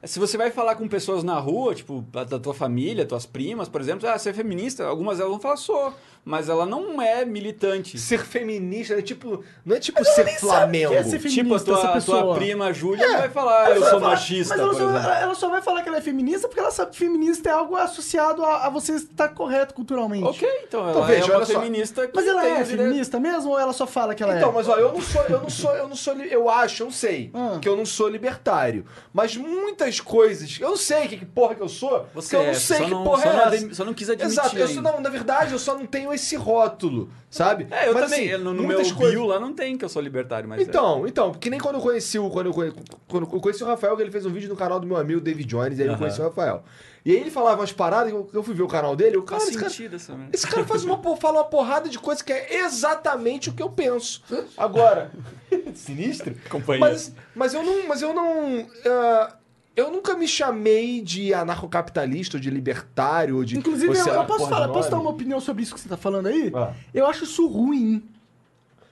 Se 0.04 0.18
você 0.20 0.36
vai 0.36 0.50
falar 0.52 0.76
com 0.76 0.88
pessoas 0.88 1.24
na 1.24 1.38
rua, 1.40 1.76
tipo, 1.76 2.04
da 2.12 2.24
da 2.24 2.40
tua 2.40 2.54
família, 2.56 3.06
tuas 3.06 3.26
primas, 3.28 3.70
por 3.70 3.80
exemplo, 3.80 4.08
ah, 4.10 4.18
você 4.18 4.32
é 4.32 4.34
feminista? 4.34 4.84
Algumas 4.86 5.18
delas 5.20 5.32
vão 5.32 5.40
falar, 5.40 5.58
sou. 5.58 5.94
Mas 6.24 6.50
ela 6.50 6.68
não 6.68 7.02
é 7.02 7.26
militante. 7.26 7.98
Ser 7.98 8.20
feminista 8.24 8.94
é 8.94 9.02
tipo. 9.02 9.44
Não 9.66 9.76
é 9.76 9.80
tipo 9.80 10.04
ser 10.06 10.28
Flamengo. 10.40 10.94
é 10.94 11.02
ser 11.04 11.18
Tipo, 11.18 11.28
a 11.28 11.32
feminista, 11.32 11.72
essa 11.72 11.82
tua, 11.82 11.90
a 11.90 11.94
pessoa. 11.94 12.22
tua 12.24 12.36
prima 12.36 12.72
Júlia 12.72 13.08
não 13.08 13.18
vai 13.18 13.30
falar, 13.30 13.66
Ela 13.66 13.70
eu 13.76 13.82
sou 13.82 13.82
vai 13.84 14.00
falar- 14.00 14.10
machista, 14.12 14.54
Mas 14.54 14.60
ela 14.60 14.70
por 14.70 14.78
só, 14.78 14.90
exemplo. 14.90 15.10
ela 15.10 15.36
só 15.36 15.50
vai 15.50 15.62
falar 15.64 15.82
que 15.82 15.90
ela 15.90 15.98
é 15.98 16.02
feminista 16.02 16.48
porque 16.48 16.60
ela 16.60 16.70
sabe 16.70 16.92
que 16.92 16.98
feminista 16.98 17.50
é 17.50 17.52
algo 17.54 17.76
associado 17.76 18.46
a, 18.46 18.68
a 18.68 18.70
você 18.70 18.94
estar 18.94 19.30
correto 19.30 19.74
culturalmente. 19.74 20.24
Ok, 20.28 20.48
então 20.68 20.82
ela 20.82 20.92
Então, 20.92 21.04
veja, 21.06 21.22
é 21.24 21.26
uma 21.26 21.36
olha 21.38 21.46
só. 21.46 21.54
feminista 21.60 22.08
que 22.08 22.16
Mas 22.16 22.28
ela 22.28 22.46
é 22.48 22.66
feminista 22.66 23.20
mesmo 23.20 23.50
ou 23.52 23.60
ela 23.60 23.74
só 23.74 23.88
fala 23.88 24.14
que 24.14 24.22
ela 24.22 24.38
Então, 24.38 24.50
é? 24.50 24.54
mas 24.54 24.68
ó, 24.70 24.76
eu 24.78 24.94
não 24.94 25.02
sou, 25.02 25.24
eu 25.24 25.42
não 25.42 25.50
sou, 25.50 25.72
eu 25.76 25.88
não 25.88 25.96
sou, 25.96 26.14
eu 26.18 26.50
acho, 26.50 26.84
eu 26.84 26.86
não 26.86 26.94
sei, 26.94 27.32
Ah. 27.34 27.58
que 27.60 27.68
eu 27.68 27.76
não 27.76 27.86
sou 27.86 28.08
libertário. 28.08 28.86
Mas 29.12 29.36
muitas 29.36 30.00
coisas, 30.00 30.58
eu 30.62 30.70
não 30.70 30.78
sei 30.78 31.08
que, 31.08 31.18
que 31.18 31.26
porra 31.26 31.56
que 31.56 31.62
eu 31.62 31.70
sou, 31.70 32.06
Você 32.14 32.30
porque 32.30 32.36
eu 32.36 32.42
é, 32.42 32.48
não 32.48 32.54
sei 32.54 32.78
só 32.78 32.84
que 32.86 32.90
não- 32.92 33.04
porra 33.04 33.24
só 33.24 33.30
é 33.30 33.34
não 33.34 33.42
essa. 33.54 33.74
só 33.74 33.86
não 33.86 33.94
quis 33.96 34.10
admitir 34.10 34.32
Exato, 34.32 34.58
eu 34.58 34.68
sou, 34.68 34.82
não, 34.84 35.02
na 35.02 35.10
verdade, 35.10 35.54
eu 35.54 35.60
só 35.60 35.76
não 35.76 35.86
tenho 35.88 36.11
esse 36.14 36.36
rótulo, 36.36 37.10
sabe? 37.30 37.68
É, 37.72 37.88
eu 37.88 37.94
Mas, 37.94 38.04
também. 38.10 38.32
assim, 38.34 38.44
no 38.44 38.54
no 38.54 38.64
meu 38.64 38.66
muitas 38.78 38.88
bio 38.88 38.98
coisas- 38.98 39.28
lá 39.28 39.40
não 39.40 39.54
tem 39.54 39.78
que 39.78 39.86
eu 39.86 39.90
sou 39.90 40.02
libertário, 40.02 40.48
mas 40.48 40.60
é. 40.60 40.64
Então, 40.64 41.08
então, 41.08 41.34
que 41.34 41.50
nem 41.50 41.60
quando 41.60 41.76
eu 41.76 41.82
conheci 41.82 42.18
o. 42.20 42.30
Quando 42.30 42.48
eu 42.48 42.54
conheci, 42.54 42.76
quando 43.08 43.24
eu 43.32 43.40
conheci 43.40 43.64
o 43.64 43.68
Rafael, 43.68 43.96
que 43.96 44.02
ele 44.04 44.12
fez 44.12 44.26
um 44.26 44.32
vídeo 44.32 44.50
no 44.50 44.56
canal 44.56 44.80
do 44.80 44.88
meu 44.88 44.98
amigo 44.98 45.20
David 45.22 45.48
Jones, 45.48 45.78
e 45.80 45.82
aí 45.82 45.88
eu 45.88 45.92
Aham. 45.94 46.00
conheci 46.00 46.20
o 46.22 46.24
Rafael. 46.24 46.64
E 47.04 47.12
aí 47.12 47.18
ele 47.18 47.32
falava 47.32 47.62
umas 47.62 47.72
paradas, 47.72 48.14
eu, 48.14 48.30
eu 48.32 48.44
fui 48.44 48.54
ver 48.54 48.62
o 48.62 48.68
canal 48.68 48.96
dele, 48.96 49.16
eu, 49.16 49.24
cara, 49.24 49.40
faz 49.40 49.50
esse 49.50 49.58
cara, 49.58 49.96
essa 49.96 50.18
esse 50.32 50.48
cara 50.48 50.64
faz 50.66 50.84
uma, 50.84 51.02
fala 51.18 51.40
uma 51.40 51.46
porrada 51.46 51.90
de 51.90 51.98
coisa 51.98 52.24
que 52.24 52.32
é 52.32 52.60
exatamente 52.64 53.50
o 53.50 53.54
que 53.54 53.64
eu 53.64 53.72
penso. 53.72 54.22
Agora, 54.56 55.12
sinistro? 55.74 56.36
Companhia. 56.50 56.80
Mas, 56.88 57.16
mas 57.34 57.54
eu 57.56 57.64
não. 57.64 57.88
Mas 57.88 58.02
eu 58.04 58.14
não. 58.14 58.68
ah, 58.86 59.36
eu 59.76 59.90
nunca 59.92 60.16
me 60.16 60.28
chamei 60.28 61.02
de 61.02 61.34
anarcocapitalista, 61.34 62.38
ou 62.38 62.42
de 62.42 62.50
libertário, 62.50 63.38
ou 63.38 63.44
de. 63.44 63.58
Inclusive, 63.58 63.98
eu, 63.98 64.06
eu 64.08 64.26
posso 64.26 64.48
falar, 64.48 64.68
posso 64.70 64.90
dar 64.92 65.00
uma 65.00 65.10
opinião 65.10 65.40
sobre 65.40 65.64
isso 65.64 65.74
que 65.74 65.80
você 65.80 65.90
tá 65.90 65.98
falando 65.98 66.28
aí? 66.28 66.52
Ah. 66.56 66.74
Eu 66.94 67.06
acho 67.08 67.24
isso 67.24 67.48
ruim. 67.48 68.04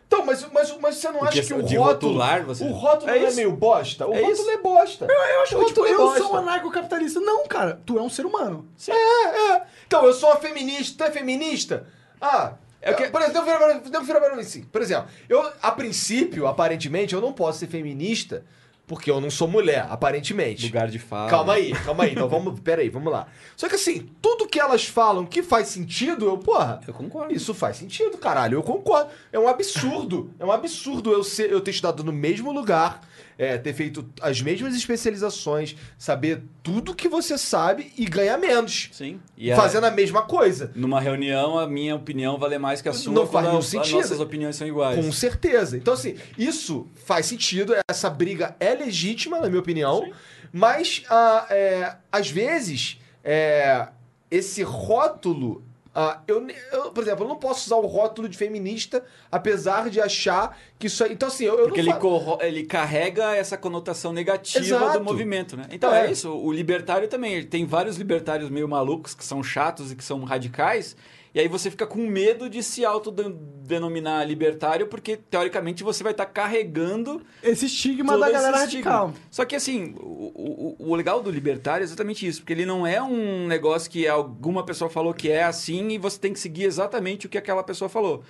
Então, 0.08 0.26
mas, 0.26 0.44
mas, 0.52 0.76
mas 0.82 0.96
você 0.96 1.12
não 1.12 1.20
O 1.20 1.24
acha 1.24 1.40
que- 1.44 1.54
o 1.54 1.62
de 1.62 1.76
rótulo. 1.78 2.14
rotular, 2.14 2.44
você- 2.44 2.64
O 2.64 2.72
rótulo 2.72 3.12
É 3.12 3.24
é 3.26 3.32
meio 3.34 3.52
bosta? 3.52 4.08
O 4.08 4.14
É 4.14 4.22
rótulo 4.22 4.32
isso. 4.42 4.50
é 4.50 4.58
bosta. 4.58 5.06
Eu 5.06 5.42
acho 5.44 5.56
O 5.56 5.60
que, 5.60 5.66
tipo, 5.68 5.82
rótulo 5.82 5.86
é 5.86 5.92
eu 5.92 5.98
bosta. 5.98 6.20
sou 6.20 6.34
um 6.34 6.38
anarcocapitalista. 6.38 7.20
Não, 7.20 7.46
cara, 7.48 7.80
tu 7.86 8.00
é 8.00 8.02
um 8.02 8.10
ser 8.10 8.26
humano. 8.26 8.68
É, 8.88 9.52
é. 9.54 9.64
Então, 9.86 10.04
eu 10.06 10.14
sou 10.14 10.30
uma 10.30 10.38
feminista. 10.40 11.04
Tu 11.06 11.08
é 11.08 11.12
feminista? 11.12 11.86
Ah. 12.20 12.54
É 12.82 12.92
o 12.92 12.96
que- 12.96 13.10
Por 13.10 13.22
exemplo, 13.22 13.44
devo 13.92 14.04
virar 14.06 14.20
para 14.22 14.36
mim 14.36 14.42
assim. 14.42 14.64
Por 14.64 14.82
exemplo, 14.82 15.10
eu, 15.28 15.48
a 15.62 15.72
princípio, 15.72 16.48
aparentemente, 16.48 17.14
eu 17.14 17.22
não 17.22 17.32
posso 17.34 17.60
ser 17.60 17.68
feminista 17.68 18.44
Porque 18.90 19.12
eu 19.12 19.22
não 19.22 19.30
sou 19.30 19.48
mulher, 19.48 19.86
aparentemente. 19.88 20.66
Lugar 20.66 20.90
de 20.90 20.98
fala. 20.98 21.30
Calma 21.30 21.54
aí, 21.54 21.74
calma 21.86 22.06
aí. 22.06 22.12
Então 22.14 22.28
vamos. 22.28 22.60
Pera 22.66 22.82
aí, 22.82 22.90
vamos 22.90 23.14
lá. 23.14 23.28
Só 23.56 23.70
que 23.70 23.76
assim, 23.76 24.10
tudo 24.20 24.48
que 24.48 24.60
elas 24.60 24.84
falam 24.84 25.28
que 25.28 25.44
faz 25.44 25.68
sentido, 25.68 26.26
eu, 26.26 26.40
porra. 26.40 26.82
Eu 26.88 26.94
concordo. 26.96 27.32
Isso 27.32 27.54
faz 27.54 27.78
sentido, 27.78 28.18
caralho. 28.18 28.56
Eu 28.56 28.64
concordo. 28.64 29.12
É 29.32 29.38
um 29.38 29.48
absurdo. 29.48 30.34
É 30.40 30.44
um 30.44 30.52
absurdo 30.52 31.12
eu, 31.14 31.24
ser, 31.24 31.52
eu 31.52 31.62
ter 31.62 31.70
estudado 31.70 32.04
no 32.04 32.12
mesmo 32.12 32.52
lugar, 32.52 33.02
é, 33.42 33.58
ter 33.58 33.72
feito 33.74 34.06
as 34.22 34.42
mesmas 34.42 34.76
especializações, 34.76 35.74
saber 35.98 36.44
tudo 36.62 36.94
que 36.94 37.08
você 37.08 37.38
sabe 37.38 37.92
e 37.98 38.04
ganhar 38.06 38.38
menos. 38.38 38.90
Sim. 38.92 39.18
E 39.38 39.50
a- 39.50 39.56
Fazendo 39.56 39.86
a 39.86 39.92
mesma 39.92 40.24
coisa. 40.24 40.72
Numa 40.76 41.00
reunião, 41.00 41.58
a 41.58 41.66
minha 41.66 41.96
opinião 41.96 42.38
vale 42.38 42.58
mais 42.58 42.82
que 42.82 42.90
a 42.90 42.94
sua 42.94 43.14
Não 43.14 43.26
faz 43.26 43.46
nenhum 43.46 43.60
as- 43.60 43.66
as 43.66 43.72
sentido. 43.72 43.96
nossas 43.96 44.20
opiniões 44.20 44.58
são 44.58 44.68
iguais. 44.68 45.04
Com 45.04 45.10
certeza. 45.14 45.78
Então, 45.78 45.94
assim, 45.94 46.18
isso 46.38 46.86
faz 47.06 47.26
sentido, 47.28 47.74
essa 47.90 48.10
briga 48.10 48.58
é 48.60 48.74
legítima, 48.76 49.40
na 49.40 49.48
minha 49.48 49.62
opinião, 49.62 50.12
mas 50.52 51.04
ah, 51.10 51.48
é, 51.50 51.96
às 52.12 52.30
vezes 52.30 53.00
é, 53.24 53.88
esse 54.30 54.64
rótulo. 54.64 55.64
Ah, 55.94 56.22
eu, 56.28 56.46
eu, 56.72 56.92
por 56.92 57.04
exemplo, 57.04 57.26
eu 57.26 57.30
não 57.30 57.36
posso 57.38 57.66
usar 57.66 57.76
o 57.78 57.88
rótulo 57.88 58.30
de 58.30 58.38
feminista, 58.38 59.04
apesar 59.32 59.90
de 59.90 60.00
achar 60.00 60.58
que 60.78 60.88
isso 60.88 61.04
aí. 61.04 61.14
Então, 61.14 61.28
assim, 61.28 61.46
eu, 61.46 61.58
eu 61.58 61.66
Porque 61.68 61.82
não 61.82 61.92
ele, 61.94 62.00
corro- 62.00 62.38
ele 62.42 62.64
carrega 62.64 63.36
essa 63.36 63.58
conotação 63.58 64.14
negativa 64.14 64.64
Exato. 64.64 65.00
do 65.00 65.04
movimento, 65.04 65.58
né? 65.58 65.66
Então 65.72 65.94
É. 65.94 66.08
é. 66.08 66.12
isso, 66.12 66.32
o 66.32 66.52
libertário 66.52 67.08
também. 67.08 67.44
Tem 67.46 67.66
vários 67.66 67.98
libertários 67.98 68.50
meio 68.50 68.68
malucos 68.68 69.14
que 69.16 69.26
são 69.26 69.44
chatos 69.44 69.92
e 69.92 69.96
que 69.96 70.04
são 70.04 70.24
radicais. 70.24 70.96
E 71.34 71.40
aí 71.40 71.48
você 71.48 71.70
fica 71.70 71.86
com 71.86 72.08
medo 72.08 72.50
de 72.50 72.64
se 72.64 72.84
autodenominar 72.84 74.26
libertário, 74.26 74.88
porque 74.88 75.16
teoricamente 75.16 75.84
você 75.84 76.04
vai 76.04 76.12
estar 76.12 76.26
carregando 76.26 77.22
Esse 77.44 77.68
estigma 77.68 78.18
da 78.18 78.32
galera 78.32 78.58
radical. 78.58 79.14
Só 79.30 79.46
que 79.46 79.56
assim, 79.56 79.94
o, 80.00 80.76
o, 80.80 80.92
o 80.92 80.96
legal 80.96 81.22
do 81.22 81.30
libertário 81.30 81.84
é 81.84 81.86
exatamente 81.86 82.26
isso, 82.26 82.42
porque 82.42 82.54
ele 82.54 82.66
não 82.66 82.86
é 82.86 83.02
um 83.02 83.48
negócio 83.48 83.92
que 83.92 84.08
alguma 84.08 84.66
pessoa 84.66 84.90
falou 84.90 85.14
que 85.14 85.30
é 85.30 85.44
assim 85.44 85.90
e 85.90 85.98
você 85.98 86.20
tem 86.20 86.34
que 86.34 86.40
seguir 86.40 86.64
exatamente 86.64 87.28
o 87.28 87.30
que 87.30 87.38
aquela 87.38 87.64
pessoa 87.64 87.90
falou. 87.90 88.24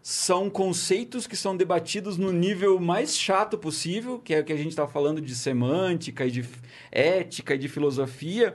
São 0.00 0.50
conceitos 0.50 1.26
que 1.26 1.34
são 1.34 1.56
debatidos 1.56 2.18
no 2.18 2.30
nível 2.30 2.78
mais 2.78 3.16
chato 3.16 3.56
possível, 3.56 4.20
que 4.22 4.34
é 4.34 4.40
o 4.40 4.44
que 4.44 4.52
a 4.52 4.56
gente 4.56 4.68
estava 4.68 4.90
falando 4.90 5.20
de 5.20 5.34
semântica 5.34 6.26
e 6.26 6.30
de 6.30 6.44
ética 6.92 7.54
e 7.54 7.58
de 7.58 7.68
filosofia, 7.68 8.54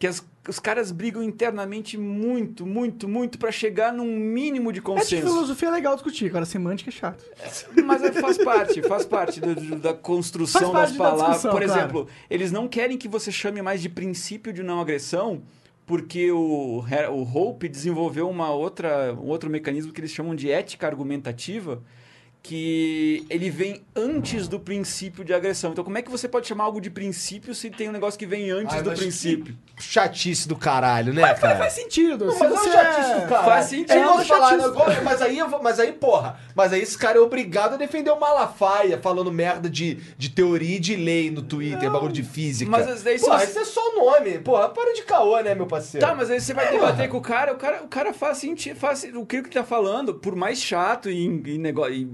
que 0.00 0.06
as- 0.06 0.24
os 0.48 0.58
caras 0.58 0.90
brigam 0.90 1.22
internamente 1.22 1.96
muito, 1.98 2.64
muito, 2.66 3.06
muito 3.06 3.38
para 3.38 3.52
chegar 3.52 3.92
num 3.92 4.06
mínimo 4.16 4.72
de 4.72 4.78
É 4.78 4.80
de 4.80 4.86
consenso. 4.86 5.26
filosofia 5.28 5.68
é 5.68 5.72
legal 5.72 5.94
discutir, 5.94 6.26
agora 6.26 6.46
semântica 6.46 6.88
é 6.88 6.92
chato. 6.92 7.22
Mas 7.84 8.02
é- 8.02 8.10
faz 8.10 8.38
parte, 8.38 8.80
faz 8.82 9.04
parte 9.04 9.40
do- 9.40 9.54
do- 9.54 9.76
da 9.76 9.92
construção 9.92 10.72
parte 10.72 10.88
das 10.88 10.98
da 10.98 11.04
palavras. 11.04 11.26
discussão, 11.36 11.50
Por 11.52 11.62
claro. 11.62 11.78
exemplo, 11.80 12.08
eles 12.30 12.50
não 12.50 12.66
querem 12.66 12.96
que 12.96 13.06
você 13.06 13.30
chame 13.30 13.60
mais 13.60 13.82
de 13.82 13.90
princípio 13.90 14.52
de 14.54 14.62
não 14.62 14.80
agressão, 14.80 15.42
porque 15.86 16.32
o, 16.32 16.82
o 17.12 17.22
Hope 17.38 17.68
desenvolveu 17.68 18.28
uma 18.30 18.50
outra, 18.50 19.12
um 19.12 19.26
outro 19.28 19.50
mecanismo 19.50 19.92
que 19.92 20.00
eles 20.00 20.10
chamam 20.12 20.34
de 20.34 20.50
ética 20.50 20.86
argumentativa, 20.86 21.82
que 22.42 23.24
ele 23.28 23.50
vem 23.50 23.82
antes 23.94 24.48
do 24.48 24.58
princípio 24.58 25.22
de 25.22 25.32
agressão. 25.34 25.72
Então, 25.72 25.84
como 25.84 25.98
é 25.98 26.02
que 26.02 26.10
você 26.10 26.26
pode 26.26 26.46
chamar 26.48 26.64
algo 26.64 26.80
de 26.80 26.88
princípio 26.90 27.54
se 27.54 27.68
tem 27.70 27.88
um 27.90 27.92
negócio 27.92 28.18
que 28.18 28.24
vem 28.26 28.50
antes 28.50 28.74
Ai, 28.76 28.82
do 28.82 28.90
mas 28.90 28.98
princípio? 28.98 29.54
Chatice 29.78 30.48
do 30.48 30.56
caralho, 30.56 31.12
né, 31.12 31.34
cara? 31.34 31.56
Faz 31.58 31.74
sentido. 31.74 32.24
Não, 32.26 32.32
se 32.32 32.40
mas 32.40 32.50
é 32.52 32.56
você 32.56 32.68
um 32.68 32.72
chatice 32.72 33.14
do 33.20 33.28
caralho. 33.28 33.44
Faz 33.44 33.66
sentido. 33.66 33.92
Eu 33.92 34.04
vou 34.04 34.18
É 34.18 34.22
um 34.22 34.24
falar, 34.24 34.48
chatice. 34.50 34.64
agora, 34.68 35.02
mas 35.02 35.22
aí, 35.22 35.38
eu 35.38 35.48
vou- 35.48 35.62
mas 35.62 35.78
aí, 35.78 35.92
porra, 35.92 36.40
mas 36.54 36.72
aí 36.72 36.80
esse 36.82 36.96
cara 36.96 37.18
é 37.18 37.20
obrigado 37.20 37.74
a 37.74 37.76
defender 37.76 38.10
o 38.10 38.18
Malafaia, 38.18 38.98
falando 38.98 39.30
merda 39.30 39.68
de, 39.68 39.96
de 40.16 40.30
teoria 40.30 40.76
e 40.76 40.80
de 40.80 40.96
lei 40.96 41.30
no 41.30 41.42
Twitter, 41.42 41.90
bagulho 41.90 42.12
de 42.12 42.22
física. 42.22 42.70
mas 42.70 43.02
daí 43.02 43.18
porra, 43.20 43.44
isso 43.44 43.58
é 43.58 43.64
só 43.64 43.94
nome. 43.96 44.38
Porra, 44.38 44.68
para 44.70 44.94
de 44.94 45.02
caô, 45.02 45.38
né, 45.40 45.54
meu 45.54 45.66
parceiro? 45.66 46.06
Tá, 46.06 46.14
mas 46.14 46.30
aí 46.30 46.40
você 46.40 46.54
vai 46.54 46.70
debater 46.70 47.08
com 47.08 47.18
o 47.18 47.22
cara, 47.22 47.52
o 47.52 47.56
cara, 47.56 47.82
o 47.82 47.88
cara 47.88 48.12
faz 48.14 48.38
sentido, 48.38 48.78
faz 48.78 49.04
o 49.14 49.26
que 49.26 49.36
ele 49.36 49.48
tá 49.48 49.62
falando, 49.64 50.14
por 50.14 50.34
mais 50.34 50.60
chato 50.60 51.10
e, 51.10 51.24
e 51.26 51.58
negócio. 51.58 52.08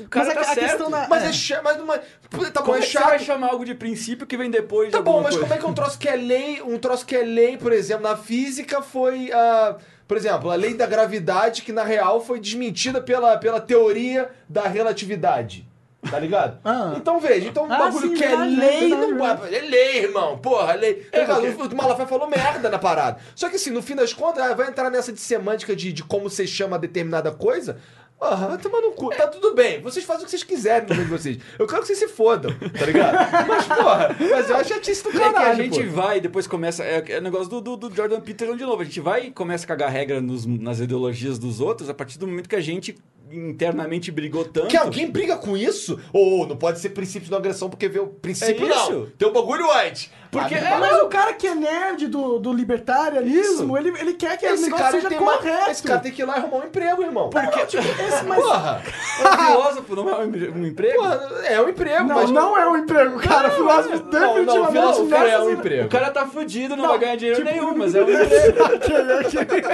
O 0.00 0.08
cara 0.08 0.26
Mas 0.26 0.28
a- 0.28 0.34
tá 0.34 0.40
a 0.40 0.54
certo. 0.54 0.60
questão 0.68 0.90
da- 0.90 1.06
Mas 1.08 1.22
é. 1.24 1.28
é, 1.28 1.32
chato, 1.32 1.62
mas, 1.64 1.76
mas 1.84 2.50
tá 2.50 2.60
bom, 2.60 2.66
Como 2.66 2.76
é 2.76 2.80
é 2.80 2.82
que 2.82 2.88
você 2.92 2.98
vai 2.98 3.18
chato. 3.18 3.26
chamar 3.26 3.48
algo 3.48 3.64
de 3.64 3.74
princípio 3.74 4.26
que 4.26 4.36
vem 4.36 4.50
depois 4.50 4.88
de 4.88 4.92
Tá 4.92 5.00
bom, 5.02 5.16
mas 5.22 5.30
coisa? 5.34 5.40
como 5.40 5.54
é 5.54 5.58
que 5.58 5.66
um 5.66 5.74
troço 5.74 5.98
que 5.98 6.08
é 6.08 6.16
lei, 6.16 6.62
um 6.62 6.78
troço 6.78 7.04
que 7.06 7.16
é 7.16 7.22
lei, 7.22 7.56
por 7.56 7.72
exemplo, 7.72 8.02
na 8.02 8.16
física 8.16 8.82
foi 8.82 9.32
a. 9.32 9.76
Por 10.06 10.16
exemplo, 10.18 10.50
a 10.50 10.54
lei 10.54 10.74
da 10.74 10.84
gravidade, 10.84 11.62
que 11.62 11.72
na 11.72 11.84
real 11.84 12.20
foi 12.22 12.38
desmentida 12.38 13.00
pela, 13.00 13.38
pela 13.38 13.60
teoria 13.60 14.30
da 14.48 14.62
relatividade. 14.68 15.66
Tá 16.10 16.18
ligado? 16.18 16.58
Ah. 16.64 16.94
Então 16.96 17.20
veja, 17.20 17.46
então 17.48 17.64
um 17.64 17.72
Ah, 17.72 17.78
bagulho 17.78 18.08
sim, 18.08 18.14
que 18.14 18.24
é 18.24 18.28
verdade, 18.28 18.56
lei 18.56 18.80
verdade, 18.90 19.12
não 19.12 19.18
verdade. 19.36 19.54
É 19.54 19.60
lei, 19.60 19.98
irmão. 20.02 20.36
Porra, 20.38 20.72
é 20.72 20.76
lei. 20.76 20.94
Tá 20.94 21.18
É, 21.18 21.24
porque- 21.24 21.74
O 21.74 21.76
Malafaia 21.76 22.08
falou 22.08 22.28
merda 22.28 22.68
na 22.68 22.76
parada. 22.78 23.18
Só 23.36 23.48
que 23.48 23.54
assim, 23.54 23.70
no 23.70 23.80
fim 23.80 23.94
das 23.94 24.12
contas, 24.12 24.42
ah, 24.42 24.52
vai 24.52 24.66
entrar 24.68 24.90
nessa 24.90 25.12
de 25.12 25.20
semântica 25.20 25.76
de, 25.76 25.92
de 25.92 26.02
como 26.02 26.28
você 26.28 26.44
chama 26.44 26.76
determinada 26.76 27.30
coisa. 27.30 27.78
Porra, 28.22 28.48
vai 28.50 28.58
tomar 28.58 28.80
no 28.80 28.92
cu. 28.92 29.10
Tá 29.10 29.26
tudo 29.26 29.52
bem. 29.52 29.80
Vocês 29.80 30.04
fazem 30.04 30.22
o 30.22 30.24
que 30.26 30.30
vocês 30.30 30.44
quiserem 30.44 30.88
no 30.88 30.94
meio 30.94 31.06
de 31.06 31.10
vocês. 31.10 31.38
Eu 31.58 31.66
quero 31.66 31.80
que 31.80 31.88
vocês 31.88 31.98
se 31.98 32.06
fodam, 32.06 32.54
tá 32.78 32.86
ligado? 32.86 33.48
Mas, 33.48 33.66
porra, 33.66 34.16
mas 34.30 34.48
eu 34.48 34.56
acho 34.56 34.68
chatice 34.68 35.02
do 35.02 35.08
É 35.08 35.12
que 35.12 35.18
caralho, 35.18 35.50
a 35.50 35.54
gente 35.64 35.82
pô. 35.82 35.90
vai 35.90 36.18
e 36.18 36.20
depois 36.20 36.46
começa. 36.46 36.84
É, 36.84 37.02
é 37.08 37.18
o 37.18 37.22
negócio 37.22 37.48
do, 37.48 37.60
do, 37.60 37.76
do 37.88 37.94
Jordan 37.94 38.20
Peterson 38.20 38.56
de 38.56 38.62
novo. 38.62 38.80
A 38.80 38.84
gente 38.84 39.00
vai 39.00 39.26
e 39.26 39.30
começa 39.32 39.64
a 39.64 39.66
cagar 39.66 39.90
regra 39.90 40.20
nos- 40.20 40.46
nas 40.46 40.78
ideologias 40.78 41.36
dos 41.36 41.60
outros 41.60 41.90
a 41.90 41.94
partir 41.94 42.16
do 42.18 42.28
momento 42.28 42.48
que 42.48 42.54
a 42.54 42.60
gente 42.60 42.94
internamente 43.30 44.10
brigou 44.12 44.44
tanto. 44.44 44.68
Que 44.68 44.76
alguém 44.76 45.10
briga 45.10 45.36
com 45.36 45.56
isso? 45.56 45.98
Ou 46.12 46.46
não 46.46 46.56
pode 46.56 46.78
ser 46.80 46.90
princípio 46.90 47.24
de 47.24 47.30
não 47.30 47.38
agressão 47.38 47.68
porque 47.70 47.88
vê 47.88 47.98
o 47.98 48.06
princípio 48.06 48.66
É 48.66 48.68
não. 48.68 49.06
Tem 49.06 49.26
o 49.26 49.32
bagulho 49.32 49.70
antes. 49.72 50.10
Porque- 50.32 50.54
é, 50.54 50.70
não 50.70 50.80
Mas 50.80 51.02
o 51.02 51.08
cara 51.08 51.34
que 51.34 51.46
é 51.46 51.54
nerd 51.54 52.06
do, 52.08 52.38
do 52.38 52.52
libertarianismo, 52.54 53.76
ele, 53.76 53.90
ele 54.00 54.14
quer 54.14 54.38
que 54.38 54.46
esse 54.46 54.62
negócio 54.64 54.84
cara 54.86 54.96
seja 54.96 55.08
tem 55.10 55.18
uma- 55.18 55.36
correto. 55.36 55.70
Esse 55.70 55.82
cara 55.82 56.00
tem 56.00 56.10
que 56.10 56.22
ir 56.22 56.24
lá 56.24 56.36
e 56.36 56.38
arrumar 56.38 56.56
um 56.56 56.64
emprego, 56.64 57.02
irmão. 57.02 57.28
Porque, 57.28 57.66
tipo, 57.66 57.82
esse, 57.82 58.24
mas, 58.26 58.42
Porra! 58.42 58.82
Um 59.20 59.46
filósofo 59.46 59.94
não 59.96 60.08
é 60.08 60.16
um 60.16 60.24
empre- 60.24 60.68
emprego? 60.68 60.96
Porra, 60.96 61.20
é 61.44 61.60
um 61.60 61.68
emprego, 61.68 62.04
não, 62.08 62.14
mas. 62.16 62.30
não 62.30 62.56
é 62.58 62.66
um 62.66 62.76
emprego, 62.78 63.18
cara. 63.20 63.48
Não, 63.48 63.54
filósofo 63.56 63.90
não, 63.90 64.10
definitivamente 64.10 64.46
não, 64.46 64.72
filósofo 64.72 65.14
é 65.14 65.18
nessas- 65.20 65.46
um 65.46 65.50
emprego. 65.52 65.84
O 65.86 65.90
cara 65.90 66.10
tá 66.10 66.26
fudido, 66.26 66.76
não, 66.76 66.82
Não, 66.84 66.90
vai 66.92 66.98
ganhar 67.00 67.16
dinheiro 67.16 67.38
tipo- 67.44 67.50
nenhum, 67.54 67.76
mas 67.76 67.94
é 67.94 68.02
um 68.02 68.08
emprego. 68.10 69.72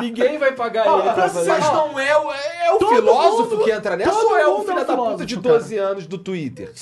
Ninguém 0.00 0.38
vai 0.38 0.52
pagar 0.52 0.86
Ah, 0.86 0.92
ele 0.94 1.02
pra 1.02 1.16
mas 1.16 1.32
fazer 1.32 1.58
isso. 1.58 1.72
não 1.72 1.98
é 1.98 2.16
o, 2.18 2.32
é 2.32 2.72
o 2.74 2.78
Todo 2.78 2.94
filósofo 2.96 3.50
mundo- 3.56 3.64
que 3.64 3.70
entra 3.70 3.96
nessa 3.96 4.10
ou 4.12 4.36
é 4.38 4.46
o 4.46 4.58
é 4.58 4.60
filho 4.64 4.72
um 4.72 4.84
da 4.84 4.96
puta 4.96 5.26
de 5.26 5.34
filósofo, 5.36 5.40
12 5.60 5.78
anos 5.78 6.06
do 6.06 6.18
Twitter? 6.18 6.72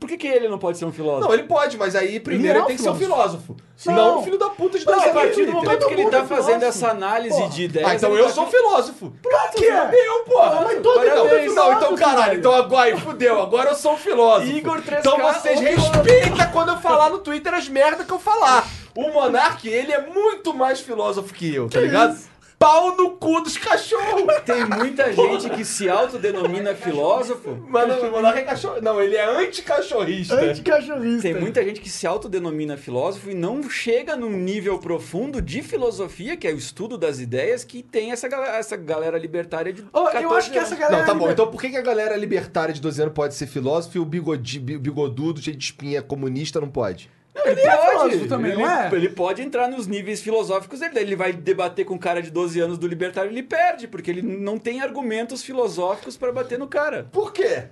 Por 0.00 0.08
que, 0.08 0.16
que 0.16 0.26
ele 0.26 0.48
não 0.48 0.58
pode 0.58 0.78
ser 0.78 0.84
um 0.84 0.92
filósofo? 0.92 1.26
Não, 1.28 1.34
ele 1.34 1.44
pode, 1.44 1.76
mas 1.76 1.94
aí 1.94 2.18
primeiro 2.20 2.43
Ele 2.44 2.52
é 2.52 2.52
ele 2.56 2.62
um 2.62 2.66
tem 2.66 2.76
que 2.76 2.82
ser 2.82 2.90
um 2.90 2.94
filósofo. 2.96 3.56
Não. 3.86 3.94
Não, 3.94 4.18
o 4.20 4.22
filho 4.22 4.38
da 4.38 4.48
puta 4.50 4.78
de 4.78 4.84
12 4.84 5.00
Não, 5.00 5.08
a 5.10 5.12
partir 5.12 5.46
do 5.46 5.52
momento 5.52 5.86
que 5.86 5.92
ele 5.94 6.10
tá 6.10 6.24
fazendo 6.24 6.62
essa 6.62 6.90
análise 6.90 7.36
Porra. 7.36 7.50
de 7.50 7.62
ideias. 7.64 7.88
Ah, 7.88 7.94
então 7.94 8.16
eu 8.16 8.28
sou 8.30 8.46
filósofo. 8.46 9.12
Claro 9.22 9.50
que 9.52 9.64
é. 9.64 10.08
Eu, 10.08 10.24
porra. 10.24 10.60
Mas 10.62 10.80
todo 10.82 11.04
Não, 11.04 11.24
mundo 11.24 11.34
é 11.34 11.46
não, 11.48 11.72
então 11.72 11.94
caralho, 11.96 12.38
então 12.38 12.54
agora, 12.54 12.96
fudeu, 12.96 13.42
agora 13.42 13.70
eu 13.70 13.74
sou 13.74 13.94
um 13.94 13.96
filósofo. 13.98 14.50
Igor 14.50 14.80
3K, 14.80 14.98
Então 15.00 15.18
vocês 15.18 15.60
respeitam 15.60 16.50
quando 16.52 16.70
eu 16.70 16.78
falar 16.78 17.10
no 17.10 17.18
Twitter 17.18 17.52
as 17.52 17.68
merdas 17.68 18.06
que 18.06 18.12
eu 18.12 18.18
falar. 18.18 18.66
O 18.96 19.10
Monark, 19.12 19.68
ele 19.68 19.92
é 19.92 20.00
muito 20.06 20.54
mais 20.54 20.80
filósofo 20.80 21.34
que 21.34 21.52
eu, 21.52 21.68
tá 21.68 21.80
ligado? 21.80 22.16
Pau 22.64 22.96
no 22.96 23.10
cu 23.10 23.42
dos 23.42 23.58
cachorros. 23.58 24.24
Tem 24.46 24.64
muita 24.64 25.12
gente 25.12 25.50
que 25.50 25.64
se 25.66 25.86
autodenomina 25.86 26.74
filósofo. 26.74 27.62
Mano, 27.68 27.94
o 28.00 28.10
Monark 28.10 28.38
é 28.38 28.42
cachorro. 28.42 28.80
Não, 28.80 29.02
ele 29.02 29.16
é 29.16 29.24
anticachorrista. 29.24 30.34
Anticachorrista. 30.34 31.22
Tem 31.22 31.34
muita 31.34 31.62
gente 31.62 31.78
que 31.78 31.90
se 31.90 32.06
autodenomina 32.06 32.78
filósofo 32.78 33.30
e 33.30 33.34
não 33.34 33.68
chega 33.68 34.16
num 34.16 34.30
nível 34.30 34.78
profundo 34.78 35.42
de 35.42 35.62
filosofia, 35.62 36.38
que 36.38 36.48
é 36.48 36.52
o 36.52 36.56
estudo 36.56 36.96
das 36.96 37.20
ideias, 37.20 37.64
que 37.64 37.82
tem 37.82 38.12
essa 38.12 38.28
galera, 38.28 38.56
essa 38.56 38.78
galera 38.78 39.18
libertária 39.18 39.70
de 39.70 39.82
14 39.82 40.22
eu 40.22 40.32
acho 40.32 40.50
que 40.50 40.56
anos. 40.56 40.72
essa 40.72 40.80
galera. 40.80 41.00
Não, 41.00 41.06
tá 41.06 41.14
bom. 41.14 41.30
Então 41.30 41.46
por 41.46 41.60
que, 41.60 41.68
que 41.68 41.76
a 41.76 41.82
galera 41.82 42.16
libertária 42.16 42.72
de 42.72 42.80
12 42.80 43.02
anos 43.02 43.14
pode 43.14 43.34
ser 43.34 43.46
filósofo 43.46 43.98
e 43.98 44.00
o 44.00 44.06
bigodi, 44.06 44.58
bigodudo, 44.58 45.42
cheio 45.42 45.54
de 45.56 45.64
espinha 45.64 46.00
comunista 46.00 46.62
não 46.62 46.68
pode? 46.68 47.10
Ele 47.34 47.60
é 47.60 47.76
pode, 47.76 47.90
filósofo 47.90 48.28
também, 48.28 48.52
ele, 48.52 48.62
não 48.62 48.70
é? 48.70 48.90
ele 48.92 49.08
pode 49.08 49.42
entrar 49.42 49.68
nos 49.68 49.86
níveis 49.86 50.22
filosóficos 50.22 50.80
dele. 50.80 50.94
daí 50.94 51.04
Ele 51.04 51.16
vai 51.16 51.32
debater 51.32 51.84
com 51.84 51.94
um 51.94 51.98
cara 51.98 52.22
de 52.22 52.30
12 52.30 52.60
anos 52.60 52.78
do 52.78 52.86
libertário, 52.86 53.30
ele 53.30 53.42
perde, 53.42 53.88
porque 53.88 54.10
ele 54.10 54.22
não 54.22 54.58
tem 54.58 54.80
argumentos 54.80 55.42
filosóficos 55.42 56.16
pra 56.16 56.32
bater 56.32 56.58
no 56.58 56.68
cara. 56.68 57.08
Por 57.10 57.32
quê? 57.32 57.64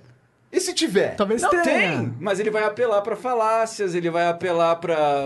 E 0.53 0.61
se 0.61 0.75
tiver? 0.75 1.17
Talvez 1.17 1.41
Não 1.41 1.49
tenha. 1.49 1.63
tem, 1.65 2.15
mas 2.21 2.39
ele 2.39 2.51
vai 2.51 2.63
apelar 2.65 3.01
pra 3.01 3.17
falácias, 3.17 3.95
ele 3.95 4.11
vai 4.11 4.29
apelar 4.29 4.77
pra. 4.77 5.25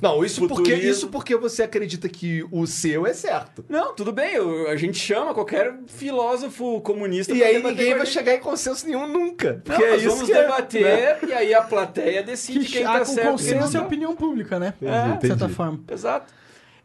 Não, 0.00 0.24
isso 0.24 0.46
porque, 0.46 0.72
isso 0.72 1.08
porque 1.08 1.34
você 1.36 1.64
acredita 1.64 2.08
que 2.08 2.46
o 2.52 2.66
seu 2.68 3.04
é 3.04 3.12
certo. 3.12 3.64
Não, 3.68 3.92
tudo 3.96 4.12
bem, 4.12 4.34
eu- 4.34 4.68
a 4.68 4.76
gente 4.76 4.96
chama 4.96 5.34
qualquer 5.34 5.74
filósofo 5.88 6.80
comunista 6.82 7.32
E 7.34 7.42
aí 7.42 7.60
ninguém 7.60 7.92
a 7.94 7.96
vai 7.96 8.06
gente. 8.06 8.14
chegar 8.14 8.34
em 8.34 8.38
consenso 8.38 8.86
nenhum 8.86 9.08
nunca. 9.08 9.54
Não, 9.54 9.60
Porque 9.62 9.82
é 9.82 9.90
nós 9.90 10.02
isso 10.02 10.10
vamos 10.10 10.26
que 10.26 10.32
é, 10.32 10.42
debater 10.42 10.82
né? 10.84 11.18
e 11.28 11.32
aí 11.32 11.52
a 11.54 11.62
plateia 11.62 12.22
decide 12.22 12.60
Que 12.66 12.72
quem 12.74 12.82
tá 12.84 12.98
com 13.00 13.04
certo. 13.06 13.18
e 13.18 13.22
quem 13.22 13.30
consenso 13.32 13.60
não 13.60 13.68
e 13.68 13.72
tá. 13.72 13.86
opinião 13.86 14.14
pública, 14.14 14.58
né? 14.60 14.74
Entendi, 14.80 15.18
de 15.18 15.26
certa 15.26 15.48
forma. 15.48 15.80
Exato. 15.90 16.32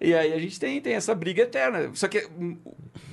E 0.02 0.14
aí 0.14 0.34
a 0.34 0.40
gente 0.40 0.60
tem, 0.60 0.82
tem 0.82 0.94
essa 0.96 1.14
briga 1.14 1.44
eterna. 1.44 1.92
Só 1.94 2.08
que 2.08 2.28
hum, 2.38 2.58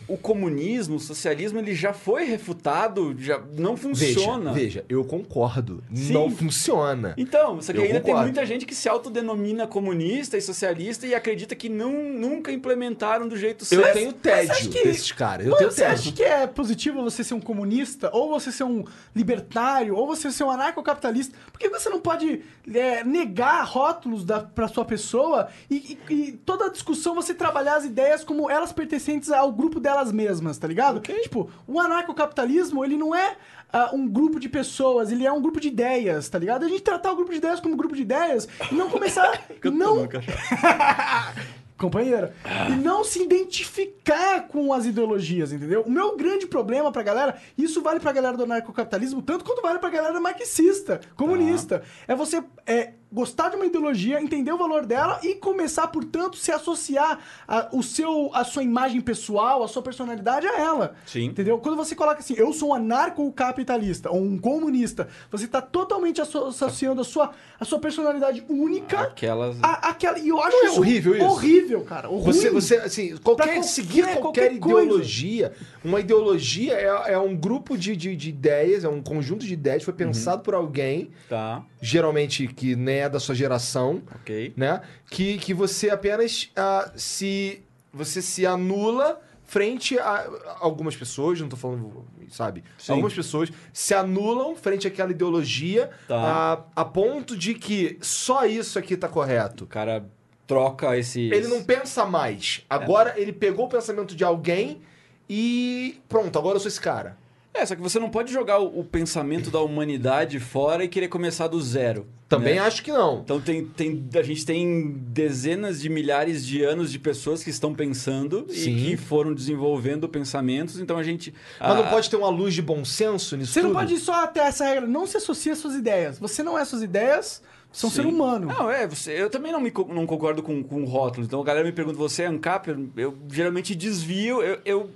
o 0.09 0.17
comunismo, 0.17 0.97
o 0.97 1.01
socialismo, 1.01 1.59
ele 1.59 1.75
já 1.75 1.93
foi 1.93 2.25
refutado, 2.25 3.15
já 3.19 3.41
não 3.57 3.77
Veja, 3.77 4.15
funciona. 4.15 4.53
veja, 4.53 4.85
eu 4.89 5.05
concordo. 5.05 5.83
Sim. 5.95 6.13
Não 6.13 6.31
funciona. 6.31 7.15
Então, 7.17 7.61
só 7.63 7.73
que 7.73 7.79
Eu 7.79 7.83
ainda 7.85 7.95
tem 8.01 8.13
concordo. 8.13 8.25
muita 8.25 8.45
gente 8.47 8.67
que 8.67 8.75
se 8.75 8.89
autodenomina 8.89 9.67
comunista 9.67 10.37
e 10.37 10.41
socialista 10.43 11.07
e 11.07 11.15
acredita 11.15 11.55
que 11.55 11.69
não, 11.69 11.93
nunca 11.93 12.51
implementaram 12.53 13.27
do 13.29 13.37
jeito 13.37 13.63
Eu 13.71 13.81
certo. 13.83 13.93
tenho 13.95 14.09
acha 14.11 14.19
tédio 14.19 14.71
que- 14.71 14.83
desses 14.85 15.13
caras. 15.13 15.47
Eu 15.47 15.57
tenho 15.57 15.71
você 15.71 15.85
acha 15.85 15.97
tédio. 16.05 16.13
que 16.13 16.23
é 16.25 16.47
positivo 16.47 17.03
você 17.03 17.23
ser 17.25 17.35
um 17.35 17.41
comunista, 17.41 18.11
ou 18.13 18.29
você 18.29 18.51
ser 18.53 18.65
um 18.65 18.85
libertário, 19.15 19.95
ou 19.97 20.07
você 20.07 20.31
ser 20.31 20.45
um 20.45 20.51
anarcocapitalista? 20.51 21.35
Por 21.53 21.59
que 21.59 21.69
você 21.69 21.89
não 21.89 22.01
pode 22.01 22.43
é, 22.75 23.05
negar 23.05 23.65
rótulos 23.65 24.25
da, 24.25 24.41
pra 24.41 24.69
sua 24.69 24.85
pessoa 24.85 25.49
e, 25.71 25.99
e- 26.09 26.15
e 26.15 26.33
toda 26.33 26.67
a 26.67 26.69
discussão 26.71 27.15
você 27.15 27.33
trabalhar 27.35 27.77
as 27.77 27.85
ideias 27.85 28.25
como 28.25 28.51
elas 28.51 28.73
pertencentes 28.73 29.31
ao 29.31 29.51
grupo 29.53 29.81
delas 29.93 30.11
mesmas, 30.11 30.59
tá 30.59 30.67
ligado? 30.67 31.01
Tipo, 31.01 31.51
o 31.67 31.79
anarcocapitalismo, 31.79 32.85
ele 32.85 32.97
não 32.97 33.15
é 33.15 33.37
ah, 33.73 33.91
um 33.93 34.09
grupo 34.09 34.41
de 34.41 34.49
pessoas, 34.49 35.13
ele 35.13 35.27
é 35.27 35.33
um 35.33 35.41
grupo 35.41 35.61
de 35.61 35.69
ideias, 35.69 36.29
tá 36.29 36.39
ligado? 36.39 36.65
A 36.65 36.69
gente 36.69 36.83
tratar 36.83 37.13
o 37.13 37.17
grupo 37.17 37.31
de 37.31 37.39
ideias 37.39 37.61
como 37.61 37.77
grupo 37.77 37.95
de 37.95 38.03
ideias 38.03 38.49
e 38.71 38.75
não 38.75 38.89
começar... 38.89 39.43
não, 39.65 40.09
companheira. 41.79 42.33
E 42.69 42.73
não 42.77 43.03
se 43.03 43.21
identificar 43.23 44.47
com 44.47 44.73
as 44.73 44.87
ideologias, 44.87 45.53
entendeu? 45.53 45.83
O 45.83 45.91
meu 45.91 46.17
grande 46.17 46.47
problema 46.47 46.93
pra 46.93 47.03
galera, 47.03 47.37
isso 47.59 47.83
vale 47.83 47.99
pra 47.99 48.13
galera 48.13 48.37
do 48.37 48.45
anarcocapitalismo, 48.45 49.21
tanto 49.21 49.45
quanto 49.45 49.61
vale 49.61 49.81
pra 49.81 49.91
galera 49.91 50.21
marxista, 50.21 51.01
comunista, 51.17 51.83
é 52.07 52.15
você 52.15 52.43
é, 52.67 52.93
gostar 53.13 53.51
de 53.51 53.57
uma 53.57 53.67
ideologia, 53.67 54.21
entender 54.23 54.53
o 54.53 54.57
valor 54.59 54.87
dela 54.87 55.21
e 55.23 55.35
começar, 55.35 55.87
portanto, 55.89 56.37
se 56.37 56.51
associar 56.51 57.19
a, 57.47 57.69
o 57.73 57.83
seu, 57.83 58.31
a 58.33 58.43
sua 58.45 58.63
imagem 58.63 59.01
pessoal, 59.01 59.63
a 59.63 59.69
sua 59.69 59.83
personalidade 59.83 60.47
a 60.47 60.59
ela. 60.59 60.95
Sim. 61.07 61.25
Entendeu? 61.27 61.59
Quando 61.59 61.77
você 61.77 61.95
coloca 61.95 62.21
assim, 62.21 62.35
eu 62.37 62.53
sou 62.53 62.71
um 62.71 62.75
anarcocapitalista 62.75 64.11
ou 64.11 64.21
um 64.21 64.39
comunista, 64.39 65.09
você 65.31 65.47
tá 65.47 65.61
totalmente 65.61 66.21
asso- 66.21 66.45
associando 66.47 67.01
a 67.01 67.05
sua, 67.05 67.31
a 67.59 67.65
sua 67.65 67.79
personalidade 67.79 68.45
única 68.49 69.01
Aquelas. 69.01 69.57
a- 69.63 69.89
aquela, 69.91 70.19
e 70.19 70.29
eu 70.29 70.41
acho 70.43 70.57
Não 70.57 70.65
é 70.65 70.67
isso 70.71 70.81
horrível 70.81 71.15
isso? 71.17 71.25
Horrível, 71.27 71.81
cara. 71.85 72.09
Você, 72.09 72.49
Ruim. 72.49 72.61
você, 72.61 72.77
assim, 72.77 73.17
qualquer, 73.19 73.45
qualquer- 73.45 73.63
seguir 73.65 74.03
qualquer, 74.03 74.21
qualquer 74.21 74.59
coisa. 74.59 74.83
ideologia, 74.87 75.53
uma 75.85 76.01
ideologia 76.01 76.75
é, 76.75 77.13
é 77.13 77.19
um 77.19 77.37
grupo 77.37 77.77
de, 77.77 77.95
de, 77.97 78.17
de 78.17 78.29
ideias, 78.31 78.85
é 78.85 78.89
um 78.89 79.03
conjunto 79.03 79.45
de 79.47 79.53
ideias, 79.53 79.83
foi 79.83 79.95
pensado 79.95 80.43
por 80.43 80.55
alguém, 80.55 81.11
Tá, 81.29 81.63
geralmente 81.81 82.47
que 82.47 82.75
nem 82.77 83.02
é 83.03 83.09
da 83.09 83.21
sua 83.21 83.35
geração, 83.35 84.03
ok. 84.15 84.53
né? 84.57 84.81
Que, 85.11 85.39
que 85.39 85.53
você 85.53 85.91
apenas 85.91 86.51
ah, 86.57 86.91
se. 86.97 87.63
Você 87.95 88.23
se 88.23 88.47
anula 88.47 89.21
frente 89.45 89.99
a 89.99 90.27
algumas 90.61 90.97
pessoas, 90.97 91.39
não 91.39 91.47
tô 91.47 91.59
falando, 91.59 92.07
sabe? 92.31 92.65
Sim. 92.79 92.93
Algumas 92.93 93.13
pessoas 93.13 93.51
se 93.71 93.93
anulam 93.93 94.57
frente 94.57 94.87
àquela 94.87 95.11
ideologia 95.11 95.91
Tá. 96.09 96.65
a, 96.75 96.81
a 96.81 96.85
ponto 96.87 97.37
de 97.37 97.53
que 97.53 97.99
só 98.01 98.47
isso 98.47 98.79
aqui 98.79 98.97
tá 98.97 99.09
correto. 99.09 99.65
O 99.65 99.67
cara 99.67 100.07
troca 100.47 100.97
esse. 100.97 101.21
Ele 101.21 101.49
não 101.49 101.63
pensa 101.63 102.07
mais. 102.07 102.65
Agora 102.69 103.13
ele 103.21 103.31
pegou 103.31 103.67
o 103.67 103.69
pensamento 103.69 104.17
de 104.17 104.25
alguém 104.25 104.81
e 105.29 106.01
pronto, 106.09 106.39
agora 106.39 106.57
eu 106.57 106.61
sou 106.61 106.69
esse 106.69 106.81
cara. 106.81 107.19
É, 107.55 107.67
só 107.67 107.77
que 107.77 107.83
você 107.83 107.99
não 107.99 108.09
pode 108.09 108.33
jogar 108.33 108.59
o, 108.61 108.81
o 108.81 108.85
pensamento 108.85 109.51
da 109.51 109.61
humanidade 109.61 110.41
fora 110.41 110.85
e 110.85 110.89
querer 110.89 111.09
começar 111.09 111.49
do 111.49 111.61
zero. 111.61 112.07
Também 112.29 112.55
né? 112.55 112.61
acho 112.61 112.83
que 112.83 112.91
não. 112.91 113.21
Então 113.21 113.39
tem, 113.39 113.67
tem, 113.67 114.09
a 114.15 114.23
gente 114.23 114.47
tem 114.47 114.91
dezenas 114.91 115.79
de 115.79 115.91
milhares 115.91 116.47
de 116.47 116.65
anos 116.65 116.91
de 116.91 116.99
pessoas 116.99 117.45
que 117.45 117.51
estão 117.51 117.75
pensando 117.75 118.47
Sim. 118.49 118.75
e 118.75 118.81
que 118.91 118.97
foram 118.97 119.35
desenvolvendo 119.35 120.09
pensamentos. 120.09 120.81
Então 120.81 120.97
a 120.97 121.03
gente. 121.03 121.35
Mas 121.61 121.77
não 121.77 121.85
a- 121.85 121.91
pode 121.91 122.09
ter 122.09 122.17
uma 122.17 122.31
luz 122.31 122.55
de 122.55 122.63
bom 122.63 122.87
senso 122.87 123.37
nisso 123.37 123.53
Você 123.53 123.61
não 123.61 123.69
tudo? 123.69 123.79
pode 123.81 123.99
só 123.99 124.27
ter 124.27 124.41
essa 124.41 124.65
regra. 124.65 124.87
Não 124.87 125.07
se 125.07 125.19
associa 125.19 125.53
às 125.53 125.59
suas 125.59 125.75
ideias. 125.75 126.19
Você 126.19 126.43
não 126.43 126.59
é 126.59 126.65
suas 126.65 126.83
ideias, 126.83 127.43
você 127.71 127.85
é 127.85 127.87
um 127.87 127.91
Sim. 127.91 127.97
ser 127.97 128.07
humano. 128.07 128.47
Não, 128.47 128.71
é, 128.71 128.87
você, 128.87 129.13
eu 129.13 129.29
também 129.29 129.53
não, 129.53 129.61
me, 129.61 129.71
não 129.91 130.07
concordo 130.07 130.43
com, 130.43 130.63
com 130.63 130.83
o 130.83 130.87
rótulo. 130.87 131.27
Então 131.27 131.39
a 131.39 131.45
galera 131.45 131.67
me 131.67 131.73
pergunta, 131.73 131.99
você 131.99 132.23
é 132.23 132.27
ANCAP? 132.29 132.69
Eu, 132.69 132.89
eu 132.97 133.19
geralmente 133.31 133.75
desvio, 133.75 134.41
eu, 134.43 134.59
eu, 134.65 134.91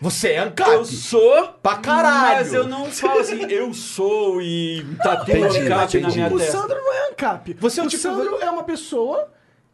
Você 0.00 0.28
é 0.30 0.38
ANCAP. 0.38 0.70
eu 0.70 0.84
sou. 0.84 1.48
Pra 1.62 1.76
caralho. 1.76 2.36
Mas 2.36 2.54
eu 2.54 2.66
não 2.68 2.86
falo 2.86 3.20
assim, 3.20 3.42
eu 3.50 3.72
sou 3.74 4.40
e 4.40 4.84
tá 5.02 5.16
tendo 5.24 5.46
Entendi, 5.46 5.72
ANCAP 5.72 6.00
na 6.00 6.08
minha 6.08 6.28
o 6.28 6.38
testa. 6.38 6.58
Sandro 6.58 6.76
não 6.76 6.92
é 6.92 7.08
ANCAP. 7.10 7.54
Você 7.58 7.80
é 7.80 7.82
o 7.82 7.86
o 7.86 7.88
tipo- 7.88 8.02
Sandro 8.02 8.38
é 8.40 8.50
uma 8.50 8.62
pessoa 8.62 9.28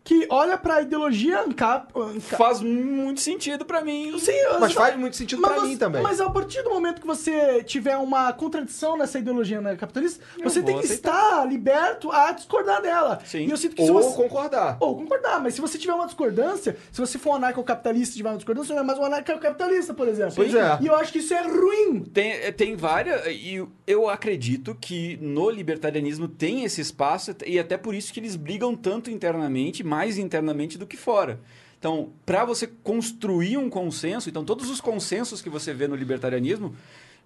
que 0.05 0.27
olha 0.29 0.59
pra 0.59 0.83
ideologia 0.83 1.41
ANCAP. 1.41 1.93
ANCAP 1.99 2.37
Faz 2.37 2.61
muito 2.61 3.21
sentido 3.23 3.65
pra 3.65 3.81
mim. 3.81 4.19
Sim, 4.19 4.33
Mas 4.61 4.73
faz 4.75 4.95
muito 4.97 5.17
sentido 5.17 5.41
você- 5.41 5.67
mim 5.67 5.77
também. 5.79 6.03
Mas 6.03 6.21
a 6.21 6.29
partir 6.29 6.63
do 6.63 6.69
momento 6.71 7.01
que 7.01 7.07
você 7.07 7.65
tiver 7.65 7.97
uma 7.97 8.31
contradição 8.35 8.99
nessa 8.99 9.19
ideologia 9.19 9.61
né, 9.63 9.77
capitalista, 9.77 10.23
você 10.43 10.61
vou 10.61 10.67
tem 10.71 10.79
que 10.79 10.85
aceitar. 10.85 11.15
estar 11.17 11.49
liberto 11.49 12.13
a 12.13 12.33
discordar 12.33 12.83
dela. 12.83 13.19
Sim. 13.25 13.47
E 13.47 13.51
eu 13.51 13.57
sinto 13.57 13.75
que 13.75 13.83
se 13.85 13.91
Ou 13.91 14.03
você... 14.03 14.15
concordar. 14.15 14.77
Ou 14.79 14.95
concordar, 14.97 15.41
mas 15.43 15.55
se 15.55 15.61
você 15.63 15.79
tiver 15.79 15.95
uma 15.95 16.05
discordância, 16.07 16.77
se 16.93 17.01
você 17.01 17.19
for 17.19 17.31
um 17.31 17.35
anarcocapitalista 17.37 18.15
e 18.15 18.17
tiver 18.19 18.29
uma 18.29 18.37
discordância, 18.37 18.69
você 18.69 18.75
não 18.75 18.83
é 18.83 18.87
mais 18.87 18.99
um 18.99 19.05
anarcocapitalista, 19.05 19.95
por 19.95 20.07
exemplo. 20.07 20.35
Pois 20.37 20.55
é. 20.55 20.79
E 20.83 20.87
eu 20.87 20.95
acho 20.97 21.13
que 21.13 21.19
isso 21.19 21.33
é 21.33 21.43
ruim. 21.43 22.01
Tem, 22.01 22.53
tem 22.53 22.77
várias. 22.77 23.27
E 23.27 23.65
eu 23.87 24.09
acredito 24.09 24.77
que 24.79 25.17
no 25.23 25.49
libertarianismo 25.49 26.29
tem 26.29 26.65
esse 26.65 26.81
espaço, 26.81 27.35
e 27.47 27.59
até 27.59 27.77
por 27.79 27.95
isso 27.95 28.13
que 28.13 28.21
eles 28.21 28.37
brigam 28.37 28.75
tanto 28.77 29.11
internamente, 29.11 29.83
mais 29.95 30.19
internamente 30.19 30.77
do 30.79 30.87
que 30.87 30.97
fora. 30.97 31.39
Então, 31.79 32.11
para 32.25 32.45
você 32.45 32.67
construir 32.67 33.57
um 33.59 33.69
consenso, 33.69 34.29
então 34.31 34.45
todos 34.45 34.71
os 34.71 34.81
consensos 34.81 35.43
que 35.43 35.51
você 35.51 35.73
vê 35.75 35.87
no 35.87 35.95
libertarianismo 35.95 36.75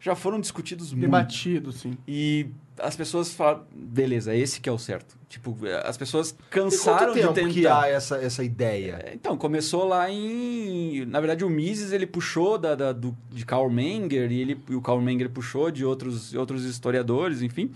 já 0.00 0.14
foram 0.14 0.40
discutidos 0.40 0.92
muito. 0.92 1.02
Debatido, 1.02 1.72
sim. 1.72 1.96
E 2.06 2.46
as 2.78 2.94
pessoas 2.96 3.32
falam, 3.32 3.64
beleza, 3.74 4.34
esse 4.34 4.60
que 4.60 4.68
é 4.68 4.72
o 4.72 4.78
certo. 4.78 5.16
Tipo, 5.28 5.56
as 5.84 5.96
pessoas 5.96 6.34
cansaram 6.50 7.12
de 7.14 7.20
tentar. 7.34 7.48
que 7.52 7.66
há 7.66 7.88
essa, 7.88 8.16
essa 8.16 8.42
ideia? 8.44 9.00
É, 9.04 9.12
Então, 9.14 9.36
começou 9.36 9.84
lá 9.86 10.08
em. 10.10 11.04
Na 11.06 11.20
verdade, 11.20 11.44
o 11.44 11.50
Mises 11.50 11.92
ele 11.92 12.06
puxou 12.06 12.56
da, 12.58 12.74
da- 12.74 12.92
do, 12.92 13.16
de 13.30 13.44
Karl 13.44 13.68
Menger 13.70 14.30
e, 14.32 14.40
ele, 14.40 14.58
e 14.70 14.74
o 14.74 14.80
Karl 14.80 15.00
Menger 15.00 15.28
puxou 15.30 15.70
de 15.70 15.84
outros, 15.84 16.32
outros 16.34 16.64
historiadores, 16.64 17.42
enfim. 17.42 17.70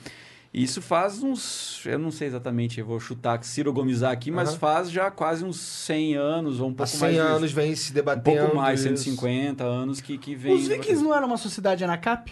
Isso 0.54 0.82
faz 0.82 1.22
uns. 1.22 1.80
Eu 1.86 1.98
não 1.98 2.10
sei 2.10 2.28
exatamente, 2.28 2.78
eu 2.78 2.84
vou 2.84 3.00
chutar, 3.00 3.42
cirogomizar 3.42 4.12
aqui, 4.12 4.30
mas 4.30 4.50
Aham. 4.50 4.58
faz 4.58 4.90
já 4.90 5.10
quase 5.10 5.42
uns 5.44 5.58
100 5.58 6.16
anos 6.16 6.60
ou 6.60 6.68
um 6.68 6.72
Há 6.72 6.74
pouco 6.74 6.90
100 6.92 7.00
mais. 7.00 7.14
disso. 7.16 7.26
anos 7.26 7.52
vem 7.52 7.74
se 7.74 7.90
Um 7.90 7.94
debatendo. 7.94 8.38
pouco 8.40 8.56
mais, 8.56 8.80
isso. 8.80 8.88
150 8.90 9.64
anos 9.64 10.00
que, 10.02 10.18
que 10.18 10.34
vem. 10.34 10.52
Os 10.54 10.68
vikings 10.68 11.02
não 11.02 11.14
eram 11.14 11.26
uma 11.26 11.38
sociedade 11.38 11.82
anacap? 11.82 12.30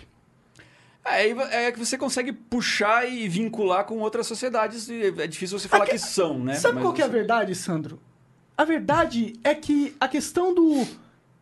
É, 1.03 1.31
é 1.67 1.73
que 1.73 1.79
você 1.79 1.97
consegue 1.97 2.31
puxar 2.31 3.09
e 3.11 3.27
vincular 3.27 3.85
com 3.85 3.99
outras 4.01 4.27
sociedades. 4.27 4.87
e 4.91 5.15
É 5.19 5.27
difícil 5.27 5.59
você 5.59 5.67
falar 5.67 5.85
Aqui- 5.85 5.93
que 5.93 5.99
são, 5.99 6.39
né? 6.39 6.57
Sabe 6.57 6.75
Mas 6.75 6.85
qual 6.85 6.93
que 6.93 7.01
é 7.01 7.07
a 7.07 7.09
verdade, 7.09 7.55
Sandro? 7.55 7.99
A 8.57 8.65
verdade 8.67 9.33
é 9.43 9.55
que 9.55 9.97
a 9.99 10.07
questão 10.07 10.55
do 10.55 10.87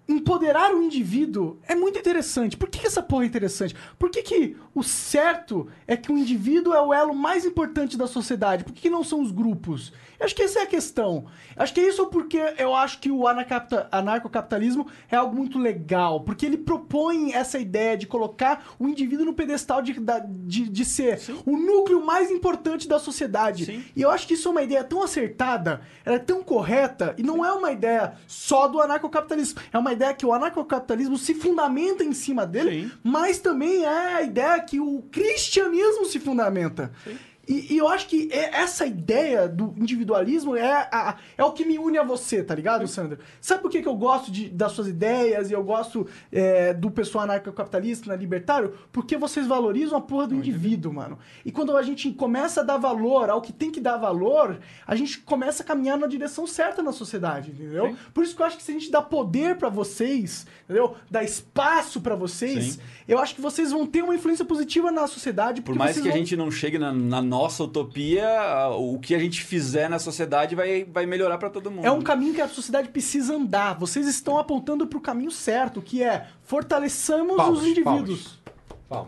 empoderar 0.08 0.74
o 0.74 0.82
indivíduo 0.82 1.58
é 1.66 1.74
muito 1.74 1.98
interessante. 1.98 2.56
Por 2.56 2.70
que, 2.70 2.78
que 2.78 2.86
essa 2.86 3.02
porra 3.02 3.24
é 3.24 3.26
interessante? 3.26 3.74
Por 3.98 4.10
que, 4.10 4.22
que 4.22 4.56
o 4.74 4.82
certo 4.82 5.68
é 5.86 5.96
que 5.96 6.10
o 6.10 6.16
indivíduo 6.16 6.72
é 6.72 6.80
o 6.80 6.94
elo 6.94 7.14
mais 7.14 7.44
importante 7.44 7.96
da 7.96 8.06
sociedade? 8.06 8.64
Por 8.64 8.72
que, 8.72 8.82
que 8.82 8.90
não 8.90 9.04
são 9.04 9.20
os 9.20 9.30
grupos? 9.30 9.92
Eu 10.18 10.26
acho 10.26 10.34
que 10.34 10.42
essa 10.42 10.60
é 10.60 10.62
a 10.62 10.66
questão. 10.66 11.26
Acho 11.56 11.72
que 11.72 11.80
é 11.80 11.88
isso 11.88 12.06
porque 12.06 12.38
eu 12.58 12.74
acho 12.74 12.98
que 12.98 13.10
o 13.10 13.24
anarcocapitalismo 13.26 14.86
é 15.10 15.16
algo 15.16 15.34
muito 15.34 15.58
legal. 15.58 16.20
Porque 16.22 16.44
ele 16.44 16.56
propõe 16.56 17.32
essa 17.32 17.58
ideia 17.58 17.96
de 17.96 18.06
colocar 18.06 18.74
o 18.78 18.88
indivíduo 18.88 19.24
no 19.24 19.34
pedestal 19.34 19.80
de, 19.80 19.96
de, 20.44 20.68
de 20.68 20.84
ser 20.84 21.20
o 21.46 21.56
núcleo 21.56 22.04
mais 22.04 22.30
importante 22.30 22.88
da 22.88 22.98
sociedade. 22.98 23.66
Sim. 23.66 23.84
E 23.94 24.02
eu 24.02 24.10
acho 24.10 24.26
que 24.26 24.34
isso 24.34 24.48
é 24.48 24.50
uma 24.50 24.62
ideia 24.62 24.82
tão 24.82 25.02
acertada, 25.02 25.82
ela 26.04 26.16
é 26.16 26.20
tão 26.20 26.42
correta, 26.42 27.14
e 27.16 27.22
não 27.22 27.44
é 27.44 27.52
uma 27.52 27.70
ideia 27.70 28.14
só 28.26 28.66
do 28.66 28.80
anarcocapitalismo. 28.80 29.60
É 29.72 29.78
uma 29.78 29.92
ideia 29.92 30.14
que 30.14 30.26
o 30.26 30.32
anarcocapitalismo 30.32 31.16
se 31.16 31.34
fundamenta 31.34 32.02
em 32.02 32.12
cima 32.12 32.46
dele, 32.46 32.82
Sim. 32.82 32.92
mas 33.04 33.38
também 33.38 33.84
é 33.84 34.14
a 34.16 34.22
ideia 34.22 34.60
que 34.60 34.80
o 34.80 35.02
cristianismo 35.10 36.06
se 36.06 36.18
fundamenta. 36.18 36.92
E, 37.48 37.74
e 37.74 37.78
eu 37.78 37.88
acho 37.88 38.06
que 38.08 38.28
é- 38.30 38.60
essa 38.60 38.84
ideia 38.86 39.48
do 39.48 39.74
individualismo 39.76 40.54
é, 40.54 40.88
a- 40.92 41.16
é 41.36 41.42
o 41.44 41.52
que 41.52 41.64
me 41.64 41.78
une 41.78 41.96
a 41.96 42.02
você, 42.02 42.42
tá 42.44 42.54
ligado, 42.54 42.86
Sandro? 42.86 43.18
Sabe 43.40 43.62
por 43.62 43.70
que, 43.70 43.80
que 43.80 43.88
eu 43.88 43.96
gosto 43.96 44.30
de- 44.30 44.50
das 44.50 44.72
suas 44.72 44.86
ideias 44.86 45.50
e 45.50 45.54
eu 45.54 45.64
gosto 45.64 46.06
é, 46.30 46.74
do 46.74 46.90
pessoal 46.90 47.24
anarcocapitalista, 47.24 48.10
né, 48.10 48.16
libertário? 48.16 48.74
Porque 48.92 49.16
vocês 49.16 49.46
valorizam 49.46 49.96
a 49.96 50.00
porra 50.00 50.26
do 50.26 50.34
indivíduo, 50.34 50.92
mano. 50.92 51.18
E 51.44 51.50
quando 51.50 51.76
a 51.76 51.82
gente 51.82 52.10
começa 52.12 52.60
a 52.60 52.64
dar 52.64 52.76
valor 52.76 53.30
ao 53.30 53.40
que 53.40 53.52
tem 53.52 53.70
que 53.70 53.80
dar 53.80 53.96
valor, 53.96 54.58
a 54.86 54.94
gente 54.94 55.18
começa 55.20 55.62
a 55.62 55.66
caminhar 55.66 55.96
na 55.98 56.06
direção 56.06 56.46
certa 56.46 56.82
na 56.82 56.92
sociedade, 56.92 57.50
entendeu? 57.50 57.96
Por 58.12 58.24
isso 58.24 58.36
que 58.36 58.42
eu 58.42 58.46
acho 58.46 58.56
que 58.56 58.62
se 58.62 58.70
a 58.70 58.74
gente 58.74 58.90
dá 58.90 59.00
poder 59.00 59.56
pra 59.56 59.68
vocês, 59.70 60.46
entendeu? 60.64 60.94
Dar 61.10 61.24
espaço 61.24 62.00
pra 62.00 62.14
vocês, 62.14 62.74
Sim. 62.74 62.80
eu 63.06 63.18
acho 63.18 63.34
que 63.34 63.40
vocês 63.40 63.72
vão 63.72 63.86
ter 63.86 64.02
uma 64.02 64.14
influência 64.14 64.44
positiva 64.44 64.90
na 64.90 65.06
sociedade. 65.06 65.62
Por 65.62 65.74
mais 65.74 65.94
que 65.96 66.00
a 66.08 66.10
vão- 66.10 66.18
gente 66.18 66.36
não 66.36 66.50
chegue 66.50 66.78
na, 66.78 66.92
na 66.92 67.22
nossa 67.38 67.62
utopia, 67.64 68.26
o 68.76 68.98
que 68.98 69.14
a 69.14 69.18
gente 69.18 69.42
fizer 69.44 69.88
na 69.88 69.98
sociedade 69.98 70.54
vai, 70.56 70.84
vai 70.84 71.06
melhorar 71.06 71.38
para 71.38 71.48
todo 71.50 71.70
mundo. 71.70 71.84
É 71.84 71.90
um 71.90 72.02
caminho 72.02 72.34
que 72.34 72.40
a 72.40 72.48
sociedade 72.48 72.88
precisa 72.88 73.34
andar. 73.34 73.78
Vocês 73.78 74.06
estão 74.08 74.38
apontando 74.38 74.86
para 74.86 74.98
o 74.98 75.00
caminho 75.00 75.30
certo, 75.30 75.80
que 75.80 76.02
é 76.02 76.26
fortaleçamos 76.42 77.36
Palmas, 77.36 77.60
os 77.60 77.66
indivíduos. 77.66 78.38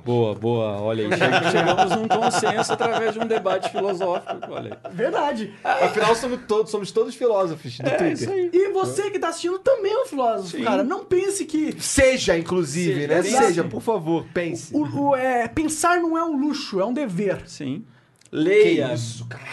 Boa, 0.04 0.34
boa. 0.34 0.78
Olha 0.82 1.06
aí, 1.06 1.10
che- 1.10 1.50
chegamos 1.50 1.96
num 1.96 2.06
consenso 2.06 2.70
através 2.70 3.14
de 3.14 3.18
um 3.18 3.26
debate 3.26 3.70
filosófico. 3.70 4.52
Olha 4.52 4.78
aí. 4.84 4.92
Verdade. 4.94 5.54
Afinal, 5.64 6.14
somos 6.14 6.40
todos, 6.46 6.70
somos 6.70 6.92
todos 6.92 7.14
filósofos 7.14 7.78
do 7.78 7.86
É 7.88 7.96
Twitter. 7.96 8.12
isso 8.12 8.30
aí. 8.30 8.50
E 8.52 8.68
você 8.72 9.10
que 9.10 9.18
tá 9.18 9.28
assistindo 9.28 9.58
também 9.58 9.90
é 9.90 10.02
um 10.02 10.06
filósofo, 10.06 10.54
Sim. 10.58 10.64
cara. 10.64 10.84
Não 10.84 11.04
pense 11.06 11.46
que 11.46 11.74
Seja, 11.80 12.36
inclusive, 12.36 13.08
Seja, 13.08 13.14
né? 13.14 13.22
Seja, 13.46 13.64
por 13.64 13.80
favor, 13.80 14.26
pense. 14.34 14.74
o, 14.76 14.82
o- 14.84 15.16
é, 15.16 15.48
pensar 15.48 15.98
não 15.98 16.16
é 16.16 16.22
um 16.22 16.36
luxo, 16.38 16.78
é 16.78 16.84
um 16.84 16.92
dever. 16.92 17.40
Sim. 17.46 17.82
Que 18.30 18.36
Leia. 18.36 18.94
isso, 18.94 19.26
cara. 19.26 19.44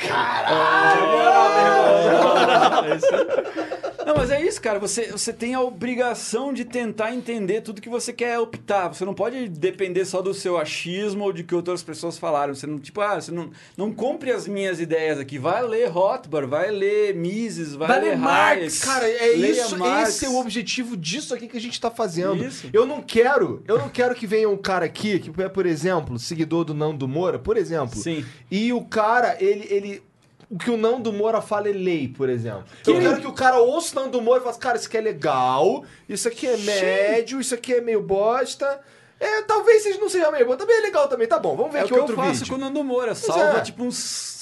É 2.87 2.95
isso 2.95 3.15
aí. 3.15 3.87
Não, 4.07 4.15
mas 4.15 4.31
é 4.31 4.41
isso, 4.41 4.61
cara. 4.61 4.79
Você, 4.79 5.11
você 5.11 5.33
tem 5.33 5.53
a 5.53 5.59
obrigação 5.59 6.53
de 6.53 6.63
tentar 6.63 7.13
entender 7.13 7.59
tudo 7.59 7.81
que 7.81 7.89
você 7.89 8.13
quer 8.13 8.39
optar. 8.39 8.87
Você 8.87 9.03
não 9.03 9.13
pode 9.13 9.49
depender 9.49 10.05
só 10.05 10.21
do 10.21 10.33
seu 10.33 10.57
achismo 10.57 11.25
ou 11.25 11.33
de 11.33 11.43
que 11.43 11.53
outras 11.53 11.83
pessoas 11.83 12.17
falaram. 12.17 12.55
Você 12.55 12.65
não, 12.65 12.79
tipo, 12.79 13.01
ah, 13.01 13.19
você 13.19 13.33
não, 13.33 13.49
não 13.75 13.91
compre 13.91 14.31
as 14.31 14.47
minhas 14.47 14.79
ideias 14.79 15.19
aqui. 15.19 15.37
Vai 15.37 15.61
ler 15.61 15.89
Rothbard, 15.89 16.47
vai 16.49 16.71
ler 16.71 17.13
Mises, 17.15 17.75
vai, 17.75 17.89
Vai 17.89 17.99
ler 17.99 18.09
ler 18.11 18.17
Marx. 18.17 18.61
Hayek. 18.61 18.79
Cara, 18.79 19.09
é 19.09 19.35
leia 19.35 19.51
isso, 19.51 19.77
Marx. 19.77 20.09
esse 20.09 20.25
é 20.25 20.29
o 20.29 20.37
objetivo 20.37 20.95
disso 20.95 21.33
aqui 21.33 21.49
que 21.49 21.57
a 21.57 21.61
gente 21.61 21.79
tá 21.81 21.91
fazendo. 21.91 22.45
Isso. 22.45 22.69
Eu 22.71 22.85
não 22.85 23.01
quero, 23.01 23.61
eu 23.67 23.77
não 23.77 23.89
quero 23.89 24.15
que 24.15 24.25
venha 24.25 24.49
um 24.49 24.57
cara 24.57 24.85
aqui, 24.85 25.19
que 25.19 25.41
é, 25.41 25.49
por 25.49 25.65
exemplo, 25.65 26.17
seguidor 26.17 26.63
do 26.63 26.73
Nando 26.73 27.09
Moura, 27.09 27.37
por 27.37 27.57
exemplo. 27.57 27.99
Sim. 27.99 28.23
E 28.49 28.66
o 28.73 28.83
cara, 28.85 29.37
ele, 29.39 29.67
ele. 29.69 30.03
O 30.49 30.57
que 30.57 30.71
o 30.71 30.77
Nando 30.77 31.11
Moura 31.11 31.41
fala 31.41 31.67
é 31.69 31.73
lei, 31.73 32.07
por 32.07 32.29
exemplo. 32.29 32.63
Que 32.83 32.91
eu 32.91 32.99
quero 32.99 33.19
que 33.19 33.27
o 33.27 33.33
cara 33.33 33.59
ouça 33.59 33.99
o 33.99 34.03
Nando 34.03 34.21
Moura 34.21 34.39
e 34.39 34.43
fale, 34.43 34.57
cara, 34.57 34.77
isso 34.77 34.87
aqui 34.87 34.97
é 34.97 35.01
legal, 35.01 35.83
isso 36.07 36.27
aqui 36.27 36.47
é 36.47 36.57
médio, 36.57 37.41
isso 37.41 37.53
aqui 37.53 37.73
é 37.73 37.81
meio 37.81 38.01
bosta. 38.01 38.79
É, 39.19 39.41
talvez 39.41 39.83
seja 39.83 39.99
não 39.99 40.07
seja 40.09 40.31
meio 40.31 40.45
bosta, 40.45 40.63
também 40.65 40.77
é 40.77 40.81
legal 40.81 41.07
também, 41.07 41.27
tá 41.27 41.39
bom, 41.39 41.55
vamos 41.55 41.71
ver 41.73 41.79
É 41.79 41.81
o 41.81 41.83
aqui 41.85 41.93
que 41.93 41.99
eu 41.99 42.01
outro 42.03 42.15
faço 42.15 42.31
vídeo. 42.31 42.47
com 42.47 42.55
o 42.55 42.57
Nando 42.57 42.83
Moura. 42.83 43.13
Salva 43.13 43.57
é. 43.57 43.61
tipo 43.61 43.83
uns 43.83 43.97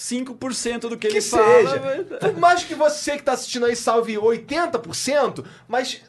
5% 0.10 0.82
do 0.82 0.98
que, 0.98 1.08
que 1.08 1.14
ele 1.16 1.22
seja. 1.22 1.80
fala. 1.80 1.82
mas- 2.10 2.20
Por 2.20 2.38
mais 2.38 2.64
que 2.64 2.76
você 2.76 3.18
que 3.18 3.24
tá 3.24 3.34
assistindo 3.34 3.66
aí 3.66 3.76
salve 3.76 4.18
80%, 4.18 5.44
mas 5.68 6.02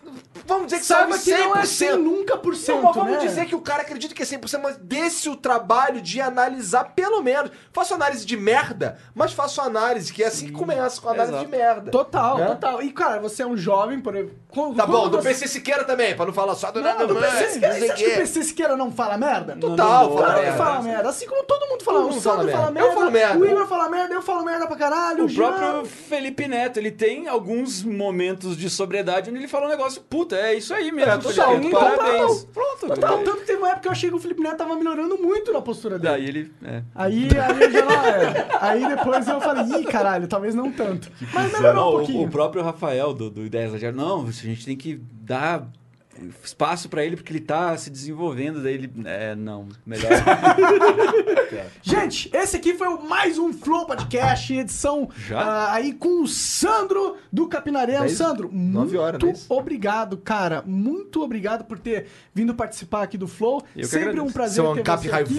vamos 0.46 0.66
dizer 0.66 0.78
que 0.80 0.86
salve 0.86 1.12
que 1.14 1.18
100%. 1.30 1.38
não 1.38 1.56
é 1.56 1.64
100 1.66 1.96
nunca 1.96 2.36
por 2.36 2.52
Não, 2.52 2.58
cento, 2.60 2.82
mas 2.84 2.94
vamos 2.94 3.12
né? 3.12 3.18
dizer 3.18 3.46
que 3.46 3.54
o 3.54 3.60
cara 3.60 3.82
acredita 3.82 4.14
que 4.14 4.22
é 4.22 4.26
100%, 4.26 4.60
mas 4.62 4.76
desse 4.76 5.28
o 5.28 5.36
trabalho 5.36 6.00
de 6.00 6.20
analisar 6.20 6.84
pelo 6.94 7.22
menos. 7.22 7.50
Faço 7.72 7.94
análise 7.94 8.24
de 8.26 8.36
merda, 8.36 8.98
mas 9.14 9.32
faço 9.32 9.60
análise, 9.60 10.12
que 10.12 10.22
é 10.22 10.26
assim 10.26 10.46
que 10.46 10.52
começa, 10.52 11.00
com 11.00 11.08
análise 11.08 11.32
Exato. 11.34 11.44
de 11.44 11.50
merda. 11.56 11.90
Total, 11.90 12.38
Né? 12.38 12.46
total. 12.48 12.82
E, 12.82 12.92
cara, 12.92 13.20
você 13.20 13.42
é 13.42 13.46
um 13.46 13.56
jovem, 13.56 14.00
por 14.00 14.14
exemplo. 14.14 14.36
Tá 14.74 14.86
bom, 14.86 15.00
quando 15.02 15.10
do 15.12 15.16
você- 15.22 15.28
PC 15.28 15.48
Siqueira 15.48 15.84
também, 15.84 16.14
pra 16.16 16.24
não 16.26 16.32
falar 16.32 16.54
só 16.54 16.70
do 16.70 16.80
Não, 16.80 16.92
Nando 16.94 17.08
do 17.08 17.14
Moura, 17.14 17.30
PC 17.30 17.48
Siqueira. 17.50 17.74
não 17.74 17.80
Você 17.80 17.92
acha 17.92 18.04
que 18.04 18.10
o. 18.10 18.16
PC 18.16 18.42
Siqueira 18.42 18.76
não 18.76 18.90
fala 18.92 19.18
merda? 19.18 19.56
Total, 19.56 19.76
fala 19.86 20.08
Claro 20.08 20.12
Moura, 20.16 20.34
que 20.36 20.40
merda. 20.42 20.56
fala 20.64 20.82
merda. 20.82 21.08
Assim 21.10 21.26
como 21.26 21.44
todo 21.44 21.66
mundo 21.68 21.84
fala. 21.84 22.00
Todo 22.00 22.10
o 22.16 22.20
Sandro 22.20 22.36
fala 22.38 22.50
fala 22.50 22.70
merda. 22.70 22.70
merda. 22.72 22.88
Eu 22.88 22.94
falo 22.94 23.10
merda. 23.10 23.38
O 23.38 23.46
Igor 23.46 23.66
fala 23.66 23.85
merda, 23.88 24.14
eu 24.14 24.22
falo 24.22 24.44
merda 24.44 24.66
pra 24.66 24.76
caralho. 24.76 25.24
O 25.24 25.28
Jean- 25.28 25.52
próprio 25.52 25.84
Felipe 25.86 26.46
Neto, 26.48 26.78
ele 26.78 26.90
tem 26.90 27.28
alguns 27.28 27.82
momentos 27.82 28.56
de 28.56 28.68
sobriedade 28.70 29.30
onde 29.30 29.38
ele 29.38 29.48
fala 29.48 29.66
um 29.66 29.68
negócio, 29.70 30.02
puta, 30.02 30.36
é 30.36 30.54
isso 30.54 30.72
aí 30.74 30.90
mesmo, 30.92 31.10
É, 31.12 31.18
total, 31.18 31.50
Felipe, 31.52 31.70
total. 31.70 31.96
parabéns. 31.96 32.44
Pronto, 32.52 32.86
Total, 32.86 33.18
tanto 33.24 33.40
que 33.40 33.46
teve 33.46 33.58
uma 33.58 33.68
época 33.68 33.82
que 33.82 33.88
eu 33.88 33.92
achei 33.92 34.10
que 34.10 34.16
o 34.16 34.18
Felipe 34.18 34.40
Neto 34.42 34.56
tava 34.58 34.76
melhorando 34.76 35.18
muito 35.18 35.52
na 35.52 35.60
postura 35.62 35.98
dele. 35.98 36.12
Daí 36.14 36.28
ele. 36.28 36.52
É. 36.64 36.82
Aí, 36.94 37.28
aí 37.38 37.62
eu 37.62 37.70
já 37.70 37.84
lá, 37.84 38.08
é. 38.08 38.48
Aí 38.60 38.88
depois 38.88 39.26
eu 39.28 39.40
falei, 39.40 39.80
ih, 39.80 39.84
caralho, 39.84 40.26
talvez 40.28 40.54
não 40.54 40.70
tanto. 40.70 41.10
Mas 41.32 41.52
melhorou 41.52 41.74
Não, 41.74 41.84
um 41.84 41.88
o- 41.88 41.98
pouquinho. 41.98 42.26
o, 42.26 42.30
próprio 42.30 42.62
Rafael 42.62 43.12
do, 43.12 43.30
do 43.30 43.44
Ideias 43.44 43.72
da 43.72 43.78
Diário, 43.78 43.96
não, 43.98 44.26
a 44.26 44.30
gente 44.30 44.64
tem 44.64 44.76
que 44.76 45.00
dar 45.22 45.66
espaço 46.44 46.88
pra 46.88 47.04
ele 47.04 47.16
porque 47.16 47.32
ele 47.32 47.40
tá 47.40 47.76
se 47.76 47.90
desenvolvendo, 47.90 48.62
daí 48.62 48.74
ele. 48.74 48.90
É, 49.04 49.34
não, 49.34 49.68
melhor. 49.84 50.10
Gente, 51.82 52.30
esse 52.34 52.56
aqui 52.56 52.74
foi 52.74 52.88
o 52.88 53.02
mais 53.02 53.38
um 53.38 53.52
Flow 53.52 53.86
Podcast, 53.86 54.52
edição 54.54 55.08
Já? 55.28 55.38
ah, 55.40 55.72
aí 55.74 55.92
com 55.92 56.22
o 56.22 56.26
Sandro 56.28 57.16
do 57.32 57.48
Capinarema. 57.48 58.00
Dez- 58.00 58.16
Sandro, 58.16 58.50
nove 58.52 58.96
muito 58.98 59.26
horas, 59.26 59.46
obrigado, 59.48 60.16
cara. 60.16 60.62
Muito 60.66 61.22
obrigado 61.22 61.64
por 61.64 61.78
ter 61.78 62.06
vindo 62.34 62.54
participar 62.54 63.02
aqui 63.02 63.16
do 63.18 63.26
Flow. 63.28 63.62
Eu 63.74 63.82
que 63.82 63.86
Sempre 63.86 64.20
um 64.20 64.30
prazer 64.30 64.62
Seu 64.64 64.74
ter 64.74 64.80
ANCAP 64.80 65.02
você 65.08 65.14
aqui. 65.14 65.34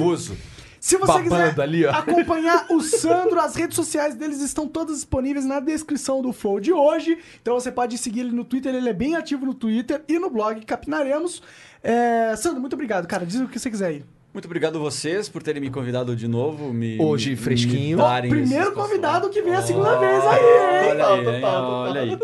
Se 0.80 0.98
você 0.98 1.08
babando 1.08 1.30
quiser 1.30 1.62
ali, 1.62 1.86
acompanhar 1.86 2.68
o 2.70 2.82
Sandro, 2.82 3.40
as 3.40 3.56
redes 3.56 3.76
sociais 3.76 4.16
deles 4.16 4.42
estão 4.42 4.68
todas 4.68 4.96
disponíveis 4.98 5.46
na 5.46 5.60
descrição 5.60 6.22
do 6.22 6.32
Flow 6.32 6.60
de 6.60 6.72
hoje. 6.72 7.18
Então 7.42 7.54
você 7.56 7.72
pode 7.72 7.98
seguir 7.98 8.22
ele 8.22 8.32
no 8.32 8.44
Twitter, 8.44 8.74
ele 8.74 8.90
é 8.90 8.94
bem 8.94 9.16
ativo 9.16 9.46
no 9.46 9.54
Twitter 9.54 10.04
e 10.08 10.20
no 10.20 10.30
blog 10.30 10.64
Capinaremos. 10.66 11.42
É, 11.84 12.36
Sandro, 12.36 12.60
muito 12.60 12.74
obrigado, 12.74 13.08
cara. 13.08 13.26
Diz 13.26 13.40
o 13.40 13.48
que 13.48 13.60
você 13.60 13.70
quiser 13.70 13.88
aí. 13.88 14.17
Muito 14.38 14.46
obrigado 14.46 14.76
a 14.78 14.80
vocês 14.80 15.28
por 15.28 15.42
terem 15.42 15.60
me 15.60 15.72
convidado 15.72 16.16
de 16.16 16.28
novo. 16.28 16.72
Me, 16.72 17.02
Hoje, 17.02 17.32
me- 17.32 17.36
fresquinho. 17.36 17.98
me 17.98 18.30
Primeiro 18.30 18.72
convidado 18.72 19.32
que 19.32 19.42
vem 19.42 19.56
a 19.56 19.64
segunda 19.64 19.98
vez 19.98 20.24
aí, 20.24 20.40
hein? 20.40 20.92
Olha 20.92 20.92
aí, 20.92 20.98
Total, 21.00 21.18
hein? 21.18 21.42
total, 21.42 21.72
olha 21.72 22.02
aí. 22.02 22.18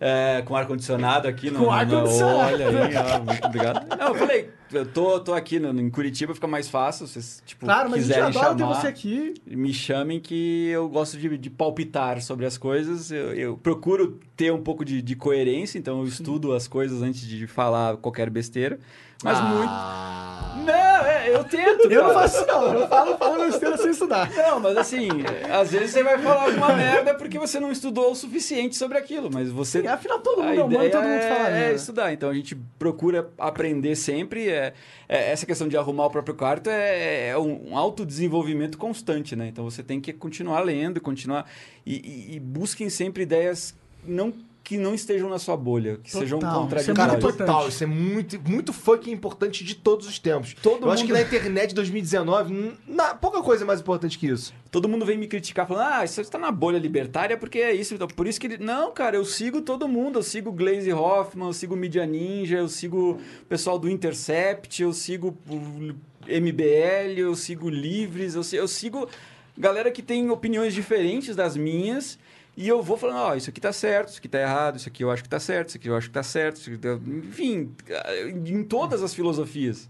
É, 0.00 0.42
com 0.44 0.56
ar-condicionado 0.56 1.28
aqui. 1.28 1.48
no- 1.48 1.60
Com 1.60 1.64
no- 1.66 1.70
ar-condicionado. 1.70 2.54
Olha 2.54 2.68
aí, 2.68 2.94
ó, 2.96 3.22
muito 3.22 3.46
obrigado. 3.46 3.86
Não, 3.96 4.08
eu 4.08 4.14
falei, 4.16 4.50
eu 4.72 4.84
tô, 4.84 5.20
tô 5.20 5.32
aqui 5.32 5.60
no- 5.60 5.80
em 5.80 5.88
Curitiba, 5.90 6.34
fica 6.34 6.48
mais 6.48 6.68
fácil. 6.68 7.06
Vocês 7.06 7.40
tipo, 7.46 7.64
Claro, 7.66 7.88
mas 7.88 8.00
a 8.00 8.02
gente 8.02 8.14
quiserem 8.14 8.28
adora 8.36 8.54
ter 8.56 8.62
chamar, 8.64 8.74
você 8.80 8.86
aqui. 8.88 9.34
me 9.46 9.72
chamem 9.72 10.18
que 10.18 10.70
eu 10.70 10.88
gosto 10.88 11.16
de, 11.18 11.38
de 11.38 11.50
palpitar 11.50 12.20
sobre 12.20 12.46
as 12.46 12.58
coisas. 12.58 13.12
Eu, 13.12 13.32
eu 13.32 13.56
procuro 13.56 14.18
ter 14.36 14.52
um 14.52 14.60
pouco 14.60 14.84
de, 14.84 15.00
de 15.00 15.14
coerência, 15.14 15.78
então 15.78 16.00
eu 16.00 16.08
estudo 16.08 16.52
as 16.52 16.66
coisas 16.66 17.00
antes 17.00 17.20
de 17.24 17.46
falar 17.46 17.96
qualquer 17.98 18.28
besteira. 18.28 18.76
Mas 19.22 19.40
muito... 19.40 20.00
Não, 20.64 21.06
é, 21.06 21.34
eu 21.34 21.42
tento, 21.44 21.90
Eu 21.90 22.02
não 22.04 22.12
faço 22.12 22.44
não. 22.46 22.74
Eu 22.74 22.88
falo 22.88 23.16
falando 23.16 23.46
besteira 23.50 23.76
sem 23.78 23.90
estudar. 23.92 24.30
Não, 24.30 24.60
mas 24.60 24.76
assim, 24.76 25.08
às 25.50 25.70
vezes 25.70 25.90
você 25.92 26.02
vai 26.02 26.18
falar 26.18 26.44
alguma 26.44 26.74
merda 26.74 27.14
porque 27.14 27.38
você 27.38 27.58
não 27.58 27.72
estudou 27.72 28.10
o 28.10 28.14
suficiente 28.14 28.76
sobre 28.76 28.98
aquilo, 28.98 29.30
mas 29.32 29.50
você. 29.50 29.80
Sim, 29.80 29.86
afinal, 29.86 30.18
todo 30.20 30.42
a 30.42 30.46
mundo 30.46 30.60
é 30.60 30.64
humano, 30.64 30.84
ideia 30.84 30.90
todo 30.90 31.02
mundo 31.08 31.22
fala 31.22 31.48
é, 31.48 31.52
merda. 31.60 31.74
estudar. 31.76 32.12
Então 32.12 32.28
a 32.28 32.34
gente 32.34 32.54
procura 32.78 33.30
aprender 33.38 33.96
sempre. 33.96 34.50
É, 34.50 34.74
é- 35.08 35.30
essa 35.32 35.46
questão 35.46 35.66
de 35.66 35.76
arrumar 35.78 36.06
o 36.06 36.10
próprio 36.10 36.34
quarto 36.34 36.68
é, 36.68 37.28
é 37.28 37.38
um 37.38 37.76
autodesenvolvimento 37.76 38.76
constante, 38.76 39.34
né? 39.34 39.46
Então 39.48 39.64
você 39.64 39.82
tem 39.82 39.98
que 40.00 40.12
continuar 40.12 40.60
lendo, 40.60 41.00
continuar. 41.00 41.46
E, 41.86 41.94
e- 41.94 42.36
e 42.36 42.40
busquem 42.40 42.90
sempre 42.90 43.22
ideias 43.22 43.74
não, 44.04 44.32
que 44.70 44.78
não 44.78 44.94
estejam 44.94 45.28
na 45.28 45.36
sua 45.40 45.56
bolha, 45.56 45.96
que 45.96 46.12
Total, 46.12 46.22
sejam 46.22 46.38
isso 46.38 46.48
é 46.92 46.94
total, 47.32 47.68
isso 47.68 47.82
é 47.82 47.86
muito, 47.88 48.40
muito 48.48 48.72
fucking 48.72 49.10
importante 49.10 49.64
de 49.64 49.74
todos 49.74 50.06
os 50.06 50.16
tempos. 50.20 50.54
Todo 50.62 50.86
Eu 50.86 50.92
acho 50.92 51.04
que 51.04 51.12
mundo- 51.12 51.20
na 51.20 51.26
internet 51.26 51.74
2019, 51.74 52.54
n- 52.54 52.72
na, 52.86 53.12
pouca 53.16 53.42
coisa 53.42 53.64
é 53.64 53.66
mais 53.66 53.80
importante 53.80 54.16
que 54.16 54.28
isso. 54.28 54.54
Todo 54.70 54.88
mundo 54.88 55.04
vem 55.04 55.18
me 55.18 55.26
criticar 55.26 55.66
falando, 55.66 55.88
ah, 55.92 56.06
você 56.06 56.20
está 56.20 56.38
na 56.38 56.52
bolha 56.52 56.78
libertária 56.78 57.36
porque 57.36 57.58
é 57.58 57.74
isso. 57.74 57.94
Então, 57.96 58.06
por 58.06 58.28
isso 58.28 58.40
que 58.40 58.46
ele. 58.46 58.58
Não, 58.58 58.92
cara, 58.92 59.16
eu 59.16 59.24
sigo 59.24 59.60
todo 59.60 59.88
mundo. 59.88 60.20
Eu 60.20 60.22
sigo 60.22 60.52
Glaze 60.52 60.92
Hoffman, 60.92 61.48
eu 61.48 61.52
sigo 61.52 61.74
Media 61.74 62.06
Ninja, 62.06 62.58
eu 62.58 62.68
sigo 62.68 63.18
o 63.42 63.46
pessoal 63.46 63.76
do 63.76 63.90
Intercept, 63.90 64.80
eu 64.84 64.92
sigo 64.92 65.36
o 65.48 65.92
MBL, 66.28 67.18
eu 67.18 67.34
sigo 67.34 67.68
Livres, 67.68 68.36
eu 68.36 68.68
sigo 68.68 69.08
galera 69.58 69.90
que 69.90 70.00
tem 70.02 70.30
opiniões 70.30 70.72
diferentes 70.74 71.34
das 71.34 71.56
minhas. 71.56 72.16
E 72.60 72.68
eu 72.68 72.82
vou 72.82 72.98
falando, 72.98 73.16
ó, 73.16 73.34
isso 73.34 73.48
aqui 73.48 73.58
tá 73.58 73.72
certo, 73.72 74.10
isso 74.10 74.18
aqui 74.18 74.28
tá 74.28 74.38
errado, 74.38 74.76
isso 74.76 74.86
aqui 74.86 75.02
eu 75.02 75.10
acho 75.10 75.22
que 75.22 75.28
tá 75.30 75.40
certo, 75.40 75.68
isso 75.68 75.78
aqui 75.78 75.88
eu 75.88 75.96
acho 75.96 76.08
que 76.08 76.12
tá 76.12 76.22
certo, 76.22 76.56
isso 76.56 76.68
aqui 76.68 76.78
tá... 76.78 76.98
enfim, 77.06 77.72
em 78.44 78.62
todas 78.62 79.02
as 79.02 79.14
filosofias. 79.14 79.88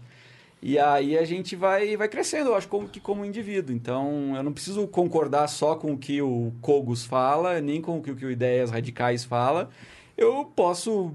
E 0.61 0.79
aí 0.79 1.17
a 1.17 1.25
gente 1.25 1.53
vai, 1.53 1.97
vai 1.97 2.07
crescendo, 2.07 2.51
eu 2.51 2.55
acho, 2.55 2.69
como, 2.69 2.87
que 2.87 3.01
como 3.01 3.25
indivíduo. 3.25 3.75
Então, 3.75 4.37
eu 4.37 4.41
não 4.41 4.53
preciso 4.53 4.87
concordar 4.87 5.49
só 5.49 5.75
com 5.75 5.91
o 5.91 5.97
que 5.97 6.21
o 6.21 6.53
Kogos 6.61 7.05
fala, 7.05 7.59
nem 7.59 7.81
com 7.81 7.97
o 7.97 8.01
que 8.01 8.25
o 8.25 8.31
Ideias 8.31 8.71
Radicais 8.71 9.25
fala. 9.25 9.69
Eu 10.17 10.45
posso 10.45 11.11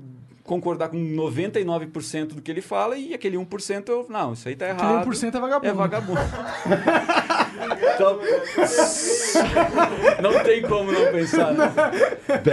concordar 0.46 0.88
com 0.88 0.96
99% 0.96 2.28
do 2.28 2.42
que 2.42 2.50
ele 2.50 2.62
fala 2.62 2.96
e 2.96 3.12
aquele 3.12 3.36
1% 3.36 3.88
eu... 3.88 4.06
Não, 4.08 4.32
isso 4.32 4.48
aí 4.48 4.56
tá 4.56 4.70
Aquele 4.70 4.88
errado. 4.88 5.08
1% 5.08 5.34
é 5.34 5.40
vagabundo. 5.40 5.66
É 5.66 5.72
vagabundo. 5.72 6.20
então, 7.94 8.20
não 10.22 10.42
tem 10.44 10.62
como 10.62 10.92
não 10.92 11.12
pensar. 11.12 11.52
né? 11.52 11.72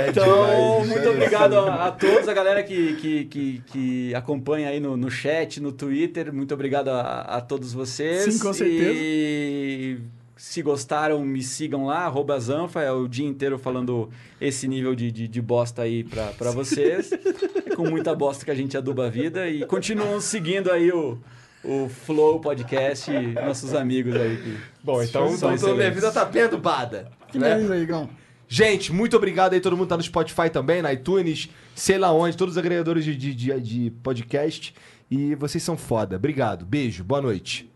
Então, 0.10 0.86
muito 0.86 1.10
obrigado 1.10 1.58
a, 1.58 1.88
a 1.88 1.92
todos, 1.92 2.28
a 2.28 2.34
galera 2.34 2.64
que, 2.64 2.96
que, 2.96 3.26
que, 3.26 3.64
que 3.68 4.16
acompanha 4.16 4.70
aí 4.70 4.80
no, 4.80 4.98
no 4.98 5.10
chat, 5.10 5.62
no 5.62 5.72
Twitter. 5.72 6.34
Muito 6.34 6.54
obrigado 6.54 6.90
a, 6.90 7.22
a 7.22 7.42
todos 7.42 7.74
vocês. 7.74 8.34
Sim, 8.34 8.40
com 8.40 8.54
certeza. 8.54 8.92
E 8.94 10.00
se 10.36 10.62
gostaram, 10.62 11.24
me 11.24 11.44
sigam 11.44 11.86
lá, 11.86 12.06
arroba 12.06 12.40
Zanfa, 12.40 12.82
é 12.82 12.92
o 12.92 13.08
dia 13.08 13.26
inteiro 13.26 13.58
falando 13.60 14.10
esse 14.42 14.68
nível 14.68 14.96
de, 14.96 15.12
de, 15.12 15.28
de 15.28 15.42
bosta 15.42 15.84
aí 15.84 16.04
pra, 16.04 16.28
pra 16.28 16.50
vocês. 16.52 17.12
É 17.12 17.76
com 17.76 17.90
muita 17.90 18.16
bosta 18.16 18.44
que 18.44 18.52
a 18.52 18.56
gente 18.56 18.76
aduba 18.76 19.08
a 19.08 19.10
vida. 19.10 19.48
E 19.48 19.66
continuam 19.66 20.20
seguindo 20.20 20.72
aí 20.72 20.92
o, 20.92 21.18
o 21.64 21.88
Flow 21.88 22.40
Podcast 22.40 23.12
e 23.12 23.34
nossos 23.34 23.74
amigos 23.74 24.16
aí. 24.16 24.38
que 24.38 24.58
Bom, 24.84 25.02
então, 25.02 25.38
são 25.38 25.54
então 25.54 25.76
minha 25.76 25.92
vida 25.92 26.12
tá 26.12 26.26
perturbada. 26.26 27.12
Que 27.32 27.38
né? 27.38 27.56
beleza, 27.56 27.78
Igão. 27.78 28.10
Gente, 28.48 28.92
muito 28.92 29.16
obrigado 29.16 29.54
aí, 29.54 29.60
todo 29.60 29.76
mundo 29.76 29.88
tá 29.88 29.98
no 29.98 30.04
Spotify 30.04 30.50
também, 30.52 30.82
na 30.82 30.94
iTunes, 30.94 31.50
sei 31.74 31.98
lá 31.98 32.12
onde, 32.12 32.38
todos 32.38 32.54
os 32.54 32.58
agregadores 32.58 33.04
de, 33.04 33.16
de, 33.16 33.34
de, 33.34 33.60
de 33.60 33.92
podcast. 34.04 34.76
E 35.10 35.34
vocês 35.36 35.64
são 35.64 35.78
foda. 35.78 36.18
Obrigado, 36.18 36.66
beijo, 36.66 37.04
boa 37.04 37.22
noite. 37.22 37.73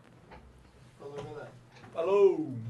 Falou! 1.98 2.67